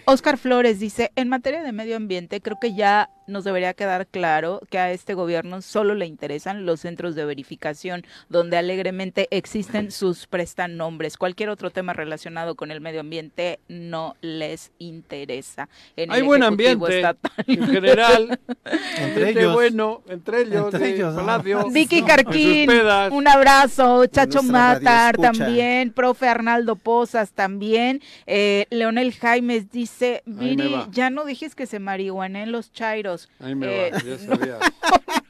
Oscar 0.05 0.37
Flores 0.37 0.79
dice, 0.79 1.11
en 1.15 1.29
materia 1.29 1.63
de 1.63 1.71
medio 1.71 1.95
ambiente, 1.95 2.41
creo 2.41 2.57
que 2.59 2.75
ya 2.75 3.09
nos 3.27 3.43
debería 3.43 3.73
quedar 3.73 4.07
claro 4.07 4.61
que 4.69 4.77
a 4.77 4.91
este 4.91 5.13
gobierno 5.13 5.61
solo 5.61 5.95
le 5.95 6.05
interesan 6.05 6.65
los 6.65 6.81
centros 6.81 7.15
de 7.15 7.25
verificación, 7.25 8.05
donde 8.29 8.57
alegremente 8.57 9.27
existen 9.31 9.91
sus 9.91 10.27
prestanombres. 10.27 11.17
Cualquier 11.17 11.49
otro 11.49 11.69
tema 11.69 11.93
relacionado 11.93 12.55
con 12.55 12.71
el 12.71 12.81
medio 12.81 13.01
ambiente 13.01 13.59
no 13.67 14.15
les 14.21 14.71
interesa. 14.79 15.69
En 15.95 16.11
Hay 16.11 16.19
el 16.19 16.25
buen 16.25 16.43
Ejecutivo 16.43 16.85
ambiente 16.85 16.97
estatal. 16.97 17.45
en 17.47 17.67
general. 17.67 18.39
Entre 18.97 19.29
ellos. 19.29 19.53
bueno, 19.53 20.01
entre 20.07 20.41
ellos, 20.41 20.73
Entre 20.73 20.89
ellos. 20.95 21.15
Vicky 21.73 21.99
sus 21.99 22.07
Carquín, 22.07 22.69
un 23.11 23.27
abrazo. 23.27 24.05
Chacho 24.07 24.43
Matar 24.43 25.17
también. 25.17 25.91
Profe 25.91 26.27
Arnaldo 26.27 26.75
Pozas 26.75 27.31
también. 27.31 28.01
Eh, 28.25 28.65
Leonel 28.69 29.13
Jaimes 29.13 29.71
dice: 29.71 30.23
Viri, 30.25 30.75
ya 30.91 31.09
no 31.09 31.25
dijes 31.25 31.55
que 31.55 31.65
se 31.65 31.79
marihuanen 31.79 32.51
los 32.51 32.71
chairos. 32.71 33.14
Ahí 33.39 33.55
me 33.55 33.67
Eh, 33.67 33.91
va, 33.91 33.99
ya 34.01 34.17
sabía. 34.19 34.59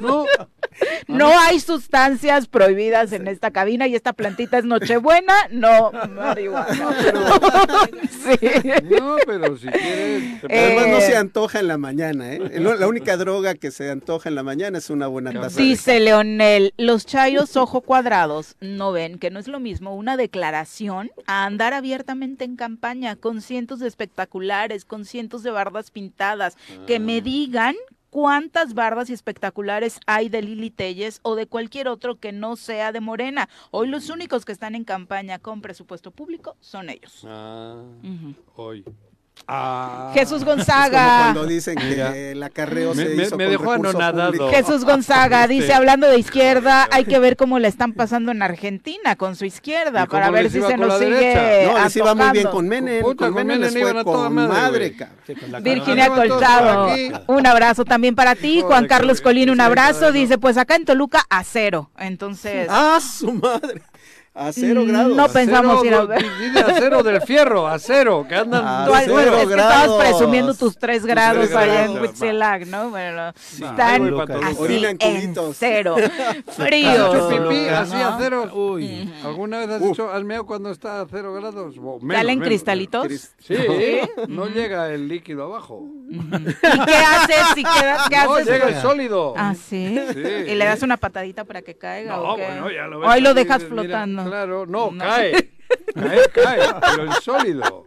no, 0.00 0.24
No 1.08 1.38
hay 1.38 1.60
sustancias 1.60 2.48
prohibidas 2.48 3.12
en 3.12 3.28
esta 3.28 3.50
cabina 3.50 3.86
y 3.86 3.94
esta 3.94 4.12
plantita 4.12 4.58
es 4.58 4.64
Nochebuena, 4.64 5.34
no 5.50 5.92
marihuana. 5.92 6.66
sí. 8.10 8.38
no, 8.98 9.16
pero 9.26 9.56
si 9.56 9.68
quieres... 9.68 10.42
Eh, 10.48 10.74
Además 10.76 10.88
no 10.88 11.00
se 11.00 11.16
antoja 11.16 11.60
en 11.60 11.68
la 11.68 11.78
mañana, 11.78 12.32
¿eh? 12.32 12.40
La 12.60 12.86
única 12.86 13.16
droga 13.16 13.54
que 13.54 13.70
se 13.70 13.90
antoja 13.90 14.28
en 14.28 14.34
la 14.34 14.42
mañana 14.42 14.78
es 14.78 14.90
una 14.90 15.06
buena 15.06 15.32
taza. 15.32 15.56
de 15.56 15.62
Dice 15.62 16.00
Leonel, 16.00 16.74
los 16.76 17.06
chairos 17.06 17.56
ojo 17.56 17.80
cuadrados 17.80 18.56
no 18.60 18.92
ven 18.92 19.18
que 19.18 19.30
no 19.30 19.38
es 19.38 19.48
lo 19.48 19.60
mismo 19.60 19.94
una 19.94 20.16
declaración 20.16 21.10
a 21.26 21.44
andar 21.44 21.72
abiertamente 21.72 22.44
en 22.44 22.56
campaña 22.56 23.16
con 23.16 23.40
cientos 23.40 23.80
de 23.80 23.88
espectaculares, 23.88 24.84
con 24.84 25.04
cientos 25.04 25.42
de 25.42 25.50
bardas 25.50 25.90
pintadas, 25.90 26.56
que 26.86 26.98
me 26.98 27.20
digan 27.20 27.76
cuántas 28.10 28.74
bardas 28.74 29.10
y 29.10 29.12
espectaculares 29.12 30.00
hay 30.06 30.28
de 30.28 30.42
Lili 30.42 30.70
Telles 30.70 31.20
o 31.22 31.34
de 31.34 31.46
cualquier 31.46 31.88
otro 31.88 32.16
que 32.16 32.32
no 32.32 32.56
sea 32.56 32.92
de 32.92 33.00
Morena. 33.00 33.48
Hoy 33.70 33.88
los 33.88 34.10
únicos 34.10 34.44
que 34.44 34.52
están 34.52 34.74
en 34.74 34.84
campaña 34.84 35.38
con 35.38 35.60
presupuesto 35.60 36.10
público 36.10 36.56
son 36.60 36.90
ellos. 36.90 37.22
Ah, 37.26 37.82
hoy. 38.54 38.84
Ah. 39.48 40.10
Jesús 40.14 40.38
Es 40.38 40.44
como 40.44 40.56
Gonzaga. 40.56 41.18
cuando 41.32 41.46
dicen 41.46 41.76
que 41.76 42.32
el 42.32 42.42
acarreo 42.42 42.94
Me- 42.94 43.04
se 43.04 43.08
me- 43.14 43.22
hizo 43.22 43.36
me 43.36 43.44
con 43.44 43.52
dejó 43.52 43.72
anonadado. 43.72 44.50
Jesús 44.50 44.84
Gonzaga 44.84 45.46
dice, 45.46 45.72
hablando 45.72 46.08
de 46.08 46.18
izquierda, 46.18 46.88
hay 46.90 47.04
que 47.04 47.18
ver 47.20 47.36
cómo 47.36 47.58
la 47.58 47.68
están 47.68 47.92
pasando 47.92 48.32
en 48.32 48.42
Argentina 48.42 49.14
con 49.16 49.36
su 49.36 49.44
izquierda 49.44 50.02
¿Y 50.02 50.06
cómo 50.08 50.20
para 50.20 50.30
ver 50.30 50.50
si 50.50 50.60
se 50.60 50.76
nos 50.76 50.98
sigue 50.98 51.10
derecha? 51.14 51.72
No, 51.72 51.84
les 51.84 51.96
iba 51.96 52.14
muy 52.14 52.30
bien 52.30 52.48
con 52.48 52.66
Menem. 52.68 53.02
Puta, 53.02 53.26
con 53.26 53.34
con 53.34 53.46
Menem 53.46 53.70
fue 53.72 54.04
con 54.04 54.34
madre. 54.34 54.96
Sí, 55.26 55.34
con 55.34 55.62
Virginia 55.62 56.08
Colchado, 56.08 56.88
un 57.28 57.46
abrazo 57.46 57.84
también 57.84 58.14
para 58.16 58.34
ti. 58.34 58.62
Juan 58.62 58.86
Carlos 58.86 59.18
que- 59.18 59.24
Colín, 59.24 59.50
un 59.50 59.56
que 59.58 59.62
abrazo. 59.62 60.10
Dice, 60.12 60.38
pues 60.38 60.56
acá 60.56 60.74
en 60.76 60.84
Toluca 60.84 61.24
a 61.30 61.44
cero. 61.44 61.90
Entonces, 61.98 62.66
¡Ah, 62.70 62.98
su 63.00 63.32
madre! 63.32 63.82
A 64.38 64.52
cero 64.52 64.82
Mm, 64.84 64.88
grados. 64.88 65.16
no 65.16 65.28
pensamos 65.28 65.84
ir 65.84 65.94
a 65.94 66.04
ver. 66.04 66.22
di- 66.22 66.58
acero 66.58 67.02
del 67.02 67.22
fierro, 67.22 67.66
que 68.28 68.34
andan... 68.34 68.66
Al- 68.66 68.90
cero 69.06 69.18
es 69.18 69.46
que 69.46 69.54
estabas 69.54 69.86
grados. 69.86 70.04
presumiendo 70.04 70.54
tus 70.54 70.76
tres 70.78 71.06
grados 71.06 71.52
allá 71.54 71.84
en. 71.86 71.98
Huitzilac, 71.98 72.66
¿no? 72.66 72.90
Bueno, 72.90 73.28
están 73.30 74.14
así 74.44 74.84
en 74.84 75.34
cero. 75.54 75.96
¿Has 76.46 76.54
Frío. 76.54 77.14
así 77.76 77.94
a 77.96 78.16
cero? 78.20 78.50
Uy. 78.54 79.10
¿Alguna 79.24 79.60
vez 79.60 79.70
has 79.70 79.80
Uf. 79.82 79.92
hecho, 79.92 80.10
has 80.12 80.22
meado 80.22 80.44
cuando 80.44 80.70
está 80.70 81.00
a 81.00 81.06
cero 81.10 81.32
grados? 81.32 81.74
Menos, 81.76 82.02
¿Salen 82.12 82.38
menos, 82.38 82.46
cristalitos? 82.48 83.06
Cris- 83.06 83.30
Sí, 83.38 83.54
no 84.28 84.46
llega 84.46 84.90
el 84.90 85.08
líquido 85.08 85.44
abajo. 85.44 85.82
¿Y 86.10 86.18
qué 86.18 86.94
haces? 86.96 87.36
si 87.54 87.62
queda- 87.62 88.04
¿Qué 88.10 88.16
No, 88.24 88.34
haces? 88.34 88.46
llega 88.48 88.68
el 88.68 88.74
sólido. 88.82 89.34
Ah, 89.36 89.54
¿sí? 89.54 89.98
Sí. 90.12 90.20
¿Y 90.48 90.54
le 90.54 90.64
das 90.64 90.82
una 90.82 90.96
patadita 90.96 91.44
para 91.44 91.62
que 91.62 91.74
caiga 91.76 92.16
No, 92.16 92.32
o 92.32 92.36
qué? 92.36 92.44
bueno, 92.44 92.70
ya 92.70 92.86
lo 92.86 93.00
ves. 93.00 93.10
Hoy 93.10 93.20
lo 93.20 93.32
dejas 93.34 93.64
flotando. 93.64 94.25
Claro, 94.28 94.66
no, 94.66 94.90
No. 94.90 95.04
cae. 95.04 95.52
Cae, 95.96 96.20
cae, 96.32 96.60
pero 96.80 97.04
en 97.06 97.12
sólido. 97.22 97.84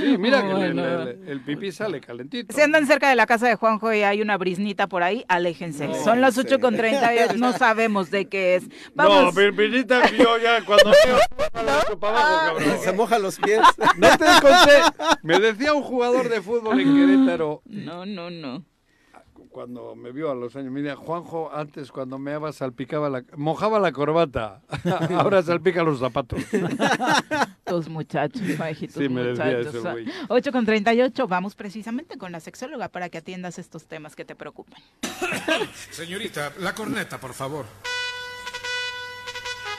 Sí, 0.00 0.18
mira 0.18 0.40
que 0.42 0.48
el, 0.50 0.54
Bueno. 0.74 1.02
el- 1.02 1.28
el 1.28 1.40
pipí 1.42 1.70
sale 1.70 2.00
calentito. 2.00 2.52
Si 2.52 2.60
andan 2.60 2.86
cerca 2.88 3.08
de 3.08 3.14
la 3.14 3.24
casa 3.26 3.46
de 3.46 3.54
Juanjo 3.54 3.92
y 3.92 4.02
hay 4.02 4.20
una 4.20 4.36
brisnita 4.36 4.88
por 4.88 5.04
ahí, 5.04 5.24
aléjense. 5.28 5.86
No, 5.86 5.94
Son 5.94 6.20
las 6.20 6.34
sí. 6.34 6.40
8 6.40 6.58
con 6.58 6.74
30 6.76 7.34
no 7.36 7.52
sabemos 7.56 8.10
de 8.10 8.26
qué 8.28 8.56
es. 8.56 8.64
No, 8.96 9.08
Vamos. 9.08 9.34
Pirpinita, 9.36 10.10
yo 10.10 10.38
ya 10.38 10.64
cuando 10.64 10.90
veo 11.04 11.18
para 11.52 11.72
abajo, 11.72 12.00
cabrón. 12.56 12.78
Se 12.82 12.92
moja 12.92 13.18
los 13.20 13.38
pies. 13.38 13.60
No 13.96 14.08
te 14.18 14.24
conté. 14.40 15.06
Me 15.22 15.38
decía 15.38 15.72
un 15.72 15.82
jugador 15.84 16.28
de 16.28 16.42
fútbol 16.42 16.80
en 16.80 16.96
Querétaro, 16.96 17.62
No, 17.66 18.04
no, 18.06 18.28
no. 18.30 18.64
Cuando 19.54 19.94
me 19.94 20.10
vio 20.10 20.32
a 20.32 20.34
los 20.34 20.56
años, 20.56 20.72
mira, 20.72 20.96
Juanjo, 20.96 21.48
antes 21.54 21.92
cuando 21.92 22.18
meaba 22.18 22.52
salpicaba 22.52 23.08
la, 23.08 23.22
mojaba 23.36 23.78
la 23.78 23.92
corbata, 23.92 24.62
ahora 25.16 25.44
salpica 25.44 25.84
los 25.84 26.00
zapatos. 26.00 26.42
Tus 27.64 27.88
muchachos, 27.88 28.42
tus 28.42 28.92
Sí, 28.92 29.08
me 29.08 29.30
muchachos. 29.30 29.74
eso, 29.76 29.92
güey. 29.92 30.06
8 30.28 30.50
con 30.52 30.66
38, 30.66 31.28
vamos 31.28 31.54
precisamente 31.54 32.18
con 32.18 32.32
la 32.32 32.40
sexóloga 32.40 32.88
para 32.88 33.08
que 33.08 33.18
atiendas 33.18 33.60
estos 33.60 33.86
temas 33.86 34.16
que 34.16 34.24
te 34.24 34.34
preocupan. 34.34 34.82
Señorita, 35.90 36.52
la 36.58 36.74
corneta, 36.74 37.18
por 37.20 37.32
favor. 37.32 37.64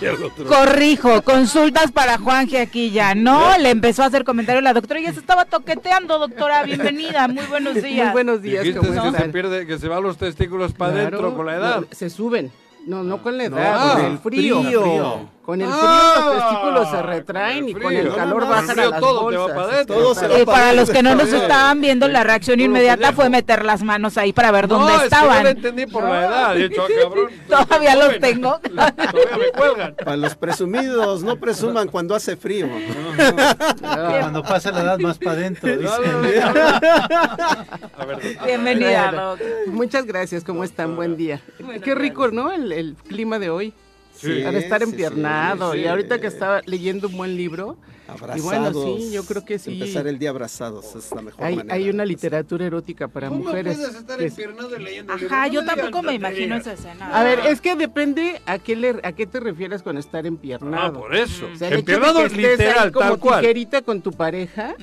Corrijo, 0.48 1.22
consultas 1.22 1.90
para 1.92 2.18
Juan 2.18 2.48
aquí 2.60 2.90
ya, 2.90 3.14
¿no? 3.14 3.56
Le 3.58 3.70
empezó 3.70 4.02
a 4.02 4.06
hacer 4.06 4.24
comentario 4.24 4.60
la 4.60 4.72
doctora 4.72 5.00
y 5.00 5.04
ya 5.04 5.12
se 5.12 5.20
estaba 5.20 5.44
toqueteando, 5.44 6.18
doctora. 6.18 6.62
Bienvenida, 6.62 7.26
muy 7.28 7.44
buenos 7.46 7.74
días. 7.82 8.06
Muy 8.06 8.12
buenos 8.12 8.42
días, 8.42 8.64
¿cómo 8.76 9.12
que 9.12 9.18
se 9.18 9.28
pierde, 9.30 9.66
que 9.66 9.78
se 9.78 9.88
van 9.88 10.02
los 10.02 10.16
testículos 10.16 10.72
para 10.72 10.92
Claro, 10.92 11.08
adentro 11.08 11.36
con 11.36 11.46
la 11.46 11.56
edad. 11.56 11.80
no, 11.80 11.86
se 11.90 12.10
suben. 12.10 12.52
No, 12.86 13.02
no 13.02 13.22
con 13.22 13.36
la 13.36 13.48
No, 13.48 13.58
edad, 13.58 13.92
con 13.94 14.04
ah, 14.04 14.06
el 14.08 14.18
frío. 14.18 14.62
frío. 14.62 15.28
Con 15.48 15.62
el 15.62 15.66
frío 15.66 15.80
Ah, 15.82 16.30
los 16.34 16.42
testículos 16.50 16.90
se 16.90 17.02
retraen 17.02 17.60
con 17.60 17.68
y 17.70 17.72
con 17.72 17.92
el 17.94 18.00
frío. 18.02 18.16
calor 18.16 18.34
No, 18.34 18.40
no, 18.40 18.44
no, 18.44 18.50
bajan 18.50 18.68
el 18.68 18.74
frío 18.74 18.86
a 18.86 18.90
las 18.90 19.00
todo 19.00 19.30
te 19.30 19.36
va 19.38 19.40
bolsas. 19.46 19.56
para 19.56 19.72
adentro. 19.72 19.96
Todo 19.96 20.14
se 20.14 20.26
Y 20.26 20.28
va 20.28 20.38
Eh, 20.40 20.44
para 20.44 20.72
los 20.74 20.90
que 20.90 21.02
no 21.02 21.14
nos 21.14 21.32
estaban 21.32 21.80
viendo, 21.80 22.06
la 22.08 22.22
reacción 22.22 22.60
inmediata 22.60 23.12
fue 23.14 23.30
meter 23.30 23.64
las 23.64 23.82
manos 23.82 24.18
ahí 24.18 24.34
para 24.34 24.50
ver 24.50 24.68
No, 24.68 24.76
dónde 24.76 24.92
es 24.92 24.98
que 24.98 25.08
yo 25.08 25.16
estaban. 25.16 25.42
lo 25.44 25.48
entendí 25.48 25.86
por 25.86 26.04
la 26.04 26.26
edad. 26.26 26.56
He 26.58 26.68
dicho, 26.68 26.82
ah, 26.82 27.02
cabrón. 27.02 27.30
Todavía 27.48 27.96
los 27.96 28.20
tengo. 28.20 28.60
Todavía 28.60 29.36
me 29.38 29.50
cuelgan. 29.58 29.94
Para 29.94 30.16
los 30.18 30.34
presumidos, 30.34 31.22
no 31.22 31.36
presuman 31.36 31.88
cuando 31.88 32.14
hace 32.14 32.36
frío. 32.36 32.68
Cuando 34.20 34.42
pasa 34.42 34.70
la 34.70 34.82
edad 34.82 34.98
más 34.98 35.16
para 35.16 35.32
adentro, 35.32 35.70
No, 35.70 35.76
dice. 35.78 36.08
no, 36.08 36.12
no, 36.12 37.08
no. 37.08 37.66
A 37.96 38.04
ver, 38.04 38.18
Bienvenida. 38.44 39.34
Muchas 39.68 40.04
gracias, 40.04 40.44
¿cómo 40.44 40.62
están? 40.62 40.94
Buen 40.94 41.16
día. 41.16 41.40
Qué 41.82 41.94
rico, 41.94 42.28
¿no? 42.28 42.52
El 42.52 42.96
clima 43.08 43.38
de 43.38 43.48
hoy. 43.48 43.72
Sí, 44.20 44.42
estar 44.42 44.82
sí, 44.82 44.90
empiernado. 44.90 45.72
sí, 45.72 45.80
y 45.80 45.86
ahorita 45.86 46.20
que 46.20 46.26
estaba 46.26 46.62
leyendo 46.66 47.08
un 47.08 47.16
buen 47.16 47.36
libro. 47.36 47.76
Abrazados. 48.08 48.38
Y 48.38 48.40
bueno, 48.42 48.72
sí, 48.98 49.12
yo 49.12 49.24
creo 49.24 49.44
que 49.44 49.58
sí. 49.58 49.72
Empezar 49.74 50.06
el 50.06 50.18
día 50.18 50.30
abrazados 50.30 50.94
es 50.96 51.10
la 51.12 51.22
mejor 51.22 51.44
Hay, 51.44 51.56
manera. 51.56 51.74
hay 51.74 51.90
una 51.90 52.04
literatura 52.04 52.64
erótica 52.66 53.06
para 53.08 53.28
¿Cómo 53.28 53.44
mujeres. 53.44 53.76
puedes 53.76 53.94
estar 53.94 54.20
es- 54.22 54.30
empiernado 54.32 54.76
y 54.76 54.82
leyendo 54.82 55.12
Ajá, 55.12 55.46
yo 55.48 55.64
tampoco 55.64 56.02
me 56.02 56.12
digas 56.12 56.30
imagino 56.32 56.56
esa 56.56 56.72
escena. 56.72 57.10
A 57.18 57.22
ver, 57.22 57.40
es 57.46 57.60
que 57.60 57.76
depende 57.76 58.40
a 58.46 58.58
qué, 58.58 58.76
le, 58.76 58.98
a 59.02 59.12
qué 59.12 59.26
te 59.26 59.40
refieres 59.40 59.82
con 59.82 59.98
estar 59.98 60.24
Ah, 60.24 60.28
empiernado. 60.28 61.00
por 61.00 61.14
eso. 61.14 61.46
O 61.52 61.56
sea, 61.56 61.68
Empiernado 61.70 62.24
es 62.24 62.32
ahí 62.32 62.38
literal, 62.38 62.92
como 62.92 63.06
tal 63.10 63.18
cual. 63.18 63.40
tijerita 63.40 63.82
con 63.82 64.00
tu 64.00 64.12
pareja, 64.12 64.74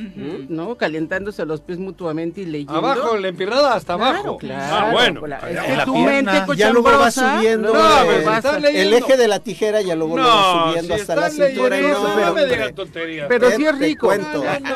¿no? 0.50 0.76
Calentándose 0.76 1.46
los 1.46 1.62
pies 1.62 1.80
mutuamente 1.80 2.42
y 2.42 2.46
leyendo. 2.46 2.76
Abajo, 2.76 3.18
la 3.18 3.28
empiernada 3.30 3.74
hasta 3.74 3.96
Claro, 3.96 4.18
abajo. 4.20 4.38
claro. 4.38 4.76
Ah, 4.88 4.92
bueno. 4.92 5.22
Es 5.26 5.62
que 5.66 5.76
la 5.76 5.86
tu 5.86 5.94
pierna. 5.94 6.32
mente 6.34 6.56
Ya 6.58 6.72
luego 6.72 6.90
va 6.90 7.12
subiendo 7.12 7.74
No, 7.74 7.80
pero 8.06 8.68
el, 8.68 8.94
eje 8.94 9.18
de 9.18 9.28
la 9.28 9.40
tijera, 9.40 9.82
ya 9.82 9.96
luego 9.96 10.18
lo 10.18 10.24
No, 10.24 10.30
va 10.30 10.68
subiendo 10.70 10.96
si 10.96 11.02
hasta 11.02 11.16
la 11.16 11.30
cintura. 11.30 11.82
no, 11.82 12.16
me 12.16 12.26
hombre. 12.26 12.74
Digas. 13.16 13.28
Pero 13.30 13.52
sí 13.52 13.66
es 13.66 13.78
rico. 13.80 14.12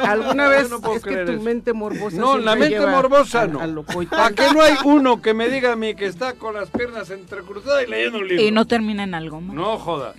¿Alguna 0.04 0.48
vez 0.50 0.70
no 0.70 0.82
puedo 0.82 0.96
es 0.98 1.04
que 1.04 1.16
tu 1.26 1.32
eso. 1.34 1.42
mente 1.44 1.74
morbosa 1.74 2.18
No, 2.18 2.38
la 2.38 2.56
mente 2.56 2.78
lleva 2.80 2.92
morbosa 2.92 3.42
a- 3.44 3.48
no. 3.48 3.60
a 3.60 3.68
lo 3.68 3.82
¿A 3.82 3.86
coitante? 3.86 4.44
que 4.44 4.54
no 4.54 4.62
hay 4.62 4.74
uno 4.86 5.22
que 5.22 5.34
me 5.34 5.50
diga 5.50 5.74
a 5.74 5.76
mí 5.76 5.94
que 5.96 6.06
está 6.06 6.34
con 6.34 6.54
las 6.56 6.70
piernas 6.70 7.10
entrecruzadas 7.10 7.84
y 7.88 7.90
leyendo 7.90 8.20
un 8.20 8.28
libro? 8.28 8.44
Y 8.44 8.52
no 8.52 8.66
termina 8.66 9.04
en 9.04 9.14
algo 9.14 9.40
más. 9.42 9.56
No 9.56 9.78
joda. 9.78 10.14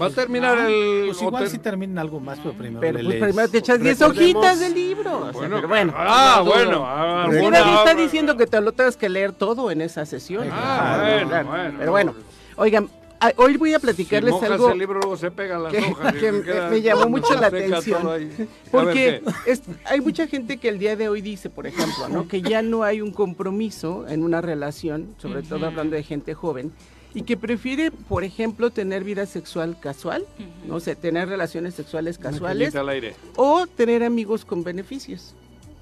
Va 0.00 0.06
a 0.06 0.10
terminar 0.10 0.56
el... 0.58 1.04
Pues 1.08 1.18
igual 1.22 1.34
hotel- 1.44 1.50
si 1.50 1.58
termina 1.58 2.00
algo 2.00 2.18
más, 2.18 2.38
pero 2.38 2.54
primero 2.54 2.80
Pero 2.80 3.04
pues 3.04 3.20
primero 3.22 3.48
te 3.48 3.58
echas 3.58 3.78
10 3.78 4.00
Recordemos- 4.00 4.22
hojitas 4.22 4.58
del 4.60 4.74
libro. 4.74 5.18
o 5.18 5.22
sea, 5.24 5.32
Bueno, 5.32 5.56
pero 5.56 5.68
bueno. 5.68 5.94
ah, 5.96 6.34
no 6.38 6.44
dudo. 6.44 6.54
bueno, 6.54 6.84
ah, 6.86 7.26
Sí, 7.30 7.46
nadie 7.50 7.74
está 7.74 7.94
diciendo 7.94 8.36
que 8.38 8.46
te 8.46 8.60
lo 8.62 8.72
tengas 8.72 8.96
que 8.96 9.08
leer 9.10 9.32
todo 9.32 9.70
en 9.70 9.82
esa 9.82 10.06
sesión. 10.06 10.48
Ah, 10.50 10.94
Claro, 10.96 11.02
bueno, 11.12 11.28
claro. 11.28 11.48
bueno. 11.48 11.74
Pero 11.78 11.90
bueno, 11.92 12.14
oigan, 12.56 12.88
ah, 13.22 13.32
hoy 13.36 13.56
voy 13.56 13.72
a 13.74 13.78
platicarles 13.78 14.34
algo 14.42 14.70
el 14.70 14.78
libro 14.78 15.00
luego 15.00 15.16
se 15.16 15.30
pegan 15.30 15.62
las 15.62 15.72
que, 15.72 15.78
hojas. 15.78 16.12
que 16.20 16.32
me- 16.32 16.42
queda- 16.42 16.68
me 16.70 16.82
llamó 16.82 17.08
mucho 17.08 17.34
la 17.34 17.46
atención. 17.46 18.02
Porque 18.70 19.22
hay 19.84 20.00
mucha 20.00 20.26
gente 20.26 20.58
que 20.58 20.68
el 20.68 20.78
día 20.78 20.96
de 20.96 21.08
hoy 21.08 21.20
dice, 21.20 21.48
por 21.50 21.66
ejemplo, 21.66 22.08
¿no? 22.08 22.28
que 22.28 22.42
ya 22.42 22.62
no 22.62 22.82
hay 22.84 23.00
un 23.00 23.12
compromiso 23.12 24.06
en 24.08 24.22
una 24.22 24.40
relación, 24.40 25.14
sobre 25.18 25.42
todo 25.42 25.66
hablando 25.66 25.96
de 25.96 26.02
gente 26.02 26.34
joven, 26.34 26.72
y 27.14 27.22
que 27.22 27.36
prefiere, 27.36 27.90
por 27.90 28.24
ejemplo, 28.24 28.70
tener 28.70 29.04
vida 29.04 29.26
sexual 29.26 29.76
casual, 29.78 30.24
no 30.66 30.80
sé, 30.80 30.96
tener 30.96 31.28
relaciones 31.28 31.74
sexuales 31.74 32.16
casuales 32.18 32.68
cañita 32.68 32.80
al 32.80 32.88
aire. 32.88 33.14
o 33.36 33.66
tener 33.66 34.02
amigos 34.02 34.44
con 34.46 34.64
beneficios, 34.64 35.34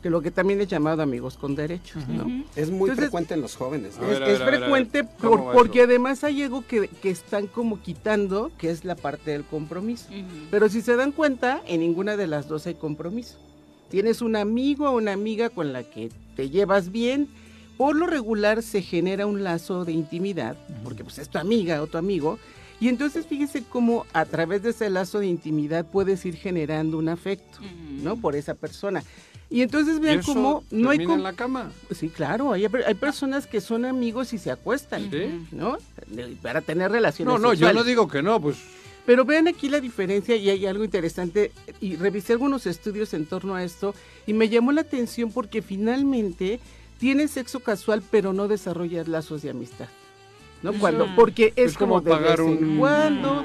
que 0.02 0.08
lo 0.10 0.22
que 0.22 0.30
también 0.30 0.60
es 0.60 0.68
llamado 0.68 1.02
amigos 1.02 1.36
con 1.36 1.54
derechos, 1.54 2.06
¿no? 2.08 2.44
Es 2.56 2.70
muy 2.70 2.88
Entonces, 2.90 2.96
frecuente 2.96 3.34
en 3.34 3.42
los 3.42 3.54
jóvenes. 3.56 3.98
¿no? 4.00 4.06
Ver, 4.06 4.22
es 4.22 4.38
frecuente 4.42 5.04
¿Cómo 5.20 5.30
por- 5.36 5.48
va 5.48 5.52
porque 5.52 5.80
eso? 5.80 5.88
además 5.88 6.24
hay 6.24 6.42
algo 6.42 6.66
que, 6.66 6.88
que 6.88 7.10
están 7.10 7.46
como 7.46 7.80
quitando, 7.82 8.50
que 8.58 8.70
es 8.70 8.84
la 8.84 8.94
parte 8.96 9.32
del 9.32 9.44
compromiso. 9.44 10.08
Pero 10.50 10.68
si 10.70 10.80
se 10.80 10.96
dan 10.96 11.12
cuenta, 11.12 11.60
en 11.66 11.80
ninguna 11.80 12.16
de 12.16 12.26
las 12.26 12.48
dos 12.48 12.66
hay 12.66 12.74
compromiso. 12.74 13.36
Tienes 13.90 14.22
un 14.22 14.36
amigo 14.36 14.88
o 14.88 14.96
una 14.96 15.12
amiga 15.12 15.50
con 15.50 15.72
la 15.72 15.82
que 15.82 16.10
te 16.36 16.48
llevas 16.48 16.90
bien. 16.90 17.28
Por 17.76 17.96
lo 17.96 18.06
regular 18.06 18.62
se 18.62 18.82
genera 18.82 19.26
un 19.26 19.42
lazo 19.42 19.84
de 19.84 19.92
intimidad, 19.92 20.56
porque 20.84 21.02
pues 21.02 21.18
es 21.18 21.28
tu 21.28 21.38
amiga 21.38 21.82
o 21.82 21.86
tu 21.86 21.98
amigo. 21.98 22.38
Y 22.78 22.88
entonces 22.88 23.26
fíjese 23.26 23.64
cómo 23.64 24.06
a 24.14 24.24
través 24.24 24.62
de 24.62 24.70
ese 24.70 24.88
lazo 24.88 25.18
de 25.18 25.26
intimidad 25.26 25.84
puedes 25.84 26.24
ir 26.24 26.36
generando 26.36 26.96
un 26.96 27.10
afecto, 27.10 27.58
¿no? 28.02 28.16
Por 28.16 28.36
esa 28.36 28.54
persona. 28.54 29.02
Y 29.50 29.62
entonces 29.62 29.96
¿Y 29.96 30.00
vean 30.00 30.22
cómo 30.22 30.62
no 30.70 30.90
hay 30.90 30.98
termina 30.98 31.08
com- 31.10 31.18
en 31.18 31.22
la 31.24 31.32
cama. 31.32 31.72
Sí, 31.92 32.08
claro, 32.08 32.52
hay, 32.52 32.66
hay 32.86 32.94
personas 32.94 33.46
que 33.48 33.60
son 33.60 33.84
amigos 33.84 34.32
y 34.32 34.38
se 34.38 34.50
acuestan, 34.52 35.10
¿Sí? 35.10 35.46
¿no? 35.50 35.76
Para 36.40 36.60
tener 36.60 36.92
relaciones 36.92 37.32
No, 37.32 37.38
no, 37.38 37.48
yo 37.48 37.66
sexuales. 37.66 37.74
no 37.76 37.84
digo 37.84 38.06
que 38.08 38.22
no, 38.22 38.40
pues 38.40 38.56
Pero 39.06 39.24
vean 39.24 39.48
aquí 39.48 39.68
la 39.68 39.80
diferencia 39.80 40.36
y 40.36 40.50
hay 40.50 40.66
algo 40.66 40.84
interesante 40.84 41.50
y 41.80 41.96
revisé 41.96 42.34
algunos 42.34 42.66
estudios 42.66 43.12
en 43.12 43.26
torno 43.26 43.56
a 43.56 43.64
esto 43.64 43.92
y 44.26 44.34
me 44.34 44.48
llamó 44.48 44.70
la 44.70 44.82
atención 44.82 45.32
porque 45.32 45.62
finalmente 45.62 46.60
tienes 47.00 47.32
sexo 47.32 47.58
casual 47.60 48.02
pero 48.08 48.32
no 48.32 48.46
desarrollas 48.46 49.08
lazos 49.08 49.42
de 49.42 49.50
amistad. 49.50 49.88
¿No? 50.62 50.72
Cuando, 50.74 51.06
porque 51.16 51.52
es, 51.56 51.72
es 51.72 51.78
como 51.78 52.00
de 52.00 52.10
pagar 52.10 52.38
vez 52.38 52.48
en 52.48 52.64
un... 52.72 52.78
cuando, 52.78 53.42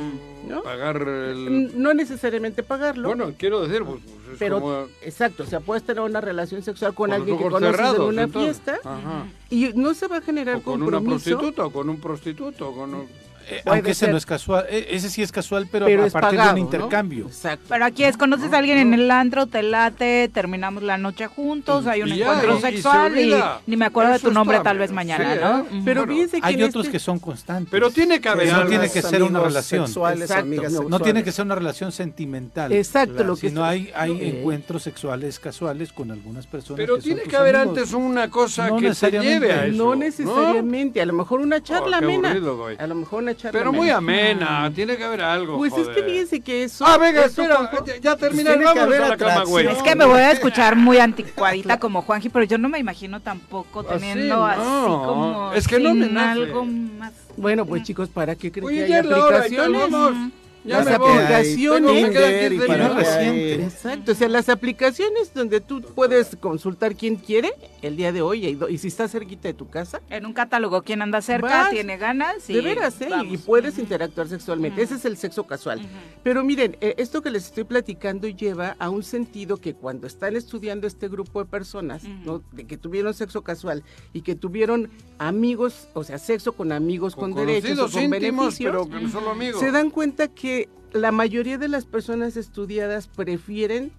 ¿no? 0.50 0.64
Pagar 0.64 0.98
el... 1.08 1.82
No 1.82 1.94
necesariamente 1.94 2.62
pagarlo. 2.62 3.08
Bueno, 3.08 3.34
quiero 3.38 3.66
decir, 3.66 3.84
pues, 3.86 4.02
pues, 4.04 4.34
es 4.34 4.38
pero 4.40 4.60
como... 4.60 4.86
exacto, 5.02 5.44
o 5.44 5.46
sea, 5.46 5.62
puedes 5.62 5.84
tener 5.84 6.02
una 6.04 6.20
relación 6.20 6.62
sexual 6.62 6.94
con, 6.94 7.14
alguien 7.14 7.38
que 7.38 7.46
conoces 7.46 7.96
en 7.96 8.02
una 8.02 8.24
entonces. 8.24 8.62
fiesta 8.62 8.80
Ajá. 8.84 9.26
y 9.50 9.70
no 9.76 9.94
se 9.94 10.08
va 10.08 10.18
a 10.18 10.22
generar 10.22 10.58
O 10.58 10.62
con 10.62 10.82
una 10.84 10.98
compromiso. 10.98 11.30
prostituta 11.38 11.66
o 11.66 11.72
con 11.72 11.90
un 11.90 12.00
prostituto. 12.02 12.72
Con 12.74 12.94
un... 12.96 13.08
Eh, 13.48 13.62
aunque 13.66 13.92
ese 13.92 14.02
ser. 14.02 14.12
no 14.12 14.18
es 14.18 14.26
casual, 14.26 14.66
eh, 14.70 14.88
ese 14.92 15.10
sí 15.10 15.22
es 15.22 15.32
casual, 15.32 15.68
pero, 15.72 15.86
Pero 15.86 16.04
a 16.06 16.10
partir 16.10 16.38
pagado, 16.40 16.56
de 16.56 16.62
¿no? 16.62 16.68
un 16.68 16.74
intercambio. 16.74 17.26
Exacto. 17.28 17.66
Pero 17.70 17.86
aquí 17.86 18.04
es, 18.04 18.18
conoces 18.18 18.52
a 18.54 18.58
alguien 18.58 18.78
en 18.78 18.94
el 18.94 19.10
antro, 19.12 19.46
te 19.48 19.62
late, 19.64 20.30
terminamos 20.34 20.82
la 20.84 20.98
noche 20.98 21.28
juntos, 21.28 21.86
hay 21.88 22.02
un 22.02 22.10
y 22.10 22.22
encuentro 22.22 22.60
sexual 22.60 23.18
y, 23.20 23.34
ni 23.68 23.78
me 23.78 23.86
acuerdo 23.86 24.14
de 24.14 24.20
tu 24.20 24.32
nombre 24.32 24.60
tal 24.62 24.78
vez 24.80 24.92
mañana, 24.92 25.34
sí, 25.34 25.40
¿no? 25.42 25.60
¿eh? 25.60 25.82
Pero 25.86 26.02
Bueno, 26.02 26.14
fíjense 26.14 26.42
que 26.42 26.48
Hay 26.48 26.56
en 26.56 26.64
otros 26.64 26.86
este- 26.86 26.92
que 26.94 27.00
son 27.00 27.20
constantes. 27.20 27.70
Pero 27.72 27.92
tiene 27.92 28.20
que 28.20 28.30
haber 28.30 28.52
no 28.52 28.66
tiene 28.66 28.90
que 28.90 29.02
ser 29.02 29.22
una 29.24 29.40
relación. 29.40 29.86
Sexuales, 29.88 30.32
amigas 30.32 30.72
no, 30.74 30.90
No 30.90 31.00
tiene 31.00 31.24
que 31.24 31.32
ser 31.32 31.46
una 31.46 31.56
relación 31.56 31.92
sentimental. 31.92 32.72
Exacto, 32.74 33.24
lo 33.24 33.36
que 33.36 33.50
sino 33.50 33.64
hay, 33.64 33.92
hay 33.96 34.12
Eh. 34.12 34.40
encuentros 34.40 34.84
sexuales 34.84 35.40
casuales 35.40 35.92
con 35.94 36.12
algunas 36.12 36.48
personas. 36.48 36.78
Pero 36.78 36.96
que 36.96 37.02
tiene 37.02 37.22
que 37.24 37.36
haber 37.36 37.56
amigos. 37.58 37.78
antes 37.78 37.94
una 37.94 38.30
cosa 38.30 38.70
No 38.70 38.78
que 38.78 38.92
te 38.92 39.12
lleve 39.12 39.52
a 39.54 39.66
eso. 39.68 39.78
No 39.78 39.96
necesariamente, 39.96 41.02
a 41.02 41.06
lo 41.06 41.14
mejor 41.14 41.42
una 41.42 41.62
charla 41.62 41.98
Oh, 42.02 42.04
amena. 42.04 42.32
A 42.80 42.88
lo 42.88 42.96
mejor 42.96 43.24
una 43.24 43.35
charla 43.36 43.60
Pero 43.60 43.72
muy 43.74 43.90
amena. 43.90 44.72
tiene 44.74 44.98
que 44.98 45.04
haber 45.04 45.22
algo. 45.22 45.58
Pues 45.58 45.74
es 45.74 45.80
que 45.88 45.94
joder. 45.94 46.06
fíjense 46.06 46.40
que 46.42 46.64
eso. 46.64 46.86
Ah, 46.86 46.98
venga, 46.98 47.26
eso 47.26 47.42
espera, 47.42 47.70
con- 47.70 47.86
ya, 47.86 47.98
ya 47.98 48.16
que 48.18 48.30
vamos 48.66 48.94
a 48.96 49.00
la 49.10 49.18
cama, 49.18 49.44
güey. 49.44 49.68
Es 49.68 49.82
que 49.84 49.96
me 49.96 50.06
voy 50.06 50.20
a 50.20 50.32
escuchar 50.32 50.76
muy 50.76 50.98
anticuadita 50.98 51.80
como 51.80 52.02
Juanji, 52.02 52.30
pero 52.30 52.46
yo 52.46 52.58
no 52.58 52.70
me 52.70 52.80
imagino 52.80 53.20
tampoco 53.22 53.82
Así, 53.82 53.90
teniendo 53.90 54.46
así, 54.46 54.60
no. 54.62 55.04
como 55.06 55.54
Es 55.54 55.68
que 55.68 55.80
no 55.80 55.94
me 55.94 56.08
nace. 56.08 56.42
algo 56.44 56.66
más. 56.66 57.14
Bueno, 57.38 57.66
pues 57.66 57.84
chicos, 57.84 58.10
¿para 58.10 58.36
qué 58.36 58.52
creen 58.52 58.66
Oye, 58.68 58.78
que 58.88 58.96
hay 58.96 59.04
ya 59.04 59.18
hora 59.18 59.38
aplicaciones? 59.40 59.92
vamos. 59.92 60.32
Ya 60.66 60.80
Las 60.80 60.86
me 60.88 60.98
voy. 60.98 61.12
aplicaciones. 61.12 61.92
Tengo- 61.92 61.94
me 61.94 62.10
quedan 62.12 62.32
Tinder 62.32 62.50
15 62.52 62.56
y 62.66 62.68
para 62.68 62.90
minutos. 62.90 63.08
que. 63.16 63.54
Exacto, 63.64 64.12
o 64.12 64.16
sea, 64.16 64.28
las 64.30 64.50
aplicaciones 64.50 65.34
donde 65.34 65.62
tú 65.62 65.82
puedes 65.82 66.36
consultar 66.38 66.96
quién 66.96 67.18
quiere 67.18 67.54
el 67.82 67.96
día 67.96 68.12
de 68.12 68.22
hoy 68.22 68.58
y, 68.70 68.78
si 68.80 68.88
está 68.88 69.08
cerquita 69.08 69.48
de 69.48 69.54
tu 69.54 69.70
casa. 69.70 70.02
En 70.10 70.26
un 70.26 70.34
catálogo, 70.34 70.82
quien 70.82 71.02
anda 71.02 71.22
cerca, 71.22 71.48
Vas, 71.48 71.70
tiene 71.70 71.98
ganas. 71.98 72.50
Y 72.50 72.54
de 72.54 72.62
veras, 72.62 73.00
¿eh? 73.02 73.06
Y- 73.08 73.10
vamos. 73.12 73.34
Y 73.34 73.38
puedes 73.38 73.78
interactuar 73.78 74.28
sexualmente. 74.28 74.82
Ese 74.82 74.96
es 74.96 75.06
el 75.06 75.18
sexo 75.18 75.46
casual. 75.46 75.82
Pero 76.24 76.44
miren, 76.44 76.78
eh, 76.82 76.96
esto 76.98 77.22
que 77.22 77.30
les 77.30 77.46
estoy 77.46 77.64
platicando 77.66 78.28
lleva 78.28 78.76
a 78.80 78.90
un 78.90 79.04
sentido 79.04 79.58
que 79.58 79.76
cuando 79.76 80.08
están 80.08 80.36
estudiando 80.36 80.88
este 80.88 81.08
grupo 81.08 81.44
de 81.44 81.50
personas, 81.50 82.04
¿no? 82.04 82.42
de 82.52 82.66
que 82.66 82.78
tuvieron 82.78 83.14
sexo 83.14 83.44
casual 83.44 83.84
y 84.14 84.22
que 84.22 84.34
tuvieron 84.36 84.90
amigos, 85.20 85.88
o 85.94 86.04
sea, 86.04 86.18
sexo 86.18 86.54
con 86.54 86.72
amigos 86.72 87.16
con, 87.16 87.34
Con 87.34 87.46
derechos 87.46 87.78
o 87.80 87.90
con 87.92 88.04
íntimos, 88.04 88.10
beneficios, 88.56 88.88
pero 88.92 89.10
solo 89.10 89.30
amigos. 89.32 89.60
se 89.60 89.72
dan 89.72 89.90
cuenta 89.90 90.28
que 90.28 90.55
la 90.94 91.12
mayoría 91.12 91.58
de 91.58 91.68
las 91.68 91.86
personas 91.86 92.38
estudiadas 92.38 93.08
prefieren 93.08 93.92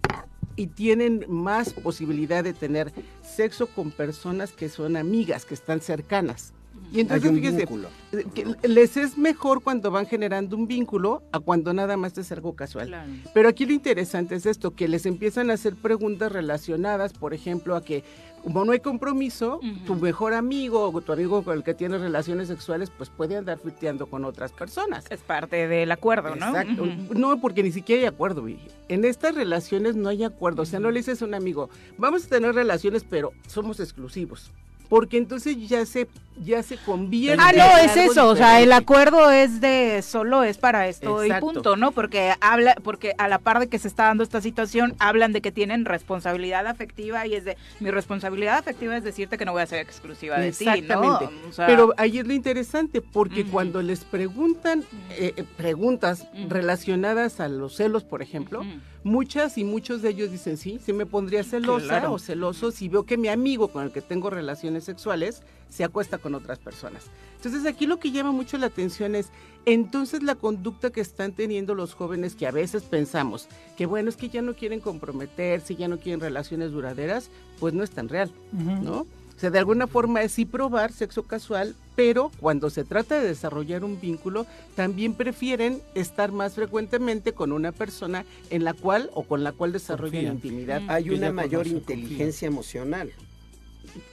y 0.57 0.69
tienen 0.69 1.25
más 1.29 1.73
posibilidad 1.75 2.43
de 2.43 2.55
tener 2.55 2.93
sexo 3.23 3.67
con 3.67 3.91
personas 3.91 4.53
que 4.53 4.69
son 4.69 4.97
amigas, 4.97 5.45
que 5.45 5.55
están 5.55 5.81
cercanas. 5.81 6.53
Y 6.93 7.01
entonces, 7.01 7.25
Hay 7.25 7.31
un 7.31 7.37
fíjese, 7.37 7.57
vínculo. 7.59 7.89
eh, 8.13 8.25
que 8.35 8.69
les 8.69 8.97
es 8.97 9.19
mejor 9.19 9.63
cuando 9.63 9.91
van 9.91 10.07
generando 10.07 10.57
un 10.57 10.67
vínculo 10.67 11.23
a 11.33 11.41
cuando 11.41 11.73
nada 11.75 11.97
más 11.97 12.17
es 12.17 12.31
algo 12.33 12.55
casual. 12.55 12.89
Claro. 12.89 13.11
Pero 13.35 13.49
aquí 13.49 13.67
lo 13.67 13.73
interesante 13.73 14.35
es 14.37 14.47
esto, 14.47 14.75
que 14.75 14.87
les 14.87 15.05
empiezan 15.05 15.51
a 15.51 15.55
hacer 15.55 15.75
preguntas 15.75 16.31
relacionadas, 16.33 17.13
por 17.13 17.35
ejemplo, 17.35 17.77
a 17.77 17.83
que 17.83 18.05
como 18.47 18.65
no 18.65 18.71
hay 18.71 18.79
compromiso, 18.79 19.59
tu 19.87 19.97
mejor 19.97 20.33
amigo 20.33 20.93
o 20.95 21.01
tu 21.01 21.13
amigo 21.13 21.43
con 21.43 21.57
el 21.57 21.65
que 21.65 21.75
tienes 21.75 22.01
relaciones 22.01 22.47
sexuales, 22.47 22.93
pues 22.97 23.11
puede 23.11 23.37
andar 23.37 23.59
flirteando 23.59 24.07
con 24.07 24.25
otras 24.25 24.53
personas. 24.53 25.05
Es 25.11 25.19
parte 25.19 25.67
del 25.67 25.91
acuerdo, 25.91 26.37
¿no? 26.37 26.47
Exacto. 26.47 26.87
No, 27.13 27.41
porque 27.41 27.65
ni 27.65 27.73
siquiera 27.73 28.03
hay 28.03 28.07
acuerdo, 28.07 28.43
Vicky. 28.43 28.69
En 28.89 29.05
estas 29.05 29.35
relaciones 29.35 29.97
no 29.97 30.11
hay 30.11 30.23
acuerdo. 30.23 30.63
O 30.63 30.65
sea, 30.65 30.79
no 30.79 30.93
le 30.93 31.01
dices 31.01 31.23
a 31.23 31.25
un 31.25 31.35
amigo, 31.35 31.71
vamos 31.99 32.27
a 32.27 32.29
tener 32.29 32.55
relaciones, 32.55 33.03
pero 33.03 33.33
somos 33.49 33.81
exclusivos. 33.81 34.53
Porque 34.89 35.19
entonces 35.19 35.57
ya 35.69 35.85
se, 35.85 36.07
ya 36.45 36.63
se 36.63 36.77
convierte. 36.77 37.43
Ah, 37.45 37.53
no, 37.53 37.79
es 37.79 37.97
eso, 37.97 38.29
o 38.29 38.37
sea, 38.37 38.61
el 38.61 38.73
acuerdo 38.73 39.31
es 39.31 39.61
de 39.61 40.03
solo 40.03 40.45
es 40.45 40.59
para 40.59 40.89
esto 40.89 41.23
Exacto. 41.23 41.51
y 41.51 41.55
punto, 41.55 41.77
¿no? 41.77 41.93
Porque 41.93 42.35
habla, 42.41 42.77
porque 42.83 43.15
a 43.19 43.29
la 43.29 43.39
par 43.39 43.59
de 43.59 43.69
que 43.69 43.79
se 43.79 43.89
está 43.89 44.05
dando 44.05 44.23
esta 44.23 44.41
situación, 44.41 44.95
hablan 44.99 45.33
de 45.33 45.41
que 45.41 45.53
tienen 45.53 45.85
responsabilidad 45.85 46.67
afectiva 46.67 47.27
y 47.27 47.35
es 47.35 47.45
de, 47.45 47.57
mi 47.81 47.91
responsabilidad 47.91 48.59
afectiva 48.59 48.97
es 48.97 49.05
decirte 49.05 49.39
que 49.39 49.45
no 49.45 49.53
voy 49.53 49.63
a 49.63 49.67
ser 49.67 49.81
exclusiva 49.81 50.39
de 50.39 50.53
ti, 50.53 50.67
¿no? 50.89 51.19
O 51.49 51.53
sea, 51.53 51.67
Pero 51.67 51.93
ahí 51.97 52.19
es 52.19 52.27
lo 52.27 52.33
interesante, 52.33 53.01
porque 53.01 53.45
cuando 53.45 53.83
les 53.83 54.05
preguntan 54.05 54.85
eh, 55.11 55.33
eh, 55.37 55.45
preguntas 55.57 56.27
relacionadas 56.49 57.41
a 57.41 57.49
los 57.49 57.77
celos, 57.77 58.05
por 58.05 58.23
ejemplo, 58.23 58.63
muchas 59.05 59.57
y 59.57 59.65
muchos 59.65 60.03
de 60.03 60.11
ellos 60.11 60.31
dicen, 60.31 60.57
sí, 60.57 60.79
sí 60.85 60.93
me 60.93 61.07
pondría 61.07 61.45
celosa 61.45 61.87
Claro. 61.87 62.13
o 62.13 62.19
celoso 62.19 62.71
si 62.73 62.89
veo 62.89 63.05
que 63.05 63.17
mi 63.17 63.29
amigo 63.29 63.69
con 63.69 63.85
el 63.85 63.93
que 63.93 64.03
tengo 64.03 64.31
relaciones 64.31 64.85
sexuales 64.85 65.43
se 65.69 65.85
acuesta 65.85 66.19
con 66.19 66.35
otras 66.35 66.59
personas. 66.59 67.05
Entonces 67.37 67.67
aquí 67.67 67.87
lo 67.87 67.99
que 67.99 68.11
llama 68.11 68.33
mucho 68.33 68.59
la 68.59 68.67
atención 68.67 69.15
es, 69.15 69.29
entonces 69.67 70.23
la 70.23 70.35
conducta 70.35 70.91
que 70.91 71.01
están 71.01 71.33
teniendo 71.33 71.75
los 71.75 71.95
jóvenes 71.95 72.35
que 72.35 72.47
a 72.47 72.51
veces 72.51 72.83
pensamos 72.85 73.49
que 73.77 73.87
bueno, 73.87 74.09
es 74.09 74.17
que 74.17 74.29
ya 74.29 74.43
no 74.43 74.55
quieren 74.55 74.81
comprometerse, 74.81 75.77
ya 75.77 75.89
no 75.89 75.99
quieren 75.99 76.21
relaciones 76.21 76.73
duraderas, 76.73 77.31
pues 77.61 77.75
no 77.75 77.83
es 77.85 77.91
tan 77.91 78.09
real, 78.09 78.31
¿no? 78.53 79.07
O 79.37 79.39
sea, 79.39 79.51
de 79.51 79.59
alguna 79.59 79.87
forma 79.87 80.23
es 80.23 80.33
sí 80.33 80.47
probar 80.47 80.93
sexo 80.93 81.25
casual, 81.25 81.75
pero 81.95 82.31
cuando 82.41 82.71
se 82.71 82.85
trata 82.85 83.21
de 83.21 83.29
desarrollar 83.29 83.85
un 83.85 84.01
vínculo, 84.01 84.47
también 84.75 85.13
prefieren 85.13 85.83
estar 85.95 86.33
más 86.33 86.55
frecuentemente 86.55 87.33
con 87.33 87.53
una 87.53 87.71
persona 87.71 88.25
en 88.49 88.65
la 88.65 88.73
cual 88.73 89.11
o 89.13 89.25
con 89.25 89.45
la 89.45 89.53
cual 89.53 89.73
desarrollan 89.73 90.25
intimidad. 90.25 90.81
Hay 90.89 91.11
una 91.11 91.33
mayor 91.33 91.65
conoce, 91.65 91.77
inteligencia 91.77 92.49
emocional. 92.49 93.13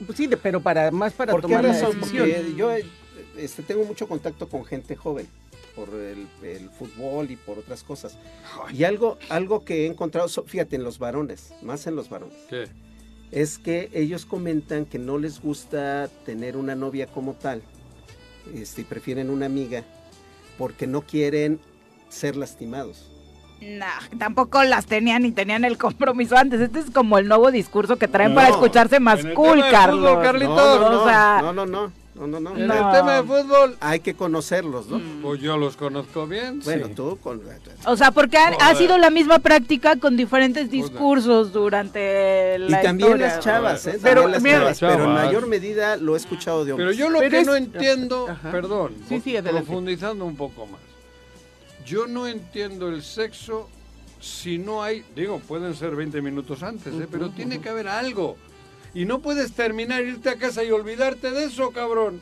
Pues 0.06 0.16
sí, 0.18 0.26
de- 0.26 0.36
pero 0.36 0.60
para 0.60 0.90
más 0.90 1.12
para 1.12 1.32
¿Por 1.32 1.40
qué 1.42 1.48
tomar 1.48 1.64
la 1.64 1.72
razón? 1.72 2.00
decisión. 2.00 2.28
Porque 2.30 2.54
yo 2.56 2.70
este, 3.36 3.62
tengo 3.62 3.84
mucho 3.84 4.06
contacto 4.08 4.48
con 4.48 4.64
gente 4.64 4.96
joven 4.96 5.26
por 5.74 5.88
el, 5.94 6.26
el 6.42 6.70
fútbol 6.70 7.30
y 7.30 7.36
por 7.36 7.58
otras 7.58 7.82
cosas. 7.82 8.16
Y 8.72 8.84
algo, 8.84 9.18
algo 9.28 9.64
que 9.64 9.84
he 9.84 9.86
encontrado, 9.86 10.28
fíjate, 10.28 10.76
en 10.76 10.84
los 10.84 10.98
varones, 10.98 11.52
más 11.62 11.86
en 11.88 11.96
los 11.96 12.08
varones, 12.08 12.36
¿Qué? 12.48 12.68
es 13.32 13.58
que 13.58 13.90
ellos 13.92 14.24
comentan 14.24 14.84
que 14.86 14.98
no 15.00 15.18
les 15.18 15.40
gusta 15.40 16.08
tener 16.24 16.56
una 16.56 16.76
novia 16.76 17.08
como 17.08 17.32
tal, 17.34 17.60
este, 18.54 18.82
y 18.82 18.84
prefieren 18.84 19.30
una 19.30 19.46
amiga, 19.46 19.82
porque 20.58 20.86
no 20.86 21.02
quieren 21.02 21.58
ser 22.08 22.36
lastimados. 22.36 23.10
Nah, 23.66 23.86
tampoco 24.18 24.62
las 24.62 24.86
tenían 24.86 25.22
ni 25.22 25.32
tenían 25.32 25.64
el 25.64 25.78
compromiso 25.78 26.36
antes. 26.36 26.60
Este 26.60 26.80
es 26.80 26.90
como 26.90 27.18
el 27.18 27.28
nuevo 27.28 27.50
discurso 27.50 27.96
que 27.96 28.08
traen 28.08 28.34
para 28.34 28.48
No. 28.50 28.54
escucharse 28.54 29.00
más 29.00 29.24
cool, 29.34 29.60
Carlos. 29.70 30.10
fútbol, 30.10 30.22
Carlitos. 30.22 30.80
No, 30.80 30.90
no, 30.92 31.02
O 31.02 31.06
sea, 31.06 31.38
no, 31.42 31.52
no, 31.54 31.64
no, 31.66 31.92
no, 32.14 32.26
no, 32.26 32.40
no. 32.40 32.56
En 32.56 32.66
No. 32.66 32.74
el 32.74 32.96
tema 32.96 33.14
de 33.16 33.22
fútbol, 33.22 33.76
Hay 33.80 34.00
que 34.00 34.14
conocerlos, 34.14 34.86
¿no? 34.88 35.00
pues 35.22 35.40
yo 35.40 35.56
los 35.56 35.76
conozco 35.76 36.26
bien. 36.26 36.60
Bueno, 36.62 36.88
sí. 36.88 36.92
tú 36.94 37.18
con... 37.22 37.40
O 37.86 37.96
sea, 37.96 38.10
porque 38.10 38.36
ha, 38.36 38.48
ha 38.60 38.74
sido 38.74 38.98
la 38.98 39.08
misma 39.10 39.38
práctica 39.38 39.96
con 39.96 40.16
diferentes 40.16 40.70
discursos 40.70 41.52
durante 41.52 42.56
Y 42.58 42.68
la 42.70 42.82
también 42.82 43.08
historia. 43.12 43.26
las 43.28 43.40
chavas, 43.40 43.86
¿eh? 43.86 43.98
Pero, 44.02 44.28
las 44.28 44.42
mira, 44.42 44.58
chavas, 44.58 44.78
pero 44.80 44.92
en 44.92 44.98
chavas. 45.10 45.24
mayor 45.24 45.46
medida 45.46 45.96
lo 45.96 46.14
he 46.14 46.18
escuchado 46.18 46.64
de 46.64 46.72
Pero 46.74 46.84
hombres. 46.90 46.98
yo 46.98 47.08
lo 47.08 47.18
Pero 47.18 47.30
que 47.30 47.40
es- 47.40 47.46
no 47.46 47.54
entiendo, 47.56 48.28
Ajá. 48.28 48.50
perdón, 48.50 48.92
Sí, 49.08 49.20
sí, 49.20 49.36
profundizando 49.42 50.24
un 50.26 50.36
poco 50.36 50.66
más. 50.66 50.80
Yo 51.86 52.06
no 52.06 52.26
entiendo 52.26 52.88
el 52.88 53.02
sexo 53.02 53.68
si 54.20 54.56
no 54.58 54.82
hay, 54.82 55.04
digo, 55.14 55.38
pueden 55.40 55.74
ser 55.74 55.94
20 55.94 56.22
minutos 56.22 56.62
antes, 56.62 56.94
¿eh? 56.94 57.06
pero 57.10 57.28
tiene 57.30 57.60
que 57.60 57.68
haber 57.68 57.88
algo. 57.88 58.36
Y 58.94 59.04
no 59.04 59.18
puedes 59.18 59.52
terminar, 59.52 60.02
irte 60.02 60.30
a 60.30 60.36
casa 60.36 60.64
y 60.64 60.70
olvidarte 60.70 61.30
de 61.30 61.44
eso, 61.44 61.70
cabrón. 61.72 62.20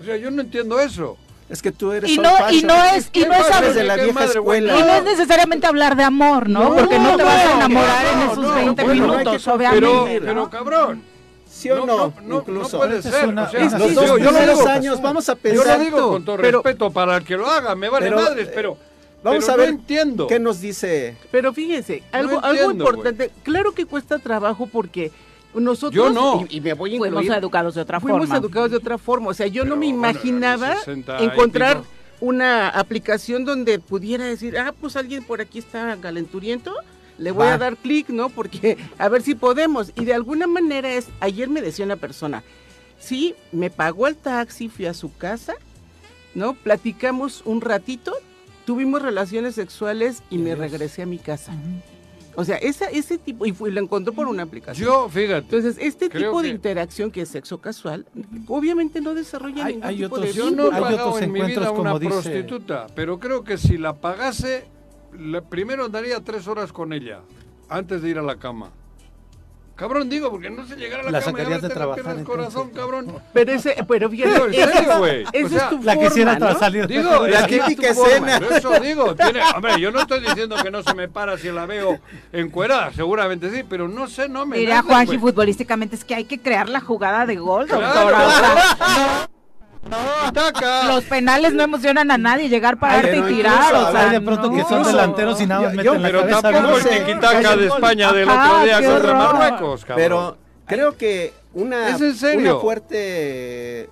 O 0.00 0.04
sea, 0.04 0.16
yo 0.16 0.30
no 0.30 0.42
entiendo 0.42 0.78
eso. 0.78 1.16
Es 1.48 1.62
que 1.62 1.72
tú 1.72 1.92
eres 1.92 2.10
Y 2.10 2.18
no, 2.18 2.30
y 2.50 2.62
no 2.62 2.74
es, 2.84 3.08
y 3.12 3.20
no 3.24 3.34
es 3.34 3.74
de 3.74 3.84
la 3.84 3.94
vieja 3.96 4.12
madre, 4.12 4.32
escuela. 4.32 4.78
y 4.78 4.82
no 4.82 4.94
es 4.94 5.04
necesariamente 5.04 5.66
hablar 5.66 5.96
de 5.96 6.02
amor, 6.02 6.48
¿no? 6.48 6.70
No, 6.70 6.76
Porque 6.76 6.98
no 6.98 7.16
te 7.16 7.22
vas 7.22 7.44
a 7.44 7.54
enamorar 7.54 8.04
no, 8.04 8.10
en 8.22 8.30
esos 8.30 8.38
no, 8.38 8.54
20 8.54 8.82
bueno, 8.84 9.06
no 9.06 9.12
hay 9.12 9.18
minutos, 9.18 9.44
que- 9.44 9.50
obviamente. 9.50 9.86
Pero, 10.20 10.24
pero 10.26 10.50
cabrón. 10.50 11.02
¿Sí 11.66 11.80
o 11.80 11.86
no? 11.86 11.86
no, 11.86 12.12
no, 12.22 12.36
Incluso. 12.38 12.78
no 12.78 12.84
puede 12.86 13.02
ser. 13.02 13.28
una- 13.28 13.44
o 13.44 13.50
sea, 13.50 13.60
Los 13.60 13.72
sí, 13.72 13.78
dos 13.78 13.94
yo, 13.94 14.02
yo 14.18 14.24
lo 14.24 14.30
primeros 14.30 14.58
digo, 14.58 14.68
años, 14.70 15.02
vamos 15.02 15.28
a 15.28 15.34
yo 15.34 15.38
pensar. 15.38 15.78
lo 15.78 15.84
digo 15.84 16.08
con 16.10 16.24
todo 16.24 16.36
pero- 16.38 16.62
respeto 16.62 16.90
para 16.90 17.16
el 17.16 17.24
que 17.24 17.36
lo 17.36 17.46
haga, 17.48 17.74
me 17.74 17.88
vale 17.88 18.06
pero, 18.06 18.16
madres, 18.20 18.48
eh, 18.48 18.52
pero, 18.54 18.76
Vamos 19.22 19.40
pero 19.44 19.52
a 19.52 19.56
no 19.56 19.60
ver 19.62 19.68
entiendo. 19.70 20.26
qué 20.26 20.38
nos 20.38 20.60
dice. 20.60 21.16
Pero 21.30 21.52
fíjense, 21.52 22.02
algo, 22.12 22.38
algo 22.44 22.50
entiendo, 22.70 22.84
importante, 22.84 23.30
claro 23.42 23.72
que 23.72 23.84
cuesta 23.86 24.18
trabajo 24.18 24.68
porque 24.70 25.10
nosotros, 25.54 25.94
Yo 25.94 26.10
no. 26.10 26.44
y, 26.50 26.58
y 26.58 26.60
me 26.60 26.74
voy 26.74 26.94
a 26.96 26.98
Fuimos 26.98 27.24
educados 27.26 27.74
de 27.74 27.80
otra 27.80 27.98
fuimos 27.98 28.20
forma. 28.20 28.36
educados 28.36 28.70
de 28.70 28.76
otra 28.76 28.98
forma. 28.98 29.28
O 29.30 29.34
sea, 29.34 29.46
yo 29.46 29.64
no 29.64 29.74
me 29.74 29.86
imaginaba 29.86 30.76
60 30.76 31.22
y 31.22 31.24
encontrar 31.24 31.80
una 32.20 32.68
aplicación 32.68 33.44
donde 33.44 33.78
pudiera 33.78 34.24
decir, 34.24 34.56
ah, 34.58 34.74
pues 34.78 34.96
alguien 34.96 35.24
por 35.24 35.40
aquí 35.40 35.58
está 35.58 35.96
galenturiento, 35.96 36.74
le 37.18 37.30
voy 37.30 37.46
Va. 37.46 37.54
a 37.54 37.58
dar 37.58 37.76
clic, 37.76 38.08
¿no? 38.10 38.28
Porque 38.28 38.76
a 38.98 39.08
ver 39.08 39.22
si 39.22 39.34
podemos. 39.34 39.92
Y 39.96 40.04
de 40.04 40.14
alguna 40.14 40.46
manera 40.46 40.92
es, 40.92 41.08
ayer 41.20 41.48
me 41.48 41.62
decía 41.62 41.84
una 41.84 41.96
persona, 41.96 42.42
sí, 42.98 43.34
me 43.52 43.70
pagó 43.70 44.06
el 44.06 44.16
taxi, 44.16 44.68
fui 44.68 44.86
a 44.86 44.94
su 44.94 45.14
casa, 45.16 45.54
¿no? 46.34 46.54
Platicamos 46.54 47.42
un 47.44 47.60
ratito, 47.60 48.12
tuvimos 48.64 49.02
relaciones 49.02 49.54
sexuales 49.54 50.22
y 50.30 50.38
me 50.38 50.54
regresé 50.54 51.02
a 51.02 51.06
mi 51.06 51.18
casa. 51.18 51.52
O 52.38 52.44
sea, 52.44 52.56
esa, 52.58 52.84
ese 52.90 53.16
tipo, 53.16 53.46
y 53.46 53.52
fui, 53.52 53.70
lo 53.70 53.80
encontró 53.80 54.12
por 54.12 54.26
una 54.28 54.42
aplicación. 54.42 54.86
Yo, 54.86 55.08
fíjate, 55.08 55.38
Entonces, 55.56 55.76
este 55.80 56.10
tipo 56.10 56.42
de 56.42 56.48
que- 56.48 56.54
interacción 56.54 57.10
que 57.10 57.22
es 57.22 57.30
sexo 57.30 57.62
casual, 57.62 58.04
obviamente 58.46 59.00
no 59.00 59.14
desarrolla 59.14 59.64
Hay- 59.64 59.76
ningún 59.76 59.88
hay 59.88 59.96
tipo 60.02 60.16
otros- 60.16 60.26
de 60.26 60.32
yo 60.34 60.44
no 60.44 60.48
he 60.50 60.50
vínculo. 60.66 60.74
Hay 60.76 60.82
pagado 60.82 61.08
otros 61.08 61.22
en 61.22 61.32
mi 61.32 61.38
encuentros, 61.38 61.64
vida 61.64 61.70
una 61.72 61.90
como 61.92 61.98
dice- 61.98 62.12
prostituta, 62.12 62.86
pero 62.94 63.18
creo 63.18 63.42
que 63.42 63.56
si 63.56 63.78
la 63.78 63.94
pagase, 63.94 64.66
le- 65.16 65.42
primero 65.42 65.84
andaría 65.84 66.22
tres 66.22 66.46
horas 66.48 66.72
con 66.72 66.92
ella, 66.92 67.20
antes 67.68 68.02
de 68.02 68.08
ir 68.10 68.18
a 68.18 68.22
la 68.22 68.36
cama. 68.36 68.70
Cabrón, 69.74 70.08
digo, 70.08 70.30
porque 70.30 70.48
no 70.48 70.66
sé 70.66 70.74
llegar 70.76 71.00
a 71.00 71.02
la, 71.02 71.10
La 71.10 71.20
cama 71.20 71.32
y 71.38 71.42
sacarías 71.42 71.60
de 71.60 71.68
trabajar, 71.68 72.08
al 72.08 72.24
corazón, 72.24 72.70
cabrón. 72.70 73.12
Pero 73.34 73.52
ese, 73.52 73.76
pero 73.86 74.08
fíjate, 74.08 74.32
Digo, 74.32 74.46
en 74.46 74.52
serio, 74.72 74.98
güey. 74.98 75.24
esa 75.34 75.46
O 75.46 75.48
sea, 75.50 75.58
es 75.64 75.68
tu 75.68 75.82
La 75.82 75.92
forma, 75.94 76.08
quisiera 76.08 76.38
¿no? 76.38 76.58
salir. 76.58 76.86
Digo, 76.86 77.26
La 77.26 77.46
típica 77.46 77.92
forma, 77.92 78.36
escena. 78.36 78.56
Eso 78.56 78.80
digo, 78.80 79.14
tiene, 79.14 79.40
hombre, 79.54 79.78
yo 79.78 79.90
no 79.90 80.00
estoy 80.00 80.20
diciendo 80.20 80.56
que 80.62 80.70
no 80.70 80.82
se 80.82 80.94
me 80.94 81.08
para 81.08 81.36
si 81.36 81.52
la 81.52 81.66
veo 81.66 82.00
encuerada, 82.32 82.90
seguramente 82.94 83.50
sí, 83.50 83.64
pero 83.68 83.86
no 83.86 84.06
sé, 84.06 84.30
no 84.30 84.46
me 84.46 84.56
Diría 84.56 84.76
nace, 84.76 84.88
Juanji 84.88 85.18
futbolísticamente 85.18 85.94
es 85.96 86.06
que 86.06 86.14
hay 86.14 86.24
que 86.24 86.40
crear 86.40 86.70
la 86.70 86.80
jugada 86.80 87.26
de 87.26 87.36
gol, 87.36 87.66
Claro. 87.66 87.86
doctora. 87.86 89.28
Los 90.88 91.04
penales 91.04 91.52
no 91.54 91.62
emocionan 91.62 92.10
a 92.10 92.18
nadie, 92.18 92.48
llegar, 92.48 92.78
pararte 92.78 93.08
pero 93.10 93.28
y 93.30 93.34
tirar. 93.36 93.64
incluso 93.70 93.88
O 93.88 93.92
sea, 93.92 94.08
de 94.10 94.20
pronto 94.20 94.50
que 94.52 94.62
son 94.64 94.82
no. 94.82 94.88
delanteros 94.88 95.40
y 95.40 95.46
nada 95.46 95.72
más 95.72 95.84
Yo- 95.84 95.94
meten 95.94 96.02
la 96.02 96.08
Pero 96.08 96.20
cabeza. 96.20 96.42
tampoco 96.42 96.68
¿no? 96.68 96.76
el 96.78 96.84
tiquitaca 97.06 97.56
de 97.56 97.66
España 97.66 98.12
del 98.12 98.28
otro 98.28 98.62
día 98.64 98.82
contra. 98.82 99.14
Marruecos, 99.14 99.84
cabrón. 99.84 99.96
Pero 100.04 100.36
creo 100.66 100.96
que 100.96 101.32
una, 101.54 101.90
¿Es 101.90 102.00
en 102.00 102.14
serio? 102.14 102.52
una 102.52 102.60
fuerte 102.60 102.96
eh, 102.98 103.88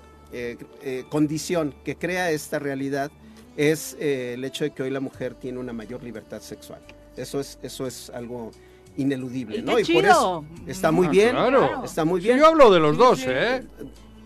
eh, 0.83 1.05
condición 1.09 1.75
que 1.85 1.97
crea 1.97 2.31
esta 2.31 2.59
realidad 2.59 3.11
es 3.57 3.97
eh, 4.01 4.33
el 4.35 4.45
hecho 4.45 4.65
de 4.65 4.71
que 4.71 4.83
hoy 4.83 4.91
la 4.91 5.01
mujer 5.01 5.35
tiene 5.35 5.59
una 5.61 5.73
mayor 5.73 6.03
libertad 6.03 6.41
sexual. 6.41 6.81
Eso 7.17 7.39
es, 7.39 7.59
eso 7.63 7.87
es 7.87 8.11
algo 8.11 8.51
ineludible, 8.97 9.59
Y 9.59 9.63
¿no? 9.63 9.77
qué 9.77 9.83
y 9.83 9.95
por 9.95 10.05
eso 10.05 10.45
está 10.67 10.91
muy 10.91 11.07
Ah, 11.07 11.11
bien, 11.11 11.31
claro. 11.31 11.83
está 11.85 12.05
muy 12.05 12.21
Sí, 12.21 12.27
bien. 12.29 12.39
yo 12.41 12.47
hablo 12.47 12.71
de 12.73 12.81
los 12.81 12.97
dos, 12.97 13.21
¿eh? 13.27 13.65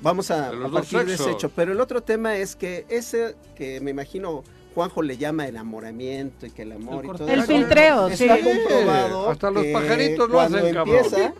Vamos 0.03 0.31
a, 0.31 0.49
a 0.51 0.69
partir 0.69 1.05
de 1.05 1.15
ese 1.15 1.31
hecho. 1.31 1.51
Pero 1.51 1.73
el 1.73 1.81
otro 1.81 2.03
tema 2.03 2.37
es 2.37 2.55
que 2.57 2.87
ese 2.89 3.35
que 3.57 3.81
me 3.81 3.91
imagino 3.91 4.45
Juanjo 4.75 5.03
le 5.03 5.16
llama 5.16 5.49
enamoramiento 5.49 6.47
y 6.47 6.51
que 6.51 6.62
el 6.62 6.73
amor 6.73 7.05
y 7.05 7.09
todo 7.09 7.29
El 7.29 7.41
eso, 7.41 7.49
filtreo, 7.49 8.09
sí. 8.11 8.25
está 8.29 8.39
comprobado. 8.41 9.31
Hasta 9.31 9.51
los 9.51 9.65
que 9.65 9.73
pajaritos 9.73 10.31
lo 10.31 10.41
hacen, 10.41 10.75
cabrón. 10.75 10.97
empieza, 10.97 11.35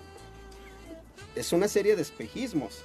Es 1.36 1.52
una 1.52 1.68
serie 1.68 1.94
de 1.94 2.02
espejismos. 2.02 2.80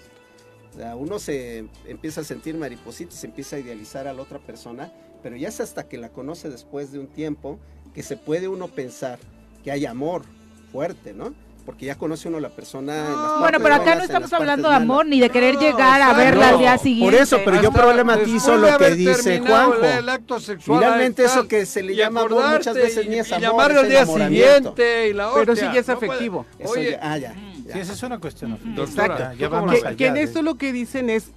O 0.71 0.75
sea, 0.77 0.95
uno 0.95 1.19
se 1.19 1.65
empieza 1.87 2.21
a 2.21 2.23
sentir 2.23 2.55
maripositas, 2.55 3.15
se 3.15 3.27
empieza 3.27 3.55
a 3.55 3.59
idealizar 3.59 4.07
a 4.07 4.13
la 4.13 4.21
otra 4.21 4.39
persona, 4.39 4.91
pero 5.21 5.35
ya 5.35 5.47
es 5.49 5.59
hasta 5.59 5.87
que 5.87 5.97
la 5.97 6.09
conoce 6.09 6.49
después 6.49 6.91
de 6.91 6.99
un 6.99 7.07
tiempo 7.07 7.59
que 7.93 8.03
se 8.03 8.17
puede 8.17 8.47
uno 8.47 8.67
pensar 8.67 9.19
que 9.63 9.71
hay 9.71 9.85
amor 9.85 10.23
fuerte, 10.71 11.13
¿no? 11.13 11.33
Porque 11.65 11.85
ya 11.85 11.95
conoce 11.95 12.27
uno 12.27 12.37
a 12.37 12.41
la 12.41 12.49
persona. 12.49 12.93
en 12.97 13.03
las 13.15 13.39
Bueno, 13.39 13.59
pero 13.61 13.75
acá 13.75 13.95
no 13.95 14.03
estamos 14.03 14.33
hablando 14.33 14.67
de 14.69 14.75
amor 14.75 15.05
ni 15.05 15.19
de 15.21 15.29
querer 15.29 15.55
No, 15.55 15.61
llegar 15.61 16.01
a 16.01 16.11
verla 16.13 16.49
al 16.49 16.57
día 16.59 16.73
No, 16.75 16.81
siguiente. 16.81 17.15
Por 17.17 17.21
eso, 17.23 17.39
pero 17.45 17.61
yo 17.61 17.71
problematizo 17.71 18.57
lo 18.57 18.77
que 18.77 18.91
dice 18.95 19.39
Juanjo. 19.39 19.75
El 19.83 20.09
acto 20.09 20.39
sexual, 20.41 20.79
Finalmente 20.79 21.23
eso 21.23 21.47
que 21.47 21.65
se 21.65 21.81
le 21.83 21.93
Y 21.93 21.95
llama 21.95 22.21
amor 22.21 22.57
muchas 22.57 22.75
veces 22.75 23.05
y- 23.05 23.09
ni 23.09 23.19
es 23.19 23.29
y 23.29 23.33
amor, 23.35 23.41
llamarle 23.71 23.75
es 23.77 23.83
al 23.83 23.89
día 23.89 24.05
siguiente 24.27 25.07
y 25.09 25.13
la 25.13 25.31
Pero 25.33 25.53
hostia, 25.53 25.69
sí 25.69 25.73
ya 25.75 25.79
es 25.79 25.87
no 25.87 25.95
puede- 25.99 26.11
afectivo. 26.11 26.45
Eso 26.59 26.71
Oye, 26.71 26.91
ya- 26.91 26.99
ah, 27.01 27.17
ya, 27.17 27.33
ya. 27.65 27.73
Sí, 27.73 27.79
esa 27.79 27.93
es 27.93 28.03
una 28.03 28.19
cuestión. 28.19 28.59
Doctora, 28.75 29.05
Exacto. 29.05 29.37
Ya 29.39 29.47
¿tú 29.47 29.53
va 29.53 29.59
cómo 29.61 29.71
más 29.71 29.75
la 29.75 29.81
que, 29.81 29.87
allá. 29.87 29.97
que 29.97 30.07
en 30.07 30.13
de- 30.15 30.23
esto 30.23 30.41
lo 30.41 30.55
que 30.55 30.71
dicen 30.73 31.09
es, 31.09 31.31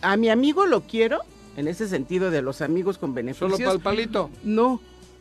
a 0.00 0.16
mi 0.16 0.30
amigo 0.30 0.64
lo 0.64 0.82
quiero, 0.82 1.20
en 1.58 1.68
ese 1.68 1.86
sentido 1.86 2.30
de 2.30 2.40
los 2.40 2.62
amigos 2.62 2.96
con 2.96 3.12
beneficios. 3.12 3.50
Solo 3.52 3.62
para 3.62 3.72
el 3.76 3.80
palito. 3.80 4.30
No, 4.42 4.80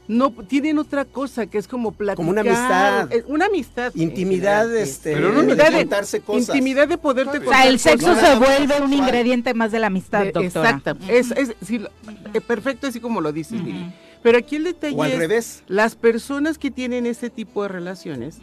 no, 0.10 0.32
tienen 0.32 0.78
otra 0.80 1.06
cosa 1.06 1.46
que 1.46 1.58
es 1.58 1.68
como 1.68 1.92
platicar. 1.94 2.16
Como 2.18 2.32
una 2.32 2.42
amistad. 2.42 3.14
eh, 3.14 3.24
una 3.28 3.46
amistad. 3.46 3.92
Intimidad, 3.96 4.76
este, 4.76 5.14
Pero 5.14 5.32
no 5.32 5.44
de 5.44 5.56
me- 5.56 5.72
contarse 5.78 6.20
cosas. 6.20 6.50
Intimidad 6.50 6.88
de 6.88 6.98
poderte 6.98 7.38
O 7.38 7.42
O 7.42 7.44
contar 7.46 7.62
sea, 7.62 7.70
el 7.70 7.80
sexo 7.80 8.08
cosas. 8.08 8.28
se 8.30 8.36
vuelve 8.38 8.82
un 8.82 8.92
ingrediente 8.92 9.54
más 9.54 9.72
de 9.72 9.80
la 9.80 9.88
amistad, 9.88 10.26
Eh, 10.26 10.32
doctora. 10.34 10.70
Exacto. 10.72 10.98
Es, 11.08 11.32
es, 11.32 11.54
sí, 11.66 11.82
eh, 12.34 12.42
perfecto, 12.42 12.88
así 12.88 13.00
como 13.00 13.22
lo 13.22 13.32
dices, 13.32 13.64
Viri. 13.64 13.94
Pero 14.22 14.38
aquí 14.38 14.58
el 14.58 14.66
detalle 14.66 14.96
O 14.98 15.04
al 15.04 15.12
es, 15.14 15.18
revés. 15.20 15.64
las 15.68 15.96
personas 15.96 16.58
que 16.58 16.72
tienen 16.72 17.06
este 17.06 17.30
tipo 17.30 17.64
de 17.64 17.70
relaciones 17.70 18.40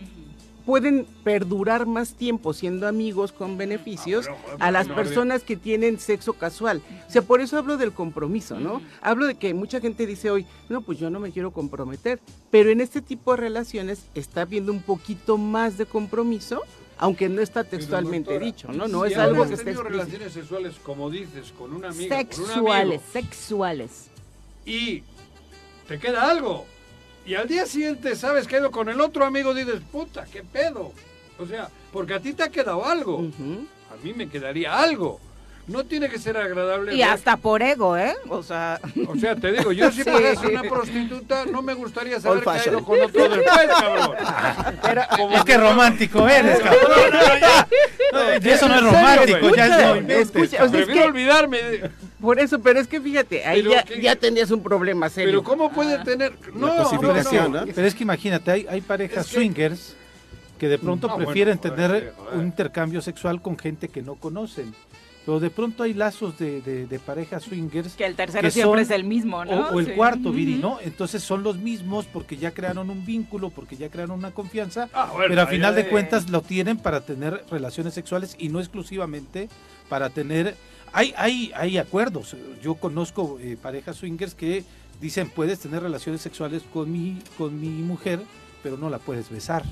pueden 0.67 1.07
perdurar 1.25 1.87
más 1.87 2.15
tiempo 2.15 2.53
siendo 2.53 2.87
amigos 2.89 3.33
con 3.33 3.57
beneficios 3.57 4.27
a 4.59 4.71
las 4.73 4.89
personas 4.89 5.43
que 5.45 5.57
tienen 5.57 5.99
sexo 6.01 6.33
casual. 6.35 6.83
O 7.09 7.11
sea, 7.11 7.23
por 7.23 7.41
eso 7.41 7.57
hablo 7.57 7.77
del 7.77 7.93
compromiso, 7.93 8.59
¿no? 8.59 8.83
Hablo 9.01 9.27
de 9.27 9.37
que 9.37 9.55
mucha 9.55 9.81
gente 9.81 10.07
dice 10.07 10.29
hoy, 10.31 10.45
no, 10.69 10.83
pues 10.83 10.99
yo 10.99 11.09
no 11.09 11.21
me 11.21 11.31
quiero 11.31 11.53
comprometer, 11.53 12.21
pero 12.51 12.71
en 12.71 12.81
este 12.81 13.01
tipo 13.01 13.31
de 13.31 13.37
relaciones 13.39 14.07
está 14.15 14.43
habiendo 14.43 14.73
un 14.73 14.83
poquito 14.83 15.39
más 15.39 15.79
de 15.79 15.87
compromiso, 15.87 16.61
aunque 16.99 17.29
no 17.29 17.41
está 17.43 17.63
textualmente 17.63 18.31
doctora, 18.33 18.45
dicho, 18.47 18.73
¿no? 18.73 18.89
No 18.89 19.05
Si 19.07 19.13
es 19.13 19.19
algo 19.19 19.47
que 19.47 19.53
esté 19.55 19.65
tenido 19.67 19.83
explícito. 19.83 20.05
relaciones 20.09 20.33
sexuales, 20.33 20.75
como 20.83 21.11
dices, 21.11 21.53
con 21.57 21.73
una 21.75 21.91
amiga, 21.91 22.17
con 22.25 22.41
un 22.41 22.47
Sexuales, 22.47 23.01
amigo, 23.01 23.13
sexuales. 23.13 23.91
y 24.65 25.03
te 25.87 25.99
queda 26.01 26.29
algo. 26.29 26.67
Y 27.27 27.35
al 27.35 27.49
día 27.49 27.67
siguiente 27.67 28.15
sabes 28.15 28.47
que 28.47 28.57
ha 28.57 28.61
ido 28.61 28.71
con 28.71 28.89
el 28.89 29.01
otro 29.01 29.25
amigo 29.25 29.53
y 29.53 29.65
dices, 29.65 29.81
puta, 29.91 30.25
qué 30.33 30.45
pedo. 30.45 30.93
O 31.39 31.47
sea, 31.47 31.69
porque 31.93 32.15
a 32.15 32.21
ti 32.21 32.33
te 32.33 32.45
ha 32.45 32.51
quedado 32.51 32.87
algo. 32.87 33.19
A 33.19 34.05
mí 34.05 34.15
me 34.15 34.29
quedaría 34.29 34.79
algo. 34.79 35.21
No 35.67 35.83
tiene 35.85 36.09
que 36.09 36.19
ser 36.21 36.37
agradable. 36.37 36.95
Y 36.95 36.99
ver- 36.99 37.09
hasta 37.09 37.37
por 37.37 37.61
ego, 37.61 37.97
¿eh? 37.97 38.15
O 38.29 38.41
sea, 38.43 38.79
O 39.09 39.17
sea, 39.17 39.35
te 39.35 39.51
digo, 39.51 39.73
yo 39.73 39.91
si 39.91 40.05
Sí. 40.05 40.11
pagase 40.13 40.47
una 40.47 40.63
prostituta, 40.63 41.45
no 41.47 41.61
me 41.61 41.75
gustaría 41.75 42.21
saber 42.21 42.43
que 42.45 42.51
ha 42.51 42.53
fashion. 42.55 42.75
ido 42.77 42.85
con 42.85 43.01
otro 43.01 43.29
después, 43.29 43.67
cabrón. 43.81 45.33
Es 45.33 45.45
que 45.45 45.57
romántico 45.59 46.29
eres, 46.29 46.61
cabrón. 46.61 46.83
No, 48.13 48.21
y 48.41 48.49
eso 48.51 48.69
no 48.69 48.75
es 48.77 48.83
¿En 48.83 48.91
serio, 48.91 49.37
romántico, 49.37 49.57
ya 49.57 49.67
es 49.67 49.87
movimiento. 49.89 50.23
escucha, 50.23 50.45
o 50.47 50.49
sea, 50.51 50.65
es 50.65 50.71
Prefiero 50.71 51.03
que- 51.03 51.09
olvidarme. 51.09 51.59
de- 51.63 51.91
Por 52.21 52.39
eso, 52.39 52.61
pero 52.61 52.79
es 52.81 52.87
que 52.87 53.01
fíjate, 53.01 53.45
ahí 53.45 53.63
ya, 53.69 53.83
que- 53.83 54.01
ya 54.01 54.15
tenías 54.17 54.51
un 54.53 54.63
problema 54.63 55.09
serio. 55.11 55.31
Pero 55.31 55.43
¿cómo 55.43 55.71
puede 55.73 55.99
tener...? 56.05 56.33
No, 56.55 56.69
no, 56.69 56.93
no. 56.93 57.49
¿no? 57.49 57.65
Pero 57.75 57.87
es 57.87 57.95
que 57.95 58.05
imagínate, 58.05 58.51
hay, 58.53 58.67
hay 58.71 58.81
parejas 58.81 59.25
Es 59.27 59.31
que- 59.33 59.37
swingers 59.37 59.97
que 60.59 60.69
de 60.69 60.79
pronto 60.79 61.09
No, 61.09 61.15
bueno, 61.15 61.27
prefieren 61.27 61.59
tener 61.59 62.15
un 62.33 62.43
intercambio 62.43 63.03
sexual 63.03 63.43
con 63.43 63.59
gente 63.59 63.89
que 63.89 64.01
no 64.03 64.15
conocen. 64.15 64.73
Pero 65.27 65.41
de 65.41 65.51
pronto 65.51 65.83
hay 65.83 65.93
lazos 65.93 66.39
de, 66.39 66.63
de, 66.63 66.87
de 66.87 66.99
parejas 67.01 67.43
swingers. 67.43 67.95
Que 67.95 68.07
el 68.07 68.15
tercero 68.15 68.49
siempre 68.51 68.83
es 68.83 68.91
el 68.91 69.03
mismo, 69.05 69.45
¿no? 69.45 69.69
O, 69.69 69.75
o 69.75 69.81
el 69.81 69.87
Sí. 69.87 69.93
cuarto, 69.93 70.31
Viri. 70.33 70.55
¿no? 70.55 70.79
Entonces 70.81 71.23
son 71.23 71.43
los 71.43 71.59
mismos 71.59 72.07
porque 72.07 72.37
ya 72.37 72.53
crearon 72.53 72.89
un 72.89 73.05
vínculo, 73.05 73.51
porque 73.51 73.77
ya 73.77 73.91
crearon 73.91 74.19
una 74.19 74.31
confianza, 74.31 74.89
Ah, 74.95 75.11
bueno, 75.13 75.27
pero 75.31 75.41
al 75.43 75.49
ahí 75.49 75.55
final 75.57 75.75
de 75.75 75.89
cuentas 75.89 76.31
lo 76.31 76.41
tienen 76.43 76.79
para 76.79 77.01
tener 77.01 77.45
relaciones 77.51 77.93
sexuales 77.93 78.37
y 78.39 78.49
no 78.49 78.61
exclusivamente 78.61 79.49
para 79.89 80.09
tener... 80.11 80.55
Hay, 80.93 81.13
hay, 81.19 81.51
hay 81.57 81.77
acuerdos. 81.77 82.37
Yo 82.63 82.77
conozco 82.77 83.39
eh, 83.41 83.59
parejas 83.61 83.97
swingers 83.97 84.35
que 84.35 84.65
dicen 85.01 85.29
puedes 85.29 85.59
tener 85.59 85.83
relaciones 85.83 86.21
sexuales 86.23 86.63
con 86.73 86.91
mi, 86.91 87.19
con 87.37 87.61
mi 87.61 87.69
mujer, 87.69 88.21
pero 88.63 88.77
no 88.79 88.89
la 88.89 88.99
puedes 88.99 89.29
besar. 89.29 89.65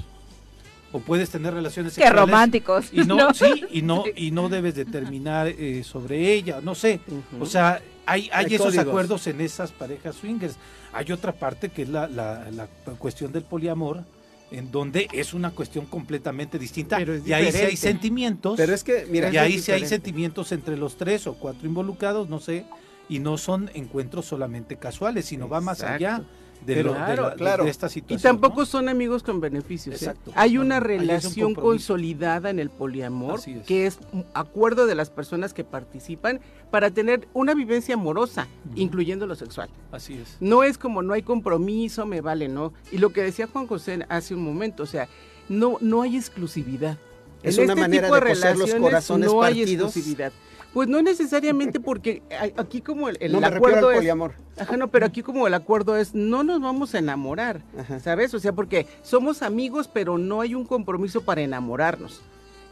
O 0.94 1.00
puedes 1.00 1.28
tener 1.28 1.52
relaciones 1.52 1.94
Qué 1.94 2.02
sexuales 2.02 2.20
románticos, 2.20 2.86
y 2.92 2.98
no, 2.98 3.16
¿no? 3.16 3.34
sí, 3.34 3.64
y 3.72 3.82
no 3.82 4.04
y 4.14 4.30
no 4.30 4.48
debes 4.48 4.76
determinar 4.76 5.48
eh, 5.48 5.82
sobre 5.82 6.32
ella, 6.32 6.60
no 6.62 6.76
sé. 6.76 7.00
O 7.40 7.46
sea, 7.46 7.82
hay, 8.06 8.30
hay, 8.32 8.44
Hay 8.46 8.54
esos 8.54 8.66
códigos. 8.68 8.86
acuerdos 8.86 9.26
en 9.26 9.40
esas 9.40 9.72
parejas 9.72 10.14
swingers. 10.14 10.54
Hay 10.92 11.10
otra 11.10 11.32
parte 11.32 11.70
que 11.70 11.82
es 11.82 11.88
la, 11.88 12.06
la, 12.06 12.48
la 12.52 12.68
cuestión 12.96 13.32
del 13.32 13.42
poliamor, 13.42 14.04
en 14.52 14.70
donde 14.70 15.08
es 15.12 15.34
una 15.34 15.50
cuestión 15.50 15.86
completamente 15.86 16.60
distinta. 16.60 16.96
Pero 16.98 17.14
es 17.14 17.26
y 17.26 17.32
ahí 17.32 17.50
sí 17.50 17.58
hay 17.58 17.76
sentimientos. 17.76 18.54
Pero 18.56 18.72
es 18.72 18.84
que, 18.84 19.04
mira, 19.10 19.32
y 19.32 19.36
ahí 19.36 19.58
sí 19.58 19.72
hay 19.72 19.86
sentimientos 19.86 20.52
entre 20.52 20.76
los 20.76 20.96
tres 20.96 21.26
o 21.26 21.34
cuatro 21.34 21.66
involucrados, 21.66 22.28
no 22.28 22.38
sé. 22.38 22.66
Y 23.08 23.18
no 23.18 23.36
son 23.36 23.68
encuentros 23.74 24.26
solamente 24.26 24.76
casuales, 24.76 25.24
sino 25.24 25.48
va 25.48 25.60
más 25.60 25.82
allá 25.82 26.22
de, 26.66 26.74
Pero- 26.74 26.92
lo- 26.92 26.98
de 26.98 27.04
Claro, 27.04 27.22
la- 27.24 27.30
de- 27.30 27.36
claro. 27.36 27.64
de 27.64 27.70
esta 27.70 27.86
Y 27.86 27.90
situación. 27.90 28.22
tampoco 28.40 28.64
son 28.66 28.88
amigos 28.88 29.22
con 29.22 29.40
beneficios. 29.40 29.94
¿eh? 29.94 29.98
Exacto. 30.06 30.32
Hay 30.34 30.56
una 30.58 30.78
un 30.78 30.84
relación 30.84 31.54
consolidada 31.54 32.50
en 32.50 32.58
el 32.58 32.70
poliamor, 32.70 33.40
es. 33.46 33.66
que 33.66 33.86
es 33.86 33.98
un 34.12 34.24
acuerdo 34.34 34.86
de 34.86 34.94
las 34.94 35.10
personas 35.10 35.52
que 35.54 35.64
participan 35.64 36.40
para 36.70 36.90
tener 36.90 37.28
una 37.34 37.54
vivencia 37.54 37.94
amorosa, 37.94 38.48
incluyendo 38.74 39.26
lo 39.26 39.34
sexual. 39.34 39.68
Así 39.92 40.14
es. 40.14 40.36
No 40.40 40.62
es 40.62 40.78
como 40.78 41.02
no 41.02 41.12
hay 41.14 41.22
compromiso, 41.22 42.06
me 42.06 42.20
vale, 42.20 42.48
¿no? 42.48 42.72
Y 42.90 42.98
lo 42.98 43.12
que 43.12 43.22
decía 43.22 43.46
Juan 43.46 43.66
José 43.66 44.04
hace 44.08 44.34
un 44.34 44.42
momento, 44.42 44.82
o 44.82 44.86
sea, 44.86 45.08
no, 45.48 45.76
no 45.80 46.02
hay 46.02 46.16
exclusividad. 46.16 46.96
Es 47.42 47.58
En 47.58 47.64
una 47.64 47.74
este 47.74 47.80
manera 47.82 48.06
tipo 48.08 48.14
de 48.14 48.20
los 48.22 48.40
relaciones 48.40 48.74
corazones 48.80 49.30
no 49.30 49.42
hay 49.42 49.54
partidos. 49.60 49.88
exclusividad. 49.94 50.32
Pues 50.74 50.88
no 50.88 51.00
necesariamente 51.02 51.78
porque 51.78 52.22
aquí 52.56 52.80
como 52.80 53.08
el, 53.08 53.16
el 53.20 53.30
No 53.32 53.40
me 53.40 53.46
acuerdo 53.46 53.88
al 53.88 53.94
es... 53.94 53.98
poliamor. 54.00 54.34
Ajá, 54.58 54.76
no, 54.76 54.88
pero 54.88 55.06
aquí 55.06 55.22
como 55.22 55.46
el 55.46 55.54
acuerdo 55.54 55.96
es 55.96 56.14
no 56.14 56.42
nos 56.42 56.60
vamos 56.60 56.94
a 56.94 56.98
enamorar, 56.98 57.62
¿sabes? 58.02 58.34
O 58.34 58.40
sea, 58.40 58.52
porque 58.52 58.86
somos 59.02 59.42
amigos, 59.42 59.88
pero 59.88 60.18
no 60.18 60.40
hay 60.40 60.56
un 60.56 60.64
compromiso 60.66 61.22
para 61.22 61.42
enamorarnos. 61.42 62.22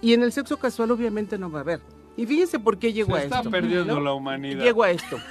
Y 0.00 0.14
en 0.14 0.24
el 0.24 0.32
sexo 0.32 0.58
casual 0.58 0.90
obviamente 0.90 1.38
no 1.38 1.48
va 1.50 1.60
a 1.60 1.62
haber. 1.62 1.80
Y 2.16 2.26
fíjense 2.26 2.58
por 2.58 2.78
qué 2.78 2.92
llegó 2.92 3.14
Se 3.16 3.22
a 3.22 3.24
está 3.24 3.36
esto. 3.38 3.50
perdiendo 3.50 3.94
¿no? 3.94 4.00
la 4.00 4.12
humanidad. 4.12 4.62
Llego 4.62 4.82
a 4.82 4.90
esto. 4.90 5.18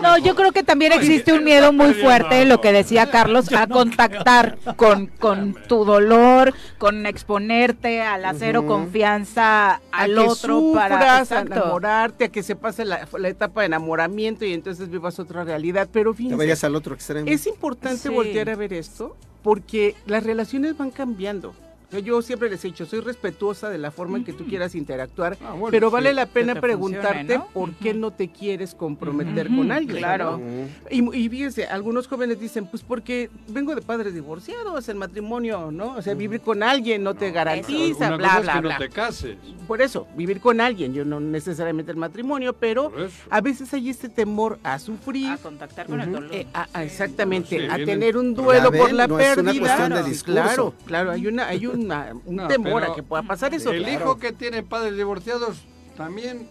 No, 0.00 0.16
yo 0.16 0.34
creo 0.34 0.52
que 0.52 0.62
también 0.62 0.92
existe 0.92 1.34
un 1.34 1.44
miedo 1.44 1.70
muy 1.72 1.92
fuerte, 1.92 2.46
lo 2.46 2.62
que 2.62 2.72
decía 2.72 3.10
Carlos, 3.10 3.52
a 3.52 3.66
contactar 3.66 4.56
con, 4.76 5.06
con 5.06 5.54
tu 5.68 5.84
dolor, 5.84 6.54
con 6.78 7.04
exponerte, 7.04 8.00
al 8.00 8.24
hacer 8.24 8.56
Ujú. 8.58 8.68
confianza 8.68 9.72
a 9.74 9.80
al 9.92 10.14
que 10.14 10.18
otro 10.18 10.72
para 10.72 10.94
sufras, 10.96 11.32
a 11.32 11.40
exacto. 11.40 11.54
enamorarte, 11.60 12.24
a 12.24 12.28
que 12.30 12.42
se 12.42 12.56
pase 12.56 12.86
la, 12.86 13.06
la 13.18 13.28
etapa 13.28 13.60
de 13.60 13.66
enamoramiento 13.66 14.46
y 14.46 14.54
entonces 14.54 14.88
vivas 14.90 15.18
otra 15.18 15.44
realidad. 15.44 15.88
Pero 15.92 16.12
Te 16.12 16.16
fíjense, 16.16 16.36
vayas 16.36 16.64
al 16.64 16.74
otro 16.74 16.94
extremo. 16.94 17.26
es 17.28 17.46
importante 17.46 17.98
Sí. 17.98 18.08
voltear 18.08 18.48
a 18.48 18.56
ver 18.56 18.72
esto 18.72 19.14
porque 19.42 19.94
las 20.06 20.24
relaciones 20.24 20.74
van 20.76 20.90
cambiando. 20.90 21.54
Yo 22.00 22.22
siempre 22.22 22.48
les 22.48 22.64
he 22.64 22.68
dicho, 22.68 22.86
soy 22.86 23.00
respetuosa 23.00 23.68
de 23.70 23.78
la 23.78 23.90
forma 23.90 24.18
en 24.18 24.24
que 24.24 24.32
tú 24.32 24.46
quieras 24.46 24.74
interactuar, 24.74 25.36
Ah, 25.42 25.52
bueno, 25.52 25.68
pero 25.70 25.88
sí. 25.88 25.92
vale 25.94 26.12
la 26.14 26.26
pena 26.26 26.54
te 26.54 26.60
preguntarte 26.60 27.18
funcione, 27.18 27.38
¿no? 27.38 27.46
por 27.52 27.72
qué 27.74 27.94
no 27.94 28.10
te 28.12 28.28
quieres 28.28 28.74
comprometer 28.74 29.48
con 29.48 29.70
alguien. 29.72 29.98
claro. 29.98 30.38
¿no? 30.38 30.68
Y, 30.90 31.24
y 31.24 31.28
fíjense, 31.28 31.66
algunos 31.66 32.06
jóvenes 32.08 32.40
dicen, 32.40 32.66
pues 32.66 32.82
porque 32.82 33.30
vengo 33.48 33.74
de 33.74 33.82
padres 33.82 34.14
divorciados, 34.14 34.88
el 34.88 34.96
matrimonio, 34.96 35.70
¿no? 35.70 35.96
O 35.96 36.02
sea, 36.02 36.14
vivir 36.14 36.40
con 36.40 36.62
alguien 36.62 37.02
no 37.02 37.14
te 37.14 37.30
garantiza, 37.30 38.08
Una 38.08 38.16
bla, 38.16 38.28
cosa 38.28 38.38
es 38.38 38.44
bla, 38.44 38.52
que 38.54 38.60
bla. 38.60 38.72
no 38.74 38.78
te 38.78 38.88
cases. 38.88 39.36
Por 39.66 39.80
eso, 39.82 40.06
vivir 40.16 40.40
con 40.40 40.60
alguien, 40.60 40.92
yo 40.94 41.04
no 41.04 41.20
necesariamente 41.20 41.90
el 41.92 41.96
matrimonio, 41.98 42.52
pero 42.54 42.92
a 43.30 43.40
veces 43.40 43.72
hay 43.74 43.90
este 43.90 44.08
temor 44.08 44.58
a 44.62 44.78
sufrir. 44.78 45.28
A 45.30 45.36
contactar 45.36 45.86
con 45.86 46.00
el 46.00 46.08
Ujú. 46.08 46.20
dolor. 46.20 46.34
Eh, 46.34 46.46
a- 46.52 46.68
a- 46.72 46.84
exactamente, 46.84 47.58
Sí, 47.60 47.66
a 47.70 47.76
tener 47.84 48.16
un 48.16 48.34
duelo 48.34 48.70
por 48.72 48.92
la 48.92 49.06
no 49.06 49.18
es 49.18 49.36
una 49.38 49.52
pérdida. 49.52 49.76
cuestión 49.76 50.02
de 50.04 50.08
discurso. 50.10 50.42
Claro, 50.42 50.74
claro, 50.86 51.10
hay 51.12 51.26
una, 51.26 51.46
hay 51.48 51.66
una, 51.84 52.12
un 52.24 52.36
No, 52.36 52.48
temor 52.48 52.84
a 52.84 52.94
que 52.94 53.02
pueda 53.02 53.22
pasar 53.22 53.54
eso. 53.54 53.70
El 53.70 53.84
claro. 53.84 53.94
hijo 54.00 54.18
que 54.18 54.32
tiene 54.32 54.62
padres 54.62 54.96
divorciados 54.96 55.58
también 55.96 56.48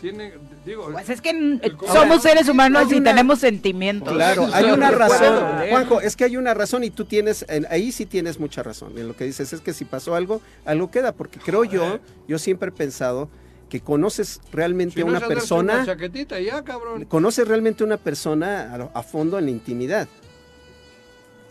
tiene, 0.00 0.32
digo, 0.66 0.88
Pues 0.90 1.08
es 1.10 1.20
que 1.20 1.30
El- 1.30 1.76
somos 1.92 2.22
seres 2.22 2.48
humanos 2.48 2.90
y 2.90 2.96
una- 2.96 3.10
tenemos 3.10 3.38
sentimientos. 3.38 4.12
Claro, 4.12 4.48
hay 4.52 4.64
una 4.72 4.90
razón. 4.90 5.68
Juanjo, 5.70 6.00
es 6.00 6.16
que 6.16 6.24
hay 6.24 6.36
una 6.36 6.54
razón 6.54 6.82
y 6.82 6.90
tú 6.90 7.04
tienes, 7.04 7.44
en- 7.48 7.66
ahí 7.70 7.92
sí 7.92 8.04
tienes 8.06 8.40
mucha 8.40 8.64
razón 8.64 8.98
en 8.98 9.06
lo 9.06 9.14
que 9.16 9.24
dices, 9.24 9.52
es 9.52 9.60
que 9.60 9.72
si 9.72 9.84
pasó 9.84 10.16
algo, 10.16 10.40
algo 10.64 10.90
queda, 10.90 11.12
porque 11.12 11.38
creo 11.38 11.62
yo, 11.64 12.00
yo 12.26 12.38
siempre 12.40 12.70
he 12.70 12.72
pensado 12.72 13.28
que 13.70 13.80
conoces 13.80 14.40
realmente 14.52 14.96
si 14.96 15.00
a 15.02 15.04
una 15.04 15.20
persona, 15.20 15.74
una 15.76 15.86
chaquetita 15.86 16.38
y 16.40 16.46
ya, 16.46 16.62
cabrón. 16.62 17.04
conoces 17.06 17.46
realmente 17.46 17.84
a 17.84 17.86
una 17.86 17.96
persona 17.96 18.90
a, 18.92 18.98
a 18.98 19.02
fondo 19.04 19.38
en 19.38 19.44
la 19.44 19.50
intimidad. 19.52 20.08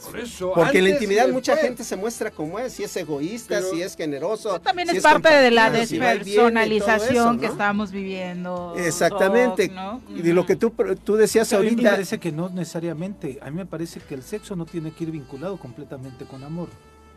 Por 0.05 0.19
eso, 0.19 0.51
Porque 0.53 0.79
en 0.79 0.83
la 0.85 0.89
intimidad 0.91 1.27
mucha 1.29 1.55
gente 1.57 1.83
se 1.83 1.95
muestra 1.95 2.31
como 2.31 2.57
es, 2.59 2.73
si 2.73 2.83
es 2.83 2.95
egoísta, 2.97 3.55
Pero- 3.59 3.69
si 3.71 3.81
es 3.81 3.95
generoso. 3.95 4.59
También 4.61 4.87
si 4.89 4.97
es 4.97 5.03
parte 5.03 5.29
de 5.29 5.51
la 5.51 5.67
si 5.85 5.97
despersonalización 5.99 7.35
eso, 7.35 7.39
que 7.39 7.47
¿no? 7.47 7.51
estamos 7.51 7.91
viviendo. 7.91 8.73
Exactamente. 8.77 9.67
Doc, 9.67 9.75
¿no? 9.75 10.01
Y 10.15 10.21
de 10.21 10.33
lo 10.33 10.45
que 10.45 10.55
tú, 10.55 10.73
tú 11.03 11.15
decías 11.15 11.51
A 11.53 11.57
mí 11.59 11.63
me 11.65 11.69
ahorita, 11.71 11.89
parece 11.91 12.19
que 12.19 12.31
no 12.31 12.49
necesariamente. 12.49 13.39
A 13.41 13.49
mí 13.49 13.57
me 13.57 13.65
parece 13.65 13.99
que 13.99 14.15
el 14.15 14.23
sexo 14.23 14.55
no 14.55 14.65
tiene 14.65 14.91
que 14.91 15.03
ir 15.03 15.11
vinculado 15.11 15.57
completamente 15.57 16.25
con 16.25 16.43
amor. 16.43 16.67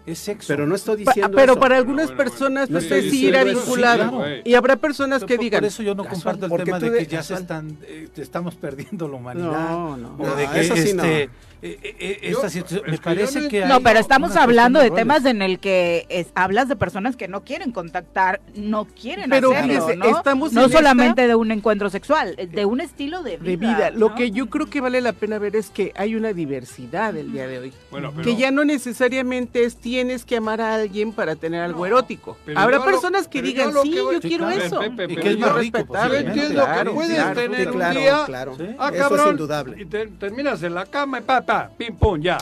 Es 0.07 0.19
sexo. 0.19 0.49
pero 0.49 0.67
no 0.67 0.75
estoy 0.75 1.03
Pa- 1.03 1.13
diciendo 1.13 1.35
pero 1.35 1.53
eso. 1.55 1.61
para 1.61 1.79
algunas 1.79 2.09
Bueno, 2.09 2.17
bueno, 2.19 2.31
personas 2.31 2.69
no 2.69 2.75
pues, 2.79 2.85
estoy 2.93 3.11
sí 3.11 3.27
irá 3.29 3.43
sí, 3.43 3.49
vinculado. 3.55 4.11
claro. 4.19 4.35
Y 4.45 4.53
habrá 4.55 4.77
personas 4.77 5.21
Por- 5.21 5.29
que 5.29 5.37
por, 5.37 5.45
digan. 5.45 5.65
eso 5.65 5.83
yo 5.83 5.95
no 5.95 6.05
comparto 6.05 6.45
el 6.45 6.63
tema 6.63 6.79
de 6.79 6.91
de- 6.91 6.99
que 6.99 7.07
ya 7.07 7.23
se 7.23 7.33
están, 7.33 7.79
eh, 7.85 8.09
estamos 8.17 8.55
perdiendo 8.61 9.09
la 9.09 9.17
humanidad. 9.17 9.47
No, 9.71 9.97
no. 9.97 10.15
O 10.19 10.27
No, 10.27 10.37
de 10.37 10.47
que 10.47 10.61
eso 10.61 10.77
sí 10.77 10.93
no. 10.93 11.03
Este, 11.63 11.89
eh, 11.89 11.97
eh, 11.99 12.19
esta 12.23 12.51
situación- 12.51 12.83
me 12.91 12.99
parece 12.99 13.49
que 13.49 13.65
No, 13.67 13.81
pero 13.81 13.99
estamos 13.99 14.37
hablando 14.37 14.81
de 14.81 14.91
temas 14.91 15.25
en 15.25 15.43
el 15.43 15.59
que 15.59 16.07
es- 16.09 16.29
hablas 16.35 16.69
de 16.69 16.77
personas 16.77 17.17
que 17.17 17.29
no 17.29 17.45
quieren 17.45 17.73
contactar, 17.73 18.41
no 18.55 18.85
quieren 18.87 19.31
Pero 19.31 19.53
hacerlo, 19.53 19.73
fíjese, 19.87 19.97
¿no? 19.97 20.17
estamos 20.17 20.53
no 20.53 20.65
en 20.65 20.71
solamente 20.73 21.27
de 21.27 21.35
un 21.35 21.51
encuentro 21.51 21.91
sexual, 21.91 22.37
de 22.37 22.65
un 22.65 22.81
estilo 22.81 23.23
de 23.23 23.37
vida. 23.37 23.51
de 23.51 23.57
vida. 23.57 23.91
Lo 23.91 24.15
que 24.15 24.31
yo 24.31 24.49
creo 24.51 24.67
que 24.67 24.81
vale 24.81 25.01
la 25.01 25.13
pena 25.13 25.39
ver 25.39 25.57
es 25.57 25.71
que 25.71 25.93
hay 25.97 26.15
una 26.15 26.33
diversidad 26.33 27.17
el 27.17 27.33
día 27.33 27.47
de 27.47 27.59
hoy. 27.59 27.73
Bueno, 27.91 28.13
pero- 28.15 28.25
que 28.25 28.37
ya 28.37 28.51
no 28.51 28.65
necesariamente 28.65 29.65
es 29.65 29.77
tienes 29.77 30.25
que 30.25 30.37
amar 30.37 30.61
a 30.61 30.75
alguien 30.75 31.13
para 31.13 31.37
tener 31.37 31.61
algo 31.63 31.87
erótico. 31.87 32.37
pero 32.45 32.59
Habrá 32.61 32.79
lo- 32.79 32.85
personas 32.85 33.29
que 33.29 33.39
yo 33.39 33.45
digan, 33.47 33.73
sí, 33.83 33.91
que 33.91 34.01
voy- 34.03 34.15
yo 34.17 34.21
Sí, 34.21 34.29
quiero 34.29 34.47
claro, 34.47 34.63
eso. 34.63 34.81
Pepe, 34.81 35.13
Y 35.13 35.17
que 35.17 35.29
es 35.31 35.37
yo- 35.37 35.47
más 35.47 35.55
rico, 35.57 35.79
respetable. 35.79 36.19
Que 36.25 36.91
puedes 36.91 37.15
claro. 37.15 37.35
tener 37.35 37.69
un 37.71 37.75
claro, 37.75 38.01
día, 38.01 38.23
claro. 38.27 38.57
Sí. 38.57 38.67
ah, 38.79 38.91
Eso 38.95 39.17
es 39.17 39.31
indudable. 39.31 39.83
y 39.83 39.85
te- 39.87 40.07
terminas 40.07 40.63
en 40.63 40.75
la 40.75 40.87
cama 40.87 41.19
y 41.19 41.23
pa, 41.23 41.41
pa, 41.55 41.71
pim, 41.77 41.97
pum, 41.97 42.21
ya. 42.21 42.39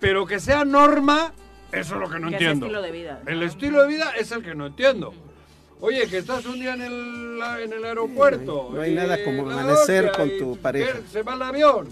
Pero 0.00 0.26
que 0.26 0.40
sea 0.40 0.64
norma, 0.64 1.32
eso 1.72 1.94
es 1.94 2.00
lo 2.00 2.08
que 2.10 2.18
no 2.18 2.28
Que 2.28 2.36
es 2.36 2.40
entiendo. 2.42 2.66
estilo 2.66 2.82
de 2.82 2.90
vida. 2.90 3.20
El 3.26 3.42
estilo 3.42 3.82
de 3.82 3.88
vida 3.88 4.12
es 4.18 4.30
el 4.32 4.42
que 4.42 4.54
no 4.54 4.66
entiendo. 4.66 5.14
Oye, 5.80 6.06
que 6.08 6.18
estás 6.18 6.44
un 6.46 6.54
día 6.54 6.74
en 6.74 6.82
el, 6.82 7.38
en 7.62 7.72
el 7.72 7.84
aeropuerto. 7.84 8.70
No 8.72 8.80
hay 8.80 8.94
nada 8.94 9.22
como 9.24 9.46
la 9.46 9.60
amanecer 9.60 10.10
con 10.12 10.30
tu 10.38 10.56
pareja. 10.56 10.98
Se 11.10 11.22
va 11.22 11.34
el 11.34 11.42
avión. 11.42 11.88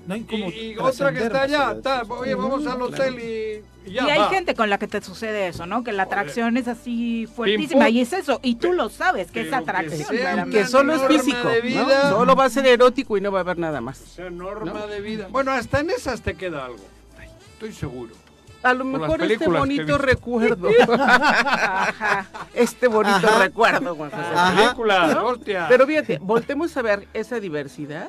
No, 0.00 0.14
hay 0.14 0.20
Y, 0.20 0.24
como 0.24 0.50
y 0.50 0.76
otra 0.78 1.12
que 1.12 1.24
está 1.24 1.42
allá. 1.42 1.76
oye, 2.08 2.34
vamos 2.34 2.66
al 2.66 2.82
hotel 2.82 3.18
y, 3.18 3.88
y 3.90 3.92
ya. 3.94 4.06
y 4.06 4.10
hay 4.10 4.18
va. 4.20 4.28
gente 4.30 4.54
con 4.54 4.70
la 4.70 4.78
que 4.78 4.86
te 4.88 5.00
sucede 5.02 5.48
eso, 5.48 5.66
¿no? 5.66 5.84
Que 5.84 5.92
la 5.92 6.04
atracción 6.04 6.56
es 6.56 6.68
así 6.68 7.26
fuertísima 7.26 7.88
y 7.88 8.00
es 8.00 8.12
eso, 8.12 8.40
y 8.42 8.54
tú 8.56 8.72
lo 8.72 8.88
sabes, 8.88 9.30
que 9.30 9.42
es 9.42 9.48
que 9.48 9.54
atracción. 9.54 10.08
sea. 10.08 10.44
Que 10.50 10.66
solo 10.66 10.94
es 10.94 11.02
físico. 11.02 11.48
vida. 11.62 12.10
Solo 12.10 12.34
va 12.36 12.44
a 12.46 12.50
ser 12.50 12.66
erótico 12.66 13.16
y 13.16 13.20
no 13.20 13.30
va 13.32 13.38
a 13.40 13.42
haber 13.42 13.58
nada 13.58 13.80
más. 13.80 14.00
O 14.00 14.06
sea, 14.06 14.30
norma 14.30 14.72
¿No? 14.72 14.86
de 14.86 15.00
vida. 15.00 15.28
Bueno, 15.30 15.50
hasta 15.52 15.80
en 15.80 15.90
esas 15.90 16.22
te 16.22 16.34
queda 16.34 16.64
algo. 16.66 16.84
Estoy 17.54 17.72
seguro. 17.72 18.14
A 18.64 18.74
lo 18.74 18.84
mejor 18.84 19.20
este 19.22 19.48
bonito 19.48 19.98
recuerdo. 19.98 20.68
Ajá. 20.98 22.26
este 22.54 22.86
bonito 22.88 23.26
Ajá. 23.26 23.38
recuerdo, 23.40 23.94
Juan 23.96 24.10
José. 24.10 25.54
Pero 25.68 25.86
fíjate, 25.86 26.18
voltemos 26.20 26.76
a 26.76 26.82
ver 26.82 27.08
esa 27.12 27.40
diversidad. 27.40 28.08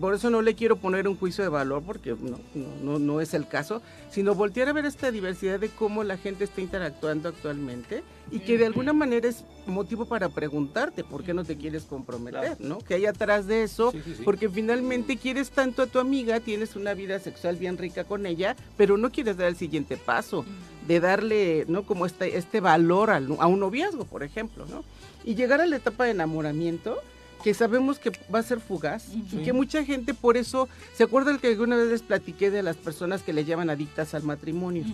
Por 0.00 0.14
eso 0.14 0.30
no 0.30 0.42
le 0.42 0.54
quiero 0.54 0.76
poner 0.76 1.06
un 1.06 1.16
juicio 1.16 1.44
de 1.44 1.50
valor, 1.50 1.82
porque 1.84 2.16
no, 2.18 2.38
no, 2.82 2.98
no, 2.98 3.20
es 3.20 3.34
el 3.34 3.46
caso, 3.46 3.82
sino 4.10 4.34
voltear 4.34 4.68
a 4.68 4.72
ver 4.72 4.84
esta 4.84 5.10
diversidad 5.10 5.60
de 5.60 5.68
cómo 5.68 6.02
la 6.02 6.16
gente 6.16 6.44
está 6.44 6.60
interactuando 6.60 7.28
actualmente 7.28 8.02
y 8.32 8.40
que 8.40 8.58
de 8.58 8.66
alguna 8.66 8.92
manera 8.92 9.28
es 9.28 9.44
motivo 9.66 10.06
para 10.06 10.28
preguntarte 10.28 11.04
por 11.04 11.22
qué 11.22 11.34
no 11.34 11.44
te 11.44 11.56
quieres 11.56 11.84
comprometer, 11.84 12.60
¿no? 12.60 12.78
Que 12.78 12.94
hay 12.94 13.06
atrás 13.06 13.46
de 13.46 13.62
eso, 13.62 13.92
Sí, 13.92 14.00
sí, 14.04 14.14
sí. 14.16 14.22
porque 14.24 14.48
finalmente 14.48 15.16
quieres 15.16 15.50
tanto 15.50 15.82
a 15.82 15.86
tu 15.86 16.00
amiga, 16.00 16.40
tienes 16.40 16.74
una 16.74 16.92
vida 16.94 17.20
sexual 17.20 17.56
bien 17.56 17.78
rica 17.78 18.02
con 18.04 18.26
ella, 18.26 18.56
pero 18.76 18.96
no 18.96 19.12
quieres 19.12 19.36
dar 19.36 19.46
el 19.48 19.56
siguiente 19.56 19.96
paso 19.96 20.44
de 20.88 20.98
darle, 21.00 21.64
¿no? 21.68 21.84
Como 21.84 22.06
este, 22.06 22.36
este 22.36 22.60
valor 22.60 23.10
a 23.10 23.18
un 23.46 23.60
noviazgo, 23.60 24.04
por 24.04 24.22
ejemplo, 24.24 24.66
¿no? 24.66 24.84
Y 25.24 25.34
llegar 25.36 25.60
a 25.60 25.66
la 25.66 25.76
etapa 25.76 26.04
de 26.04 26.10
enamoramiento, 26.12 27.00
que 27.44 27.54
sabemos 27.54 27.98
que 27.98 28.10
va 28.34 28.40
a 28.40 28.42
ser 28.42 28.60
fugaz 28.60 29.06
y 29.14 29.42
que 29.44 29.52
mucha 29.52 29.84
gente 29.84 30.14
por 30.14 30.36
eso, 30.36 30.68
¿se 30.94 31.04
acuerdan 31.04 31.38
que 31.38 31.48
alguna 31.48 31.76
vez 31.76 31.88
les 31.88 32.02
platiqué 32.02 32.50
de 32.50 32.62
las 32.62 32.76
personas 32.76 33.22
que 33.22 33.32
le 33.32 33.44
llaman 33.44 33.70
adictas 33.70 34.14
al 34.14 34.22
matrimonio? 34.24 34.84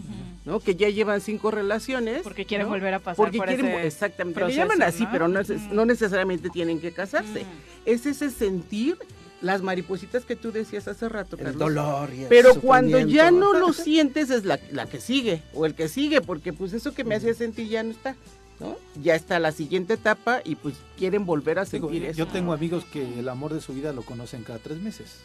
¿no? 0.45 0.61
Que 0.61 0.75
ya 0.75 0.89
llevan 0.91 1.21
cinco 1.21 1.51
relaciones. 1.51 2.23
Porque 2.23 2.45
quieren 2.45 2.67
¿no? 2.67 2.73
volver 2.75 2.95
a 2.95 2.99
pasar 2.99 3.17
Porque 3.17 3.39
por 3.39 3.47
quieren, 3.47 3.67
ese 3.67 3.87
exactamente, 3.87 4.41
proceso, 4.41 4.57
le 4.61 4.69
llaman 4.69 4.83
así, 4.83 5.05
¿no? 5.05 5.09
pero 5.13 5.29
no, 5.29 5.41
neces- 5.41 5.71
no 5.71 5.85
necesariamente 5.87 6.51
tienen 6.51 6.81
que 6.81 6.93
casarse. 6.93 7.45
Es 7.87 8.05
ese 8.07 8.31
sentir 8.31 8.99
las 9.41 9.61
maripositas 9.63 10.25
que 10.25 10.37
tú 10.37 10.53
decías 10.53 10.87
hace 10.87 11.09
rato, 11.09 11.37
El 11.37 11.43
Carlos. 11.45 11.59
dolor 11.59 12.15
y 12.15 12.23
el 12.23 12.29
Pero 12.29 12.55
cuando 12.61 13.01
ya 13.01 13.31
no 13.33 13.53
lo 13.55 13.73
sientes 13.73 14.31
es 14.31 14.45
la, 14.45 14.61
la 14.71 14.87
que 14.87 15.01
sigue 15.01 15.43
o 15.55 15.67
el 15.67 15.75
que 15.75 15.89
sigue, 15.89 16.21
porque 16.21 16.53
pues 16.53 16.73
eso 16.75 16.93
que 16.95 17.03
me 17.03 17.15
hacía 17.17 17.35
sentir 17.35 17.67
ya 17.69 17.83
no 17.83 17.91
está, 17.91 18.15
¿no? 18.63 18.77
Ya 19.03 19.15
está 19.15 19.39
la 19.39 19.53
siguiente 19.53 19.95
etapa 19.95 20.41
y 20.45 20.55
pues 20.55 20.75
quieren 20.97 21.27
volver 21.27 21.59
a 21.59 21.65
Digo, 21.65 21.89
sentir 21.89 22.05
eso. 22.07 22.19
yo 22.19 22.27
tengo 22.29 22.53
amigos 22.53 22.85
que 22.93 23.19
el 23.19 23.29
amor 23.29 23.53
de 23.53 23.61
su 23.61 23.75
vida 23.75 23.93
lo 23.93 24.03
conocen 24.03 24.45
cada 24.45 24.59
tres 24.59 24.79
meses. 24.79 25.17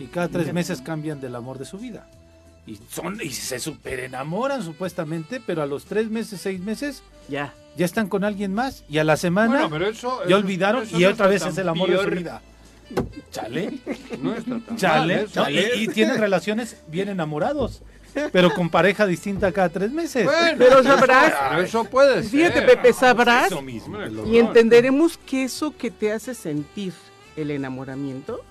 Y 0.00 0.06
cada 0.06 0.28
tres 0.28 0.52
meses 0.52 0.80
cambian 0.80 1.20
del 1.20 1.36
amor 1.36 1.58
de 1.58 1.64
su 1.66 1.78
vida. 1.78 2.08
Y 2.66 2.78
son 2.90 3.20
y 3.22 3.30
se 3.30 3.60
super 3.60 4.00
enamoran 4.00 4.62
supuestamente, 4.62 5.40
pero 5.44 5.62
a 5.62 5.66
los 5.66 5.84
tres 5.84 6.10
meses, 6.10 6.40
seis 6.40 6.60
meses, 6.60 7.02
ya, 7.28 7.52
ya 7.76 7.84
están 7.84 8.08
con 8.08 8.24
alguien 8.24 8.54
más. 8.54 8.84
Y 8.88 8.98
a 8.98 9.04
la 9.04 9.16
semana 9.18 9.50
Bueno, 9.52 9.70
pero 9.70 9.86
eso- 9.88 10.20
ya 10.22 10.28
eso- 10.28 10.36
olvidaron 10.38 10.82
eso 10.84 10.98
y 10.98 11.02
no 11.02 11.10
otra 11.10 11.26
vez 11.28 11.44
es 11.44 11.58
el 11.58 11.68
amor 11.68 11.90
de 11.90 12.02
su 12.02 12.10
vida. 12.10 12.40
Chale. 13.30 13.78
No 14.20 14.34
está 14.34 14.58
tan 14.60 14.76
Chale. 14.76 15.26
mal 15.34 15.52
y, 15.54 15.84
y 15.84 15.88
tienen 15.88 16.18
relaciones 16.18 16.76
bien 16.88 17.08
enamorados, 17.08 17.82
pero 18.32 18.52
con 18.54 18.68
pareja 18.68 19.06
distinta 19.06 19.50
cada 19.52 19.68
tres 19.68 19.90
meses. 19.90 20.24
Bueno, 20.24 20.56
Pero 20.58 20.82
sabrás, 20.82 21.32
pero 21.50 21.62
eso 21.62 21.84
puede 21.84 22.22
ser. 22.22 22.30
fíjate 22.30 22.62
Pepe, 22.62 22.92
sabrás 22.92 23.46
Eso 23.46 23.62
mismo, 23.62 23.98
y 24.26 24.38
entenderemos 24.38 25.18
que 25.18 25.44
eso 25.44 25.74
que 25.76 25.90
te 25.90 26.12
hace 26.12 26.34
sentir 26.34 26.92
el 27.36 27.50
enamoramiento 27.50 28.42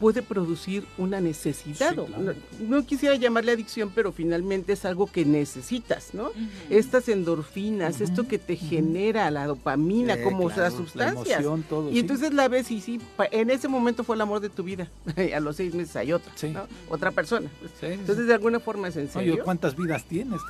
puede 0.00 0.22
producir 0.22 0.84
una 0.98 1.20
necesidad. 1.20 1.96
o- 1.98 2.08
no, 2.08 2.32
no 2.60 2.86
quisiera 2.86 3.14
llamarle 3.16 3.52
adicción, 3.52 3.92
pero 3.94 4.10
finalmente 4.12 4.72
es 4.72 4.84
algo 4.86 5.06
que 5.06 5.24
necesitas, 5.26 6.14
¿no? 6.14 6.30
Estas 6.70 7.08
endorfinas, 7.08 8.00
esto 8.00 8.26
que 8.26 8.38
te 8.38 8.56
genera 8.56 9.30
la 9.30 9.46
dopamina, 9.46 10.16
Sí, 10.16 10.22
como 10.22 10.46
claro, 10.48 10.62
las 10.62 10.72
la 10.72 10.78
sustancias. 10.78 11.40
emoción, 11.40 11.62
todo, 11.68 11.90
y 11.90 11.92
sí. 11.94 11.98
entonces 12.00 12.32
la 12.32 12.48
ves 12.48 12.70
y 12.70 12.80
sí, 12.80 12.98
en 13.30 13.50
ese 13.50 13.68
momento 13.68 14.02
fue 14.02 14.16
el 14.16 14.22
amor 14.22 14.40
de 14.40 14.48
tu 14.48 14.62
vida. 14.64 14.88
a 15.36 15.40
los 15.40 15.56
seis 15.56 15.74
meses 15.74 15.94
hay 15.96 16.12
otra, 16.12 16.32
¿no? 16.48 16.62
otra 16.88 17.10
persona. 17.10 17.50
entonces 17.82 18.26
de 18.26 18.34
alguna 18.34 18.58
forma 18.58 18.88
es 18.88 18.96
en 18.96 19.02
Oye, 19.04 19.12
serio. 19.12 19.44
¿cuántas 19.44 19.76
vidas 19.76 20.04
tienes? 20.04 20.40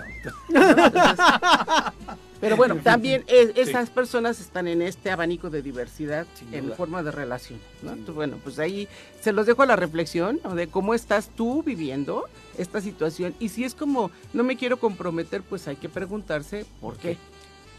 Pero 2.40 2.56
bueno, 2.56 2.76
también 2.76 3.22
es- 3.26 3.48
Sí. 3.54 3.60
esas 3.60 3.90
personas 3.90 4.40
están 4.40 4.66
en 4.66 4.80
este 4.80 5.10
abanico 5.10 5.50
de 5.50 5.60
diversidad 5.60 6.26
en 6.52 6.66
duda. 6.66 6.76
forma 6.76 7.02
de 7.02 7.10
relación. 7.10 7.58
¿no? 7.82 7.90
Entonces, 7.90 8.14
bueno, 8.14 8.38
pues 8.42 8.58
ahí 8.58 8.88
se 9.20 9.32
los 9.40 9.46
dejo 9.46 9.62
a 9.62 9.66
la 9.66 9.76
reflexión 9.76 10.38
¿no? 10.44 10.54
de 10.54 10.66
cómo 10.66 10.92
estás 10.94 11.30
tú 11.34 11.62
viviendo 11.62 12.24
esta 12.58 12.80
situación. 12.82 13.34
Y 13.40 13.48
si 13.48 13.64
es 13.64 13.74
como, 13.74 14.10
no 14.34 14.44
me 14.44 14.56
quiero 14.56 14.78
comprometer, 14.78 15.42
pues 15.42 15.66
hay 15.66 15.76
que 15.76 15.88
preguntarse 15.88 16.66
por 16.80 16.98
qué. 16.98 17.16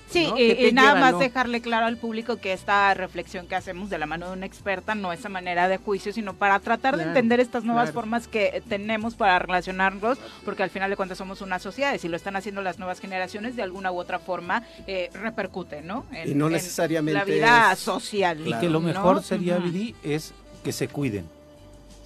Sí, 0.10 0.28
¿no? 0.28 0.38
y, 0.38 0.48
¿Qué 0.48 0.56
te 0.56 0.68
y 0.70 0.72
nada 0.74 0.90
lleva, 0.96 1.00
más 1.00 1.12
no? 1.14 1.20
dejarle 1.20 1.62
claro 1.62 1.86
al 1.86 1.96
público 1.98 2.36
que 2.38 2.52
esta 2.52 2.94
reflexión 2.96 3.46
que 3.48 3.56
hacemos 3.56 3.90
de 3.90 3.98
la 3.98 4.06
mano 4.08 4.28
de 4.28 4.34
una 4.34 4.46
experta 4.46 4.94
no 4.96 5.14
es 5.14 5.24
a 5.24 5.30
manera 5.30 5.70
de 5.70 5.78
juicio, 5.78 6.12
sino 6.12 6.34
para 6.34 6.60
tratar 6.60 6.98
de 6.98 7.04
entender 7.04 7.40
estas 7.40 7.64
nuevas 7.64 7.92
claro. 7.92 8.02
formas 8.02 8.28
que 8.28 8.62
tenemos 8.68 9.14
para 9.16 9.40
relacionarnos, 9.40 10.18
porque 10.44 10.64
al 10.64 10.70
final 10.72 10.90
de 10.90 10.98
cuentas 10.98 11.18
somos 11.20 11.40
una 11.42 11.60
sociedad 11.60 11.94
y 11.94 12.00
si 12.00 12.10
lo 12.10 12.18
están 12.18 12.36
haciendo 12.36 12.62
las 12.62 12.78
nuevas 12.80 13.00
generaciones, 13.00 13.56
de 13.56 13.62
alguna 13.62 13.92
u 13.92 14.00
otra 14.00 14.20
forma 14.20 14.64
eh, 14.88 15.10
repercute, 15.14 15.82
¿no? 15.82 16.06
En- 16.12 16.32
Y 16.32 16.34
no 16.34 16.48
en 16.48 16.54
necesariamente 16.54 17.18
La 17.20 17.24
vida 17.24 17.72
es- 17.72 17.80
social. 17.80 18.46
Y 18.46 18.54
que 18.56 18.68
lo 18.68 18.82
¿no? 18.82 18.88
mejor 18.88 19.24
sería. 19.24 19.58
Vidi, 19.60 19.96
es 20.04 20.34
que 20.64 20.74
se 20.74 20.90
cuiden. 20.90 21.26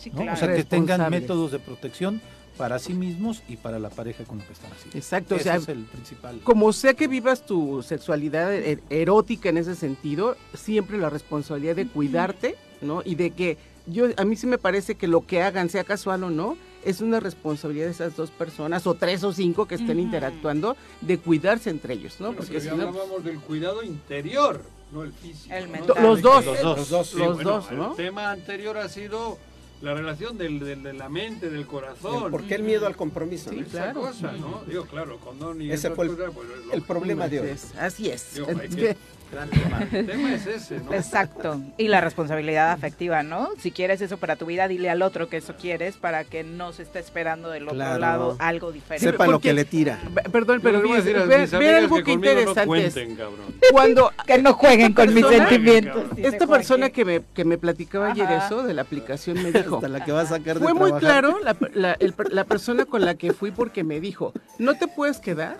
Sí, 0.05 0.09
¿no? 0.11 0.21
claro. 0.21 0.33
O 0.33 0.37
sea, 0.37 0.55
que 0.55 0.63
tengan 0.63 1.09
métodos 1.11 1.51
de 1.51 1.59
protección 1.59 2.21
para 2.57 2.79
sí 2.79 2.93
mismos 2.93 3.43
y 3.49 3.57
para 3.57 3.79
la 3.79 3.89
pareja 3.89 4.23
con 4.23 4.37
la 4.37 4.45
que 4.45 4.53
están 4.53 4.71
haciendo. 4.71 4.97
Exacto, 4.97 5.35
o 5.35 5.37
Ese 5.37 5.43
sea, 5.43 5.55
es 5.57 5.67
el 5.67 5.83
principal. 5.83 6.39
Como 6.43 6.71
sea 6.71 6.93
que 6.93 7.07
vivas 7.07 7.45
tu 7.45 7.83
sexualidad 7.83 8.53
er- 8.53 8.79
erótica 8.89 9.49
en 9.49 9.57
ese 9.57 9.75
sentido, 9.75 10.37
siempre 10.53 10.97
la 10.97 11.09
responsabilidad 11.09 11.75
de 11.75 11.87
cuidarte, 11.87 12.55
¿no? 12.81 13.01
Y 13.03 13.15
de 13.15 13.31
que 13.31 13.57
yo 13.87 14.05
a 14.15 14.23
mí 14.23 14.35
sí 14.37 14.47
me 14.47 14.57
parece 14.57 14.95
que 14.95 15.07
lo 15.07 15.25
que 15.27 15.41
hagan, 15.41 15.69
sea 15.69 15.83
casual 15.83 16.23
o 16.23 16.29
no, 16.29 16.57
es 16.85 17.01
una 17.01 17.19
responsabilidad 17.19 17.87
de 17.87 17.91
esas 17.91 18.15
dos 18.15 18.29
personas 18.31 18.85
o 18.87 18.93
tres 18.93 19.23
o 19.23 19.33
cinco 19.33 19.65
que 19.67 19.75
estén 19.75 19.99
interactuando 19.99 20.77
de 21.01 21.17
cuidarse 21.17 21.71
entre 21.71 21.95
ellos, 21.95 22.17
¿no? 22.21 22.27
Porque 22.27 22.53
Porque 22.53 22.61
si 22.61 22.67
no 22.67 22.73
hablábamos 22.87 23.23
del 23.23 23.39
cuidado 23.39 23.83
interior, 23.83 24.61
no 24.93 25.03
el 25.03 25.11
físico. 25.11 25.53
El 25.53 25.65
¿no? 25.65 25.71
mental. 25.71 25.95
Los 26.03 26.21
dos. 26.21 26.45
Los 26.45 26.63
Los 26.63 26.89
dos. 26.89 27.07
Sí, 27.09 27.17
Los 27.17 27.35
bueno, 27.35 27.49
dos, 27.51 27.71
¿no? 27.71 27.89
El 27.91 27.95
tema 27.97 28.31
anterior 28.31 28.77
ha 28.77 28.87
sido 28.87 29.37
la 29.81 29.93
relación 29.93 30.37
del, 30.37 30.59
del- 30.59 30.83
de 30.83 30.93
la 30.93 31.09
mente, 31.09 31.49
del 31.49 31.65
corazón. 31.67 32.31
¿Por 32.31 32.43
qué 32.43 32.55
el 32.55 32.63
miedo 32.63 32.87
al 32.87 32.95
compromiso? 32.95 33.49
Sí, 33.51 33.57
no? 33.57 33.65
esa 33.67 33.93
cosa, 33.93 34.31
¿no? 34.33 34.63
Digo, 34.67 34.85
claro, 34.85 35.17
condón 35.19 35.61
y 35.61 35.71
Ese 35.71 35.91
fue 35.91 36.05
el- 36.05 36.15
cosas, 36.15 36.31
pues, 36.33 36.47
el 36.73 36.81
problema 36.81 37.27
de 37.27 37.39
hoy. 37.41 37.49
Es- 37.49 37.75
así 37.75 38.09
es. 38.09 38.35
Digo, 38.35 38.47
hay 38.49 38.69
que- 38.69 38.97
Gran 39.35 39.49
tema. 39.49 39.79
El 39.91 40.05
tema 40.07 40.33
es 40.33 40.47
ese, 40.47 40.79
¿no? 40.79 40.93
Exacto. 40.93 41.61
Y 41.77 41.89
la 41.89 41.99
responsabilidad 41.99 42.71
afectiva, 42.71 43.21
¿no? 43.21 43.49
Si 43.59 43.71
quieres 43.71 43.99
eso 44.01 44.15
para 44.17 44.37
tu 44.37 44.45
vida, 44.45 44.67
dile 44.69 44.89
al 44.89 45.01
otro 45.01 45.27
que 45.27 45.37
eso 45.37 45.55
quieres 45.59 45.97
para 45.97 46.23
que 46.23 46.43
no 46.45 46.71
se 46.71 46.83
esté 46.83 46.99
esperando 46.99 47.49
del 47.49 47.63
otro 47.63 47.75
Claro. 47.75 47.99
lado 47.99 48.35
algo 48.39 48.71
diferente. 48.71 49.11
Sepa 49.11 49.27
lo 49.27 49.39
que 49.39 49.51
le 49.53 49.65
tira. 49.65 49.99
Pe- 50.13 50.29
Perdón, 50.29 50.61
pero 50.63 50.81
voy 50.81 50.93
a 50.93 50.95
decir 51.01 51.17
a 51.17 51.25
mis 51.25 51.51
ve 51.51 51.75
algo 51.75 51.97
que 51.97 52.03
que 52.03 52.11
conmigo 52.13 52.33
no 52.33 52.39
interesante 52.39 52.85
es. 52.87 52.93
cuenten, 52.93 53.15
cabrón. 53.17 53.55
Cuando 53.71 54.11
que 54.25 54.37
no 54.41 54.53
jueguen 54.53 54.93
con 54.93 55.13
mis 55.13 55.25
sentimientos. 55.27 56.03
esta 56.17 56.47
persona 56.47 56.89
que 56.89 57.03
me, 57.05 57.21
que 57.33 57.43
me 57.45 57.57
platicaba 57.57 58.11
ayer 58.11 58.25
Ajá. 58.27 58.45
eso 58.45 58.63
de 58.63 58.73
la 58.73 58.83
aplicación 58.83 59.41
me 59.43 59.51
dijo, 59.51 59.75
Hasta 59.75 59.89
la 59.89 60.03
que 60.05 60.11
va 60.13 60.21
a 60.21 60.25
sacar 60.27 60.59
de 60.59 60.63
fue 60.63 60.73
muy 60.73 60.91
trabajar. 60.91 61.21
claro 61.23 61.39
la, 61.43 61.55
la- 61.73 61.97
el- 61.99 62.13
la 62.31 62.43
persona 62.45 62.85
con 62.85 63.03
la 63.03 63.15
que 63.15 63.33
fui 63.33 63.51
porque 63.51 63.83
me 63.83 63.99
dijo, 63.99 64.31
no 64.59 64.75
te 64.75 64.87
puedes 64.87 65.19
quedar, 65.19 65.57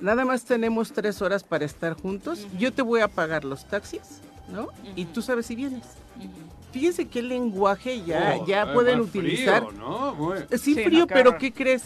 nada 0.00 0.24
más 0.24 0.44
tenemos 0.44 0.92
tres 0.92 1.20
horas 1.22 1.42
para 1.44 1.64
estar 1.64 1.94
juntos, 1.94 2.46
yo 2.58 2.72
te 2.72 2.82
voy 2.82 3.00
a 3.00 3.08
pagar 3.08 3.44
los 3.44 3.64
taxis, 3.66 4.20
¿no? 4.52 4.68
Y 4.96 5.06
tú 5.06 5.22
sabes 5.22 5.46
si 5.46 5.54
vienes. 5.56 5.82
Fíjense 6.72 7.06
qué 7.06 7.22
lenguaje 7.22 8.02
ya, 8.04 8.38
Oh, 8.40 8.46
ya 8.46 8.62
eh, 8.64 8.74
pueden 8.74 9.00
utilizar. 9.00 9.64
frío, 9.66 9.78
¿no? 9.78 10.14
Muy- 10.16 10.38
Sí, 10.52 10.74
Sí, 10.74 10.74
frío, 10.84 11.00
no, 11.00 11.06
pero. 11.06 11.38
¿qué 11.38 11.52
crees? 11.52 11.84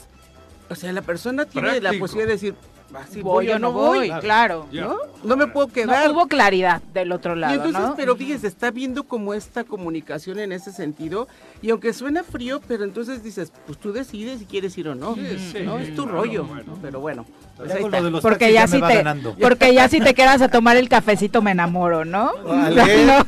O 0.71 0.75
sea, 0.75 0.93
la 0.93 1.03
persona 1.03 1.45
tiene 1.45 1.75
la 1.75 1.81
Práctico. 1.81 2.05
posibilidad 2.05 2.29
de 2.29 2.33
decir, 2.35 2.55
"Va, 2.95 3.07
si 3.07 3.21
voy 3.21 3.51
o 3.51 3.59
no 3.59 3.73
voy, 3.73 4.11
claro. 4.21 4.67
Ya. 4.73 4.85
¿no? 4.85 4.97
No 5.25 5.37
me 5.37 5.47
puedo 5.47 5.69
quedar. 5.69 6.07
No 6.09 6.13
hubo 6.15 6.27
claridad 6.27 6.81
del 6.95 7.13
otro 7.13 7.35
lado, 7.35 7.53
Y 7.55 7.57
entonces, 7.57 7.83
¿no? 7.83 7.97
pero 7.97 8.17
fíjese, 8.17 8.47
está 8.47 8.71
viendo 8.71 9.05
como 9.05 9.35
esta 9.35 9.65
comunicación 9.65 10.39
en 10.39 10.53
ese 10.53 10.73
sentido, 10.73 11.29
y 11.61 11.69
aunque 11.71 11.93
suena 11.93 12.23
frío, 12.25 12.61
pero 12.67 12.85
entonces 12.85 13.23
dices, 13.23 13.53
pues 13.67 13.79
tú 13.79 13.93
decides 13.93 14.39
si 14.41 14.47
quieres 14.47 14.77
ir 14.79 14.89
o 14.89 14.95
no, 14.95 15.15
Sí, 15.17 15.51
sí, 15.53 15.59
¿no? 15.65 15.79
Es 15.79 15.95
tu 15.95 16.05
claro, 16.05 16.19
rollo, 16.19 16.45
bueno. 16.45 16.63
¿no? 16.67 16.79
pero 16.81 17.01
bueno. 17.01 17.27
Pues 17.59 17.71
ahí 17.73 17.85
está. 17.85 18.21
porque 18.23 18.53
ya 18.53 18.67
si 18.67 18.81
te 18.81 19.05
porque 19.41 19.75
ya 19.75 19.89
si 19.89 20.01
te 20.01 20.15
quedas 20.15 20.41
a 20.41 20.49
tomar 20.49 20.77
el 20.77 20.89
cafecito 20.89 21.43
me 21.43 21.51
enamoro, 21.51 22.05
¿no? 22.05 22.31
Ale- 22.51 23.05
No. 23.07 23.27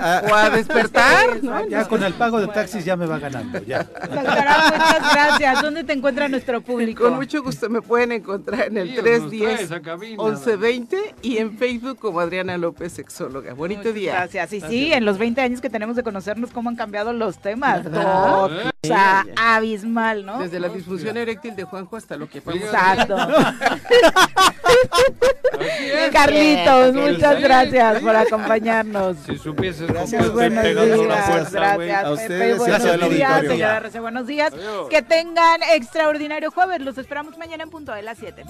Ah, 0.00 0.22
O 0.30 0.34
a 0.34 0.50
despertar, 0.50 1.42
¿no? 1.42 1.66
Ya 1.68 1.84
con 1.86 2.02
el 2.02 2.14
pago 2.14 2.40
de 2.40 2.46
taxis 2.48 2.84
ya 2.84 2.96
me 2.96 3.06
va 3.06 3.18
ganando, 3.18 3.60
ya. 3.64 3.82
Doctora, 3.84 4.56
muchas 4.72 5.12
gracias. 5.12 5.62
¿Dónde 5.62 5.84
te 5.84 5.92
encuentra 5.92 6.28
nuestro 6.28 6.60
público? 6.60 7.04
Con 7.04 7.14
mucho 7.16 7.42
gusto 7.42 7.68
me 7.68 7.82
pueden 7.82 8.12
encontrar 8.12 8.68
en 8.68 8.78
el 8.78 8.88
Sí, 8.90 8.94
nos 8.94 9.02
trae 9.04 9.18
310 9.20 9.60
esa 9.60 9.80
cabina, 9.80 10.22
1120 10.22 11.14
y 11.22 11.38
en 11.38 11.56
Facebook 11.58 11.98
como 11.98 12.20
Adriana 12.20 12.56
López 12.58 12.92
Sexóloga. 12.92 13.54
Bonito 13.54 13.80
Muchas 13.80 13.94
día. 13.94 14.12
Gracias. 14.14 14.52
Y 14.52 14.60
sí, 14.62 14.92
en 14.92 15.04
los 15.04 15.18
20 15.18 15.40
años 15.40 15.60
que 15.60 15.70
tenemos 15.70 15.96
de 15.96 16.02
conocernos, 16.02 16.50
cómo 16.50 16.68
han 16.70 16.76
cambiado 16.76 17.12
los 17.12 17.38
temas. 17.38 17.86
O 17.86 18.50
sea, 18.82 19.26
abismal, 19.36 20.26
¿no? 20.26 20.38
Desde 20.40 20.60
la 20.60 20.68
disfunción 20.68 21.16
eréctil 21.16 21.56
de 21.56 21.64
Juanjo 21.64 21.96
hasta 21.96 22.16
lo 22.16 22.28
que 22.28 22.40
fue. 22.40 22.56
Exacto. 22.56 23.16
Carlitos, 26.12 26.94
muchas 26.94 27.40
gracias 27.40 28.00
por 28.00 28.16
acompañarnos. 28.16 29.16
Si 29.24 29.38
supieses 29.38 29.86
Gracias. 29.88 30.32
buenos 30.32 30.64
días, 30.64 31.28
puerta, 31.28 31.74
güey. 31.76 31.88
gracias, 31.88 32.14
A 32.14 32.16
Pepe, 32.16 32.54
ustedes 32.54 32.54
y 32.54 32.58
buenos 32.58 33.10
días, 33.10 33.40
señora 33.42 33.80
Rece, 33.80 34.00
buenos 34.00 34.26
días. 34.26 34.52
Adiós. 34.52 34.88
Que 34.88 35.02
tengan 35.02 35.62
extraordinario 35.72 36.50
jueves, 36.50 36.80
los 36.80 36.98
esperamos 36.98 37.38
mañana 37.38 37.62
en 37.62 37.70
punto 37.70 37.92
de 37.92 38.02
las 38.02 38.18
7. 38.18 38.44